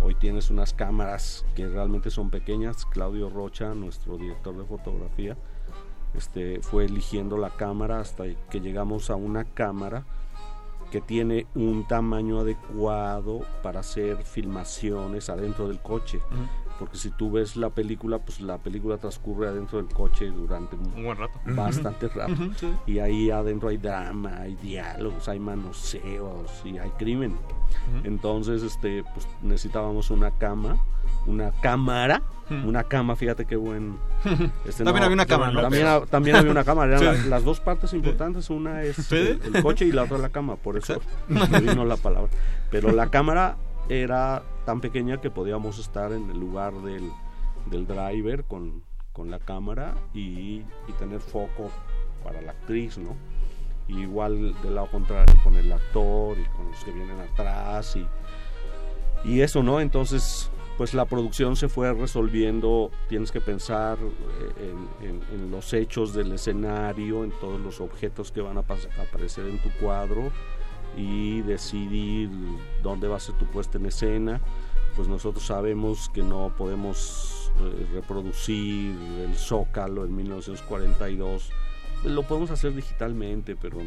Hoy 0.00 0.14
tienes 0.14 0.50
unas 0.50 0.72
cámaras 0.72 1.44
que 1.54 1.66
realmente 1.68 2.10
son 2.10 2.30
pequeñas. 2.30 2.84
Claudio 2.86 3.30
Rocha, 3.30 3.74
nuestro 3.74 4.16
director 4.18 4.56
de 4.56 4.64
fotografía, 4.64 5.36
este, 6.14 6.60
fue 6.62 6.86
eligiendo 6.86 7.36
la 7.36 7.50
cámara 7.50 8.00
hasta 8.00 8.24
que 8.50 8.60
llegamos 8.60 9.10
a 9.10 9.16
una 9.16 9.44
cámara 9.44 10.04
que 10.90 11.00
tiene 11.00 11.46
un 11.54 11.86
tamaño 11.86 12.40
adecuado 12.40 13.40
para 13.62 13.80
hacer 13.80 14.24
filmaciones 14.24 15.28
adentro 15.28 15.68
del 15.68 15.80
coche. 15.80 16.20
Porque 16.78 16.98
si 16.98 17.10
tú 17.10 17.30
ves 17.30 17.56
la 17.56 17.70
película, 17.70 18.18
pues 18.18 18.40
la 18.40 18.58
película 18.58 18.98
transcurre 18.98 19.48
adentro 19.48 19.78
del 19.82 19.88
coche 19.92 20.26
durante 20.26 20.76
un 20.76 21.04
buen 21.04 21.16
rato. 21.16 21.38
Bastante 21.46 22.08
rato. 22.08 22.34
Sí. 22.56 22.70
Y 22.86 22.98
ahí 22.98 23.30
adentro 23.30 23.70
hay 23.70 23.78
drama, 23.78 24.40
hay 24.42 24.56
diálogos, 24.56 25.26
hay 25.28 25.38
manoseos 25.38 26.50
y 26.64 26.76
hay 26.78 26.90
crimen. 26.98 27.36
Entonces, 28.04 28.62
este, 28.62 29.04
pues 29.14 29.26
necesitábamos 29.42 30.10
una 30.10 30.30
cama, 30.32 30.76
una 31.26 31.50
cámara, 31.60 32.22
una 32.64 32.84
cama, 32.84 33.16
fíjate 33.16 33.44
qué 33.44 33.56
buen. 33.56 33.96
este, 34.64 34.84
También 34.84 35.04
había 35.04 35.14
una 35.14 35.26
cámara, 35.26 35.52
¿no? 35.52 35.62
También, 35.62 35.86
ha- 35.86 36.00
también 36.06 36.36
había 36.36 36.50
una 36.50 36.64
cámara. 36.64 36.98
Eran 36.98 37.16
Sí. 37.22 37.28
las 37.28 37.44
dos 37.44 37.60
partes 37.60 37.92
importantes, 37.94 38.50
una 38.50 38.82
es 38.82 39.10
el, 39.12 39.40
el 39.54 39.62
coche 39.62 39.84
y 39.86 39.92
la 39.92 40.04
otra 40.04 40.18
la 40.18 40.28
cama, 40.28 40.56
por 40.56 40.76
eso 40.76 41.00
me 41.28 41.60
vino 41.60 41.84
la 41.84 41.96
palabra. 41.96 42.30
Pero 42.70 42.92
la 42.92 43.06
cámara 43.10 43.56
era 43.88 44.42
tan 44.64 44.80
pequeña 44.80 45.20
que 45.20 45.30
podíamos 45.30 45.78
estar 45.78 46.12
en 46.12 46.30
el 46.30 46.38
lugar 46.40 46.72
del, 46.82 47.10
del 47.70 47.86
driver 47.86 48.44
con, 48.44 48.82
con 49.12 49.30
la 49.30 49.38
cámara 49.38 49.94
y, 50.14 50.62
y 50.88 50.92
tener 50.98 51.20
foco 51.20 51.70
para 52.24 52.40
la 52.42 52.52
actriz, 52.52 52.98
¿no? 52.98 53.14
Igual 53.88 54.54
del 54.62 54.74
lado 54.74 54.88
contrario 54.90 55.36
con 55.44 55.54
el 55.56 55.72
actor 55.72 56.36
y 56.38 56.44
con 56.56 56.70
los 56.72 56.84
que 56.84 56.90
vienen 56.90 57.20
atrás 57.20 57.96
y, 57.96 58.06
y 59.28 59.40
eso, 59.42 59.62
¿no? 59.62 59.80
Entonces, 59.80 60.50
pues 60.76 60.92
la 60.92 61.04
producción 61.04 61.54
se 61.54 61.68
fue 61.68 61.92
resolviendo, 61.94 62.90
tienes 63.08 63.30
que 63.30 63.40
pensar 63.40 63.96
eh, 64.58 64.74
en, 65.02 65.20
en- 65.32 65.50
los 65.52 65.72
hechos 65.72 66.12
del 66.12 66.32
escenario, 66.32 67.22
en 67.24 67.30
todos 67.40 67.60
los 67.60 67.80
objetos 67.80 68.32
que 68.32 68.40
van 68.40 68.58
a 68.58 68.60
aparecer 68.60 69.46
en 69.46 69.58
tu 69.62 69.70
cuadro 69.80 70.32
y 70.96 71.42
decidir 71.42 72.30
dónde 72.82 73.08
va 73.08 73.16
a 73.16 73.20
ser 73.20 73.34
tu 73.36 73.46
puesta 73.46 73.78
en 73.78 73.86
escena. 73.86 74.40
Pues 74.96 75.08
nosotros 75.08 75.44
sabemos 75.44 76.08
que 76.08 76.22
no 76.22 76.52
podemos 76.56 77.52
eh, 77.60 77.86
reproducir 77.94 78.94
el 79.24 79.34
Zócalo 79.34 80.04
en 80.06 80.16
1942. 80.16 81.50
Lo 82.04 82.22
podemos 82.22 82.50
hacer 82.50 82.74
digitalmente, 82.74 83.56
pero 83.56 83.78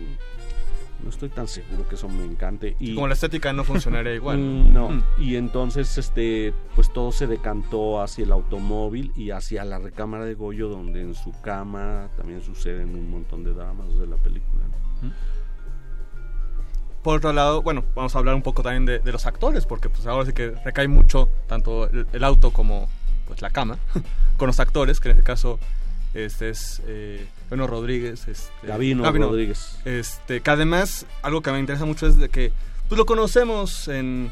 no 1.04 1.10
estoy 1.10 1.30
tan 1.30 1.48
seguro 1.48 1.88
que 1.88 1.96
eso 1.96 2.10
me 2.10 2.26
encante. 2.26 2.76
Y 2.80 2.94
Como 2.94 3.08
la 3.08 3.14
estética 3.14 3.54
no 3.54 3.64
funcionaría 3.64 4.14
igual. 4.16 4.38
Mm, 4.38 4.74
no, 4.74 4.90
Mm. 4.90 5.04
y 5.18 5.36
entonces 5.36 5.98
este 5.98 6.54
pues 6.76 6.92
todo 6.94 7.12
se 7.12 7.26
decantó 7.26 8.02
hacia 8.02 8.26
el 8.26 8.32
automóvil 8.32 9.12
y 9.16 9.32
hacia 9.32 9.64
la 9.66 9.80
recámara 9.80 10.26
de 10.26 10.36
Goyo 10.36 10.68
donde 10.70 11.02
en 11.02 11.16
su 11.16 11.32
cama 11.42 12.10
también 12.18 12.42
suceden 12.44 12.94
un 12.96 13.10
montón 13.10 13.44
de 13.44 13.54
dramas 13.54 13.98
de 13.98 14.06
la 14.08 14.18
película. 14.18 14.64
¿no? 15.02 15.10
Por 17.04 17.18
otro 17.18 17.32
lado, 17.32 17.62
bueno, 17.62 17.86
vamos 17.96 18.16
a 18.16 18.20
hablar 18.20 18.36
un 18.36 18.42
poco 18.42 18.62
también 18.62 18.86
de, 18.86 19.00
de 19.00 19.12
los 19.12 19.26
actores, 19.26 19.66
porque 19.66 19.90
pues 19.90 20.06
ahora 20.06 20.26
sí 20.26 20.34
que 20.34 20.52
recae 20.66 20.88
mucho 20.88 21.30
tanto 21.48 21.90
el, 21.90 22.08
el 22.12 22.24
auto 22.24 22.52
como 22.52 22.90
pues 23.26 23.42
la 23.42 23.50
cama 23.52 23.78
con 24.38 24.48
los 24.48 24.60
actores, 24.60 25.00
que 25.00 25.10
en 25.10 25.18
este 25.18 25.26
caso 25.26 25.60
este 26.14 26.50
es 26.50 26.82
eh, 26.88 27.28
Bueno 27.50 27.68
Rodríguez, 27.68 28.28
este, 28.28 28.68
Gavino 28.68 29.10
Rodríguez. 29.12 29.78
Este, 29.86 30.42
que 30.42 30.52
además 30.52 31.06
algo 31.22 31.42
que 31.42 31.52
me 31.52 31.60
interesa 31.60 31.86
mucho 31.86 32.08
es 32.08 32.18
de 32.18 32.30
que 32.30 32.52
pues 32.88 32.98
lo 32.98 33.06
conocemos 33.06 33.88
en 33.88 34.32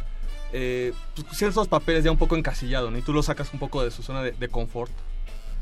eh, 0.51 0.93
pues, 1.15 1.37
ciertos 1.37 1.67
papeles 1.67 2.03
ya 2.03 2.11
un 2.11 2.17
poco 2.17 2.35
encasillado, 2.35 2.89
¿no? 2.89 2.97
Y 2.97 3.01
tú 3.01 3.13
lo 3.13 3.21
sacas 3.21 3.53
un 3.53 3.59
poco 3.59 3.83
de 3.83 3.91
su 3.91 4.01
zona 4.01 4.23
de, 4.23 4.31
de 4.31 4.47
confort. 4.49 4.91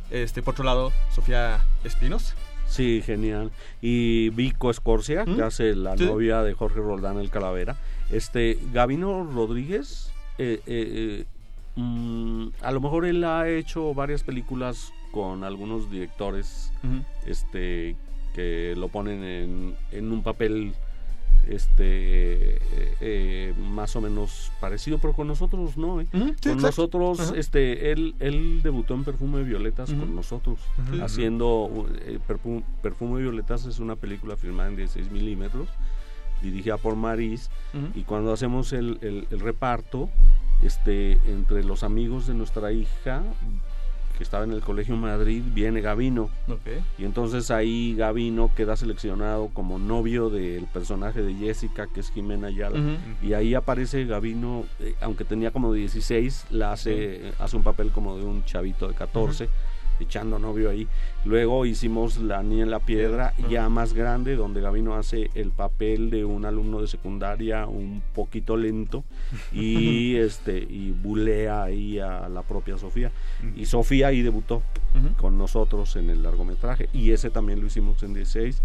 Este, 0.10 0.41
por 0.41 0.53
otro 0.53 0.64
lado, 0.64 0.94
Sofía 1.14 1.65
Espinos. 1.84 2.36
Sí, 2.68 3.02
genial. 3.06 3.52
Y 3.82 4.30
Vico 4.30 4.70
Escorcia, 4.70 5.26
que 5.26 5.42
hace 5.42 5.76
la 5.76 5.96
¿Mm? 5.96 5.98
Sí. 5.98 6.06
novia 6.06 6.42
de 6.44 6.54
Jorge 6.54 6.80
Roldán 6.80 7.18
el 7.18 7.30
Calavera. 7.30 7.76
Este, 8.12 8.58
Gavino 8.74 9.24
Rodríguez, 9.24 10.12
eh, 10.38 10.60
eh, 10.66 10.66
eh, 10.68 11.26
mm, 11.76 12.48
a 12.62 12.72
lo 12.72 12.82
mejor 12.82 13.06
él 13.06 13.24
ha 13.24 13.48
hecho 13.48 13.94
varias 13.94 14.24
películas 14.24 14.92
con 15.12 15.44
algunos 15.44 15.90
directores 15.90 16.74
este 17.26 17.96
que 18.34 18.74
lo 18.76 18.90
ponen 18.90 19.24
en, 19.24 19.76
en 19.92 20.12
un 20.12 20.22
papel 20.22 20.74
este 21.50 22.56
eh, 22.56 22.96
eh, 23.02 23.54
más 23.58 23.96
o 23.96 24.02
menos 24.02 24.52
parecido 24.60 24.98
pero 25.00 25.14
con 25.14 25.28
nosotros 25.28 25.78
no 25.78 26.02
¿eh? 26.02 26.08
Sí, 26.42 26.50
con 26.50 26.62
nosotros 26.62 27.20
Ajá. 27.20 27.34
este 27.38 27.92
él 27.92 28.16
él 28.20 28.62
debutó 28.64 28.94
en 28.96 29.04
Perfume 29.04 29.40
de 29.40 29.44
Violetas 29.46 29.90
con 29.94 30.16
nosotros 30.16 30.60
haciendo 31.02 31.88
eh, 32.02 32.20
Perfu- 32.28 32.64
Perfume 32.82 33.18
de 33.18 33.24
Violetas 33.24 33.66
es 33.66 33.80
una 33.80 33.96
película 33.96 34.36
filmada 34.38 34.70
en 34.70 34.76
16 34.78 35.12
milímetros 35.12 35.68
dirigida 36.42 36.78
por 36.78 36.96
Maris 36.96 37.50
y 37.96 38.02
cuando 38.04 38.32
hacemos 38.34 38.74
el, 38.74 38.98
el- 39.02 39.28
el 39.32 39.40
reparto 39.40 40.10
este 40.64 41.14
entre 41.28 41.64
los 41.64 41.84
amigos 41.84 42.28
de 42.28 42.34
nuestra 42.34 42.72
hija 42.72 43.24
que 44.18 44.24
estaba 44.24 44.44
en 44.44 44.52
el 44.52 44.62
colegio 44.62 44.96
Madrid 44.96 45.44
viene 45.46 45.82
Gavino. 45.82 46.30
Ok. 46.48 46.68
y 46.98 47.06
entonces 47.06 47.52
ahí 47.52 47.96
Gavino 47.96 48.52
queda 48.56 48.76
seleccionado 48.76 49.50
como 49.50 49.80
novio 49.80 50.30
del 50.30 50.66
personaje 50.66 51.22
de 51.22 51.34
Jessica, 51.34 51.88
que 51.88 52.00
es 52.00 52.12
Jimena 52.12 52.48
Ayala. 52.48 52.80
Y 53.22 53.34
ahí 53.34 53.54
aparece 53.54 54.06
Gavino, 54.06 54.66
eh, 54.80 54.96
aunque 55.02 55.26
tenía 55.26 55.52
como 55.52 55.74
16, 55.74 56.48
la 56.50 56.72
hace, 56.72 57.34
hace 57.40 57.58
un 57.58 57.64
papel 57.64 57.92
como 57.92 58.18
de 58.18 58.26
un 58.26 58.44
chavito 58.46 58.88
de 58.88 58.94
14, 58.94 59.50
echando 60.00 60.40
novio 60.40 60.70
ahí. 60.70 60.88
Luego 61.26 61.66
hicimos 61.66 62.18
La 62.18 62.44
Niña 62.44 62.64
en 62.64 62.72
la 62.72 62.80
Piedra, 62.80 63.34
ya 63.50 63.70
más 63.70 63.94
grande, 63.94 64.36
donde 64.36 64.62
Gavino 64.62 64.96
hace 64.96 65.30
el 65.36 65.52
papel 65.52 66.10
de 66.10 66.26
un 66.26 66.46
alumno 66.46 66.82
de 66.82 66.88
secundaria 66.88 67.66
un 67.68 68.02
poquito 68.14 68.58
lento 68.58 69.04
y 69.52 70.16
este 70.18 70.58
y 70.58 70.92
bulea 70.92 71.64
ahí 71.64 72.00
a 72.00 72.28
la 72.30 72.42
propia 72.44 72.78
Sofía. 72.78 73.12
Y 73.56 73.66
Sofía 73.66 74.08
ahí 74.08 74.22
debutó 74.22 74.62
Ujú. 74.96 75.14
con 75.18 75.38
nosotros 75.38 75.96
en 75.98 76.10
el 76.10 76.24
largometraje 76.24 76.90
y 76.94 77.12
ese 77.12 77.30
también 77.30 77.60
lo 77.60 77.68
hicimos 77.68 78.02
en 78.04 78.14
16 78.14 78.62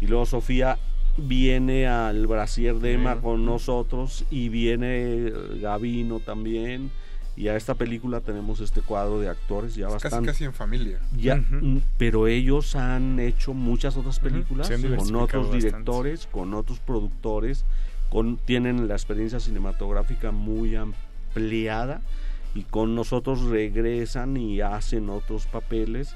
y 0.00 0.06
luego 0.06 0.26
Sofía 0.26 0.78
viene 1.16 1.86
al 1.86 2.26
brasier 2.26 2.76
de 2.76 2.94
Emma 2.94 3.20
con 3.20 3.44
nosotros 3.44 4.24
y 4.30 4.48
viene 4.48 5.32
Gavino 5.60 6.20
también 6.20 6.90
y 7.36 7.48
a 7.48 7.56
esta 7.56 7.74
película 7.74 8.20
tenemos 8.20 8.60
este 8.60 8.82
cuadro 8.82 9.18
de 9.20 9.28
actores 9.28 9.74
ya 9.74 9.86
Casi, 9.86 9.94
bastante 10.04 10.26
casi 10.26 10.44
en 10.44 10.52
familia. 10.52 10.98
ya, 11.16 11.36
mm, 11.36 11.80
pero 11.96 12.26
ellos 12.26 12.76
han 12.76 13.18
hecho 13.20 13.54
muchas 13.54 13.96
otras 13.96 14.20
películas 14.20 14.68
con 14.68 15.16
otros 15.16 15.48
bastante. 15.48 15.56
directores, 15.56 16.28
con 16.30 16.52
otros 16.54 16.78
productores, 16.80 17.64
con 18.10 18.36
tienen 18.36 18.86
la 18.88 18.94
experiencia 18.94 19.40
cinematográfica 19.40 20.30
muy 20.30 20.76
ampliada 20.76 22.02
y 22.54 22.64
con 22.64 22.94
nosotros 22.94 23.42
regresan 23.44 24.36
y 24.36 24.60
hacen 24.60 25.08
otros 25.08 25.46
papeles 25.46 26.14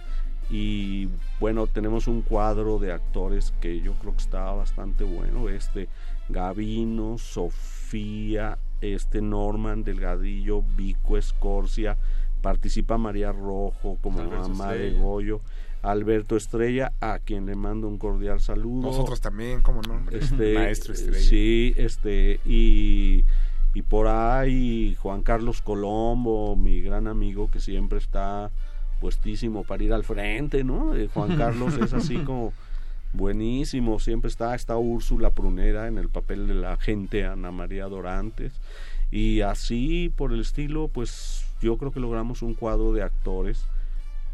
y 0.50 1.08
bueno, 1.40 1.66
tenemos 1.66 2.06
un 2.06 2.20
cuadro 2.22 2.78
de 2.78 2.92
actores 2.92 3.52
que 3.60 3.80
yo 3.80 3.94
creo 3.94 4.12
que 4.14 4.22
está 4.22 4.52
bastante 4.52 5.02
bueno, 5.04 5.48
este 5.48 5.88
Gavino, 6.28 7.18
Sofía, 7.18 8.58
este 8.80 9.20
Norman 9.22 9.84
Delgadillo, 9.84 10.62
Vico 10.62 11.16
Escorcia, 11.16 11.96
participa 12.42 12.98
María 12.98 13.32
Rojo 13.32 13.98
como 14.00 14.20
Alberto 14.20 14.48
mamá 14.48 14.72
de. 14.72 14.92
Goyo, 14.92 15.40
Alberto 15.82 16.36
Estrella, 16.36 16.92
a 17.00 17.18
quien 17.18 17.46
le 17.46 17.54
mando 17.54 17.88
un 17.88 17.98
cordial 17.98 18.40
saludo. 18.40 18.88
Nosotros 18.88 19.20
también, 19.20 19.62
¿cómo 19.62 19.82
no? 19.82 20.10
Este, 20.10 20.54
Maestro 20.54 20.94
Estrella. 20.94 21.20
Sí, 21.20 21.74
este, 21.76 22.40
y, 22.44 23.24
y 23.74 23.82
por 23.82 24.08
ahí 24.08 24.96
Juan 25.00 25.22
Carlos 25.22 25.62
Colombo, 25.62 26.56
mi 26.56 26.80
gran 26.80 27.06
amigo 27.06 27.50
que 27.50 27.60
siempre 27.60 27.98
está 27.98 28.50
puestísimo 29.00 29.64
para 29.64 29.84
ir 29.84 29.92
al 29.92 30.04
frente, 30.04 30.64
¿no? 30.64 30.94
Eh, 30.94 31.08
Juan 31.12 31.36
Carlos 31.38 31.76
es 31.78 31.92
así 31.92 32.16
como 32.18 32.52
buenísimo, 33.16 33.98
siempre 33.98 34.28
está, 34.28 34.54
está 34.54 34.76
Úrsula 34.76 35.30
Prunera 35.30 35.88
en 35.88 35.98
el 35.98 36.08
papel 36.08 36.46
de 36.46 36.54
la 36.54 36.72
agente 36.72 37.24
Ana 37.24 37.50
María 37.50 37.86
Dorantes, 37.86 38.52
y 39.10 39.40
así 39.40 40.12
por 40.16 40.32
el 40.32 40.40
estilo, 40.40 40.88
pues 40.88 41.44
yo 41.60 41.78
creo 41.78 41.92
que 41.92 42.00
logramos 42.00 42.42
un 42.42 42.54
cuadro 42.54 42.92
de 42.92 43.02
actores 43.02 43.64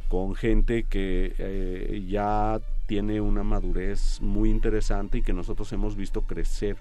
con 0.09 0.35
gente 0.35 0.85
que 0.85 1.35
eh, 1.39 2.05
ya 2.09 2.61
tiene 2.87 3.21
una 3.21 3.43
madurez 3.43 4.21
muy 4.21 4.51
interesante 4.51 5.19
y 5.19 5.23
que 5.23 5.33
nosotros 5.33 5.73
hemos 5.73 5.97
visto 5.97 6.23
crecer 6.23 6.77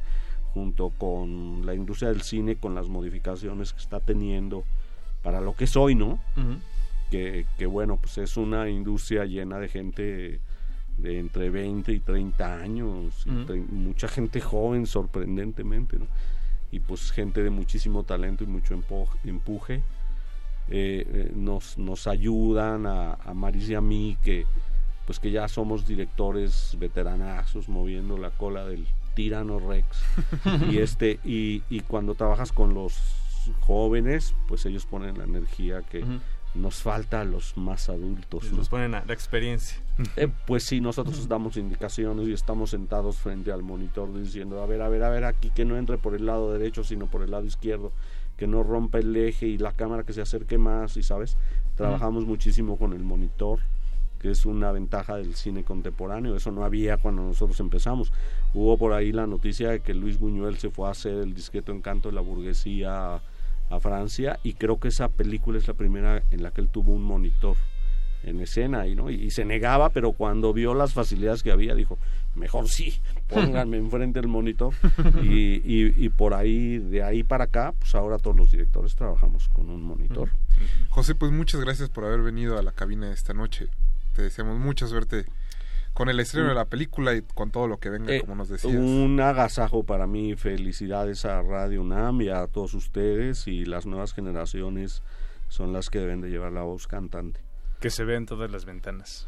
junto 0.53 0.89
con 0.89 1.65
la 1.65 1.73
industria 1.73 2.09
del 2.09 2.23
cine, 2.23 2.57
con 2.57 2.75
las 2.75 2.89
modificaciones 2.89 3.71
que 3.71 3.79
está 3.79 3.99
teniendo 4.01 4.65
para 5.23 5.39
lo 5.39 5.55
que 5.55 5.63
es 5.63 5.77
hoy, 5.77 5.95
¿no? 5.95 6.19
Que, 7.09 7.45
que 7.57 7.65
bueno, 7.65 7.97
pues 7.97 8.17
es 8.17 8.35
una 8.35 8.69
industria 8.69 9.25
llena 9.25 9.59
de 9.59 9.69
gente 9.69 10.39
de 11.01 11.19
entre 11.19 11.49
20 11.49 11.91
y 11.91 11.99
30 11.99 12.55
años, 12.55 13.25
mucha 13.69 14.07
gente 14.07 14.39
joven 14.39 14.85
sorprendentemente, 14.85 15.97
¿no? 15.99 16.07
Y 16.71 16.79
pues 16.79 17.11
gente 17.11 17.43
de 17.43 17.49
muchísimo 17.49 18.03
talento 18.03 18.43
y 18.43 18.47
mucho 18.47 18.73
empuje. 19.23 19.83
Eh, 20.69 21.05
eh, 21.07 21.31
nos, 21.35 21.77
nos 21.77 22.07
ayudan 22.07 22.85
a, 22.85 23.15
a 23.15 23.33
Maris 23.33 23.69
y 23.69 23.75
a 23.75 23.81
mí 23.81 24.17
que 24.23 24.45
pues 25.05 25.19
que 25.19 25.31
ya 25.31 25.47
somos 25.47 25.85
directores 25.85 26.77
veteranazos 26.79 27.67
moviendo 27.67 28.17
la 28.17 28.29
cola 28.29 28.65
del 28.65 28.87
tirano 29.15 29.59
Rex 29.59 29.85
y 30.71 30.77
este 30.77 31.19
y, 31.25 31.63
y 31.69 31.81
cuando 31.81 32.15
trabajas 32.15 32.53
con 32.53 32.73
los 32.73 32.93
jóvenes 33.61 34.33
pues 34.47 34.65
ellos 34.65 34.85
ponen 34.85 35.17
la 35.17 35.25
energía 35.25 35.81
que. 35.81 36.05
Nos 36.53 36.81
falta 36.81 37.21
a 37.21 37.23
los 37.23 37.55
más 37.55 37.87
adultos 37.87 38.51
¿no? 38.51 38.57
Nos 38.57 38.69
ponen 38.69 38.93
a 38.93 39.05
la 39.05 39.13
experiencia. 39.13 39.81
Eh, 40.15 40.27
pues 40.45 40.63
sí, 40.63 40.81
nosotros 40.81 41.27
damos 41.27 41.57
indicaciones 41.57 42.27
y 42.27 42.33
estamos 42.33 42.71
sentados 42.71 43.17
frente 43.17 43.51
al 43.51 43.63
monitor 43.63 44.13
diciendo, 44.13 44.61
a 44.61 44.65
ver, 44.65 44.81
a 44.81 44.89
ver, 44.89 45.03
a 45.03 45.09
ver, 45.09 45.25
aquí 45.25 45.51
que 45.51 45.65
no 45.65 45.77
entre 45.77 45.97
por 45.97 46.15
el 46.15 46.25
lado 46.25 46.51
derecho, 46.51 46.83
sino 46.83 47.07
por 47.07 47.23
el 47.23 47.31
lado 47.31 47.45
izquierdo, 47.45 47.91
que 48.37 48.47
no 48.47 48.63
rompa 48.63 48.97
el 48.99 49.15
eje 49.15 49.47
y 49.47 49.57
la 49.57 49.73
cámara 49.73 50.03
que 50.03 50.13
se 50.13 50.21
acerque 50.21 50.57
más, 50.57 50.97
y 50.97 51.03
sabes, 51.03 51.37
trabajamos 51.75 52.25
muchísimo 52.25 52.77
con 52.77 52.93
el 52.93 53.03
monitor, 53.03 53.59
que 54.19 54.31
es 54.31 54.45
una 54.45 54.71
ventaja 54.71 55.15
del 55.15 55.35
cine 55.35 55.63
contemporáneo, 55.63 56.35
eso 56.35 56.51
no 56.51 56.63
había 56.63 56.97
cuando 56.97 57.23
nosotros 57.23 57.59
empezamos. 57.59 58.11
Hubo 58.53 58.77
por 58.77 58.93
ahí 58.93 59.11
la 59.11 59.27
noticia 59.27 59.69
de 59.69 59.79
que 59.81 59.93
Luis 59.93 60.19
Buñuel 60.19 60.57
se 60.57 60.69
fue 60.69 60.87
a 60.87 60.91
hacer 60.91 61.13
el 61.13 61.33
discreto 61.33 61.71
encanto 61.71 62.09
de 62.09 62.15
la 62.15 62.21
burguesía 62.21 63.21
a, 63.71 63.79
Francia 63.79 64.39
y 64.43 64.53
creo 64.53 64.79
que 64.79 64.89
esa 64.89 65.09
película 65.09 65.57
es 65.57 65.67
la 65.67 65.73
primera 65.73 66.23
en 66.31 66.43
la 66.43 66.51
que 66.51 66.61
él 66.61 66.67
tuvo 66.67 66.93
un 66.93 67.03
monitor 67.03 67.55
en 68.23 68.39
escena 68.39 68.85
y 68.85 68.95
no 68.95 69.09
y, 69.09 69.15
y 69.15 69.31
se 69.31 69.45
negaba 69.45 69.89
pero 69.89 70.11
cuando 70.11 70.53
vio 70.53 70.75
las 70.75 70.93
facilidades 70.93 71.41
que 71.41 71.51
había 71.51 71.73
dijo 71.73 71.97
mejor 72.35 72.69
sí 72.69 72.99
pónganme 73.27 73.77
enfrente 73.77 74.19
el 74.19 74.27
monitor 74.27 74.73
y, 75.23 75.55
y, 75.65 75.93
y 75.97 76.09
por 76.09 76.35
ahí 76.35 76.77
de 76.77 77.03
ahí 77.03 77.23
para 77.23 77.45
acá 77.45 77.73
pues 77.79 77.95
ahora 77.95 78.19
todos 78.19 78.37
los 78.37 78.51
directores 78.51 78.95
trabajamos 78.95 79.47
con 79.49 79.69
un 79.69 79.81
monitor. 79.81 80.29
José, 80.89 81.15
pues 81.15 81.31
muchas 81.31 81.61
gracias 81.61 81.89
por 81.89 82.05
haber 82.05 82.21
venido 82.21 82.57
a 82.57 82.61
la 82.61 82.71
cabina 82.71 83.11
esta 83.11 83.33
noche. 83.33 83.67
Te 84.15 84.21
deseamos 84.21 84.59
mucha 84.59 84.87
suerte 84.87 85.25
con 85.93 86.09
el 86.09 86.19
estreno 86.19 86.49
de 86.49 86.55
la 86.55 86.65
película 86.65 87.13
y 87.13 87.21
con 87.21 87.51
todo 87.51 87.67
lo 87.67 87.77
que 87.79 87.89
venga, 87.89 88.13
Eh, 88.13 88.21
como 88.21 88.35
nos 88.35 88.49
decías. 88.49 88.73
un 88.73 89.19
agasajo 89.21 89.83
para 89.83 90.07
mí 90.07 90.35
felicidades 90.35 91.25
a 91.25 91.41
Radio 91.41 91.81
UNAM 91.81 92.21
y 92.21 92.29
a 92.29 92.47
todos 92.47 92.73
ustedes 92.73 93.47
y 93.47 93.65
las 93.65 93.85
nuevas 93.85 94.13
generaciones 94.13 95.03
son 95.49 95.73
las 95.73 95.89
que 95.89 95.99
deben 95.99 96.21
de 96.21 96.29
llevar 96.29 96.53
la 96.53 96.61
voz 96.61 96.87
cantante 96.87 97.41
Que 97.81 97.89
se 97.89 98.03
ve 98.05 98.15
en 98.15 98.25
todas 98.25 98.49
las 98.51 98.63
ventanas. 98.65 99.27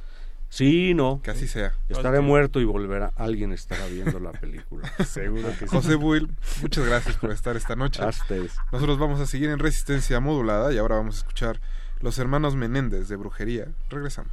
Sí, 0.50 0.94
no. 0.94 1.20
Que 1.24 1.32
así 1.32 1.48
sea. 1.48 1.74
Estaré 1.90 2.20
muerto 2.22 2.60
y 2.62 2.64
volverá. 2.66 3.12
Alguien 3.16 3.52
estará 3.54 3.88
viendo 3.88 4.20
la 4.20 4.32
película. 4.32 4.88
Seguro 5.06 5.50
que 5.58 5.66
sí. 5.68 5.76
José 5.76 5.96
Buil, 5.96 6.30
muchas 6.62 6.86
gracias 6.86 7.16
por 7.18 7.32
estar 7.32 7.56
esta 7.58 7.76
noche. 7.76 8.04
A 8.04 8.10
ustedes. 8.10 8.56
Nosotros 8.72 9.00
vamos 9.00 9.20
a 9.20 9.26
seguir 9.26 9.50
en 9.50 9.58
resistencia 9.58 10.20
modulada 10.20 10.72
y 10.72 10.78
ahora 10.78 10.98
vamos 10.98 11.16
a 11.16 11.18
escuchar 11.18 11.60
Los 12.02 12.20
Hermanos 12.20 12.56
Menéndez 12.56 13.08
de 13.08 13.16
Brujería. 13.16 13.68
Regresamos. 13.90 14.32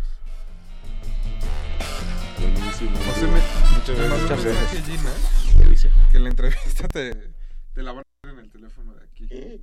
Buenísimo. 2.38 2.96
José, 3.06 3.26
me, 3.26 3.40
Muchas 3.78 3.96
gracias. 3.96 4.20
Muchas 4.22 4.44
gracias. 4.44 4.84
Gina 4.86 5.10
¿Qué 5.62 5.68
dice? 5.70 5.90
que 6.12 6.18
la 6.18 6.28
entrevista 6.28 6.88
te, 6.88 7.14
te 7.74 7.82
la 7.82 7.92
van 7.92 8.04
a 8.04 8.28
hacer 8.28 8.38
en 8.38 8.44
el 8.44 8.50
teléfono 8.50 8.94
de 8.94 9.04
aquí. 9.04 9.28
Sangre 9.28 9.60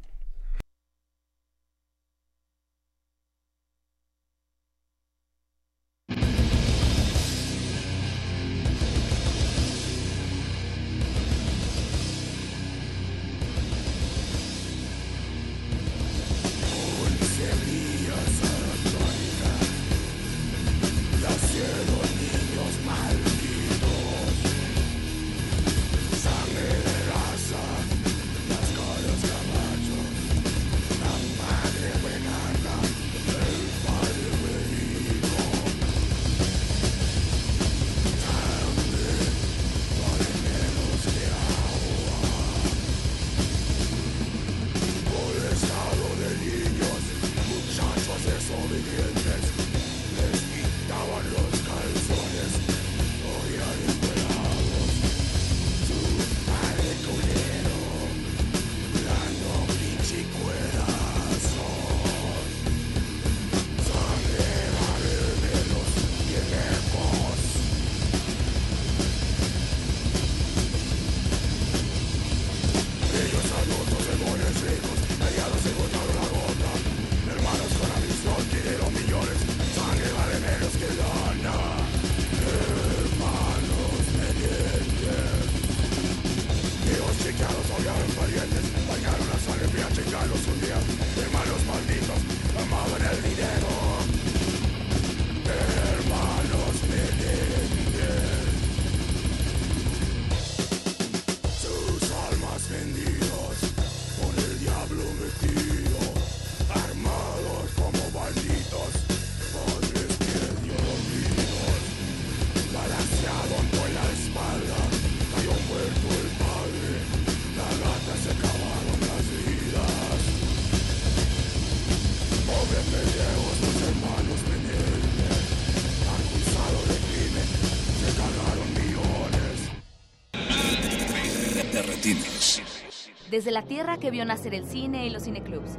Desde 133.32 133.52
la 133.52 133.62
tierra 133.62 133.98
que 133.98 134.10
vio 134.10 134.24
nacer 134.24 134.54
el 134.54 134.66
cine 134.66 135.06
y 135.06 135.10
los 135.10 135.24
cineclubs. 135.24 135.78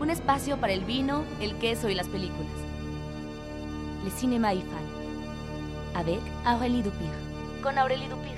Un 0.00 0.10
espacio 0.10 0.58
para 0.60 0.72
el 0.72 0.84
vino, 0.84 1.24
el 1.40 1.54
queso 1.58 1.88
y 1.88 1.94
las 1.94 2.08
películas. 2.08 2.50
Le 4.04 4.10
Cinéma 4.10 4.52
IFAL. 4.52 4.84
Avec 5.94 6.20
Aurélie 6.44 6.82
Dupir. 6.82 7.10
Con 7.62 7.78
Aurélie 7.78 8.08
Dupir. 8.08 8.34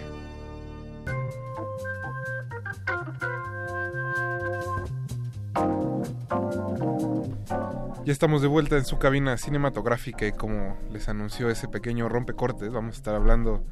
Ya 8.05 8.13
estamos 8.13 8.43
de 8.43 8.49
vuelta 8.49 8.77
en 8.77 8.85
su 8.85 8.99
cabina 8.99 9.39
cinematográfica 9.39 10.27
y 10.27 10.33
como 10.33 10.77
les 10.93 11.09
anunció 11.09 11.49
ese 11.49 11.67
pequeño 11.67 12.11
rompecortes, 12.11 12.71
vamos 12.73 12.95
a 12.95 12.99
estar 12.99 13.15
hablando 13.15 13.65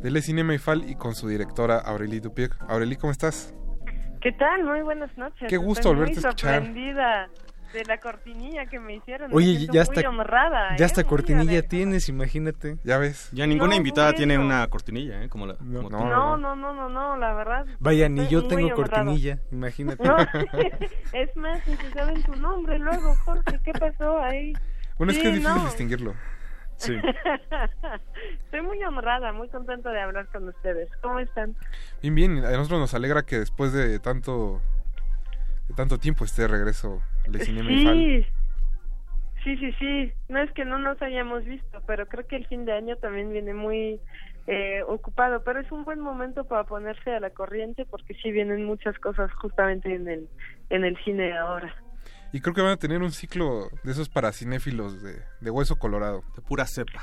de 0.00 0.10
Le 0.10 0.22
Cinema 0.22 0.54
IFAL 0.54 0.88
y 0.88 0.94
con 0.94 1.14
su 1.14 1.28
directora 1.28 1.78
Aurélie 1.78 2.20
Dupier. 2.20 2.52
Aurélie, 2.68 2.96
¿cómo 2.96 3.12
estás? 3.12 3.54
¿Qué 4.22 4.32
tal? 4.32 4.64
Muy 4.64 4.82
buenas 4.82 5.16
noches. 5.18 5.48
Qué 5.48 5.56
gusto 5.56 5.80
Estoy 5.90 5.94
volverte 5.94 6.20
muy 6.20 6.26
a 6.26 6.28
escuchar. 6.28 6.54
sorprendida 6.54 7.28
de 7.72 7.84
la 7.86 7.98
cortinilla 7.98 8.66
que 8.66 8.78
me 8.78 8.94
hicieron. 8.96 9.30
Me 9.30 9.36
Oye, 9.36 9.56
siento 9.56 9.72
ya 9.72 9.84
muy 9.84 9.96
hasta, 9.96 10.08
honrada, 10.08 10.76
ya 10.76 10.84
¿eh? 10.84 10.86
hasta 10.86 11.04
cortinilla 11.04 11.62
tienes, 11.62 12.08
imagínate. 12.08 12.76
Ya 12.84 12.98
ves. 12.98 13.30
Ya 13.32 13.46
ninguna 13.46 13.70
No, 13.70 13.76
invitada 13.76 14.08
muy 14.08 14.16
tiene 14.18 14.38
una 14.38 14.66
cortinilla, 14.68 15.24
¿eh? 15.24 15.28
Como 15.28 15.46
la, 15.46 15.54
como 15.54 15.88
tú. 15.88 15.96
No, 15.96 16.36
no, 16.36 16.54
no, 16.54 16.72
no, 16.74 16.88
no, 16.88 17.16
la 17.16 17.32
verdad. 17.34 17.66
Vaya, 17.80 18.08
ni 18.08 18.28
yo 18.28 18.46
tengo 18.46 18.70
cortinilla, 18.74 19.38
imagínate. 19.50 20.04
No, 20.06 20.16
es 21.12 21.36
más, 21.36 21.66
ni 21.66 21.76
se 21.76 21.90
saben 21.92 22.22
tu 22.22 22.36
nombre 22.36 22.78
luego, 22.78 23.14
Jorge. 23.24 23.58
¿Qué 23.64 23.72
pasó 23.72 24.20
ahí? 24.20 24.52
Bueno, 24.98 25.12
es 25.12 25.16
Sí, 25.16 25.22
que 25.22 25.28
es 25.30 25.34
difícil 25.36 25.56
no. 25.56 25.64
distinguirlo. 25.64 26.14
Sí. 26.82 26.94
Estoy 28.44 28.60
muy 28.62 28.82
honrada, 28.82 29.32
muy 29.32 29.48
contenta 29.48 29.90
de 29.92 30.00
hablar 30.00 30.26
con 30.32 30.48
ustedes. 30.48 30.90
¿Cómo 31.00 31.20
están? 31.20 31.54
Bien, 32.02 32.14
bien. 32.14 32.44
A 32.44 32.50
nosotros 32.52 32.80
nos 32.80 32.94
alegra 32.94 33.22
que 33.22 33.38
después 33.38 33.72
de 33.72 34.00
tanto 34.00 34.60
de 35.68 35.74
tanto 35.74 35.98
tiempo 35.98 36.24
esté 36.24 36.42
de 36.42 36.48
regreso 36.48 37.00
Le 37.28 37.38
Cinema. 37.38 37.68
Sí, 37.70 38.26
sí, 39.44 39.56
sí, 39.58 39.72
sí. 39.78 40.12
No 40.28 40.40
es 40.40 40.50
que 40.52 40.64
no 40.64 40.78
nos 40.78 41.00
hayamos 41.02 41.44
visto, 41.44 41.80
pero 41.86 42.06
creo 42.06 42.26
que 42.26 42.36
el 42.36 42.46
fin 42.48 42.64
de 42.64 42.72
año 42.72 42.96
también 42.96 43.30
viene 43.30 43.54
muy 43.54 44.00
eh, 44.48 44.82
ocupado. 44.88 45.44
Pero 45.44 45.60
es 45.60 45.70
un 45.70 45.84
buen 45.84 46.00
momento 46.00 46.42
para 46.44 46.64
ponerse 46.64 47.12
a 47.12 47.20
la 47.20 47.30
corriente 47.30 47.86
porque 47.88 48.14
sí 48.14 48.32
vienen 48.32 48.64
muchas 48.64 48.98
cosas 48.98 49.32
justamente 49.34 49.94
en 49.94 50.08
el 50.08 50.28
en 50.70 50.84
el 50.84 50.96
cine 51.04 51.32
ahora. 51.38 51.72
Y 52.32 52.40
creo 52.40 52.54
que 52.54 52.62
van 52.62 52.72
a 52.72 52.76
tener 52.76 53.02
un 53.02 53.10
ciclo 53.12 53.68
de 53.84 53.92
esos 53.92 54.08
para 54.08 54.32
cinéfilos 54.32 55.02
de, 55.02 55.20
de 55.40 55.50
hueso 55.50 55.76
colorado. 55.76 56.22
De 56.34 56.42
pura 56.42 56.66
cepa. 56.66 57.02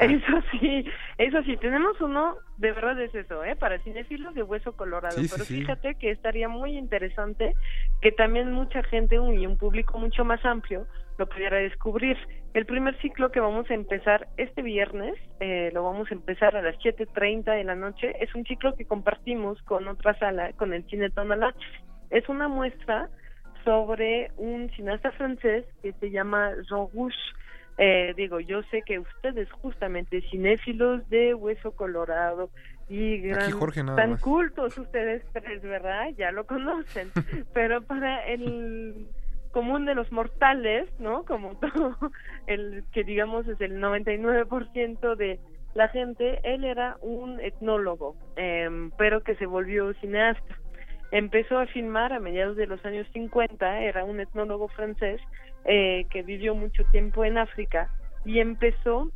Eso 0.00 0.32
sí, 0.50 0.86
eso 1.18 1.42
sí, 1.42 1.58
tenemos 1.58 2.00
uno, 2.00 2.36
de 2.56 2.72
verdad 2.72 2.98
es 3.02 3.14
eso, 3.14 3.44
¿eh? 3.44 3.54
Para 3.54 3.78
cinéfilos 3.80 4.34
de 4.34 4.42
hueso 4.42 4.72
colorado. 4.72 5.18
Sí, 5.20 5.28
pero 5.30 5.44
sí. 5.44 5.58
fíjate 5.60 5.96
que 5.96 6.10
estaría 6.10 6.48
muy 6.48 6.78
interesante 6.78 7.52
que 8.00 8.10
también 8.10 8.50
mucha 8.52 8.82
gente 8.84 9.20
un- 9.20 9.38
y 9.38 9.46
un 9.46 9.58
público 9.58 9.98
mucho 9.98 10.24
más 10.24 10.42
amplio 10.46 10.86
lo 11.18 11.28
pudiera 11.28 11.58
descubrir. 11.58 12.16
El 12.54 12.64
primer 12.64 12.98
ciclo 13.02 13.30
que 13.30 13.40
vamos 13.40 13.70
a 13.70 13.74
empezar 13.74 14.26
este 14.38 14.62
viernes, 14.62 15.16
eh, 15.40 15.70
lo 15.74 15.84
vamos 15.84 16.10
a 16.10 16.14
empezar 16.14 16.56
a 16.56 16.62
las 16.62 16.76
7.30 16.78 17.52
de 17.52 17.64
la 17.64 17.74
noche, 17.74 18.14
es 18.24 18.34
un 18.34 18.44
ciclo 18.46 18.74
que 18.76 18.86
compartimos 18.86 19.60
con 19.64 19.86
otra 19.86 20.18
sala, 20.18 20.54
con 20.54 20.72
el 20.72 20.86
Cine 20.88 21.10
Tonalá. 21.10 21.54
Es 22.08 22.26
una 22.30 22.48
muestra 22.48 23.10
sobre 23.64 24.30
un 24.36 24.70
cineasta 24.70 25.10
francés 25.12 25.64
que 25.82 25.92
se 25.94 26.10
llama 26.10 26.50
Jean 26.68 26.86
Rouge. 26.92 27.16
Eh, 27.76 28.14
digo, 28.16 28.38
yo 28.38 28.62
sé 28.70 28.82
que 28.82 29.00
ustedes 29.00 29.50
justamente 29.50 30.22
cinéfilos 30.30 31.08
de 31.08 31.34
hueso 31.34 31.72
colorado 31.72 32.50
y 32.88 33.18
gran, 33.18 33.50
Jorge 33.50 33.82
tan 33.82 34.10
más. 34.10 34.20
cultos 34.20 34.78
ustedes 34.78 35.24
tres, 35.32 35.62
¿verdad? 35.62 36.10
Ya 36.16 36.30
lo 36.30 36.46
conocen, 36.46 37.10
pero 37.54 37.82
para 37.82 38.24
el 38.26 39.08
común 39.50 39.86
de 39.86 39.94
los 39.94 40.10
mortales, 40.12 40.88
¿no? 40.98 41.24
Como 41.24 41.56
todo 41.56 41.96
el 42.46 42.84
que 42.92 43.04
digamos 43.04 43.48
es 43.48 43.60
el 43.60 43.80
99% 43.80 45.16
de 45.16 45.40
la 45.74 45.88
gente, 45.88 46.40
él 46.44 46.64
era 46.64 46.96
un 47.00 47.40
etnólogo, 47.40 48.16
em, 48.36 48.90
pero 48.98 49.22
que 49.22 49.34
se 49.36 49.46
volvió 49.46 49.92
cineasta. 49.94 50.58
Empezó 51.10 51.58
a 51.58 51.66
filmar 51.66 52.12
a 52.12 52.20
mediados 52.20 52.56
de 52.56 52.66
los 52.66 52.84
años 52.84 53.06
50, 53.12 53.80
era 53.82 54.04
un 54.04 54.20
etnólogo 54.20 54.68
francés 54.68 55.20
eh, 55.64 56.06
que 56.10 56.22
vivió 56.22 56.54
mucho 56.54 56.84
tiempo 56.90 57.24
en 57.24 57.38
África 57.38 57.88
y 58.24 58.40
empezó, 58.40 59.10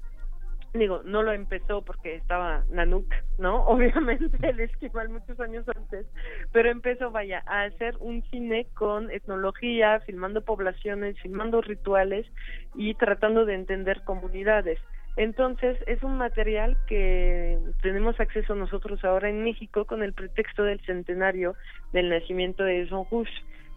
digo, 0.74 1.02
no 1.04 1.22
lo 1.22 1.32
empezó 1.32 1.82
porque 1.82 2.14
estaba 2.14 2.64
Nanook, 2.70 3.12
¿no? 3.38 3.64
Obviamente 3.66 4.36
el 4.48 4.60
esquimal 4.60 5.08
muchos 5.08 5.38
años 5.40 5.64
antes, 5.74 6.06
pero 6.52 6.70
empezó, 6.70 7.10
vaya, 7.10 7.42
a 7.46 7.64
hacer 7.64 7.96
un 8.00 8.22
cine 8.30 8.66
con 8.74 9.10
etnología, 9.10 10.00
filmando 10.00 10.44
poblaciones, 10.44 11.18
filmando 11.20 11.60
rituales 11.60 12.26
y 12.74 12.94
tratando 12.94 13.44
de 13.44 13.54
entender 13.54 14.02
comunidades. 14.04 14.78
Entonces, 15.18 15.76
es 15.88 16.00
un 16.04 16.16
material 16.16 16.78
que 16.86 17.58
tenemos 17.82 18.20
acceso 18.20 18.54
nosotros 18.54 19.04
ahora 19.04 19.28
en 19.28 19.42
México 19.42 19.84
con 19.84 20.04
el 20.04 20.12
pretexto 20.12 20.62
del 20.62 20.80
centenario 20.82 21.56
del 21.92 22.08
nacimiento 22.08 22.62
de 22.62 22.86
Jean 22.86 23.02
Rouge. 23.10 23.32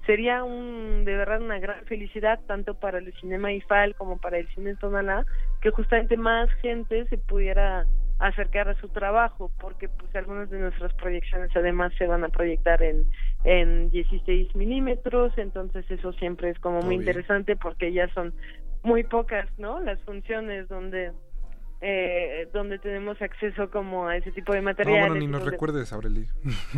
Sería 0.05 0.43
un, 0.43 1.03
de 1.03 1.17
verdad 1.17 1.41
una 1.41 1.57
gran 1.57 1.83
felicidad 1.85 2.39
tanto 2.45 2.75
para 2.75 2.99
el 2.99 3.11
cinema 3.19 3.51
IFAL 3.53 3.95
como 3.95 4.19
para 4.19 4.37
el 4.37 4.47
cine 4.49 4.75
Tonalá 4.75 5.25
que 5.61 5.71
justamente 5.71 6.15
más 6.15 6.47
gente 6.61 7.07
se 7.07 7.17
pudiera 7.17 7.87
acercar 8.19 8.69
a 8.69 8.79
su 8.79 8.89
trabajo 8.89 9.51
porque 9.59 9.89
pues 9.89 10.15
algunas 10.15 10.47
de 10.51 10.59
nuestras 10.59 10.93
proyecciones 10.93 11.49
además 11.55 11.91
se 11.97 12.05
van 12.05 12.23
a 12.23 12.29
proyectar 12.29 12.83
en 12.83 13.05
en 13.45 13.89
16 13.89 14.55
milímetros 14.55 15.35
entonces 15.37 15.89
eso 15.89 16.13
siempre 16.13 16.51
es 16.51 16.59
como 16.59 16.81
muy 16.81 16.95
interesante 16.95 17.55
porque 17.55 17.91
ya 17.91 18.07
son 18.13 18.31
muy 18.83 19.03
pocas 19.03 19.47
no 19.57 19.79
las 19.79 19.99
funciones 20.03 20.67
donde 20.67 21.11
eh, 21.81 22.47
donde 22.53 22.77
tenemos 22.79 23.19
acceso 23.21 23.69
como 23.71 24.07
a 24.07 24.15
ese 24.17 24.31
tipo 24.31 24.53
de 24.53 24.59
No, 24.59 24.65
materiales 24.65 25.01
bueno, 25.09 25.15
ni 25.19 25.25
y 25.25 25.27
nos 25.27 25.43
recuerdes, 25.43 25.91
Aurelie. 25.93 26.27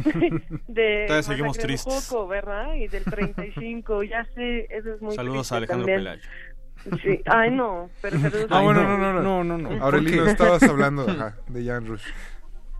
de 0.67 1.03
Todavía 1.07 1.23
seguimos 1.23 1.57
tristes. 1.57 2.07
Juco, 2.09 2.27
¿verdad? 2.27 2.73
Y 2.75 2.87
del 2.87 3.03
35, 3.03 4.03
ya 4.03 4.25
sé, 4.33 4.67
eso 4.69 4.93
es 4.93 5.01
muy 5.01 5.13
Saludos 5.15 5.51
a 5.51 5.57
Alejandro 5.57 5.85
también. 5.87 5.99
Pelayo. 5.99 6.29
Sí, 7.01 7.21
ay 7.25 7.49
no, 7.51 7.89
pero 8.01 8.17
saludos 8.19 8.47
Ah, 8.49 8.59
a- 8.59 8.63
bueno, 8.63 8.83
no, 8.83 8.97
no, 8.97 9.13
no. 9.13 9.21
No, 9.21 9.43
no, 9.43 9.57
no. 9.57 9.83
Aurelie, 9.83 10.15
¿Por 10.17 10.25
no 10.25 10.31
estabas 10.31 10.63
hablando 10.63 11.03
ajá, 11.09 11.37
de 11.47 11.65
Jan 11.65 11.85
Rush. 11.85 12.03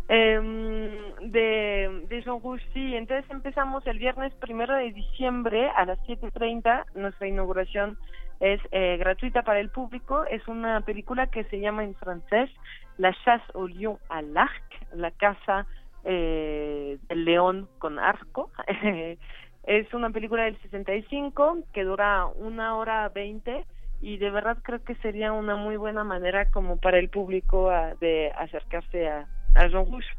Em, 0.09 0.91
de, 1.31 2.05
de 2.09 2.21
Jean 2.23 2.41
Rouge, 2.43 2.61
sí, 2.73 2.93
entonces 2.95 3.25
empezamos 3.31 3.87
el 3.87 3.97
viernes 3.99 4.33
primero 4.35 4.75
de 4.75 4.91
diciembre 4.91 5.69
a 5.75 5.85
las 5.85 5.97
7.30, 5.99 6.85
nuestra 6.95 7.27
inauguración 7.27 7.97
es 8.43 8.59
eh, 8.71 8.97
gratuita 8.97 9.43
para 9.43 9.61
el 9.61 9.69
público, 9.69 10.25
es 10.25 10.45
una 10.49 10.81
película 10.81 11.27
que 11.27 11.45
se 11.45 11.61
llama 11.61 11.85
en 11.85 11.95
francés 11.95 12.49
La 12.97 13.13
chasse 13.23 13.49
au 13.55 13.67
lion 13.67 13.97
à 14.09 14.21
l'arc, 14.21 14.63
la 14.93 15.11
caza 15.11 15.65
eh, 16.03 16.99
del 17.07 17.23
león 17.23 17.69
con 17.79 17.99
arco. 17.99 18.51
es 19.63 19.93
una 19.93 20.09
película 20.09 20.43
del 20.43 20.61
65 20.61 21.59
que 21.71 21.85
dura 21.85 22.25
una 22.25 22.75
hora 22.75 23.07
veinte 23.07 23.65
y 24.01 24.17
de 24.17 24.29
verdad 24.29 24.57
creo 24.61 24.83
que 24.83 24.95
sería 24.95 25.31
una 25.31 25.55
muy 25.55 25.77
buena 25.77 26.03
manera 26.03 26.51
como 26.51 26.75
para 26.75 26.99
el 26.99 27.07
público 27.07 27.71
de 28.01 28.29
acercarse 28.37 29.07
a, 29.07 29.25
a 29.55 29.67
Jean 29.67 29.85
Rouge. 29.89 30.09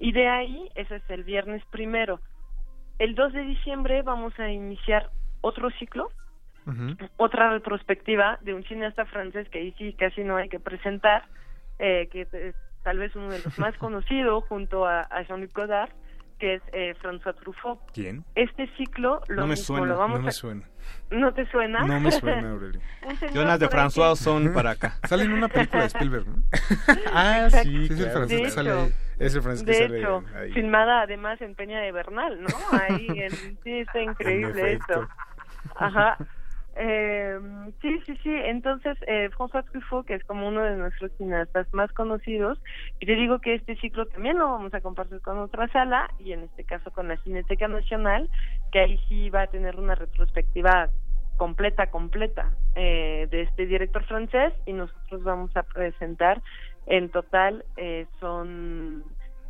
Y 0.00 0.10
de 0.10 0.26
ahí, 0.26 0.68
ese 0.74 0.96
es 0.96 1.08
el 1.08 1.22
viernes 1.22 1.62
primero. 1.70 2.18
El 2.98 3.14
2 3.14 3.32
de 3.32 3.42
diciembre 3.42 4.02
vamos 4.02 4.36
a 4.40 4.50
iniciar 4.50 5.10
otro 5.40 5.70
ciclo, 5.78 6.10
otra 7.16 7.50
retrospectiva 7.50 8.38
de 8.42 8.54
un 8.54 8.62
cineasta 8.64 9.04
francés 9.06 9.48
que 9.50 9.58
ahí 9.58 9.74
sí 9.78 9.94
casi 9.94 10.22
no 10.22 10.36
hay 10.36 10.48
que 10.48 10.60
presentar, 10.60 11.24
eh, 11.78 12.08
que 12.12 12.22
es 12.32 12.54
tal 12.82 12.98
vez 12.98 13.14
uno 13.16 13.30
de 13.30 13.38
los 13.40 13.58
más 13.58 13.74
conocidos 13.78 14.44
junto 14.44 14.86
a, 14.86 15.02
a 15.02 15.22
Jean-Luc 15.22 15.52
Godard, 15.54 15.90
que 16.38 16.54
es 16.54 16.62
eh, 16.72 16.94
François 17.02 17.34
Truffaut. 17.38 17.78
¿Quién? 17.92 18.24
Este 18.34 18.66
ciclo 18.76 19.20
lo 19.28 19.42
No 19.42 19.46
me 19.46 19.54
mismo, 19.56 19.76
suena, 19.76 19.86
lo 19.92 19.98
vamos 19.98 20.18
No 20.18 20.22
me 20.24 20.28
a- 20.28 20.32
suena. 20.32 20.66
¿No 21.10 21.34
te 21.34 21.46
suena? 21.46 21.84
No 21.84 22.00
me 22.00 22.10
suena. 22.20 22.54
Un 22.54 23.16
señor 23.18 23.34
Jonas 23.34 23.60
de 23.60 23.68
François 23.68 24.16
son 24.16 24.52
para 24.54 24.70
acá. 24.70 24.94
Sale 25.08 25.24
en 25.24 25.32
una 25.32 25.48
película 25.48 25.82
de 25.82 25.88
Spielberg, 25.88 26.26
¿no? 26.26 26.42
Ah, 27.12 27.42
Exacto. 27.44 27.68
sí, 27.68 27.86
Sí, 27.88 27.92
es 27.94 28.00
el 28.00 28.10
francés 28.10 28.38
De 28.38 28.42
que 28.44 28.50
sale 28.50 28.70
hecho, 28.70 28.80
ahí. 28.80 28.92
Es 29.18 29.34
el 29.34 29.42
francés 29.42 29.64
que 29.66 29.70
De 29.72 29.78
sale 29.78 29.98
hecho, 30.00 30.24
ahí. 30.34 30.52
filmada 30.52 31.02
además 31.02 31.40
en 31.42 31.54
Peña 31.54 31.80
de 31.80 31.92
Bernal, 31.92 32.42
¿no? 32.42 32.48
Ahí, 32.72 33.06
en, 33.20 33.30
sí, 33.62 33.80
está 33.80 34.00
increíble 34.00 34.72
esto. 34.72 35.06
Ajá. 35.76 36.16
Eh, 36.82 37.38
sí, 37.82 38.00
sí, 38.06 38.16
sí. 38.22 38.30
Entonces, 38.32 38.96
eh, 39.06 39.28
François 39.36 39.64
Truffaut, 39.70 40.06
que 40.06 40.14
es 40.14 40.24
como 40.24 40.48
uno 40.48 40.62
de 40.62 40.76
nuestros 40.76 41.12
cineastas 41.18 41.66
más 41.74 41.92
conocidos, 41.92 42.58
y 43.00 43.06
te 43.06 43.16
digo 43.16 43.38
que 43.40 43.54
este 43.54 43.76
ciclo 43.76 44.06
también 44.06 44.38
lo 44.38 44.48
vamos 44.48 44.72
a 44.72 44.80
compartir 44.80 45.20
con 45.20 45.38
otra 45.38 45.68
sala, 45.68 46.10
y 46.18 46.32
en 46.32 46.44
este 46.44 46.64
caso 46.64 46.90
con 46.90 47.08
la 47.08 47.18
Cineteca 47.18 47.68
Nacional, 47.68 48.30
que 48.72 48.80
ahí 48.80 48.98
sí 49.10 49.28
va 49.28 49.42
a 49.42 49.46
tener 49.48 49.76
una 49.76 49.94
retrospectiva 49.94 50.88
completa, 51.36 51.90
completa 51.90 52.50
eh, 52.74 53.28
de 53.30 53.42
este 53.42 53.66
director 53.66 54.04
francés 54.04 54.52
y 54.66 54.72
nosotros 54.72 55.22
vamos 55.22 55.54
a 55.56 55.62
presentar 55.62 56.42
en 56.86 57.08
total 57.08 57.64
eh, 57.78 58.06
son 58.20 59.04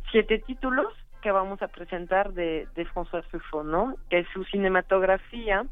siete 0.09 0.39
títulos 0.39 0.87
que 1.21 1.31
vamos 1.31 1.61
a 1.61 1.67
presentar 1.67 2.31
de, 2.31 2.67
de 2.75 2.85
François 2.87 3.23
Truffaut, 3.29 3.65
¿no? 3.65 3.95
Que 4.09 4.19
es 4.19 4.27
su 4.33 4.45
cinematografía 4.45 5.65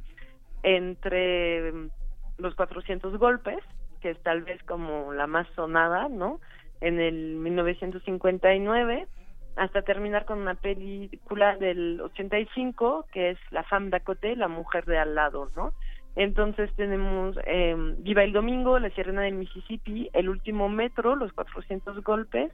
entre 0.64 1.72
mm, 1.72 1.90
los 2.38 2.56
400 2.56 3.18
golpes, 3.18 3.60
que 4.02 4.12
es 4.12 4.24
tal 4.24 4.44
vez 4.44 4.62
como 4.64 5.14
la 5.14 5.28
más 5.28 5.48
sonada, 5.56 6.08
¿no? 6.10 6.40
En 6.82 7.00
el 7.00 7.36
1959, 7.36 9.08
hasta 9.56 9.82
terminar 9.82 10.26
con 10.26 10.40
una 10.40 10.56
película 10.56 11.58
del 11.58 12.00
85, 12.02 13.08
que 13.12 13.32
es 13.32 13.38
La 13.52 13.64
femme 13.64 13.90
d'à 13.90 14.00
côté, 14.00 14.36
la 14.36 14.48
mujer 14.48 14.86
de 14.86 14.98
al 14.98 15.16
lado, 15.16 15.50
¿no? 15.56 15.74
Entonces 16.16 16.70
tenemos 16.76 17.36
eh, 17.46 17.76
Viva 18.00 18.24
el 18.24 18.34
Domingo, 18.34 18.80
La 18.80 18.90
Sirena 18.92 19.22
del 19.22 19.36
Mississippi, 19.36 20.10
El 20.14 20.30
Último 20.30 20.70
Metro, 20.70 21.16
Los 21.16 21.34
400 21.34 22.04
Golpes 22.04 22.52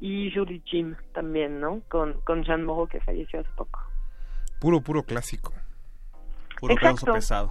y 0.00 0.32
Julie 0.34 0.62
Jim 0.64 0.96
también, 1.12 1.60
¿no? 1.60 1.82
Con, 1.88 2.20
con 2.22 2.42
Jean 2.44 2.64
Moreau 2.64 2.88
que 2.88 3.00
falleció 3.00 3.40
hace 3.40 3.50
poco. 3.56 3.80
Puro, 4.60 4.80
puro 4.80 5.02
clásico. 5.02 5.52
Puro 6.60 6.74
Exacto. 6.74 7.12
pesado. 7.12 7.50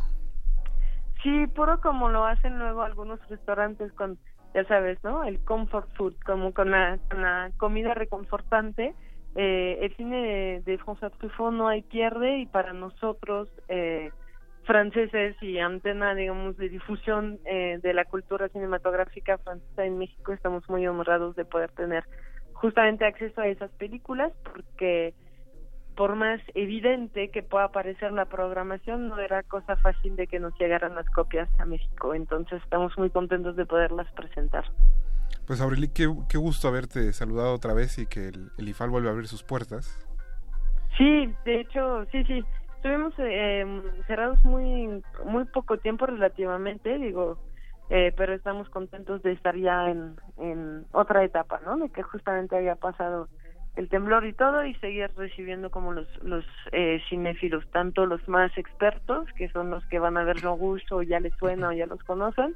Sí, 1.23 1.47
puro 1.47 1.81
como 1.81 2.09
lo 2.09 2.25
hacen 2.25 2.59
luego 2.59 2.83
algunos 2.83 3.19
restaurantes 3.29 3.91
con, 3.93 4.17
ya 4.53 4.63
sabes, 4.65 5.03
¿no? 5.03 5.23
El 5.23 5.39
comfort 5.39 5.89
food, 5.95 6.15
como 6.25 6.53
con 6.53 6.71
la, 6.71 6.99
con 7.09 7.21
la 7.21 7.51
comida 7.57 7.93
reconfortante. 7.93 8.93
Eh, 9.35 9.79
el 9.81 9.95
cine 9.97 10.21
de, 10.21 10.61
de 10.61 10.79
François 10.79 11.11
Truffaut 11.17 11.53
no 11.53 11.67
hay 11.67 11.81
pierde 11.81 12.37
y 12.37 12.45
para 12.45 12.73
nosotros 12.73 13.49
eh, 13.67 14.11
franceses 14.65 15.35
y 15.41 15.59
antena, 15.59 16.15
digamos, 16.15 16.57
de 16.57 16.69
difusión 16.69 17.39
eh, 17.45 17.79
de 17.81 17.93
la 17.93 18.05
cultura 18.05 18.49
cinematográfica 18.49 19.37
francesa 19.37 19.85
en 19.85 19.97
México 19.97 20.33
estamos 20.33 20.67
muy 20.69 20.87
honrados 20.87 21.35
de 21.35 21.45
poder 21.45 21.71
tener 21.71 22.03
justamente 22.53 23.05
acceso 23.05 23.41
a 23.41 23.47
esas 23.47 23.71
películas 23.71 24.31
porque 24.43 25.13
por 25.95 26.15
más 26.15 26.41
evidente 26.53 27.29
que 27.29 27.43
pueda 27.43 27.69
parecer 27.69 28.11
la 28.11 28.25
programación, 28.25 29.07
no 29.07 29.19
era 29.19 29.43
cosa 29.43 29.77
fácil 29.77 30.15
de 30.15 30.27
que 30.27 30.39
nos 30.39 30.57
llegaran 30.59 30.95
las 30.95 31.09
copias 31.09 31.49
a 31.59 31.65
México. 31.65 32.13
Entonces 32.13 32.61
estamos 32.63 32.97
muy 32.97 33.09
contentos 33.09 33.55
de 33.55 33.65
poderlas 33.65 34.11
presentar. 34.13 34.65
Pues 35.47 35.61
Aureli, 35.61 35.89
qué, 35.89 36.11
qué 36.27 36.37
gusto 36.37 36.67
haberte 36.67 37.13
saludado 37.13 37.53
otra 37.53 37.73
vez 37.73 37.97
y 37.99 38.07
que 38.07 38.29
el, 38.29 38.51
el 38.57 38.69
IFAL 38.69 38.89
vuelva 38.89 39.09
a 39.09 39.13
abrir 39.13 39.27
sus 39.27 39.43
puertas. 39.43 39.99
Sí, 40.97 41.33
de 41.45 41.61
hecho, 41.61 42.05
sí, 42.11 42.23
sí. 42.25 42.43
Estuvimos 42.77 43.13
eh, 43.17 43.65
cerrados 44.07 44.43
muy 44.45 45.01
muy 45.25 45.45
poco 45.45 45.77
tiempo 45.77 46.05
relativamente, 46.05 46.97
digo, 46.99 47.39
eh, 47.89 48.13
pero 48.15 48.33
estamos 48.33 48.69
contentos 48.69 49.21
de 49.23 49.31
estar 49.31 49.55
ya 49.55 49.89
en, 49.89 50.15
en 50.37 50.85
otra 50.91 51.23
etapa, 51.23 51.59
¿no? 51.65 51.77
De 51.77 51.89
que 51.89 52.03
justamente 52.03 52.55
había 52.55 52.75
pasado 52.75 53.27
el 53.75 53.89
temblor 53.89 54.25
y 54.25 54.33
todo 54.33 54.65
y 54.65 54.73
seguir 54.75 55.11
recibiendo 55.15 55.69
como 55.69 55.93
los 55.93 56.07
los 56.23 56.45
eh, 56.71 57.01
cinéfilos, 57.09 57.65
tanto 57.71 58.05
los 58.05 58.25
más 58.27 58.57
expertos, 58.57 59.27
que 59.37 59.49
son 59.49 59.69
los 59.69 59.85
que 59.85 59.99
van 59.99 60.17
a 60.17 60.23
ver 60.23 60.43
No 60.43 60.55
Gusto 60.55 61.01
ya 61.01 61.19
les 61.19 61.33
suena 61.35 61.69
o 61.69 61.71
ya 61.73 61.85
los 61.85 62.01
conocen, 62.03 62.55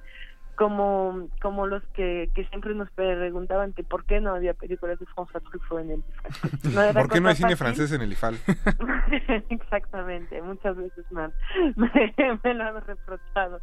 como 0.56 1.28
como 1.42 1.68
los 1.68 1.84
que, 1.94 2.30
que 2.36 2.46
siempre 2.46 2.74
nos 2.74 2.90
preguntaban 2.92 3.74
que 3.74 3.84
por 3.84 4.06
qué 4.06 4.22
no 4.22 4.34
había 4.34 4.54
películas 4.54 5.00
de 5.00 5.06
François 5.08 5.42
Truffaut 5.42 5.82
en 5.82 5.92
el 5.92 6.00
IFAL. 6.00 6.52
No 6.94 7.02
¿Por 7.02 7.10
qué 7.10 7.22
no 7.22 7.30
hay 7.30 7.36
cine 7.36 7.56
francés 7.56 7.92
en 7.92 8.02
el 8.02 8.12
IFAL? 8.12 8.36
Exactamente, 9.50 10.42
muchas 10.42 10.78
veces 10.78 11.12
más 11.12 11.32
me, 11.76 12.14
me 12.44 12.54
lo 12.54 12.64
han 12.64 12.82
reprochado. 12.86 13.60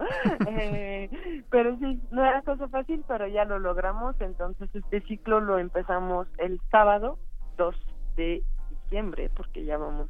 Eh, 0.46 1.10
pero 1.50 1.76
sí, 1.78 2.00
no 2.10 2.24
era 2.24 2.42
cosa 2.42 2.68
fácil, 2.68 3.02
pero 3.08 3.26
ya 3.28 3.44
lo 3.44 3.58
logramos. 3.58 4.18
Entonces, 4.20 4.68
este 4.74 5.00
ciclo 5.02 5.40
lo 5.40 5.58
empezamos 5.58 6.26
el 6.38 6.60
sábado 6.70 7.18
2 7.56 7.74
de 8.16 8.42
diciembre, 8.70 9.30
porque 9.34 9.64
ya 9.64 9.78
vamos 9.78 10.08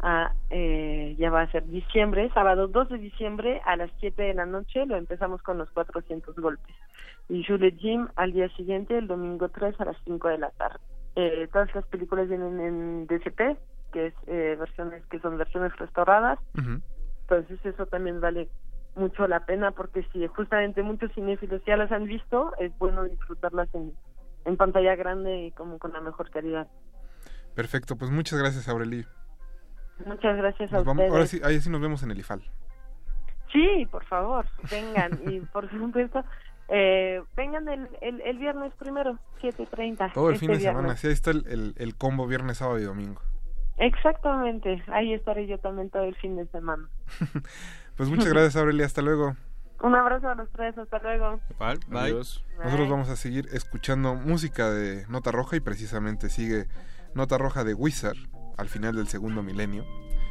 a, 0.00 0.32
eh, 0.50 1.14
ya 1.18 1.30
va 1.30 1.42
a 1.42 1.50
ser 1.50 1.66
diciembre, 1.66 2.30
sábado 2.34 2.68
2 2.68 2.90
de 2.90 2.98
diciembre 2.98 3.60
a 3.64 3.76
las 3.76 3.90
7 4.00 4.22
de 4.22 4.34
la 4.34 4.46
noche, 4.46 4.86
lo 4.86 4.96
empezamos 4.96 5.42
con 5.42 5.58
los 5.58 5.70
400 5.70 6.36
golpes. 6.36 6.74
Y 7.28 7.44
Juliet 7.44 7.76
Jim 7.78 8.08
al 8.16 8.32
día 8.32 8.48
siguiente, 8.56 8.96
el 8.96 9.08
domingo 9.08 9.48
3 9.48 9.80
a 9.80 9.86
las 9.86 9.96
5 10.04 10.28
de 10.28 10.38
la 10.38 10.50
tarde. 10.50 10.80
Eh, 11.16 11.48
todas 11.52 11.74
las 11.74 11.86
películas 11.86 12.28
vienen 12.28 12.60
en 12.60 13.06
DCP, 13.06 13.58
que 13.92 14.06
es 14.08 14.14
eh, 14.26 14.56
versiones 14.58 15.04
que 15.06 15.18
son 15.20 15.38
versiones 15.38 15.74
restauradas. 15.76 16.38
Entonces 17.22 17.58
eso 17.64 17.86
también 17.86 18.20
vale 18.20 18.48
mucho 18.94 19.26
la 19.26 19.44
pena 19.44 19.72
porque 19.72 20.06
si 20.12 20.26
justamente 20.26 20.82
muchos 20.82 21.12
cinéfilos 21.14 21.62
ya 21.66 21.76
las 21.76 21.90
han 21.90 22.04
visto, 22.04 22.52
es 22.58 22.76
bueno 22.78 23.04
disfrutarlas 23.04 23.74
en, 23.74 23.92
en 24.46 24.56
pantalla 24.56 24.96
grande 24.96 25.46
y 25.46 25.50
como 25.52 25.78
con 25.78 25.92
la 25.92 26.00
mejor 26.00 26.30
calidad. 26.30 26.66
Perfecto, 27.54 27.96
pues 27.96 28.10
muchas 28.10 28.38
gracias 28.38 28.68
Aureli. 28.68 29.04
Muchas 30.04 30.36
gracias 30.36 30.72
a 30.72 30.76
Nos 30.76 30.84
vamos, 30.84 31.02
ustedes. 31.04 31.12
ahora 31.12 31.26
sí, 31.26 31.40
ahí 31.44 31.60
sí 31.60 31.68
nos 31.70 31.80
vemos 31.80 32.02
en 32.02 32.10
el 32.10 32.18
IFAL. 32.18 32.42
Sí, 33.52 33.86
por 33.90 34.04
favor, 34.06 34.46
vengan 34.70 35.20
y 35.26 35.40
por 35.40 35.70
supuesto 35.78 36.22
eh, 36.68 37.22
vengan 37.36 37.68
el, 37.68 37.88
el, 38.00 38.20
el 38.22 38.38
viernes 38.38 38.72
primero, 38.74 39.18
7.30. 39.40 40.12
Todo 40.12 40.28
el 40.28 40.34
este 40.34 40.46
fin 40.46 40.52
de 40.52 40.58
viernes. 40.58 40.62
semana, 40.82 40.96
sí, 40.96 41.06
ahí 41.06 41.12
está 41.12 41.30
el, 41.30 41.46
el, 41.46 41.74
el 41.76 41.94
combo 41.96 42.26
viernes, 42.26 42.58
sábado 42.58 42.78
y 42.78 42.82
domingo. 42.84 43.22
Exactamente, 43.78 44.82
ahí 44.88 45.12
estaré 45.14 45.46
yo 45.46 45.58
también 45.58 45.90
todo 45.90 46.04
el 46.04 46.14
fin 46.16 46.36
de 46.36 46.46
semana. 46.46 46.88
Pues 47.96 48.10
muchas 48.10 48.28
gracias 48.28 48.56
Aureli, 48.56 48.82
hasta 48.82 49.00
luego. 49.00 49.36
Un 49.82 49.94
abrazo 49.94 50.28
a 50.28 50.34
los 50.34 50.50
tres, 50.50 50.76
hasta 50.78 50.98
luego. 51.00 51.40
Adiós. 51.92 52.44
Nosotros 52.62 52.88
vamos 52.88 53.08
a 53.08 53.16
seguir 53.16 53.48
escuchando 53.52 54.14
música 54.14 54.70
de 54.70 55.06
Nota 55.08 55.30
Roja 55.30 55.56
y 55.56 55.60
precisamente 55.60 56.30
sigue 56.30 56.66
Nota 57.14 57.38
Roja 57.38 57.64
de 57.64 57.74
Wizard 57.74 58.16
al 58.56 58.68
final 58.68 58.96
del 58.96 59.08
segundo 59.08 59.42
milenio. 59.42 59.84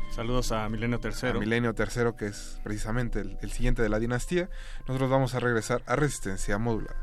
Saludos 0.09 0.51
a 0.51 0.67
Milenio 0.69 0.99
Tercero. 0.99 1.37
A 1.37 1.41
Milenio 1.41 1.73
Tercero, 1.73 2.15
que 2.15 2.27
es 2.27 2.59
precisamente 2.63 3.19
el, 3.19 3.37
el 3.41 3.51
siguiente 3.51 3.81
de 3.81 3.89
la 3.89 3.99
dinastía. 3.99 4.49
Nosotros 4.87 5.09
vamos 5.09 5.35
a 5.35 5.39
regresar 5.39 5.81
a 5.87 5.95
Resistencia 5.95 6.57
Módula. 6.57 6.95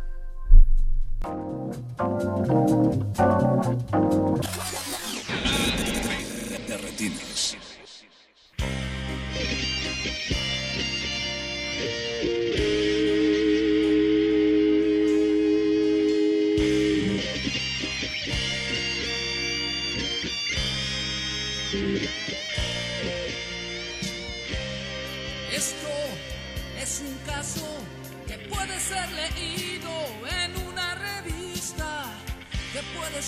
De 6.66 6.76
retinas. 6.78 7.56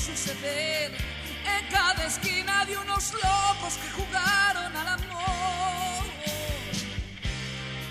Suceder 0.05 0.93
en 0.93 1.67
cada 1.71 2.05
esquina 2.05 2.67
de 2.67 2.77
unos 2.77 3.13
locos 3.15 3.79
que 3.81 3.89
jugaron 3.91 4.77
al 4.77 4.89
amor. 4.89 6.05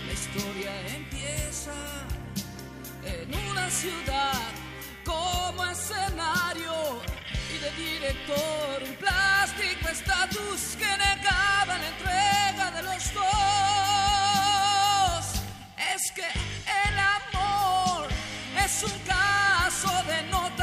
La 0.05 0.13
historia 0.13 0.71
empieza 0.95 1.73
en 3.03 3.33
una 3.33 3.67
ciudad 3.71 4.41
como 5.03 5.65
escenario 5.65 7.01
y 7.49 7.57
de 7.57 7.71
director 7.71 8.83
un 8.87 8.95
plástico 8.95 9.89
estatus 9.89 10.75
que 10.77 10.85
negaba 10.85 11.79
la 11.79 11.87
entrega 11.87 12.71
de 12.75 12.83
los 12.83 13.11
dos. 13.15 13.23
Es 15.95 16.11
que 16.11 16.27
el 16.85 16.95
amor 17.17 18.07
es 18.63 18.83
un 18.83 18.99
caso 18.99 19.91
de 20.03 20.21
nota 20.29 20.62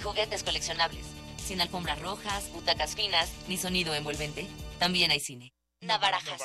juguetes 0.00 0.42
coleccionables, 0.42 1.06
sin 1.36 1.60
alfombras 1.60 2.00
rojas, 2.00 2.50
butacas 2.52 2.94
finas, 2.94 3.30
ni 3.48 3.56
sonido 3.56 3.94
envolvente. 3.94 4.46
También 4.78 5.10
hay 5.10 5.20
cine. 5.20 5.52
Navarajas. 5.80 6.40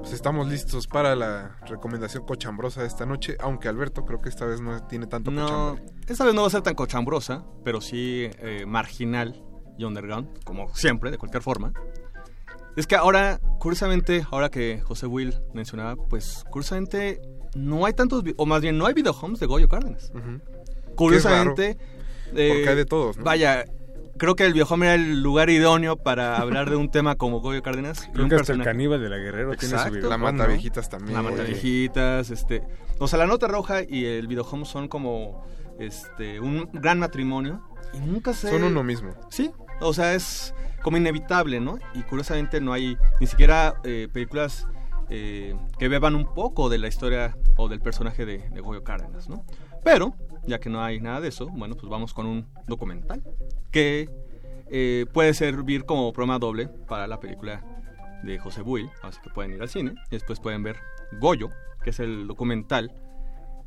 Pues 0.00 0.12
estamos 0.12 0.46
listos 0.48 0.86
para 0.86 1.14
la 1.16 1.56
recomendación 1.66 2.24
cochambrosa 2.26 2.82
de 2.82 2.86
esta 2.88 3.06
noche, 3.06 3.36
aunque 3.40 3.68
Alberto 3.68 4.04
creo 4.04 4.20
que 4.20 4.28
esta 4.28 4.44
vez 4.44 4.60
no 4.60 4.86
tiene 4.86 5.06
tanto 5.06 5.30
No, 5.30 5.46
cochambre. 5.76 5.84
esta 6.06 6.24
vez 6.24 6.34
no 6.34 6.42
va 6.42 6.46
a 6.48 6.50
ser 6.50 6.62
tan 6.62 6.74
cochambrosa, 6.74 7.44
pero 7.64 7.80
sí 7.80 8.28
eh, 8.38 8.64
marginal 8.66 9.42
y 9.78 9.84
underground, 9.84 10.42
como 10.44 10.72
siempre, 10.74 11.10
de 11.10 11.18
cualquier 11.18 11.42
forma. 11.42 11.72
Es 12.76 12.86
que 12.86 12.96
ahora, 12.96 13.40
curiosamente, 13.60 14.26
ahora 14.30 14.48
que 14.50 14.80
José 14.80 15.06
Will 15.06 15.34
mencionaba, 15.52 15.96
pues 15.96 16.44
curiosamente 16.50 17.20
no 17.54 17.86
hay 17.86 17.92
tantos, 17.92 18.24
o 18.36 18.46
más 18.46 18.62
bien 18.62 18.76
no 18.78 18.86
hay 18.86 18.94
videohomes 18.94 19.38
de 19.40 19.46
Goyo 19.46 19.68
Cárdenas. 19.68 20.10
Curiosamente, 20.96 21.76
raro, 21.76 22.28
porque 22.28 22.68
hay 22.68 22.76
de 22.76 22.84
todos, 22.84 23.16
¿no? 23.18 23.24
Vaya, 23.24 23.64
creo 24.16 24.34
que 24.36 24.44
el 24.44 24.52
videohome 24.52 24.86
era 24.86 24.94
el 24.94 25.22
lugar 25.22 25.50
idóneo 25.50 25.96
para 25.96 26.36
hablar 26.38 26.70
de 26.70 26.76
un 26.76 26.90
tema 26.90 27.16
como 27.16 27.40
Goyo 27.40 27.62
Cárdenas. 27.62 28.08
Creo 28.12 28.24
un 28.24 28.28
que 28.30 28.36
hasta 28.36 28.52
el 28.52 28.58
personaje- 28.58 28.64
caníbal 28.70 29.00
de 29.00 29.08
la 29.08 29.16
Guerrero 29.18 29.54
tiene 29.56 29.78
su 29.78 30.08
La 30.08 30.18
mata 30.18 30.46
viejitas 30.46 30.88
también. 30.88 31.14
La 31.14 31.22
mata 31.22 31.42
Oye. 31.42 31.52
viejitas, 31.52 32.30
este, 32.30 32.62
o 32.98 33.08
sea, 33.08 33.18
la 33.18 33.26
nota 33.26 33.48
roja 33.48 33.82
y 33.88 34.04
el 34.04 34.26
videohome 34.26 34.64
son 34.64 34.88
como 34.88 35.44
este 35.78 36.38
un 36.40 36.68
gran 36.72 37.00
matrimonio 37.00 37.60
y 37.92 37.98
nunca 37.98 38.32
se 38.34 38.50
Son 38.50 38.62
uno 38.62 38.82
mismo. 38.84 39.10
Sí, 39.30 39.50
o 39.80 39.92
sea, 39.92 40.14
es 40.14 40.54
como 40.84 40.98
inevitable, 40.98 41.60
¿no? 41.60 41.78
Y 41.94 42.02
curiosamente 42.02 42.60
no 42.60 42.74
hay 42.74 42.98
ni 43.18 43.26
siquiera 43.26 43.80
eh, 43.84 44.06
películas 44.12 44.68
eh, 45.08 45.56
que 45.78 45.88
beban 45.88 46.14
un 46.14 46.34
poco 46.34 46.68
de 46.68 46.76
la 46.76 46.88
historia 46.88 47.38
o 47.56 47.68
del 47.70 47.80
personaje 47.80 48.26
de, 48.26 48.50
de 48.50 48.60
Goyo 48.60 48.84
Cárdenas, 48.84 49.30
¿no? 49.30 49.46
Pero, 49.82 50.14
ya 50.46 50.60
que 50.60 50.68
no 50.68 50.84
hay 50.84 51.00
nada 51.00 51.22
de 51.22 51.28
eso, 51.28 51.48
bueno, 51.48 51.74
pues 51.74 51.88
vamos 51.88 52.12
con 52.12 52.26
un 52.26 52.46
documental 52.66 53.22
que 53.70 54.10
eh, 54.70 55.06
puede 55.10 55.32
servir 55.32 55.86
como 55.86 56.12
programa 56.12 56.38
doble 56.38 56.68
para 56.68 57.06
la 57.06 57.18
película 57.18 57.64
de 58.22 58.38
José 58.38 58.60
Buil, 58.60 58.90
así 59.02 59.18
que 59.22 59.30
pueden 59.30 59.54
ir 59.54 59.62
al 59.62 59.70
cine 59.70 59.94
y 60.10 60.16
después 60.16 60.38
pueden 60.38 60.62
ver 60.62 60.76
Goyo, 61.18 61.48
que 61.82 61.90
es 61.90 62.00
el 62.00 62.26
documental 62.26 62.92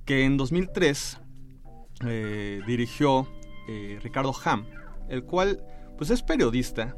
que 0.06 0.24
en 0.24 0.38
2003 0.38 1.20
eh, 2.06 2.62
dirigió 2.68 3.28
Ricardo 4.02 4.34
Ham, 4.46 4.66
el 5.10 5.24
cual 5.24 5.62
pues 5.98 6.10
es 6.10 6.22
periodista 6.24 6.96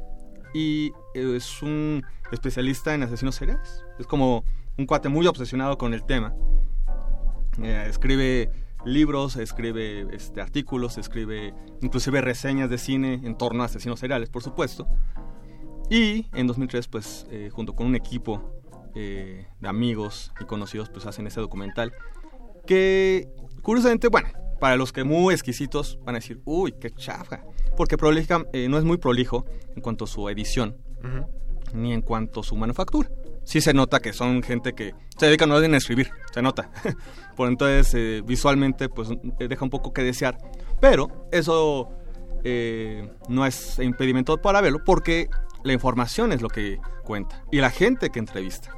y 0.52 0.92
eh, 1.14 1.36
es 1.36 1.62
un 1.62 2.04
especialista 2.32 2.94
en 2.94 3.02
asesinos 3.02 3.34
seriales. 3.34 3.84
Es 3.98 4.06
como 4.06 4.44
un 4.78 4.86
cuate 4.86 5.08
muy 5.08 5.26
obsesionado 5.26 5.78
con 5.78 5.94
el 5.94 6.04
tema. 6.04 6.34
Eh, 7.62 7.86
escribe 7.88 8.50
libros, 8.84 9.36
escribe 9.36 10.06
este, 10.12 10.40
artículos, 10.40 10.98
escribe 10.98 11.54
inclusive 11.82 12.20
reseñas 12.20 12.70
de 12.70 12.78
cine 12.78 13.20
en 13.24 13.36
torno 13.36 13.62
a 13.62 13.66
asesinos 13.66 14.00
seriales, 14.00 14.30
por 14.30 14.42
supuesto. 14.42 14.88
Y 15.90 16.26
en 16.32 16.46
2003, 16.46 16.88
pues, 16.88 17.26
eh, 17.30 17.50
junto 17.52 17.74
con 17.74 17.86
un 17.86 17.96
equipo 17.96 18.62
eh, 18.94 19.46
de 19.58 19.68
amigos 19.68 20.32
y 20.40 20.44
conocidos, 20.44 20.88
pues 20.88 21.06
hacen 21.06 21.26
ese 21.26 21.40
documental 21.40 21.92
que, 22.66 23.28
curiosamente, 23.62 24.08
bueno, 24.08 24.28
para 24.60 24.76
los 24.76 24.92
que 24.92 25.02
muy 25.04 25.34
exquisitos 25.34 25.98
van 26.04 26.14
a 26.14 26.18
decir, 26.18 26.40
uy, 26.44 26.72
qué 26.72 26.90
chafa, 26.90 27.42
porque 27.76 27.96
prolija, 27.96 28.44
eh, 28.52 28.68
no 28.68 28.78
es 28.78 28.84
muy 28.84 28.98
prolijo 28.98 29.46
en 29.74 29.82
cuanto 29.82 30.04
a 30.04 30.06
su 30.06 30.28
edición, 30.28 30.76
ni 31.74 31.92
en 31.92 32.02
cuanto 32.02 32.40
a 32.40 32.42
su 32.42 32.54
manufactura. 32.56 33.10
Sí 33.44 33.60
se 33.60 33.72
nota 33.72 34.00
que 34.00 34.12
son 34.12 34.42
gente 34.42 34.74
que 34.74 34.94
se 35.16 35.26
dedica 35.26 35.46
no 35.46 35.56
a 35.56 35.76
escribir, 35.76 36.10
se 36.32 36.42
nota. 36.42 36.70
Por 37.36 37.48
entonces, 37.48 37.92
eh, 37.94 38.22
visualmente, 38.24 38.88
pues 38.88 39.10
eh, 39.10 39.48
deja 39.48 39.64
un 39.64 39.70
poco 39.70 39.92
que 39.92 40.02
desear. 40.02 40.38
Pero 40.80 41.26
eso 41.32 41.88
eh, 42.44 43.10
no 43.28 43.46
es 43.46 43.78
impedimento 43.78 44.36
para 44.38 44.60
verlo 44.60 44.84
porque 44.84 45.28
la 45.64 45.72
información 45.72 46.32
es 46.32 46.42
lo 46.42 46.48
que 46.48 46.78
cuenta 47.04 47.42
y 47.50 47.60
la 47.60 47.70
gente 47.70 48.10
que 48.10 48.18
entrevista. 48.18 48.72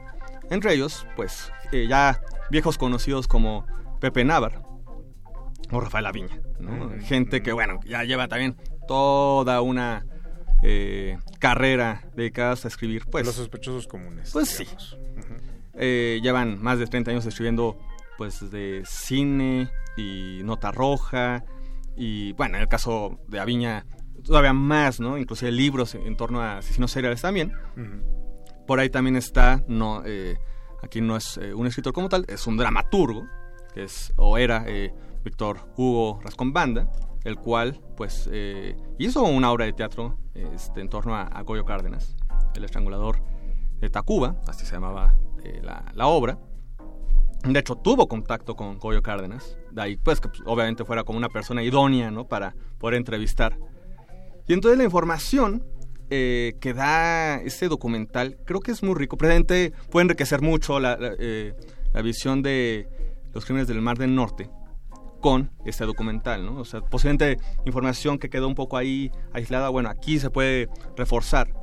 Entre 0.51 0.75
ellos, 0.75 1.07
pues, 1.17 1.51
ya 1.73 2.21
viejos 2.51 2.77
conocidos 2.77 3.27
como 3.27 3.67
Pepe 4.01 4.25
Navar 4.25 4.72
o 5.73 5.81
Rafael 5.81 6.07
Aviña, 6.07 6.41
¿no? 6.61 6.91
Gente 7.01 7.43
que, 7.43 7.53
bueno, 7.53 7.81
ya 7.85 8.05
lleva 8.05 8.29
también 8.29 8.57
toda 8.87 9.61
una 9.61 10.07
eh, 10.63 11.19
carrera 11.39 12.05
dedicada 12.15 12.53
a 12.53 12.69
escribir, 12.69 13.07
pues... 13.11 13.27
Los 13.27 13.35
sospechosos 13.35 13.87
comunes. 13.87 14.31
Pues 14.33 14.49
sí. 14.49 14.67
Eh, 15.75 16.21
llevan 16.23 16.63
más 16.63 16.79
de 16.79 16.87
30 16.87 17.11
años 17.11 17.27
escribiendo 17.27 17.79
pues 18.19 18.51
de 18.51 18.83
cine 18.85 19.71
y 19.97 20.43
nota 20.45 20.71
roja 20.71 21.45
y 21.97 22.33
bueno, 22.35 22.57
en 22.57 22.63
el 22.63 22.69
caso 22.69 23.19
de 23.29 23.41
Aviña 23.41 23.87
todavía 24.25 24.53
más, 24.53 25.01
¿no? 25.01 25.19
Inclusive 25.19 25.51
libros 25.51 25.95
en 25.95 26.17
torno 26.17 26.41
a 26.41 26.59
asesinos 26.59 26.91
seriales 26.91 27.21
también. 27.21 27.53
Por 28.67 28.81
ahí 28.81 28.89
también 28.89 29.17
está, 29.17 29.65
no, 29.67 30.03
eh, 30.05 30.39
aquí 30.83 31.01
no 31.01 31.17
es 31.17 31.39
eh, 31.39 31.53
un 31.53 31.67
escritor 31.67 31.93
como 31.93 32.09
tal, 32.09 32.25
es 32.29 32.47
un 32.47 32.57
dramaturgo, 32.57 33.27
que 33.75 33.85
es, 33.85 34.13
o 34.17 34.39
era 34.39 34.65
eh, 34.67 34.95
Víctor 35.25 35.61
Hugo 35.77 36.21
Rascón 36.23 36.53
Banda, 36.53 36.91
el 37.25 37.37
cual 37.37 37.81
pues 37.97 38.29
eh, 38.33 38.77
hizo 38.99 39.23
una 39.23 39.51
obra 39.53 39.65
de 39.65 39.73
teatro 39.73 40.19
este, 40.35 40.81
en 40.81 40.89
torno 40.89 41.15
a, 41.15 41.23
a 41.23 41.43
Goyo 41.43 41.65
Cárdenas, 41.65 42.17
el 42.55 42.65
estrangulador 42.65 43.23
de 43.81 43.91
Tacuba, 43.91 44.41
así 44.47 44.67
se 44.67 44.75
llamaba 44.75 45.17
eh, 45.45 45.61
la, 45.63 45.85
la 45.95 46.07
obra. 46.07 46.39
De 47.45 47.59
hecho, 47.59 47.75
tuvo 47.75 48.07
contacto 48.07 48.55
con 48.55 48.79
Goyo 48.79 49.03
Cárdenas. 49.03 49.59
De 49.73 49.83
ahí, 49.83 49.97
pues, 49.97 50.21
que 50.21 50.29
pues, 50.29 50.43
obviamente 50.47 50.85
fuera 50.85 51.03
como 51.03 51.19
una 51.19 51.29
persona 51.29 51.65
idónea, 51.65 52.13
¿no? 52.13 52.29
Para 52.29 52.55
poder 52.79 52.97
entrevistar. 52.97 53.59
Y 54.47 54.53
entonces 54.53 54.79
la 54.79 54.85
información 54.85 55.65
eh, 56.09 56.53
que 56.61 56.73
da 56.73 57.37
este 57.39 57.67
documental 57.67 58.39
creo 58.45 58.61
que 58.61 58.71
es 58.71 58.85
muy 58.85 58.95
rico. 58.95 59.17
Presente 59.17 59.73
puede 59.91 60.05
enriquecer 60.05 60.41
mucho 60.41 60.79
la 60.79 60.97
visión 62.05 62.43
de 62.43 62.89
los 63.33 63.45
crímenes 63.45 63.67
del 63.67 63.81
Mar 63.81 63.99
del 63.99 64.15
Norte 64.15 64.49
con 65.23 65.51
este 65.65 65.87
documental, 65.87 66.45
¿no? 66.45 66.59
O 66.59 66.65
sea, 66.67 66.83
posiblemente 66.83 67.39
información 67.65 68.19
que 68.19 68.29
quedó 68.29 68.49
un 68.49 68.55
poco 68.55 68.77
ahí 68.77 69.11
aislada, 69.33 69.71
bueno, 69.71 69.89
aquí 69.89 70.19
se 70.19 70.29
puede 70.29 70.69
reforzar. 70.97 71.55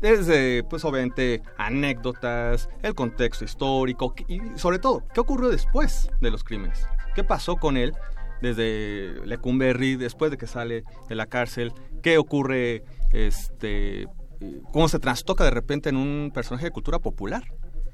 Desde, 0.00 0.64
pues 0.64 0.82
obviamente, 0.86 1.42
anécdotas, 1.58 2.70
el 2.82 2.94
contexto 2.94 3.44
histórico 3.44 4.14
y 4.28 4.40
sobre 4.54 4.78
todo, 4.78 5.02
¿qué 5.12 5.20
ocurrió 5.20 5.50
después 5.50 6.08
de 6.22 6.30
los 6.30 6.42
crímenes? 6.42 6.86
¿Qué 7.14 7.22
pasó 7.22 7.56
con 7.56 7.76
él 7.76 7.92
desde 8.40 9.26
Lecumberri, 9.26 9.96
después 9.96 10.30
de 10.30 10.38
que 10.38 10.46
sale 10.46 10.84
de 11.08 11.14
la 11.14 11.26
cárcel? 11.26 11.74
¿Qué 12.02 12.16
ocurre, 12.16 12.84
este, 13.12 14.06
cómo 14.72 14.88
se 14.88 15.00
trastoca 15.00 15.44
de 15.44 15.50
repente 15.50 15.90
en 15.90 15.96
un 15.96 16.30
personaje 16.32 16.66
de 16.66 16.70
cultura 16.70 17.00
popular? 17.00 17.42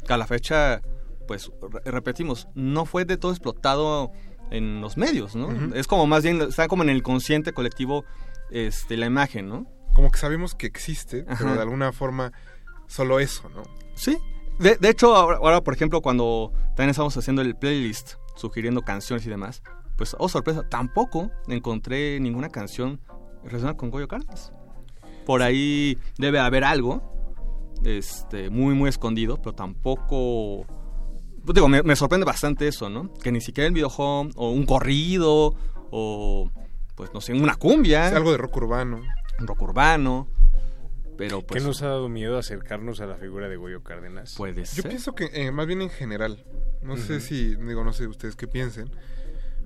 Que 0.06 0.12
a 0.12 0.18
la 0.18 0.26
fecha, 0.26 0.82
pues, 1.26 1.50
re- 1.60 1.90
repetimos, 1.90 2.48
no 2.54 2.84
fue 2.86 3.04
de 3.04 3.16
todo 3.16 3.32
explotado 3.32 4.12
en 4.50 4.80
los 4.80 4.96
medios, 4.96 5.34
¿no? 5.34 5.74
Es 5.74 5.86
como 5.86 6.06
más 6.06 6.22
bien, 6.22 6.40
está 6.40 6.68
como 6.68 6.82
en 6.82 6.90
el 6.90 7.02
consciente 7.02 7.52
colectivo, 7.52 8.04
este, 8.50 8.96
la 8.96 9.06
imagen, 9.06 9.48
¿no? 9.48 9.66
Como 9.92 10.10
que 10.10 10.18
sabemos 10.18 10.54
que 10.54 10.66
existe, 10.66 11.24
pero 11.38 11.54
de 11.54 11.60
alguna 11.60 11.92
forma 11.92 12.32
solo 12.86 13.18
eso, 13.18 13.48
¿no? 13.48 13.62
Sí. 13.94 14.18
De, 14.58 14.76
de 14.76 14.88
hecho, 14.90 15.16
ahora, 15.16 15.38
ahora, 15.38 15.60
por 15.62 15.74
ejemplo, 15.74 16.00
cuando 16.00 16.52
también 16.68 16.90
estamos 16.90 17.16
haciendo 17.16 17.42
el 17.42 17.56
playlist, 17.56 18.14
sugiriendo 18.36 18.82
canciones 18.82 19.26
y 19.26 19.30
demás, 19.30 19.62
pues, 19.96 20.14
oh 20.18 20.28
sorpresa, 20.28 20.68
tampoco 20.68 21.30
encontré 21.48 22.20
ninguna 22.20 22.50
canción 22.50 23.00
relacionada 23.42 23.76
con 23.76 23.90
Goyo 23.90 24.06
Cárdenas. 24.06 24.52
Por 25.24 25.42
ahí 25.42 25.98
debe 26.18 26.38
haber 26.38 26.62
algo, 26.62 27.02
este, 27.82 28.48
muy, 28.50 28.74
muy 28.74 28.88
escondido, 28.88 29.38
pero 29.38 29.54
tampoco... 29.54 30.66
pues, 31.46 31.54
digo, 31.54 31.68
me, 31.68 31.82
me 31.82 31.96
sorprende 31.96 32.26
bastante 32.26 32.68
eso, 32.68 32.90
¿no? 32.90 33.14
Que 33.14 33.30
ni 33.32 33.40
siquiera 33.40 33.68
el 33.68 33.72
videojuego, 33.72 34.28
o 34.34 34.50
un 34.50 34.66
corrido, 34.66 35.54
o, 35.90 36.50
pues, 36.96 37.14
no 37.14 37.20
sé, 37.20 37.32
una 37.32 37.54
cumbia. 37.54 38.08
Es 38.08 38.14
algo 38.14 38.32
de 38.32 38.38
rock 38.38 38.56
urbano. 38.56 39.00
Rock 39.38 39.62
urbano, 39.62 40.28
pero 41.16 41.42
pues... 41.42 41.62
¿Qué 41.62 41.66
nos 41.66 41.82
ha 41.82 41.86
dado 41.86 42.08
miedo 42.08 42.38
acercarnos 42.38 43.00
a 43.00 43.06
la 43.06 43.16
figura 43.16 43.48
de 43.48 43.56
Goyo 43.56 43.82
Cárdenas? 43.82 44.34
Puede 44.36 44.64
Yo 44.64 44.82
pienso 44.82 45.14
que 45.14 45.30
eh, 45.32 45.50
más 45.50 45.66
bien 45.66 45.82
en 45.82 45.90
general. 45.90 46.44
No 46.82 46.96
sé 46.96 47.20
si, 47.20 47.56
digo, 47.56 47.84
no 47.84 47.92
sé 47.92 48.06
ustedes 48.06 48.36
qué 48.36 48.46
piensen, 48.46 48.90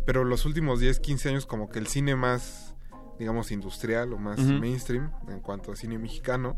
pero 0.07 0.25
los 0.25 0.45
últimos 0.45 0.81
10, 0.81 1.01
15 1.01 1.29
años 1.31 1.47
como 1.47 1.69
que 1.69 1.79
el 1.79 1.87
cine 1.87 2.17
más, 2.17 2.75
digamos, 3.19 3.51
industrial 3.51 4.13
o 4.13 4.19
más 4.19 4.39
mainstream 4.39 5.13
en 5.29 5.41
cuanto 5.41 5.73
a 5.73 5.77
cine 5.77 5.99
mexicano, 5.99 6.57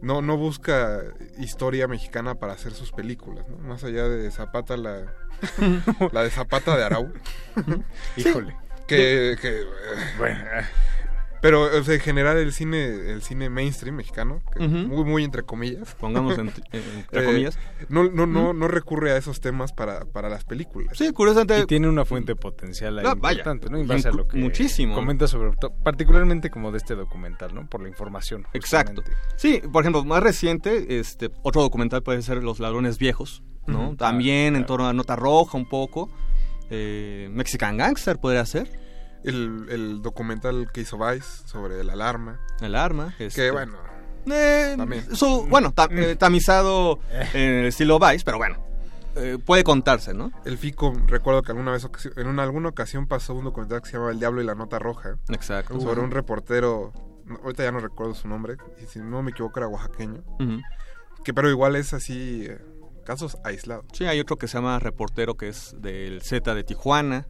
no, 0.00 0.22
no 0.22 0.36
busca 0.36 1.02
historia 1.38 1.88
mexicana 1.88 2.36
para 2.36 2.52
hacer 2.52 2.72
sus 2.72 2.92
películas, 2.92 3.48
¿no? 3.48 3.58
Más 3.58 3.84
allá 3.84 4.08
de 4.08 4.30
Zapata, 4.30 4.76
la, 4.76 5.12
la 6.12 6.22
de 6.22 6.30
Zapata 6.30 6.76
de 6.76 6.84
Arau. 6.84 7.12
Híjole. 8.16 8.56
Que, 8.86 9.36
que, 9.40 9.60
eh, 9.60 9.64
Bueno, 10.16 10.40
pero 11.40 11.62
o 11.64 11.82
sea, 11.84 11.94
en 11.94 12.00
general 12.00 12.36
el 12.38 12.52
cine 12.52 13.10
el 13.12 13.22
cine 13.22 13.48
mainstream 13.50 13.96
mexicano 13.96 14.40
que 14.54 14.66
muy 14.66 15.04
muy 15.04 15.24
entre 15.24 15.42
comillas 15.42 15.94
Pongamos 15.94 16.34
en- 16.38 16.48
en- 16.72 16.82
entre 16.98 17.22
eh, 17.22 17.24
comillas. 17.24 17.58
no 17.88 18.04
no 18.10 18.26
no 18.26 18.44
Ujú. 18.50 18.54
no 18.54 18.68
recurre 18.68 19.12
a 19.12 19.16
esos 19.16 19.40
temas 19.40 19.72
para, 19.72 20.04
para 20.04 20.28
las 20.28 20.44
películas 20.44 20.96
Sí, 20.98 21.12
curiosamente. 21.12 21.60
Y 21.60 21.66
tiene 21.66 21.88
una 21.88 22.04
fuente 22.04 22.34
potencial 22.34 22.98
ahí 22.98 23.04
No, 23.04 23.14
vaya. 23.16 23.38
importante, 23.38 23.68
¿no? 23.70 23.78
En 23.78 23.86
base 23.86 24.08
a 24.08 24.12
lo 24.12 24.26
que 24.26 24.38
Muchísimo. 24.38 24.94
comenta 24.94 25.26
sobre 25.28 25.52
to- 25.56 25.72
particularmente 25.84 26.50
como 26.50 26.70
de 26.72 26.78
este 26.78 26.94
documental, 26.94 27.54
¿no? 27.54 27.66
Por 27.68 27.82
la 27.82 27.88
información. 27.88 28.46
Exacto. 28.52 29.02
Sí, 29.36 29.60
por 29.72 29.82
ejemplo, 29.82 30.04
más 30.04 30.22
reciente, 30.22 30.98
este, 30.98 31.30
otro 31.42 31.62
documental 31.62 32.02
puede 32.02 32.22
ser 32.22 32.42
Los 32.42 32.58
Ladrones 32.60 32.98
Viejos, 32.98 33.42
¿no? 33.66 33.94
También 33.96 34.56
en 34.56 34.66
torno 34.66 34.88
a 34.88 34.92
Nota 34.92 35.14
Roja 35.16 35.56
un 35.56 35.68
poco. 35.68 36.10
Eh, 36.70 37.28
Mexican 37.32 37.76
Gangster 37.76 38.18
podría 38.18 38.44
ser. 38.44 38.68
El, 39.24 39.66
el 39.70 40.02
documental 40.02 40.68
que 40.72 40.80
hizo 40.82 40.98
Vice 40.98 41.46
sobre 41.46 41.82
la 41.84 41.92
alarma 41.94 42.40
El 42.60 42.74
arma. 42.74 43.14
que 43.18 43.26
este, 43.26 43.50
bueno 43.50 43.74
eh, 44.30 44.74
también. 44.76 45.16
su- 45.16 45.46
bueno, 45.48 45.72
ta- 45.72 45.88
eh, 45.90 46.14
tamizado 46.16 46.98
en 47.32 47.40
el 47.60 47.66
estilo 47.66 47.98
Vice, 47.98 48.24
pero 48.24 48.36
bueno. 48.38 48.58
eh, 49.16 49.38
puede 49.44 49.64
contarse, 49.64 50.12
¿no? 50.14 50.30
el 50.44 50.58
Fico 50.58 50.92
recuerdo 51.06 51.42
que 51.42 51.52
alguna 51.52 51.72
vez 51.72 51.88
en 52.16 52.26
una, 52.26 52.42
alguna 52.42 52.68
ocasión 52.68 53.06
pasó 53.06 53.34
un 53.34 53.44
documental 53.44 53.80
que 53.82 53.88
se 53.90 53.96
llama 53.96 54.10
El 54.10 54.18
Diablo 54.18 54.42
y 54.42 54.44
la 54.44 54.54
Nota 54.54 54.78
Roja 54.78 55.16
Exacto. 55.30 55.80
sobre 55.80 56.00
un 56.02 56.10
reportero 56.10 56.92
ahorita 57.42 57.62
ya 57.64 57.72
no 57.72 57.80
recuerdo 57.80 58.14
su 58.14 58.26
nombre 58.28 58.56
y 58.82 58.86
si 58.86 59.00
no 59.00 59.22
me 59.22 59.30
equivoco 59.32 59.58
era 59.60 59.68
oaxaqueño 59.68 60.22
que 61.24 61.34
pero 61.34 61.50
igual 61.50 61.76
es 61.76 61.92
así 61.92 62.48
casos 63.04 63.36
aislados 63.44 63.84
Sí, 63.92 64.04
hay 64.04 64.20
otro 64.20 64.36
que 64.36 64.46
se 64.48 64.58
llama 64.58 64.78
Reportero, 64.78 65.36
que 65.36 65.48
es 65.48 65.74
del 65.78 66.20
Z 66.22 66.54
de 66.54 66.62
Tijuana. 66.64 67.26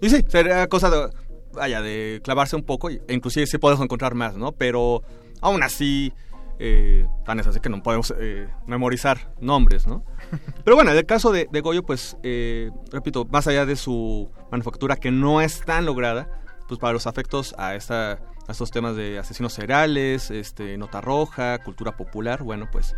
Y 0.00 0.08
sí, 0.10 0.24
sería 0.28 0.66
cosa 0.68 0.88
de, 0.90 1.10
vaya, 1.52 1.82
de 1.82 2.20
clavarse 2.22 2.56
un 2.56 2.62
poco, 2.62 2.90
e 2.90 3.00
inclusive 3.08 3.46
sí 3.46 3.58
podemos 3.58 3.82
encontrar 3.82 4.14
más, 4.14 4.36
¿no? 4.36 4.52
Pero 4.52 5.02
aún 5.40 5.62
así, 5.62 6.12
eh, 6.58 7.06
tan 7.24 7.38
es 7.38 7.46
así 7.46 7.60
que 7.60 7.68
no 7.68 7.82
podemos 7.82 8.12
eh, 8.18 8.48
memorizar 8.66 9.32
nombres, 9.40 9.86
¿no? 9.86 10.04
Pero 10.64 10.76
bueno, 10.76 10.90
en 10.90 10.96
el 10.98 11.06
caso 11.06 11.32
de, 11.32 11.48
de 11.50 11.60
Goyo, 11.60 11.82
pues, 11.84 12.16
eh, 12.22 12.70
repito, 12.90 13.24
más 13.26 13.46
allá 13.46 13.66
de 13.66 13.76
su 13.76 14.30
manufactura 14.50 14.96
que 14.96 15.10
no 15.10 15.40
es 15.40 15.60
tan 15.60 15.86
lograda, 15.86 16.28
pues 16.66 16.80
para 16.80 16.92
los 16.92 17.06
afectos 17.06 17.54
a, 17.58 17.74
esta, 17.74 18.12
a 18.12 18.52
estos 18.52 18.70
temas 18.70 18.96
de 18.96 19.18
asesinos 19.18 19.52
seriales, 19.52 20.30
este, 20.30 20.76
nota 20.76 21.00
roja, 21.00 21.58
cultura 21.58 21.96
popular, 21.96 22.42
bueno, 22.42 22.68
pues 22.70 22.94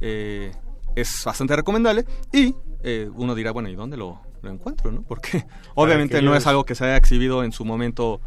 es 0.00 1.24
bastante 1.24 1.56
recomendable. 1.56 2.04
Y 2.32 2.54
uno 3.14 3.34
dirá, 3.34 3.50
bueno, 3.50 3.68
¿y 3.68 3.74
dónde 3.74 3.96
lo, 3.96 4.22
lo 4.42 4.50
encuentro? 4.50 4.90
¿no? 4.90 5.02
Porque 5.02 5.44
obviamente 5.74 6.22
no 6.22 6.34
es 6.34 6.46
algo 6.46 6.64
que 6.64 6.74
se 6.74 6.84
haya 6.84 6.96
exhibido 6.96 7.44
en 7.44 7.52
su 7.52 7.64
momento 7.64 8.20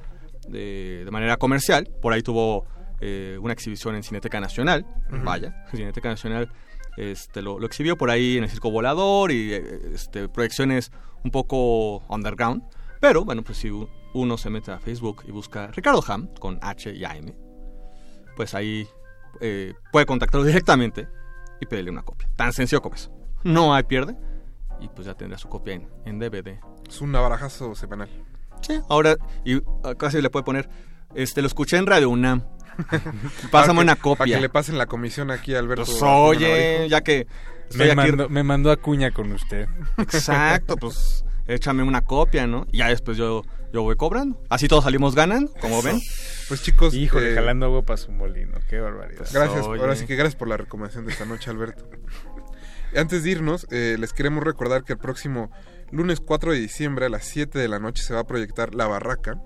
de, 0.48 1.04
de 1.06 1.12
manera 1.12 1.38
comercial. 1.38 1.90
Por 2.02 2.14
ahí 2.14 2.22
tuvo 2.22 2.66
eh, 3.06 3.38
una 3.42 3.52
exhibición 3.52 3.96
en 3.96 4.04
Cineteca 4.04 4.40
Nacional. 4.40 4.86
Vaya, 5.10 5.66
Cineteca 5.72 6.10
Nacional 6.10 6.50
este, 6.96 7.42
lo, 7.42 7.60
lo 7.60 7.66
exhibió 7.66 7.98
por 7.98 8.10
ahí 8.10 8.38
en 8.38 8.44
el 8.44 8.50
Circo 8.50 8.72
Volador 8.72 9.32
y 9.32 9.54
eh, 9.54 9.92
este, 9.94 10.30
proyecciones 10.30 10.92
un 11.24 11.32
poco 11.32 11.98
underground. 12.08 12.64
Pero 13.02 13.26
bueno, 13.26 13.44
pues 13.44 13.58
si 13.58 13.70
uno 14.14 14.38
se 14.38 14.50
mete 14.50 14.72
a 14.72 14.80
Facebook 14.80 15.24
y 15.28 15.32
busca 15.32 15.68
Ricardo 15.68 16.02
Ham 16.08 16.28
con 16.40 16.60
H 16.62 16.94
y 16.94 17.04
AM, 17.04 17.34
pues 18.38 18.54
ahí 18.54 18.88
eh, 19.42 19.74
puede 19.92 20.06
contactarlo 20.06 20.46
directamente 20.48 21.08
y 21.60 21.66
pedirle 21.66 21.92
una 21.92 22.04
copia. 22.04 22.30
Tan 22.36 22.54
sencillo 22.54 22.82
como 22.82 22.96
eso. 22.96 23.12
No 23.44 23.76
hay 23.76 23.84
pierde 23.84 24.16
y 24.84 24.90
pues 24.90 25.08
ya 25.08 25.14
tendrá 25.16 25.38
su 25.38 25.48
copia 25.50 25.74
en, 25.74 25.88
en 26.06 26.20
DVD. 26.20 26.60
es 26.88 27.02
un 27.02 27.12
navarajazo 27.12 27.74
semanal 27.76 28.10
Sí, 28.62 28.80
ahora 28.90 29.16
y 29.44 29.62
ah, 29.84 29.96
casi 29.98 30.22
le 30.22 30.30
puede 30.30 30.44
poner, 30.46 30.70
este, 31.16 31.42
lo 31.42 31.48
escuché 31.48 31.78
en 31.78 31.86
Radio 31.86 32.10
UNAM. 32.10 32.44
Pásame 33.52 33.82
una 33.82 33.96
para 33.96 34.02
copia. 34.02 34.36
que 34.36 34.42
le 34.42 34.50
pasen 34.50 34.78
la 34.78 34.86
comisión 34.86 35.32
aquí 35.32 35.54
a 35.54 35.60
Alberto 35.60 35.84
Pues, 35.86 36.02
oye, 36.02 36.88
ya 36.90 37.02
que 37.02 37.28
Me 37.76 37.94
mandó, 37.94 38.30
me 38.30 38.42
mandó 38.44 38.72
a 38.72 38.78
cuña 38.78 39.12
con 39.12 39.32
usted. 39.34 39.68
Exacto, 39.98 40.76
pues 40.78 41.26
échame 41.48 41.84
una 41.84 42.02
copia, 42.02 42.48
¿no? 42.48 42.66
Y 42.72 42.78
ya 42.78 42.88
después 42.88 43.18
yo, 43.18 43.44
yo 43.74 43.84
voy 43.84 43.96
cobrando. 43.96 44.42
Así 44.50 44.68
todos 44.68 44.86
salimos 44.86 45.14
ganando, 45.14 45.52
como 45.60 45.82
ven. 45.82 46.00
pues 46.48 46.64
chicos 46.64 46.94
Híjole, 46.94 47.34
eh, 47.34 47.36
jalando 47.36 47.66
agua 47.66 47.82
para 47.84 47.98
su 47.98 48.12
molino. 48.12 48.58
Qué 48.70 48.80
barbaridad. 48.80 49.28
Gracias, 49.32 49.66
Oye. 49.68 49.82
ahora 49.82 49.96
sí 49.96 50.06
que 50.06 50.16
gracias 50.16 50.36
por 50.36 50.48
la 50.48 50.56
recomendación 50.58 51.06
de 51.06 51.12
esta 51.12 51.26
noche, 51.26 51.50
Alberto. 51.52 51.86
Antes 52.96 53.24
de 53.24 53.32
irnos, 53.32 53.66
eh, 53.72 53.98
les 54.00 54.14
queremos 54.14 54.44
recordar 54.44 54.84
que 54.84 54.94
el 54.94 55.00
próximo 55.00 55.50
lunes 55.92 56.20
4 56.20 56.52
de 56.52 56.60
diciembre 56.60 57.08
a 57.08 57.10
las 57.10 57.26
7 57.26 57.58
de 57.58 57.68
la 57.68 57.80
noche 57.80 58.04
se 58.04 58.14
va 58.14 58.20
a 58.20 58.28
proyectar 58.28 58.76
La 58.76 58.86
Barraca, 58.86 59.42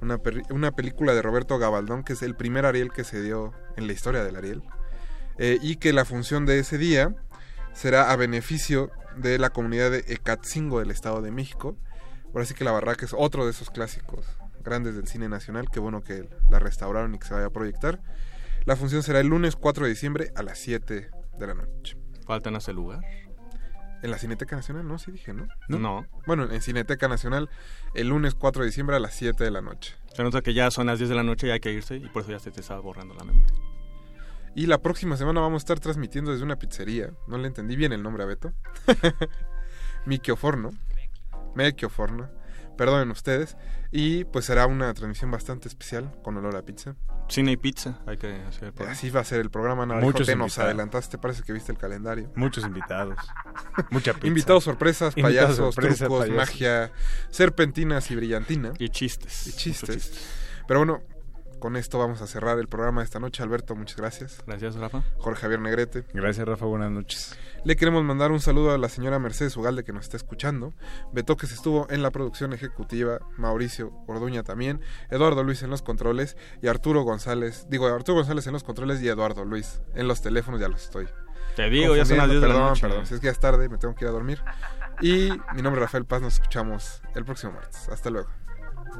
una 0.00 0.72
película 0.72 1.14
de 1.14 1.22
Roberto 1.22 1.58
Gabaldón, 1.58 2.02
que 2.02 2.14
es 2.14 2.22
el 2.22 2.34
primer 2.34 2.66
Ariel 2.66 2.90
que 2.90 3.04
se 3.04 3.22
dio 3.22 3.52
en 3.76 3.86
la 3.86 3.92
historia 3.92 4.24
del 4.24 4.34
Ariel, 4.34 4.62
eh, 5.38 5.58
y 5.62 5.76
que 5.76 5.92
la 5.92 6.04
función 6.04 6.44
de 6.44 6.58
ese 6.58 6.76
día 6.76 7.14
será 7.72 8.10
a 8.10 8.16
beneficio 8.16 8.90
de 9.16 9.38
la 9.38 9.50
comunidad 9.50 9.92
de 9.92 10.04
Ecatzingo 10.08 10.80
del 10.80 10.90
Estado 10.90 11.22
de 11.22 11.30
México. 11.30 11.76
Ahora 12.34 12.46
sí 12.46 12.54
que 12.54 12.64
La 12.64 12.72
Barraca 12.72 13.06
es 13.06 13.14
otro 13.16 13.44
de 13.44 13.52
esos 13.52 13.70
clásicos 13.70 14.26
grandes 14.64 14.96
del 14.96 15.06
cine 15.06 15.28
nacional, 15.28 15.68
qué 15.72 15.78
bueno 15.78 16.02
que 16.02 16.28
la 16.50 16.58
restauraron 16.58 17.14
y 17.14 17.18
que 17.18 17.28
se 17.28 17.34
vaya 17.34 17.46
a 17.46 17.50
proyectar. 17.50 18.00
La 18.64 18.74
función 18.74 19.04
será 19.04 19.20
el 19.20 19.28
lunes 19.28 19.54
4 19.54 19.84
de 19.84 19.90
diciembre 19.90 20.32
a 20.34 20.42
las 20.42 20.58
7 20.58 21.10
de 21.38 21.46
la 21.46 21.54
noche. 21.54 21.96
Falta 22.28 22.50
en 22.50 22.56
ese 22.56 22.74
lugar. 22.74 23.00
En 24.02 24.10
la 24.10 24.18
Cineteca 24.18 24.54
Nacional, 24.54 24.86
¿no? 24.86 24.98
Sí 24.98 25.10
dije, 25.10 25.32
¿no? 25.32 25.48
No. 25.66 26.06
Bueno, 26.26 26.44
en 26.52 26.60
Cineteca 26.60 27.08
Nacional 27.08 27.48
el 27.94 28.08
lunes 28.08 28.34
4 28.34 28.62
de 28.62 28.66
diciembre 28.66 28.94
a 28.96 29.00
las 29.00 29.14
7 29.14 29.42
de 29.42 29.50
la 29.50 29.62
noche. 29.62 29.96
Se 30.14 30.22
nota 30.22 30.42
que 30.42 30.52
ya 30.52 30.70
son 30.70 30.88
las 30.88 30.98
10 30.98 31.08
de 31.08 31.16
la 31.16 31.22
noche 31.22 31.46
y 31.46 31.50
hay 31.52 31.60
que 31.60 31.72
irse 31.72 31.96
y 31.96 32.06
por 32.08 32.22
eso 32.22 32.32
ya 32.32 32.38
se 32.38 32.50
te 32.50 32.60
está 32.60 32.78
borrando 32.78 33.14
la 33.14 33.24
memoria. 33.24 33.54
Y 34.54 34.66
la 34.66 34.76
próxima 34.82 35.16
semana 35.16 35.40
vamos 35.40 35.62
a 35.62 35.64
estar 35.64 35.80
transmitiendo 35.80 36.30
desde 36.30 36.44
una 36.44 36.56
pizzería. 36.56 37.14
No 37.26 37.38
le 37.38 37.46
entendí 37.46 37.76
bien 37.76 37.94
el 37.94 38.02
nombre 38.02 38.24
a 38.24 38.26
Beto. 38.26 38.52
Miquioforno. 40.04 40.70
Mequioforno. 41.54 42.28
Perdonen 42.78 43.10
ustedes. 43.10 43.58
Y 43.92 44.24
pues 44.24 44.46
será 44.46 44.66
una 44.66 44.94
transmisión 44.94 45.30
bastante 45.30 45.68
especial 45.68 46.10
con 46.22 46.36
olor 46.38 46.56
a 46.56 46.62
pizza. 46.62 46.94
Cine 47.28 47.52
y 47.52 47.56
pizza, 47.58 47.98
hay 48.06 48.16
que 48.16 48.32
hacer 48.48 48.68
el 48.68 48.72
programa. 48.72 48.92
Así 48.92 49.10
va 49.10 49.20
a 49.20 49.24
ser 49.24 49.40
el 49.40 49.50
programa. 49.50 49.82
Ana 49.82 49.94
Muchos 49.96 50.06
Muchos 50.06 50.28
nos 50.28 50.30
invitados. 50.30 50.58
adelantaste, 50.58 51.18
parece 51.18 51.42
que 51.42 51.52
viste 51.52 51.72
el 51.72 51.78
calendario. 51.78 52.32
Muchos 52.36 52.64
invitados. 52.64 53.18
Mucha 53.90 54.14
pizza. 54.14 54.26
Invitados 54.28 54.64
sorpresas, 54.64 55.14
Invitados 55.16 55.56
payasos, 55.58 55.74
sorpresa, 55.74 56.04
trucos, 56.06 56.26
payasos. 56.28 56.36
magia, 56.54 56.92
serpentinas 57.30 58.10
y 58.10 58.16
brillantina. 58.16 58.72
Y 58.78 58.88
chistes. 58.88 59.46
Y 59.48 59.52
chistes. 59.52 60.26
Pero 60.66 60.80
bueno, 60.80 61.02
con 61.58 61.76
esto 61.76 61.98
vamos 61.98 62.22
a 62.22 62.26
cerrar 62.26 62.58
el 62.58 62.68
programa 62.68 63.00
de 63.00 63.04
esta 63.06 63.18
noche. 63.20 63.42
Alberto, 63.42 63.74
muchas 63.74 63.96
gracias. 63.96 64.42
Gracias, 64.46 64.76
Rafa. 64.76 65.02
Jorge 65.18 65.42
Javier 65.42 65.60
Negrete. 65.60 66.04
Gracias, 66.14 66.46
Rafa. 66.46 66.66
Buenas 66.66 66.90
noches. 66.90 67.38
Le 67.64 67.76
queremos 67.76 68.04
mandar 68.04 68.30
un 68.32 68.40
saludo 68.40 68.72
a 68.72 68.78
la 68.78 68.88
señora 68.88 69.18
Mercedes 69.18 69.56
Ugalde 69.56 69.84
que 69.84 69.92
nos 69.92 70.04
está 70.04 70.16
escuchando. 70.16 70.74
Beto 71.12 71.36
que 71.36 71.46
se 71.46 71.54
estuvo 71.54 71.86
en 71.90 72.02
la 72.02 72.10
producción 72.10 72.52
ejecutiva, 72.52 73.18
Mauricio 73.36 73.92
Orduña 74.06 74.42
también, 74.42 74.80
Eduardo 75.10 75.42
Luis 75.42 75.62
en 75.62 75.70
los 75.70 75.82
controles 75.82 76.36
y 76.62 76.68
Arturo 76.68 77.02
González, 77.02 77.66
digo 77.68 77.86
Arturo 77.86 78.16
González 78.18 78.46
en 78.46 78.52
los 78.52 78.64
controles 78.64 79.02
y 79.02 79.08
Eduardo 79.08 79.44
Luis 79.44 79.80
en 79.94 80.06
los 80.08 80.22
teléfonos, 80.22 80.60
ya 80.60 80.68
los 80.68 80.84
estoy. 80.84 81.08
Te 81.56 81.68
digo, 81.68 81.96
ya 81.96 82.04
son 82.04 82.18
las 82.18 82.28
10 82.28 82.40
de 82.40 82.46
la 82.46 82.54
Perdón, 82.54 82.68
noche. 82.70 82.80
perdón, 82.82 83.06
si 83.06 83.14
es 83.14 83.20
que 83.20 83.26
ya 83.26 83.32
es 83.32 83.40
tarde, 83.40 83.68
me 83.68 83.78
tengo 83.78 83.94
que 83.94 84.04
ir 84.04 84.08
a 84.08 84.12
dormir. 84.12 84.40
Y 85.00 85.30
mi 85.54 85.62
nombre 85.62 85.80
es 85.80 85.86
Rafael 85.86 86.04
Paz, 86.04 86.22
nos 86.22 86.34
escuchamos 86.34 87.02
el 87.16 87.24
próximo 87.24 87.52
martes. 87.52 87.88
Hasta 87.88 88.10
luego. 88.10 88.28
De 88.88 88.94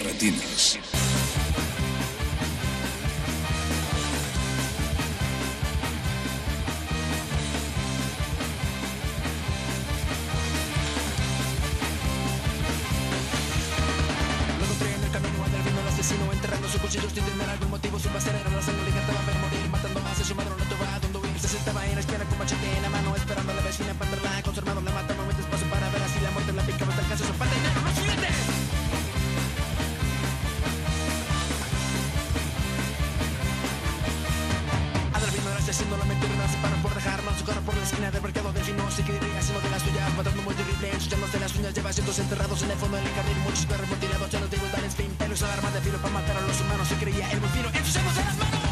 retinas. 0.00 0.78
Encontré 14.58 14.94
en 14.94 15.04
el 15.04 15.10
camino 15.10 15.44
al 15.44 15.50
vino 15.62 15.80
el 15.80 15.88
asesino 15.88 16.32
enterrando 16.32 16.68
su 16.68 16.78
cuchillo 16.80 17.08
sin 17.10 17.24
tener 17.24 17.48
algún 17.48 17.70
motivo 17.70 17.98
su 18.00 18.10
base 18.10 18.30
era 18.30 18.50
la 18.50 18.62
sangre 18.62 18.81
dejarnos 37.32 37.38
su 37.38 37.44
carro 37.44 37.60
por 37.62 37.76
la 37.76 37.82
esquina 37.82 38.10
del 38.10 38.22
mercado 38.22 38.52
del 38.52 38.64
fino 38.64 38.90
se 38.90 39.02
quería 39.02 39.38
haciendo 39.38 39.60
de 39.60 39.70
las 39.70 39.82
suyas 39.82 40.14
matando 40.16 40.42
muy 40.42 40.54
terrible 40.54 40.90
ensuciándose 40.92 41.40
las 41.40 41.54
uñas 41.56 41.74
lleva 41.74 41.90
asientos 41.90 42.18
enterrados 42.18 42.62
en 42.62 42.70
el 42.70 42.78
fondo 42.78 42.96
del 42.96 43.08
jardín. 43.08 43.38
Muchos 43.44 43.66
perros 43.66 43.88
mutilados 43.88 44.30
ya 44.30 44.40
digo 44.46 44.66
dar 44.72 44.84
en 44.84 44.92
fin 44.92 45.10
pelos 45.18 45.42
armas 45.42 45.74
de 45.74 45.80
filo 45.80 45.98
para 45.98 46.14
matar 46.14 46.36
a 46.36 46.40
los 46.40 46.60
humanos. 46.60 46.88
Se 46.88 46.96
creía 46.96 47.30
el 47.30 47.40
muy 47.40 47.48
fino 47.50 47.68
ensuciándose 47.68 48.24
las 48.24 48.36
manos 48.36 48.62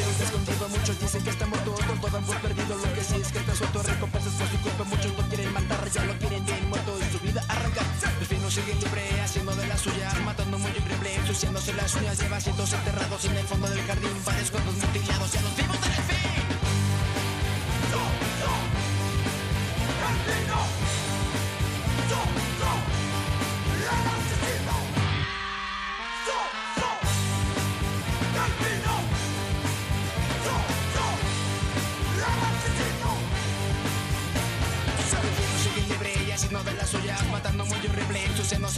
Escondido, 0.00 0.68
muchos 0.68 1.00
dicen 1.00 1.22
que 1.24 1.30
está 1.30 1.46
muerto, 1.46 1.72
otros 1.72 2.00
todo 2.00 2.16
han 2.16 2.24
perdido. 2.24 2.76
Lo 2.76 2.94
que 2.94 3.04
sí 3.04 3.16
es 3.20 3.32
que 3.32 3.38
está 3.38 3.54
suelto, 3.54 3.82
recompensas 3.82 4.32
por 4.34 4.48
su 4.48 4.58
culpa. 4.60 4.84
Muchos 4.84 5.12
lo 5.16 5.22
quieren 5.28 5.52
matar, 5.52 5.90
ya 5.90 6.04
lo 6.04 6.18
quieren 6.18 6.44
bien 6.44 6.68
muerto 6.68 6.98
y 6.98 7.12
su 7.12 7.18
vida 7.20 7.44
arranca. 7.48 7.82
El 8.20 8.26
fino 8.26 8.50
sigue 8.50 8.74
libre, 8.74 9.20
haciendo 9.20 9.54
de 9.54 9.66
la 9.66 9.76
suya, 9.76 10.12
matando 10.24 10.58
muy 10.58 10.70
increíble, 10.70 11.14
ensuciándose 11.16 11.72
las 11.74 11.94
uñas, 11.94 12.18
lleva 12.18 12.40
cientos 12.40 12.72
enterrados 12.72 13.24
en 13.24 13.36
el 13.36 13.46
fondo 13.46 13.68
del 13.68 13.82
jardín, 13.82 14.24
varios 14.24 14.50
cuerpos 14.50 14.74
mutilados, 14.74 15.32
ya 15.32 15.40
los 15.42 15.56
vimos 15.56 15.79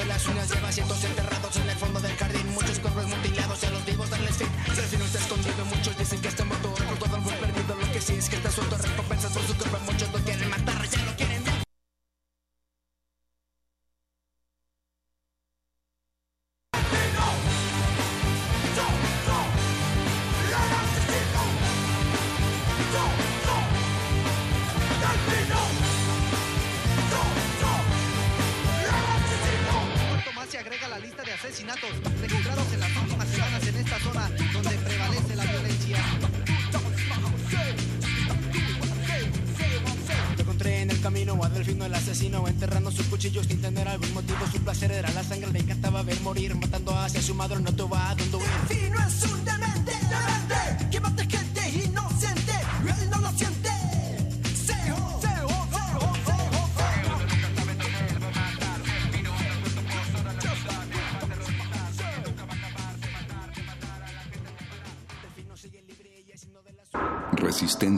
las 0.06 0.26
unas 0.26 0.50
lleva 0.50 0.72
170 0.72 1.31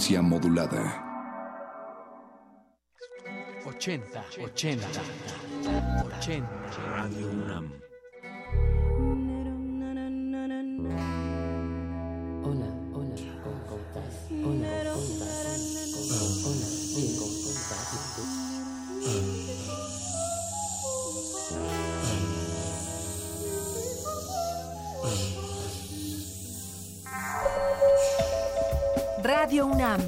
Resistencia 0.05 0.20
modulada. 0.20 1.02
80, 3.64 4.24
80, 4.39 4.86
80. 6.18 6.47
Radio 6.90 7.26
UNAM. 7.31 7.72
UNAM, 29.74 30.06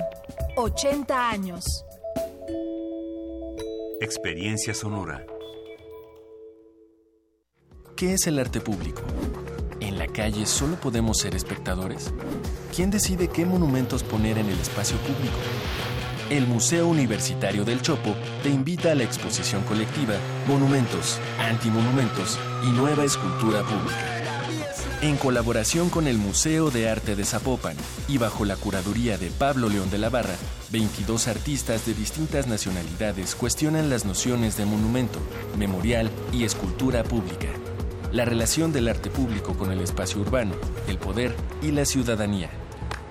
80 0.56 1.28
años. 1.28 1.84
Experiencia 4.00 4.74
sonora. 4.74 5.26
¿Qué 7.96 8.14
es 8.14 8.28
el 8.28 8.38
arte 8.38 8.60
público? 8.60 9.02
¿En 9.80 9.98
la 9.98 10.06
calle 10.06 10.46
solo 10.46 10.76
podemos 10.76 11.18
ser 11.18 11.34
espectadores? 11.34 12.12
¿Quién 12.76 12.92
decide 12.92 13.26
qué 13.26 13.44
monumentos 13.44 14.04
poner 14.04 14.38
en 14.38 14.46
el 14.46 14.60
espacio 14.60 14.98
público? 14.98 15.36
El 16.30 16.46
Museo 16.46 16.86
Universitario 16.86 17.64
del 17.64 17.82
Chopo 17.82 18.14
te 18.44 18.50
invita 18.50 18.92
a 18.92 18.94
la 18.94 19.02
exposición 19.02 19.64
colectiva 19.64 20.14
Monumentos, 20.46 21.18
Antimonumentos 21.40 22.38
y 22.62 22.70
Nueva 22.70 23.04
Escultura 23.04 23.62
Pública. 23.62 24.15
En 25.08 25.16
colaboración 25.16 25.88
con 25.88 26.08
el 26.08 26.18
Museo 26.18 26.70
de 26.70 26.88
Arte 26.88 27.14
de 27.14 27.24
Zapopan 27.24 27.76
y 28.08 28.18
bajo 28.18 28.44
la 28.44 28.56
curaduría 28.56 29.16
de 29.16 29.30
Pablo 29.30 29.68
León 29.68 29.88
de 29.88 29.98
la 29.98 30.08
Barra, 30.08 30.34
22 30.70 31.28
artistas 31.28 31.86
de 31.86 31.94
distintas 31.94 32.48
nacionalidades 32.48 33.36
cuestionan 33.36 33.88
las 33.88 34.04
nociones 34.04 34.56
de 34.56 34.64
monumento, 34.64 35.20
memorial 35.56 36.10
y 36.32 36.42
escultura 36.44 37.04
pública, 37.04 37.46
la 38.10 38.24
relación 38.24 38.72
del 38.72 38.88
arte 38.88 39.08
público 39.08 39.56
con 39.56 39.70
el 39.70 39.80
espacio 39.80 40.20
urbano, 40.20 40.56
el 40.88 40.98
poder 40.98 41.36
y 41.62 41.70
la 41.70 41.84
ciudadanía. 41.84 42.50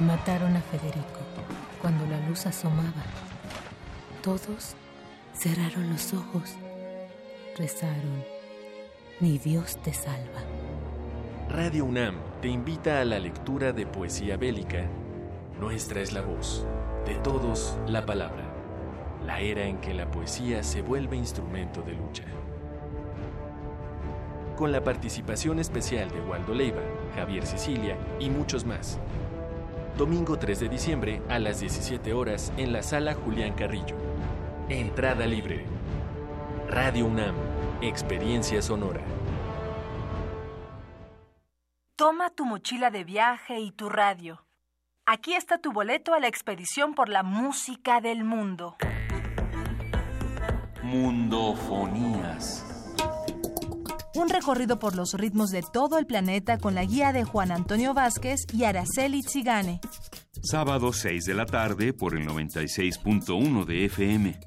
Mataron 0.00 0.54
a 0.54 0.60
Federico 0.60 1.18
cuando 1.82 2.06
la 2.06 2.20
luz 2.28 2.46
asomaba. 2.46 3.02
Todos 4.22 4.76
cerraron 5.34 5.90
los 5.90 6.14
ojos, 6.14 6.54
rezaron, 7.56 8.24
mi 9.18 9.38
Dios 9.38 9.76
te 9.82 9.92
salva. 9.92 10.42
Radio 11.50 11.84
UNAM 11.84 12.14
te 12.40 12.46
invita 12.46 13.00
a 13.00 13.04
la 13.04 13.18
lectura 13.18 13.72
de 13.72 13.86
poesía 13.86 14.36
bélica. 14.36 14.84
Nuestra 15.58 16.00
es 16.00 16.12
la 16.12 16.20
voz, 16.20 16.64
de 17.04 17.16
todos 17.16 17.76
la 17.88 18.06
palabra, 18.06 18.44
la 19.26 19.40
era 19.40 19.64
en 19.64 19.78
que 19.78 19.94
la 19.94 20.08
poesía 20.08 20.62
se 20.62 20.80
vuelve 20.80 21.16
instrumento 21.16 21.82
de 21.82 21.94
lucha. 21.94 22.24
Con 24.56 24.70
la 24.70 24.84
participación 24.84 25.58
especial 25.58 26.08
de 26.10 26.20
Waldo 26.20 26.54
Leiva, 26.54 26.82
Javier 27.16 27.44
Sicilia 27.44 27.96
y 28.20 28.30
muchos 28.30 28.64
más. 28.64 29.00
Domingo 29.98 30.38
3 30.38 30.60
de 30.60 30.68
diciembre 30.68 31.22
a 31.28 31.40
las 31.40 31.58
17 31.58 32.12
horas 32.12 32.52
en 32.56 32.72
la 32.72 32.84
sala 32.84 33.14
Julián 33.14 33.54
Carrillo. 33.54 33.96
Entrada 34.68 35.26
libre. 35.26 35.66
Radio 36.68 37.06
UNAM, 37.06 37.34
Experiencia 37.82 38.62
Sonora. 38.62 39.00
Toma 41.96 42.30
tu 42.30 42.44
mochila 42.44 42.92
de 42.92 43.02
viaje 43.02 43.58
y 43.58 43.72
tu 43.72 43.88
radio. 43.88 44.46
Aquí 45.04 45.34
está 45.34 45.58
tu 45.58 45.72
boleto 45.72 46.14
a 46.14 46.20
la 46.20 46.28
expedición 46.28 46.94
por 46.94 47.08
la 47.08 47.24
música 47.24 48.00
del 48.00 48.22
mundo. 48.22 48.76
Mundofonías. 50.84 52.67
Un 54.18 54.28
recorrido 54.28 54.80
por 54.80 54.96
los 54.96 55.12
ritmos 55.12 55.50
de 55.50 55.62
todo 55.62 55.96
el 55.96 56.04
planeta 56.04 56.58
con 56.58 56.74
la 56.74 56.84
guía 56.84 57.12
de 57.12 57.22
Juan 57.22 57.52
Antonio 57.52 57.94
Vázquez 57.94 58.40
y 58.52 58.64
Araceli 58.64 59.22
Zigane. 59.22 59.80
Sábado 60.42 60.92
6 60.92 61.24
de 61.24 61.34
la 61.34 61.46
tarde 61.46 61.92
por 61.92 62.16
el 62.16 62.26
96.1 62.26 63.64
de 63.64 63.84
FM. 63.84 64.40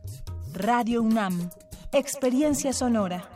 Radio 0.55 1.01
UNAM. 1.01 1.49
Experiencia 1.93 2.73
sonora. 2.73 3.29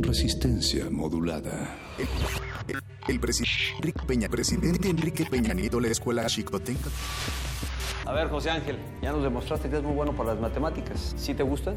Resistencia 0.00 0.88
modulada. 0.90 1.76
El, 1.98 2.80
el 3.08 3.20
presidente 3.20 3.76
Enrique 3.76 4.06
Peña, 4.06 4.28
presidente 4.30 4.88
Enrique 4.88 5.26
Peña 5.26 5.52
Nieto, 5.52 5.78
la 5.78 5.88
escuela 5.88 6.24
Chicotenca. 6.24 6.88
A 8.06 8.12
ver, 8.12 8.30
José 8.30 8.48
Ángel, 8.50 8.78
ya 9.02 9.12
nos 9.12 9.22
demostraste 9.22 9.68
que 9.68 9.76
es 9.76 9.82
muy 9.82 9.92
bueno 9.92 10.16
para 10.16 10.32
las 10.32 10.40
matemáticas. 10.40 11.12
¿Sí 11.18 11.34
te 11.34 11.42
gustan? 11.42 11.76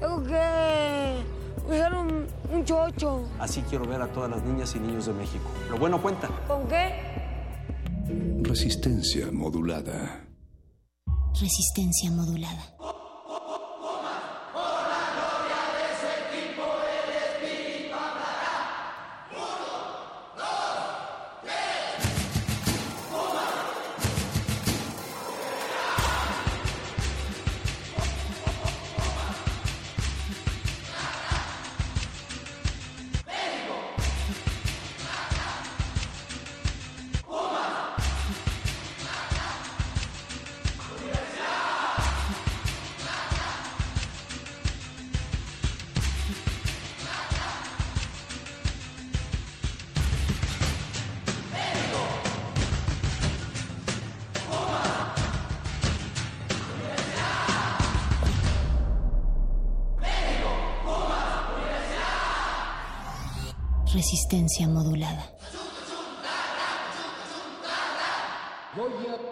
tengo 0.00 0.22
que 0.24 1.22
usar 1.68 1.94
un, 1.94 2.26
un 2.52 2.64
chocho. 2.64 3.28
Así 3.38 3.62
quiero 3.68 3.86
ver 3.86 4.02
a 4.02 4.08
todas 4.08 4.30
las 4.30 4.42
niñas 4.42 4.74
y 4.74 4.80
niños 4.80 5.06
de 5.06 5.12
México. 5.12 5.44
Lo 5.70 5.78
bueno 5.78 6.00
cuenta. 6.00 6.28
¿Con 6.48 6.66
qué? 6.66 6.92
Resistencia 8.42 9.28
modulada. 9.30 10.26
Resistencia 11.40 12.10
modulada. 12.10 12.74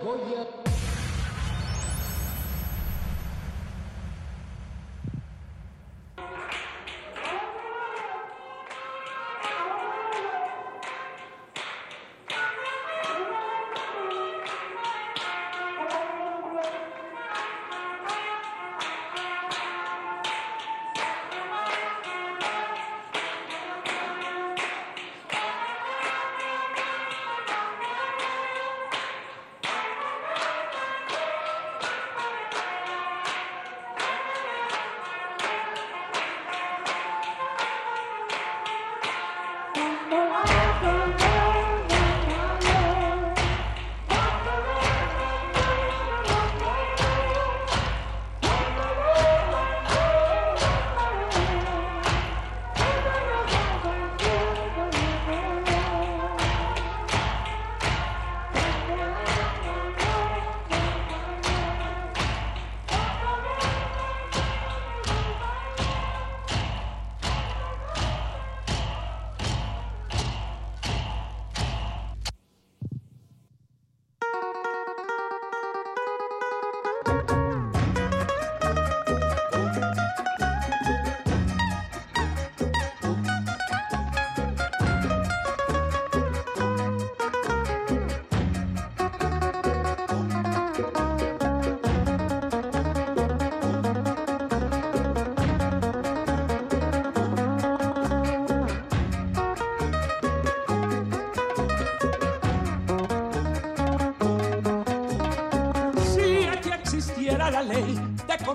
Ahora 0.09 0.38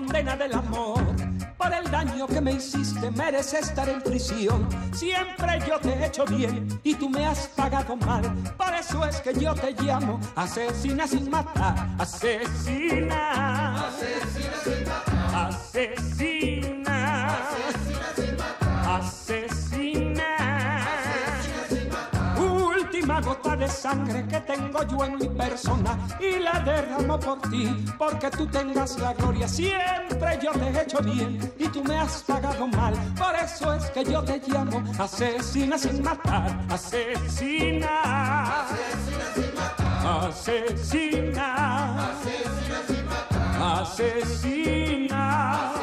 condena 0.04 0.36
del 0.36 0.52
amor. 0.52 1.00
Por 1.56 1.72
el 1.72 1.90
daño 1.90 2.26
que 2.26 2.40
me 2.40 2.52
hiciste 2.52 3.10
mereces 3.10 3.68
estar 3.68 3.88
en 3.88 4.02
prisión. 4.02 4.68
Siempre 4.92 5.60
yo 5.66 5.78
te 5.78 5.90
he 5.90 6.06
hecho 6.06 6.24
bien 6.26 6.68
y 6.82 6.94
tú 6.94 7.08
me 7.08 7.24
has 7.24 7.48
pagado 7.48 7.96
mal. 7.96 8.22
Por 8.56 8.74
eso 8.74 9.04
es 9.06 9.20
que 9.20 9.32
yo 9.34 9.54
te 9.54 9.72
llamo 9.72 10.20
asesina 10.36 11.06
sin 11.06 11.30
matar. 11.30 11.74
Asesina. 11.98 13.88
Asesina 13.88 14.56
sin 14.62 14.83
que 24.28 24.40
tengo 24.40 24.82
yo 24.84 25.04
en 25.04 25.16
mi 25.16 25.28
persona 25.28 25.98
y 26.20 26.38
la 26.40 26.60
derramo 26.60 27.18
por 27.18 27.40
ti, 27.50 27.84
porque 27.98 28.30
tú 28.30 28.46
tengas 28.46 28.98
la 28.98 29.12
gloria. 29.14 29.46
Siempre 29.48 30.38
yo 30.42 30.52
te 30.52 30.68
he 30.68 30.82
hecho 30.82 31.00
bien 31.00 31.52
y 31.58 31.68
tú 31.68 31.82
me 31.84 31.98
has 31.98 32.22
pagado 32.22 32.66
mal. 32.66 32.94
Por 33.16 33.34
eso 33.36 33.72
es 33.74 33.84
que 33.90 34.04
yo 34.04 34.22
te 34.22 34.40
llamo 34.46 34.82
asesina 34.98 35.78
sin 35.78 36.02
matar. 36.02 36.58
Asesina. 36.70 38.64
Asesina 38.64 39.26
sin 39.34 39.54
matar. 39.54 40.26
Asesina. 40.26 42.08
Asesina 42.10 42.78
sin 42.86 43.04
matar. 43.06 43.82
Asesina. 43.82 44.94
Última 45.04 45.74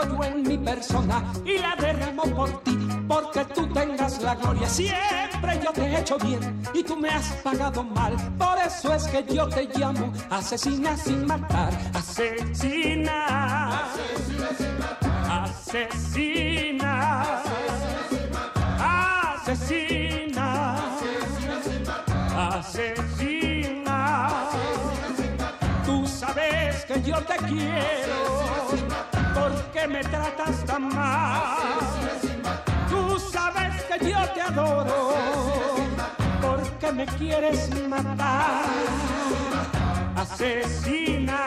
tengo 0.00 0.16
yo 0.16 0.24
en 0.24 0.42
mi 0.42 0.58
persona 0.58 1.24
y 1.44 1.58
la 1.58 1.74
derramo 1.76 2.22
por 2.34 2.62
ti, 2.62 2.76
porque 3.06 3.44
tú 3.46 3.66
tengas 3.72 4.20
la 4.22 4.34
gloria. 4.34 4.68
Siempre 4.68 5.60
yo 5.62 5.72
te 5.72 5.82
he 5.82 6.00
hecho 6.00 6.18
bien 6.18 6.62
y 6.74 6.82
tú 6.82 6.96
me 6.96 7.08
has 7.08 7.26
pagado 7.42 7.82
mal. 7.82 8.14
Por 8.36 8.58
eso 8.58 8.92
es 8.94 9.04
que 9.04 9.24
yo 9.34 9.48
te 9.48 9.68
llamo 9.74 10.12
asesina 10.30 10.96
sin 10.96 11.26
matar. 11.26 11.72
Asesina. 11.94 13.84
Asesina 13.86 14.48
sin 14.56 14.78
matar. 14.78 15.48
Asesina. 19.40 19.46
Asesina. 19.46 20.76
Asesina. 22.58 24.28
Tú 25.84 26.06
sabes 26.06 26.84
que 26.84 27.02
yo 27.02 27.16
te 27.22 27.36
quiero. 27.36 28.47
¿Por 29.78 29.86
qué 29.86 29.94
me 29.94 30.02
tratas 30.02 30.64
tan 30.64 30.88
mal? 30.88 31.78
Tú 32.90 33.16
sabes 33.16 33.80
que 33.84 34.10
yo 34.10 34.18
te 34.34 34.40
adoro. 34.40 35.14
¿Por 36.42 36.62
qué 36.80 36.92
me 36.92 37.06
quieres 37.06 37.70
matar? 37.88 38.64
Asesina. 40.16 41.38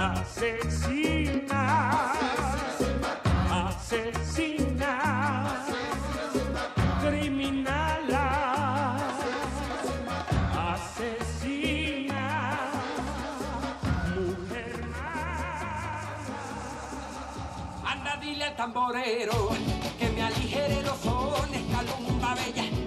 Asesina. 0.00 1.63
Tamborero 18.56 19.48
que 19.98 20.08
me 20.10 20.22
aligere 20.22 20.82
los 20.82 20.98
sones, 20.98 21.62
calumba 21.72 22.34
bella. 22.34 22.83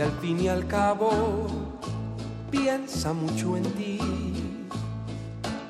Si 0.00 0.04
al 0.04 0.12
fin 0.12 0.40
y 0.40 0.48
al 0.48 0.66
cabo 0.66 1.46
piensa 2.50 3.12
mucho 3.12 3.54
en 3.54 3.64
ti, 3.74 3.98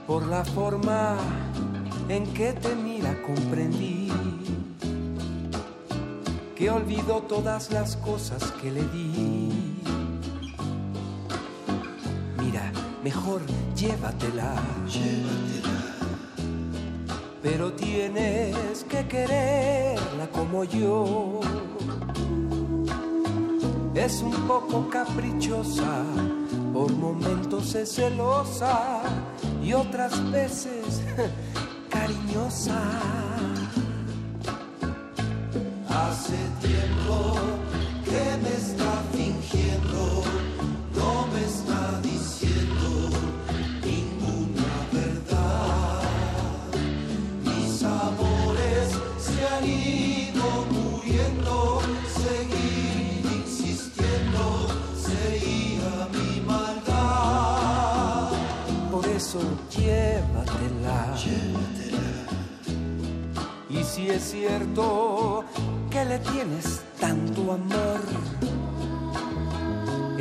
por 0.07 0.25
la 0.25 0.45
forma 0.45 1.17
en 2.09 2.33
que 2.33 2.53
te 2.53 2.77
mira 2.77 3.13
comprendí 3.27 4.09
que 6.55 6.71
olvidó 6.71 7.23
todas 7.23 7.73
las 7.73 7.97
cosas 7.97 8.53
que 8.63 8.71
le 8.71 8.85
di. 8.91 9.81
Mira, 12.39 12.71
mejor 13.03 13.41
llévatela. 13.75 14.55
Pero 17.43 17.73
tienes 17.73 18.85
que 18.85 19.09
quererla 19.09 20.29
como 20.33 20.63
yo. 20.63 21.30
Es 24.11 24.23
un 24.23 24.33
poco 24.49 24.91
caprichosa, 24.91 26.03
por 26.73 26.93
momentos 26.93 27.77
es 27.77 27.95
celosa 27.95 29.03
y 29.63 29.73
otras 29.73 30.33
veces 30.33 31.01
cariñosa. 31.89 33.20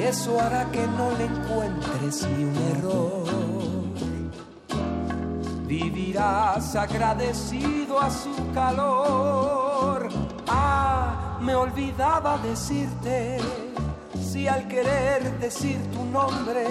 Eso 0.03 0.39
hará 0.39 0.65
que 0.71 0.85
no 0.88 1.11
le 1.17 1.26
encuentres 1.26 2.27
ni 2.30 2.43
un 2.43 2.55
error. 2.76 3.23
Vivirás 5.67 6.76
agradecido 6.76 7.99
a 7.99 8.09
su 8.09 8.34
calor. 8.53 10.09
Ah, 10.47 11.38
me 11.41 11.53
olvidaba 11.53 12.38
decirte, 12.39 13.38
si 14.21 14.47
al 14.47 14.67
querer 14.67 15.39
decir 15.39 15.77
tu 15.91 16.03
nombre 16.05 16.67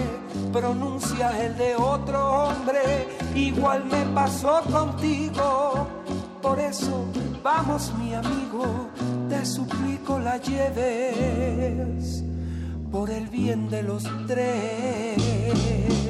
pronuncias 0.53 1.35
el 1.41 1.57
de 1.57 1.77
otro 1.77 2.45
hombre, 2.45 3.09
igual 3.35 3.85
me 3.85 4.05
pasó 4.15 4.63
contigo. 4.71 5.87
Por 6.43 6.59
eso, 6.59 7.05
vamos 7.43 7.93
mi 7.99 8.15
amigo, 8.15 8.89
te 9.29 9.45
suplico 9.45 10.19
la 10.19 10.39
lleves 10.39 12.28
por 12.91 13.11
el 13.11 13.27
bien 13.29 13.69
de 13.69 13.83
los 13.83 14.05
tres. 14.27 16.08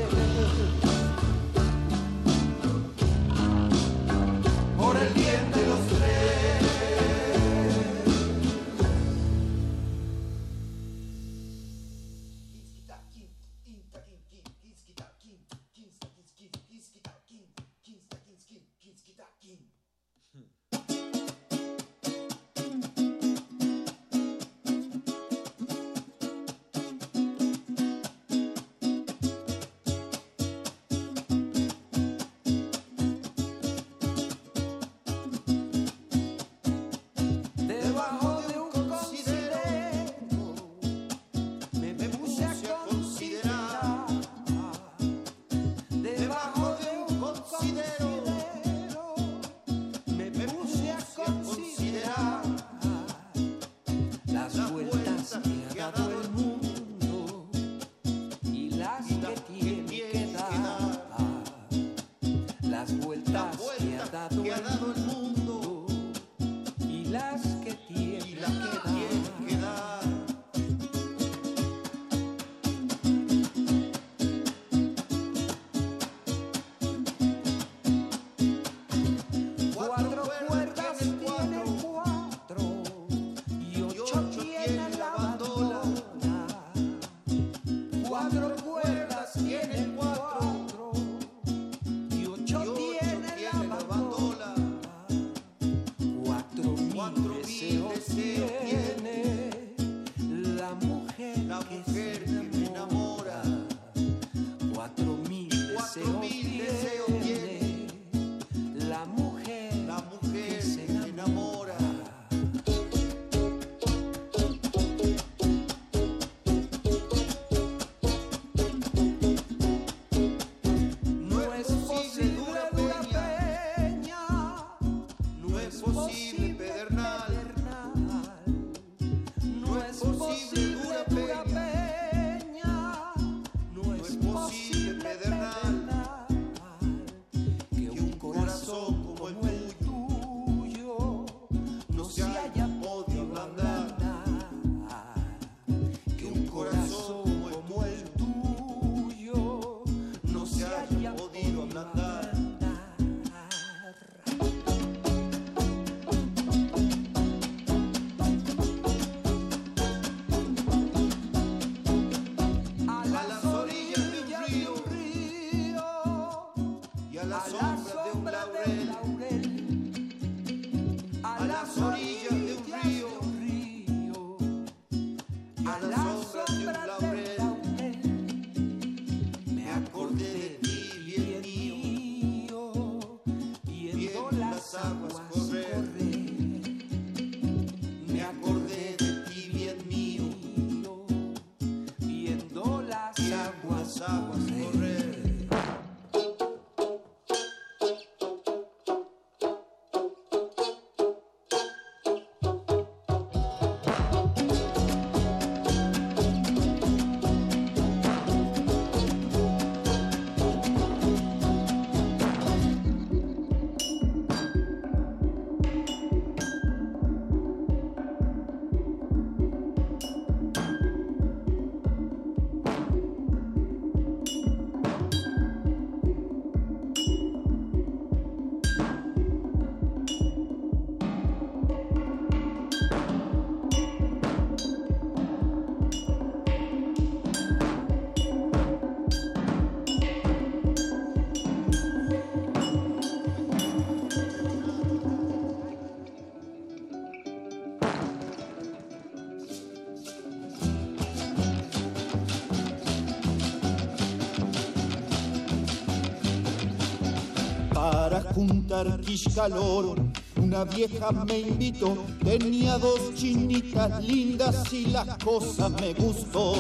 Juntar 258.68 259.00
quiscalor. 259.00 259.97
Una 260.36 260.64
vieja 260.64 261.10
me 261.12 261.40
invitó, 261.40 261.97
tenía 262.22 262.78
dos 262.78 263.14
chinitas 263.14 264.05
lindas 264.05 264.72
y 264.72 264.86
la 264.86 265.16
cosa 265.24 265.68
me 265.70 265.94
gustó. 265.94 266.55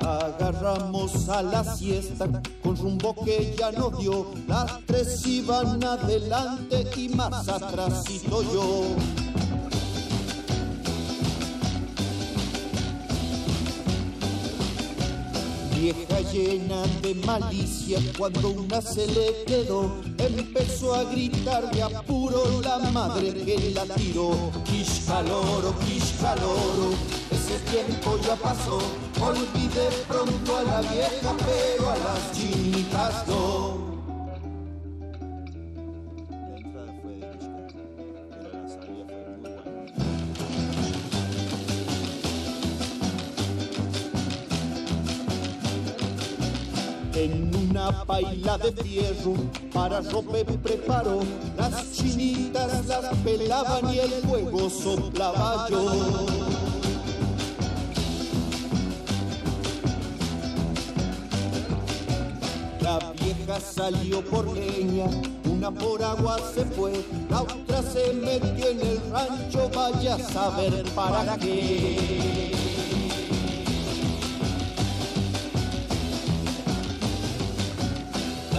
Agarramos 0.00 1.28
a 1.28 1.42
la 1.42 1.64
siesta 1.64 2.28
con 2.62 2.76
rumbo 2.76 3.14
que 3.24 3.56
ya 3.58 3.72
nos 3.72 3.98
dio. 3.98 4.26
Las 4.46 4.80
tres 4.86 5.26
iban 5.26 5.82
adelante 5.82 6.86
y 6.96 7.08
más 7.08 7.48
atrásito 7.48 8.42
yo. 8.52 9.25
Llena 16.36 16.82
de 17.00 17.14
malicia, 17.14 17.98
cuando 18.18 18.50
una 18.50 18.82
se 18.82 19.06
le 19.06 19.44
quedó, 19.46 19.90
empezó 20.18 20.94
a 20.94 21.04
gritar 21.04 21.70
de 21.70 21.82
apuro 21.82 22.60
la 22.60 22.78
madre 22.90 23.32
que 23.32 23.70
la 23.70 23.84
tiró. 23.94 24.52
Quiscaloro, 24.64 25.74
quiscaloro, 25.78 26.90
ese 27.30 27.58
tiempo 27.70 28.18
ya 28.26 28.36
pasó, 28.36 28.78
olvidé 29.20 29.88
pronto 30.06 30.56
a 30.56 30.62
la 30.62 30.80
vieja, 30.82 31.34
pero 31.38 31.90
a 31.90 31.96
las 31.96 32.32
chinitas 32.32 33.26
no. 33.28 33.95
Una 48.06 48.20
paila 48.20 48.58
de 48.58 48.72
fierro 48.72 49.34
para 49.72 50.00
rope 50.00 50.44
preparó, 50.44 51.20
las 51.56 51.92
chinitas 51.92 52.86
las 52.86 53.16
pelaban 53.18 53.92
y 53.92 53.98
el 53.98 54.10
fuego 54.22 54.70
soplaba 54.70 55.68
yo. 55.68 56.26
La 62.80 63.12
vieja 63.12 63.60
salió 63.60 64.24
por 64.24 64.56
leña, 64.56 65.06
una 65.50 65.70
por 65.70 66.02
agua 66.02 66.38
se 66.54 66.64
fue, 66.64 67.04
la 67.28 67.42
otra 67.42 67.82
se 67.82 68.12
metió 68.12 68.68
en 68.68 68.80
el 68.80 69.00
rancho, 69.10 69.70
vaya 69.74 70.14
a 70.14 70.18
saber 70.18 70.84
para 70.94 71.36
qué. 71.38 72.65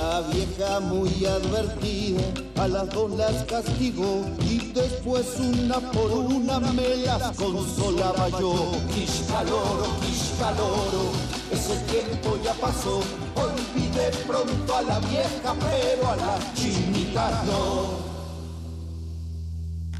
La 0.08 0.22
vieja 0.22 0.80
muy 0.80 1.26
advertida 1.26 2.22
a 2.64 2.68
las 2.70 2.90
dos 2.92 3.12
las 3.18 3.44
castigó 3.44 4.26
y 4.50 4.72
después 4.72 5.38
una 5.38 5.80
por 5.92 6.10
una 6.12 6.60
me 6.60 6.96
las 7.06 7.36
consolaba 7.36 8.30
yo. 8.30 8.72
Quiscaloro, 8.96 9.86
quiscaloro, 10.00 11.12
ese 11.52 11.76
tiempo 11.92 12.40
ya 12.42 12.54
pasó, 12.54 13.02
olvidé 13.36 14.10
pronto 14.26 14.78
a 14.78 14.82
la 14.84 15.00
vieja 15.00 15.54
pero 15.60 16.10
a 16.10 16.16
las 16.16 16.54
chinitas 16.54 17.46
no. 17.46 18.00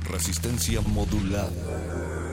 Resistencia 0.06 0.80
modulada. 0.88 2.27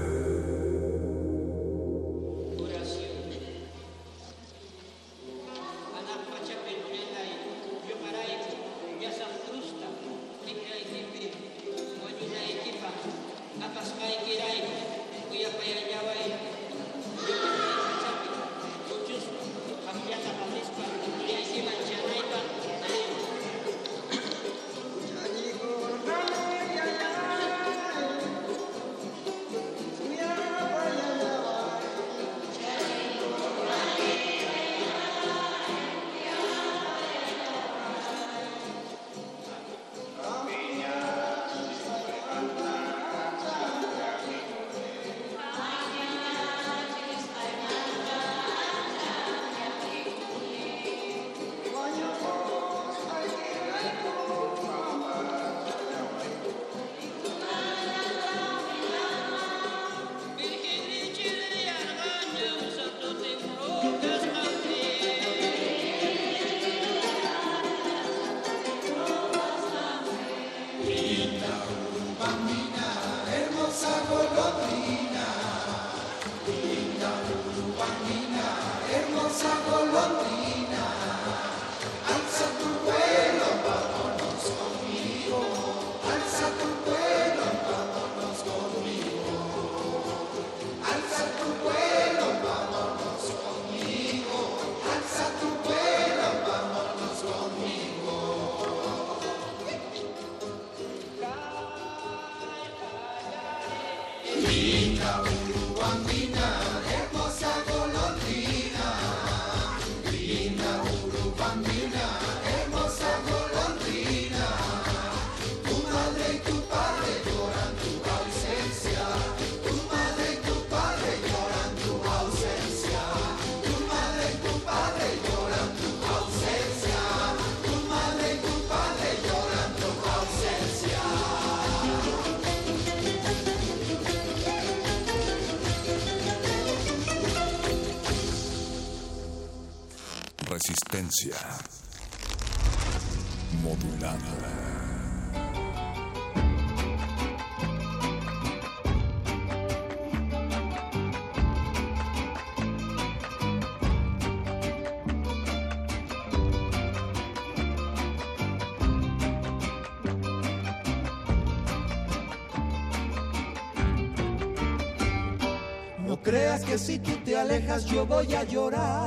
Yo 167.87 168.07
voy 168.07 168.35
a 168.35 168.45
llorar. 168.45 169.04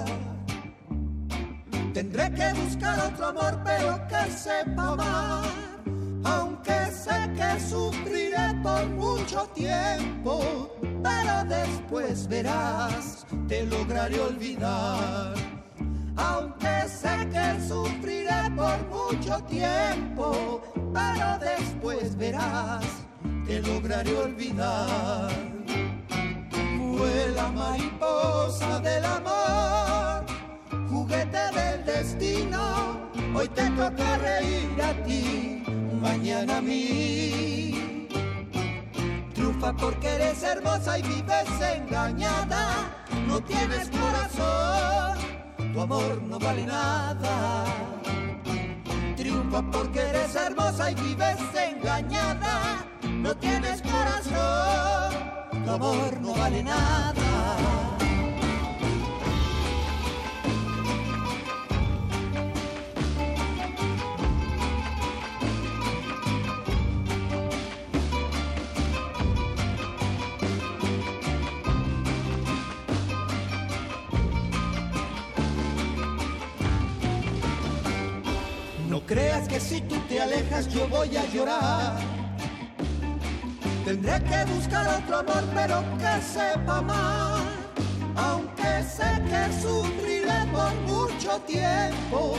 Alejas 80.37 80.67
yo 80.67 80.87
voy 80.87 81.15
a 81.15 81.25
llorar. 81.31 81.97
Tendré 83.85 84.19
que 84.23 84.53
buscar 84.53 84.87
otro 85.01 85.19
amor, 85.19 85.43
pero 85.55 85.83
que 85.97 86.21
sepa 86.21 86.81
más. 86.81 87.41
Aunque 88.15 88.83
sé 88.83 89.09
que 89.29 89.43
sufriré 89.61 90.45
por 90.51 90.73
mucho 90.85 91.39
tiempo, 91.41 92.35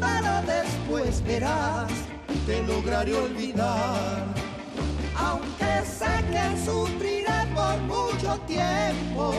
pero 0.00 0.32
después 0.46 1.22
verás, 1.24 1.90
te 2.46 2.62
lograré 2.62 3.14
olvidar. 3.14 4.24
Aunque 5.16 5.72
sé 5.84 6.14
que 6.32 6.64
sufriré 6.64 7.40
por 7.54 7.76
mucho 7.80 8.38
tiempo, 8.46 9.34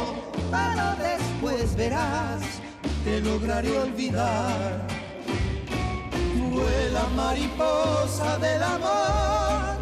pero 0.51 0.85
después 1.01 1.75
verás, 1.75 2.41
te 3.03 3.21
lograré 3.21 3.77
olvidar. 3.77 5.04
Vuela 6.55 7.05
mariposa 7.17 8.37
del 8.37 8.63
amor, 8.63 9.75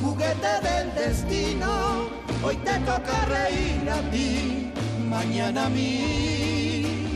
juguete 0.00 0.52
del 0.62 0.94
destino. 0.94 2.08
Hoy 2.44 2.56
te 2.58 2.78
toca 2.90 3.24
reír 3.26 3.90
a 3.90 4.00
ti, 4.12 4.72
mañana 5.10 5.66
a 5.66 5.68
mí. 5.68 7.10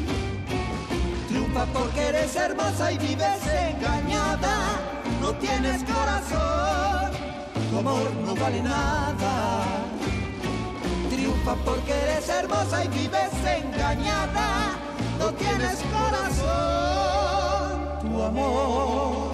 Triunfa 1.28 1.66
porque 1.66 2.00
eres 2.08 2.34
hermosa 2.34 2.90
y 2.90 2.98
vives 2.98 3.42
engañada. 3.46 4.56
No 5.20 5.32
tienes 5.34 5.84
corazón, 5.84 7.12
tu 7.70 7.78
amor 7.78 8.10
no 8.26 8.34
vale 8.34 8.60
nada. 8.60 9.62
Triunfa 11.10 11.54
porque 11.64 11.92
eres 11.92 12.28
hermosa 12.28 12.84
y 12.84 12.88
vives 12.88 13.32
engañada. 13.62 14.72
No 15.20 15.32
tienes 15.34 15.78
corazón, 15.92 17.09
amor 18.20 19.29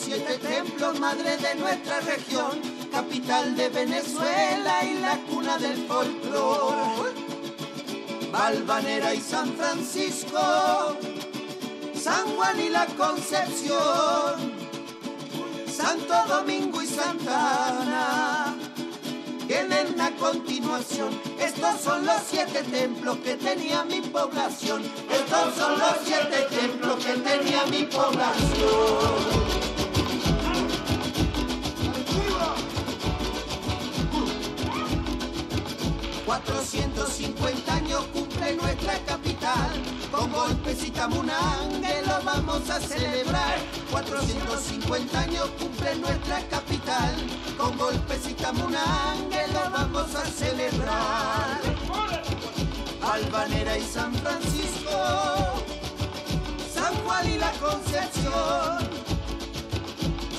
siete 0.00 0.38
templos, 0.38 0.98
madre 0.98 1.36
de 1.36 1.54
nuestra 1.56 2.00
región, 2.00 2.60
capital 2.90 3.54
de 3.54 3.68
Venezuela 3.68 4.84
y 4.84 4.94
la 4.94 5.18
cuna 5.28 5.58
del 5.58 5.86
folclor. 5.86 7.12
Valvanera 8.32 9.14
y 9.14 9.20
San 9.20 9.52
Francisco, 9.54 10.96
San 11.94 12.26
Juan 12.34 12.60
y 12.60 12.68
la 12.70 12.86
Concepción, 12.86 14.52
Santo 15.66 16.14
Domingo 16.28 16.80
y 16.80 16.86
Santa 16.86 17.80
Ana 17.80 18.56
vienen 19.46 20.00
a 20.00 20.10
continuación. 20.12 21.20
Estos 21.38 21.80
son 21.80 22.06
los 22.06 22.22
siete 22.30 22.62
templos 22.62 23.18
que 23.18 23.34
tenía 23.34 23.84
mi 23.84 24.00
población. 24.00 24.82
Estos 25.10 25.54
son 25.56 25.78
los 25.78 25.96
siete 26.04 26.46
templos 26.50 27.04
que 27.04 27.14
tenía 27.14 27.64
mi 27.66 27.82
población. 27.84 29.59
450 36.30 37.74
años 37.74 38.04
cumple 38.12 38.54
nuestra 38.54 38.96
capital. 39.04 39.82
Con 40.12 40.30
golpes 40.30 40.84
y 40.84 40.90
camunangue 40.92 42.02
lo 42.06 42.22
vamos 42.24 42.70
a 42.70 42.78
celebrar. 42.78 43.58
450 43.90 45.20
años 45.20 45.48
cumple 45.58 45.96
nuestra 45.96 46.40
capital. 46.46 47.16
Con 47.58 47.76
golpes 47.76 48.28
y 48.28 48.34
camunangue 48.34 49.48
lo 49.48 49.70
vamos 49.72 50.14
a 50.14 50.24
celebrar. 50.24 51.60
Albanera 53.02 53.76
y 53.76 53.82
San 53.82 54.14
Francisco, 54.14 54.92
San 56.72 56.94
Juan 56.94 57.28
y 57.28 57.38
la 57.38 57.50
Concepción, 57.54 58.88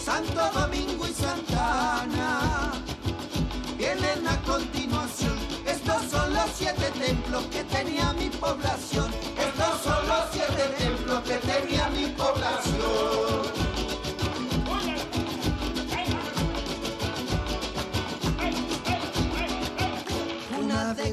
Santo 0.01 0.41
Domingo 0.53 1.05
y 1.05 1.13
Santa 1.13 2.03
Ana 2.03 2.71
vienen 3.77 4.25
a 4.25 4.37
continuación. 4.43 5.40
Estos 6.01 6.19
son 6.19 6.33
los 6.33 6.49
siete 6.55 6.91
templos 6.99 7.43
que 7.51 7.63
tenía 7.63 8.11
mi 8.13 8.29
población. 8.29 9.11
Estos 9.37 9.81
son 9.83 10.07
los 10.07 10.23
siete 10.31 10.63
templos 10.79 11.21
que 11.21 11.35
tenía 11.35 11.89
mi 11.89 12.07
población. 12.07 13.30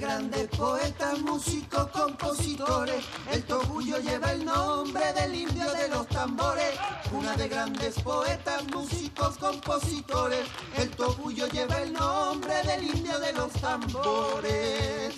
Grandes 0.09 0.49
poetas, 0.49 1.21
músicos, 1.21 1.87
compositores. 1.89 3.05
El 3.31 3.45
Togullo 3.45 3.99
lleva 3.99 4.33
el 4.33 4.43
nombre 4.43 5.13
del 5.13 5.35
indio 5.35 5.71
de 5.73 5.89
los 5.89 6.07
tambores. 6.09 6.73
Una 7.13 7.37
de 7.37 7.47
grandes 7.47 8.01
poetas, 8.01 8.65
músicos, 8.69 9.37
compositores. 9.37 10.47
El 10.79 10.89
Togullo 10.93 11.47
lleva 11.49 11.83
el 11.83 11.93
nombre 11.93 12.55
del 12.63 12.85
indio 12.85 13.19
de 13.21 13.35
los 13.35 13.53
tambores. 13.53 15.15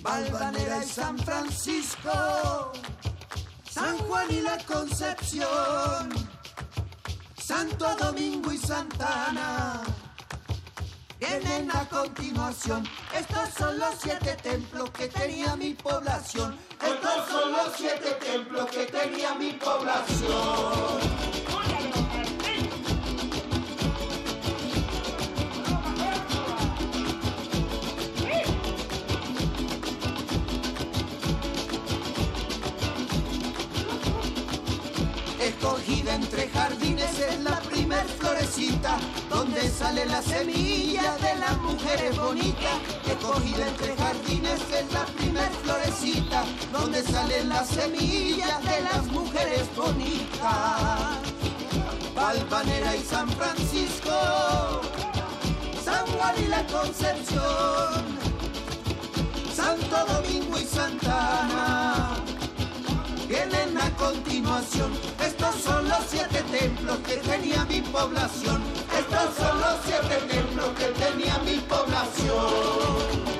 Valvanera 0.00 0.82
y 0.82 0.88
San 0.88 1.18
Francisco, 1.18 2.72
San 3.70 3.98
Juan 3.98 4.26
y 4.30 4.40
la 4.40 4.56
Concepción, 4.64 6.08
Santo 7.36 7.86
Domingo 7.96 8.50
y 8.50 8.56
Santana 8.56 9.82
vienen 11.20 11.70
a 11.70 11.86
continuación. 11.88 12.84
Estos 13.16 13.50
son 13.56 13.78
los 13.78 13.94
siete 14.00 14.36
templos 14.42 14.90
que 14.90 15.06
tenía 15.08 15.54
mi 15.54 15.74
población. 15.74 16.58
Estos 16.82 17.28
son 17.28 17.52
los 17.52 17.72
siete 17.76 18.10
templos 18.12 18.70
que 18.70 18.86
tenía 18.86 19.34
mi 19.34 19.52
población. 19.52 21.30
Escogida 35.90 36.14
entre 36.14 36.48
jardines 36.50 37.18
es 37.18 37.40
la 37.40 37.58
primer 37.62 38.06
florecita 38.06 38.96
donde 39.28 39.68
sale 39.68 40.06
la 40.06 40.22
semilla 40.22 41.16
de 41.16 41.34
las 41.34 41.58
mujeres 41.58 42.16
bonitas. 42.16 42.78
Escogida 43.04 43.66
entre 43.66 43.96
jardines 43.96 44.60
es 44.72 44.92
la 44.92 45.04
primer 45.06 45.50
florecita 45.50 46.44
donde 46.72 47.02
salen 47.02 47.48
las 47.48 47.66
semillas 47.70 48.62
de 48.62 48.82
las 48.82 49.04
mujeres 49.06 49.68
bonitas. 49.74 51.18
Valvanera 52.14 52.94
y 52.94 53.02
San 53.02 53.28
Francisco, 53.30 54.82
San 55.84 56.06
Juan 56.06 56.34
y 56.38 56.46
la 56.46 56.64
Concepción, 56.68 58.04
Santo 59.52 59.96
Domingo 60.06 60.56
y 60.56 60.64
Santana 60.64 62.29
vienen 63.30 63.78
a 63.78 63.88
continuación. 63.96 64.90
Estos 65.24 65.54
son 65.54 65.88
los 65.88 66.04
siete 66.08 66.42
templos 66.50 66.98
que 66.98 67.16
tenía 67.18 67.64
mi 67.66 67.80
población. 67.80 68.60
Estos 68.98 69.36
son 69.36 69.60
los 69.60 69.76
siete 69.84 70.16
templos 70.28 70.70
que 70.70 70.86
tenía 71.04 71.38
mi 71.38 71.58
población. 71.60 73.30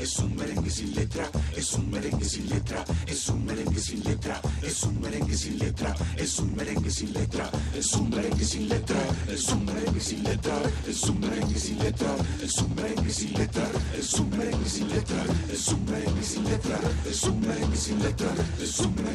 Es 0.00 0.18
un 0.18 0.34
merengue 0.34 0.70
sin 0.70 0.94
letra, 0.94 1.30
es 1.56 1.72
un 1.74 1.90
merengue 1.90 2.24
sin 2.24 2.48
letra, 2.48 2.84
es 3.06 3.28
un 3.28 3.44
merengue 3.44 3.80
sin 3.80 4.02
letra, 4.02 4.40
es 4.62 4.82
un 4.84 5.00
merengue 5.00 5.34
sin 5.34 5.58
letra, 5.58 5.94
es 6.16 6.38
un 6.38 6.56
merengue 6.56 6.90
sin 6.90 7.12
letra, 7.12 7.50
es 7.76 7.92
un 7.94 8.10
merengue 8.10 8.44
sin 8.44 8.68
letra, 8.68 8.96
es 9.28 9.50
un 9.50 9.64
merengue 9.66 10.00
sin 10.00 10.22
letra, 10.24 10.62
es 10.88 11.02
un 11.02 11.20
merengue 11.20 11.60
sin 11.60 11.78
letra, 11.78 12.16
es 12.42 12.58
un 12.58 12.74
merengue 12.74 13.10
sin 13.10 13.34
letra, 13.34 13.66
es 13.98 14.14
un 14.14 14.30
merengue 14.30 14.70
sin 14.70 14.88
letra, 14.88 15.24
es 15.52 15.68
un 15.68 15.84
merengue 15.84 16.22
sin 16.22 16.44
letra, 16.44 16.78
es 17.10 17.22
un 17.24 17.40
merengue 17.40 17.76
sin 17.76 17.98
letra, 18.02 18.28
es 18.62 18.78
un 18.80 18.94
merengue 18.94 19.09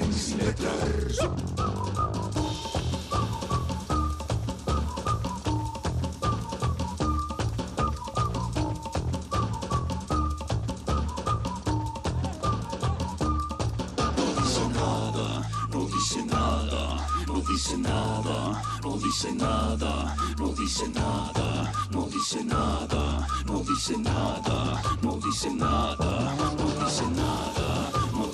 nada, 19.46 20.16
no 20.40 20.48
dice 20.54 20.88
nada, 20.90 21.72
no 21.92 22.02
dice 22.08 22.44
nada, 22.44 23.28
no 23.46 23.60
dice 23.70 23.96
nada, 23.98 24.82
no 25.04 25.12
dice 25.26 25.50
nada, 25.54 26.36
no 26.58 26.68
dice 26.86 27.06
nada. 27.12 27.90
no- 28.14 28.34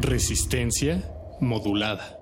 Resistencia 0.00 1.02
modulada. 1.40 2.21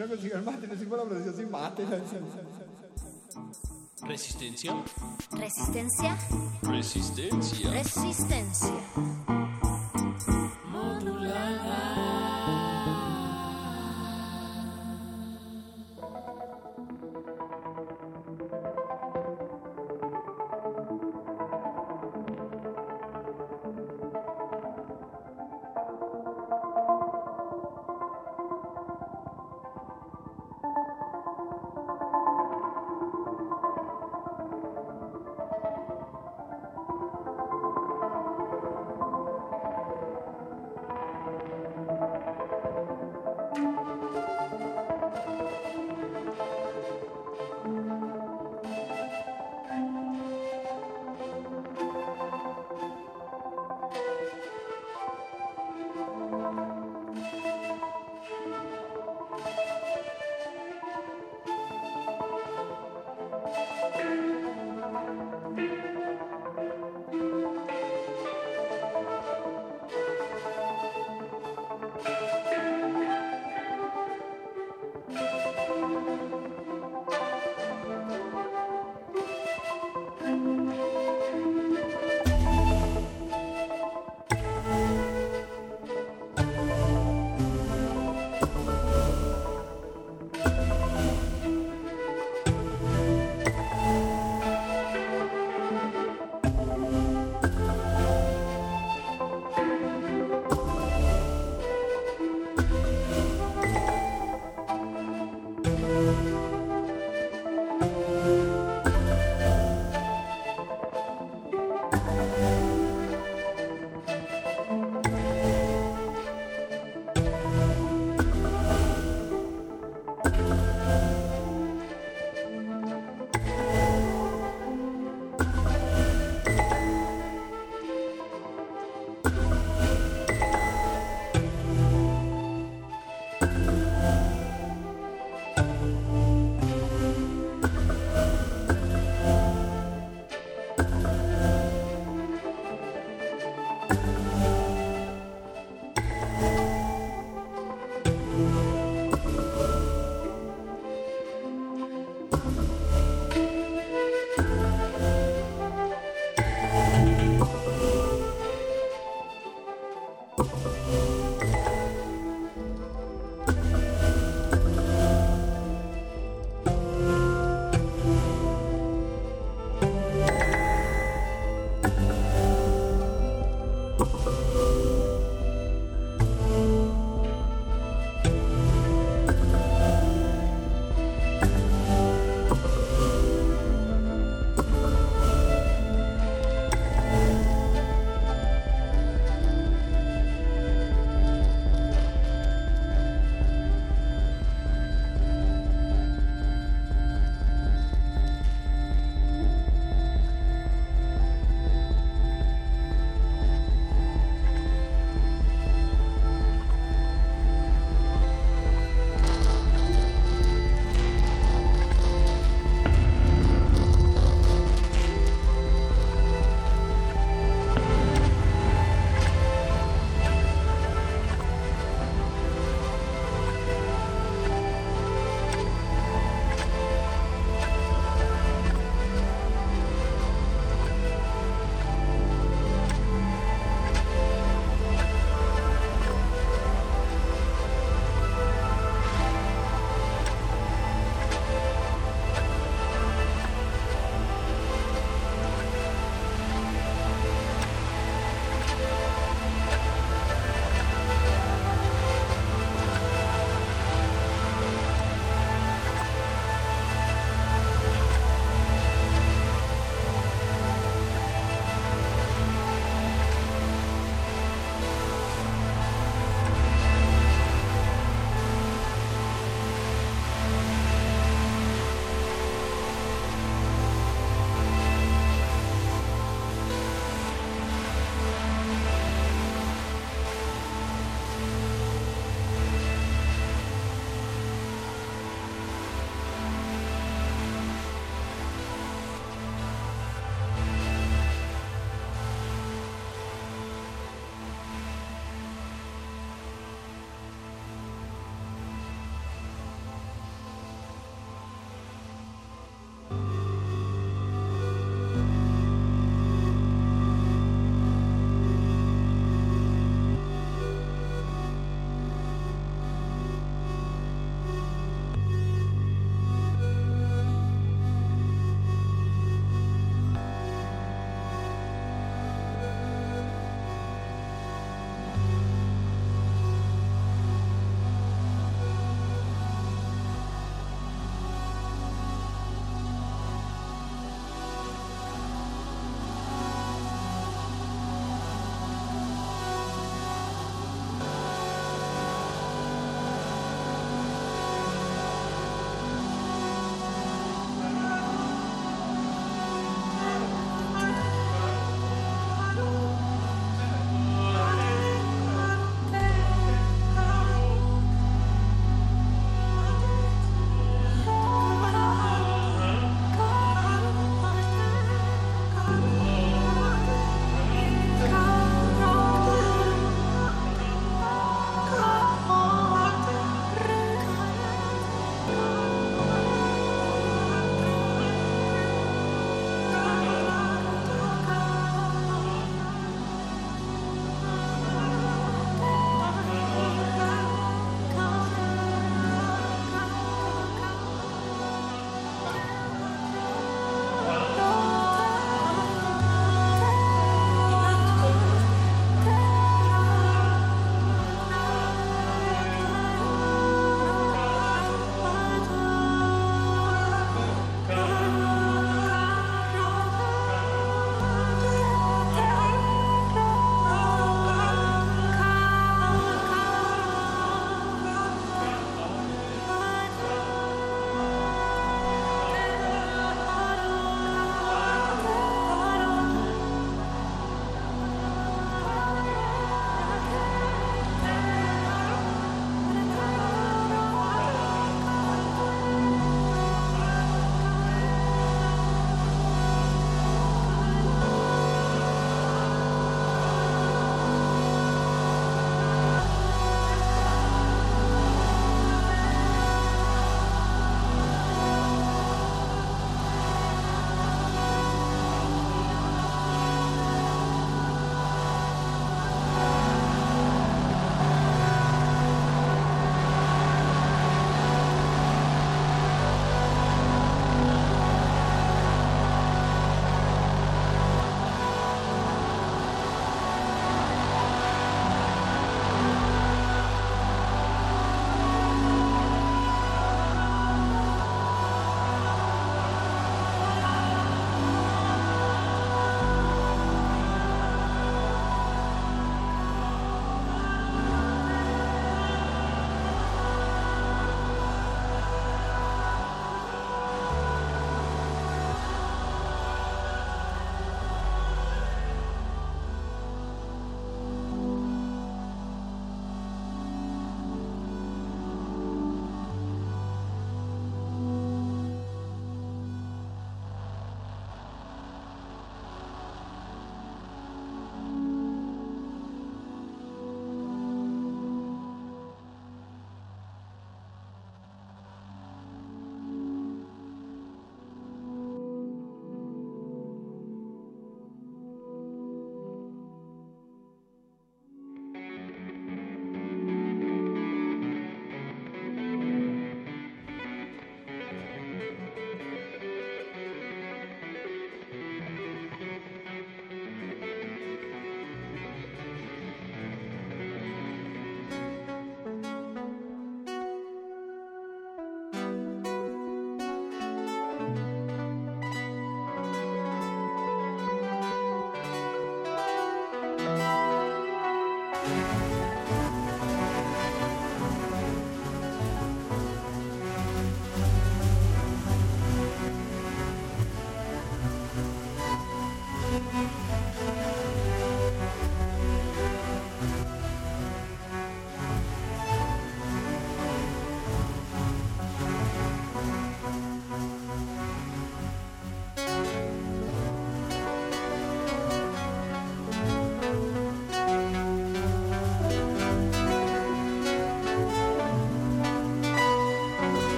No 0.00 0.08
consiguió 0.08 0.36
el 0.38 0.42
mate, 0.44 0.66
no 0.66 0.76
sirvo 0.76 0.96
la 0.96 1.04
producción 1.04 1.34
sin. 1.36 1.50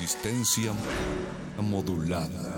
Resistencia 0.00 0.72
modulada. 1.58 2.57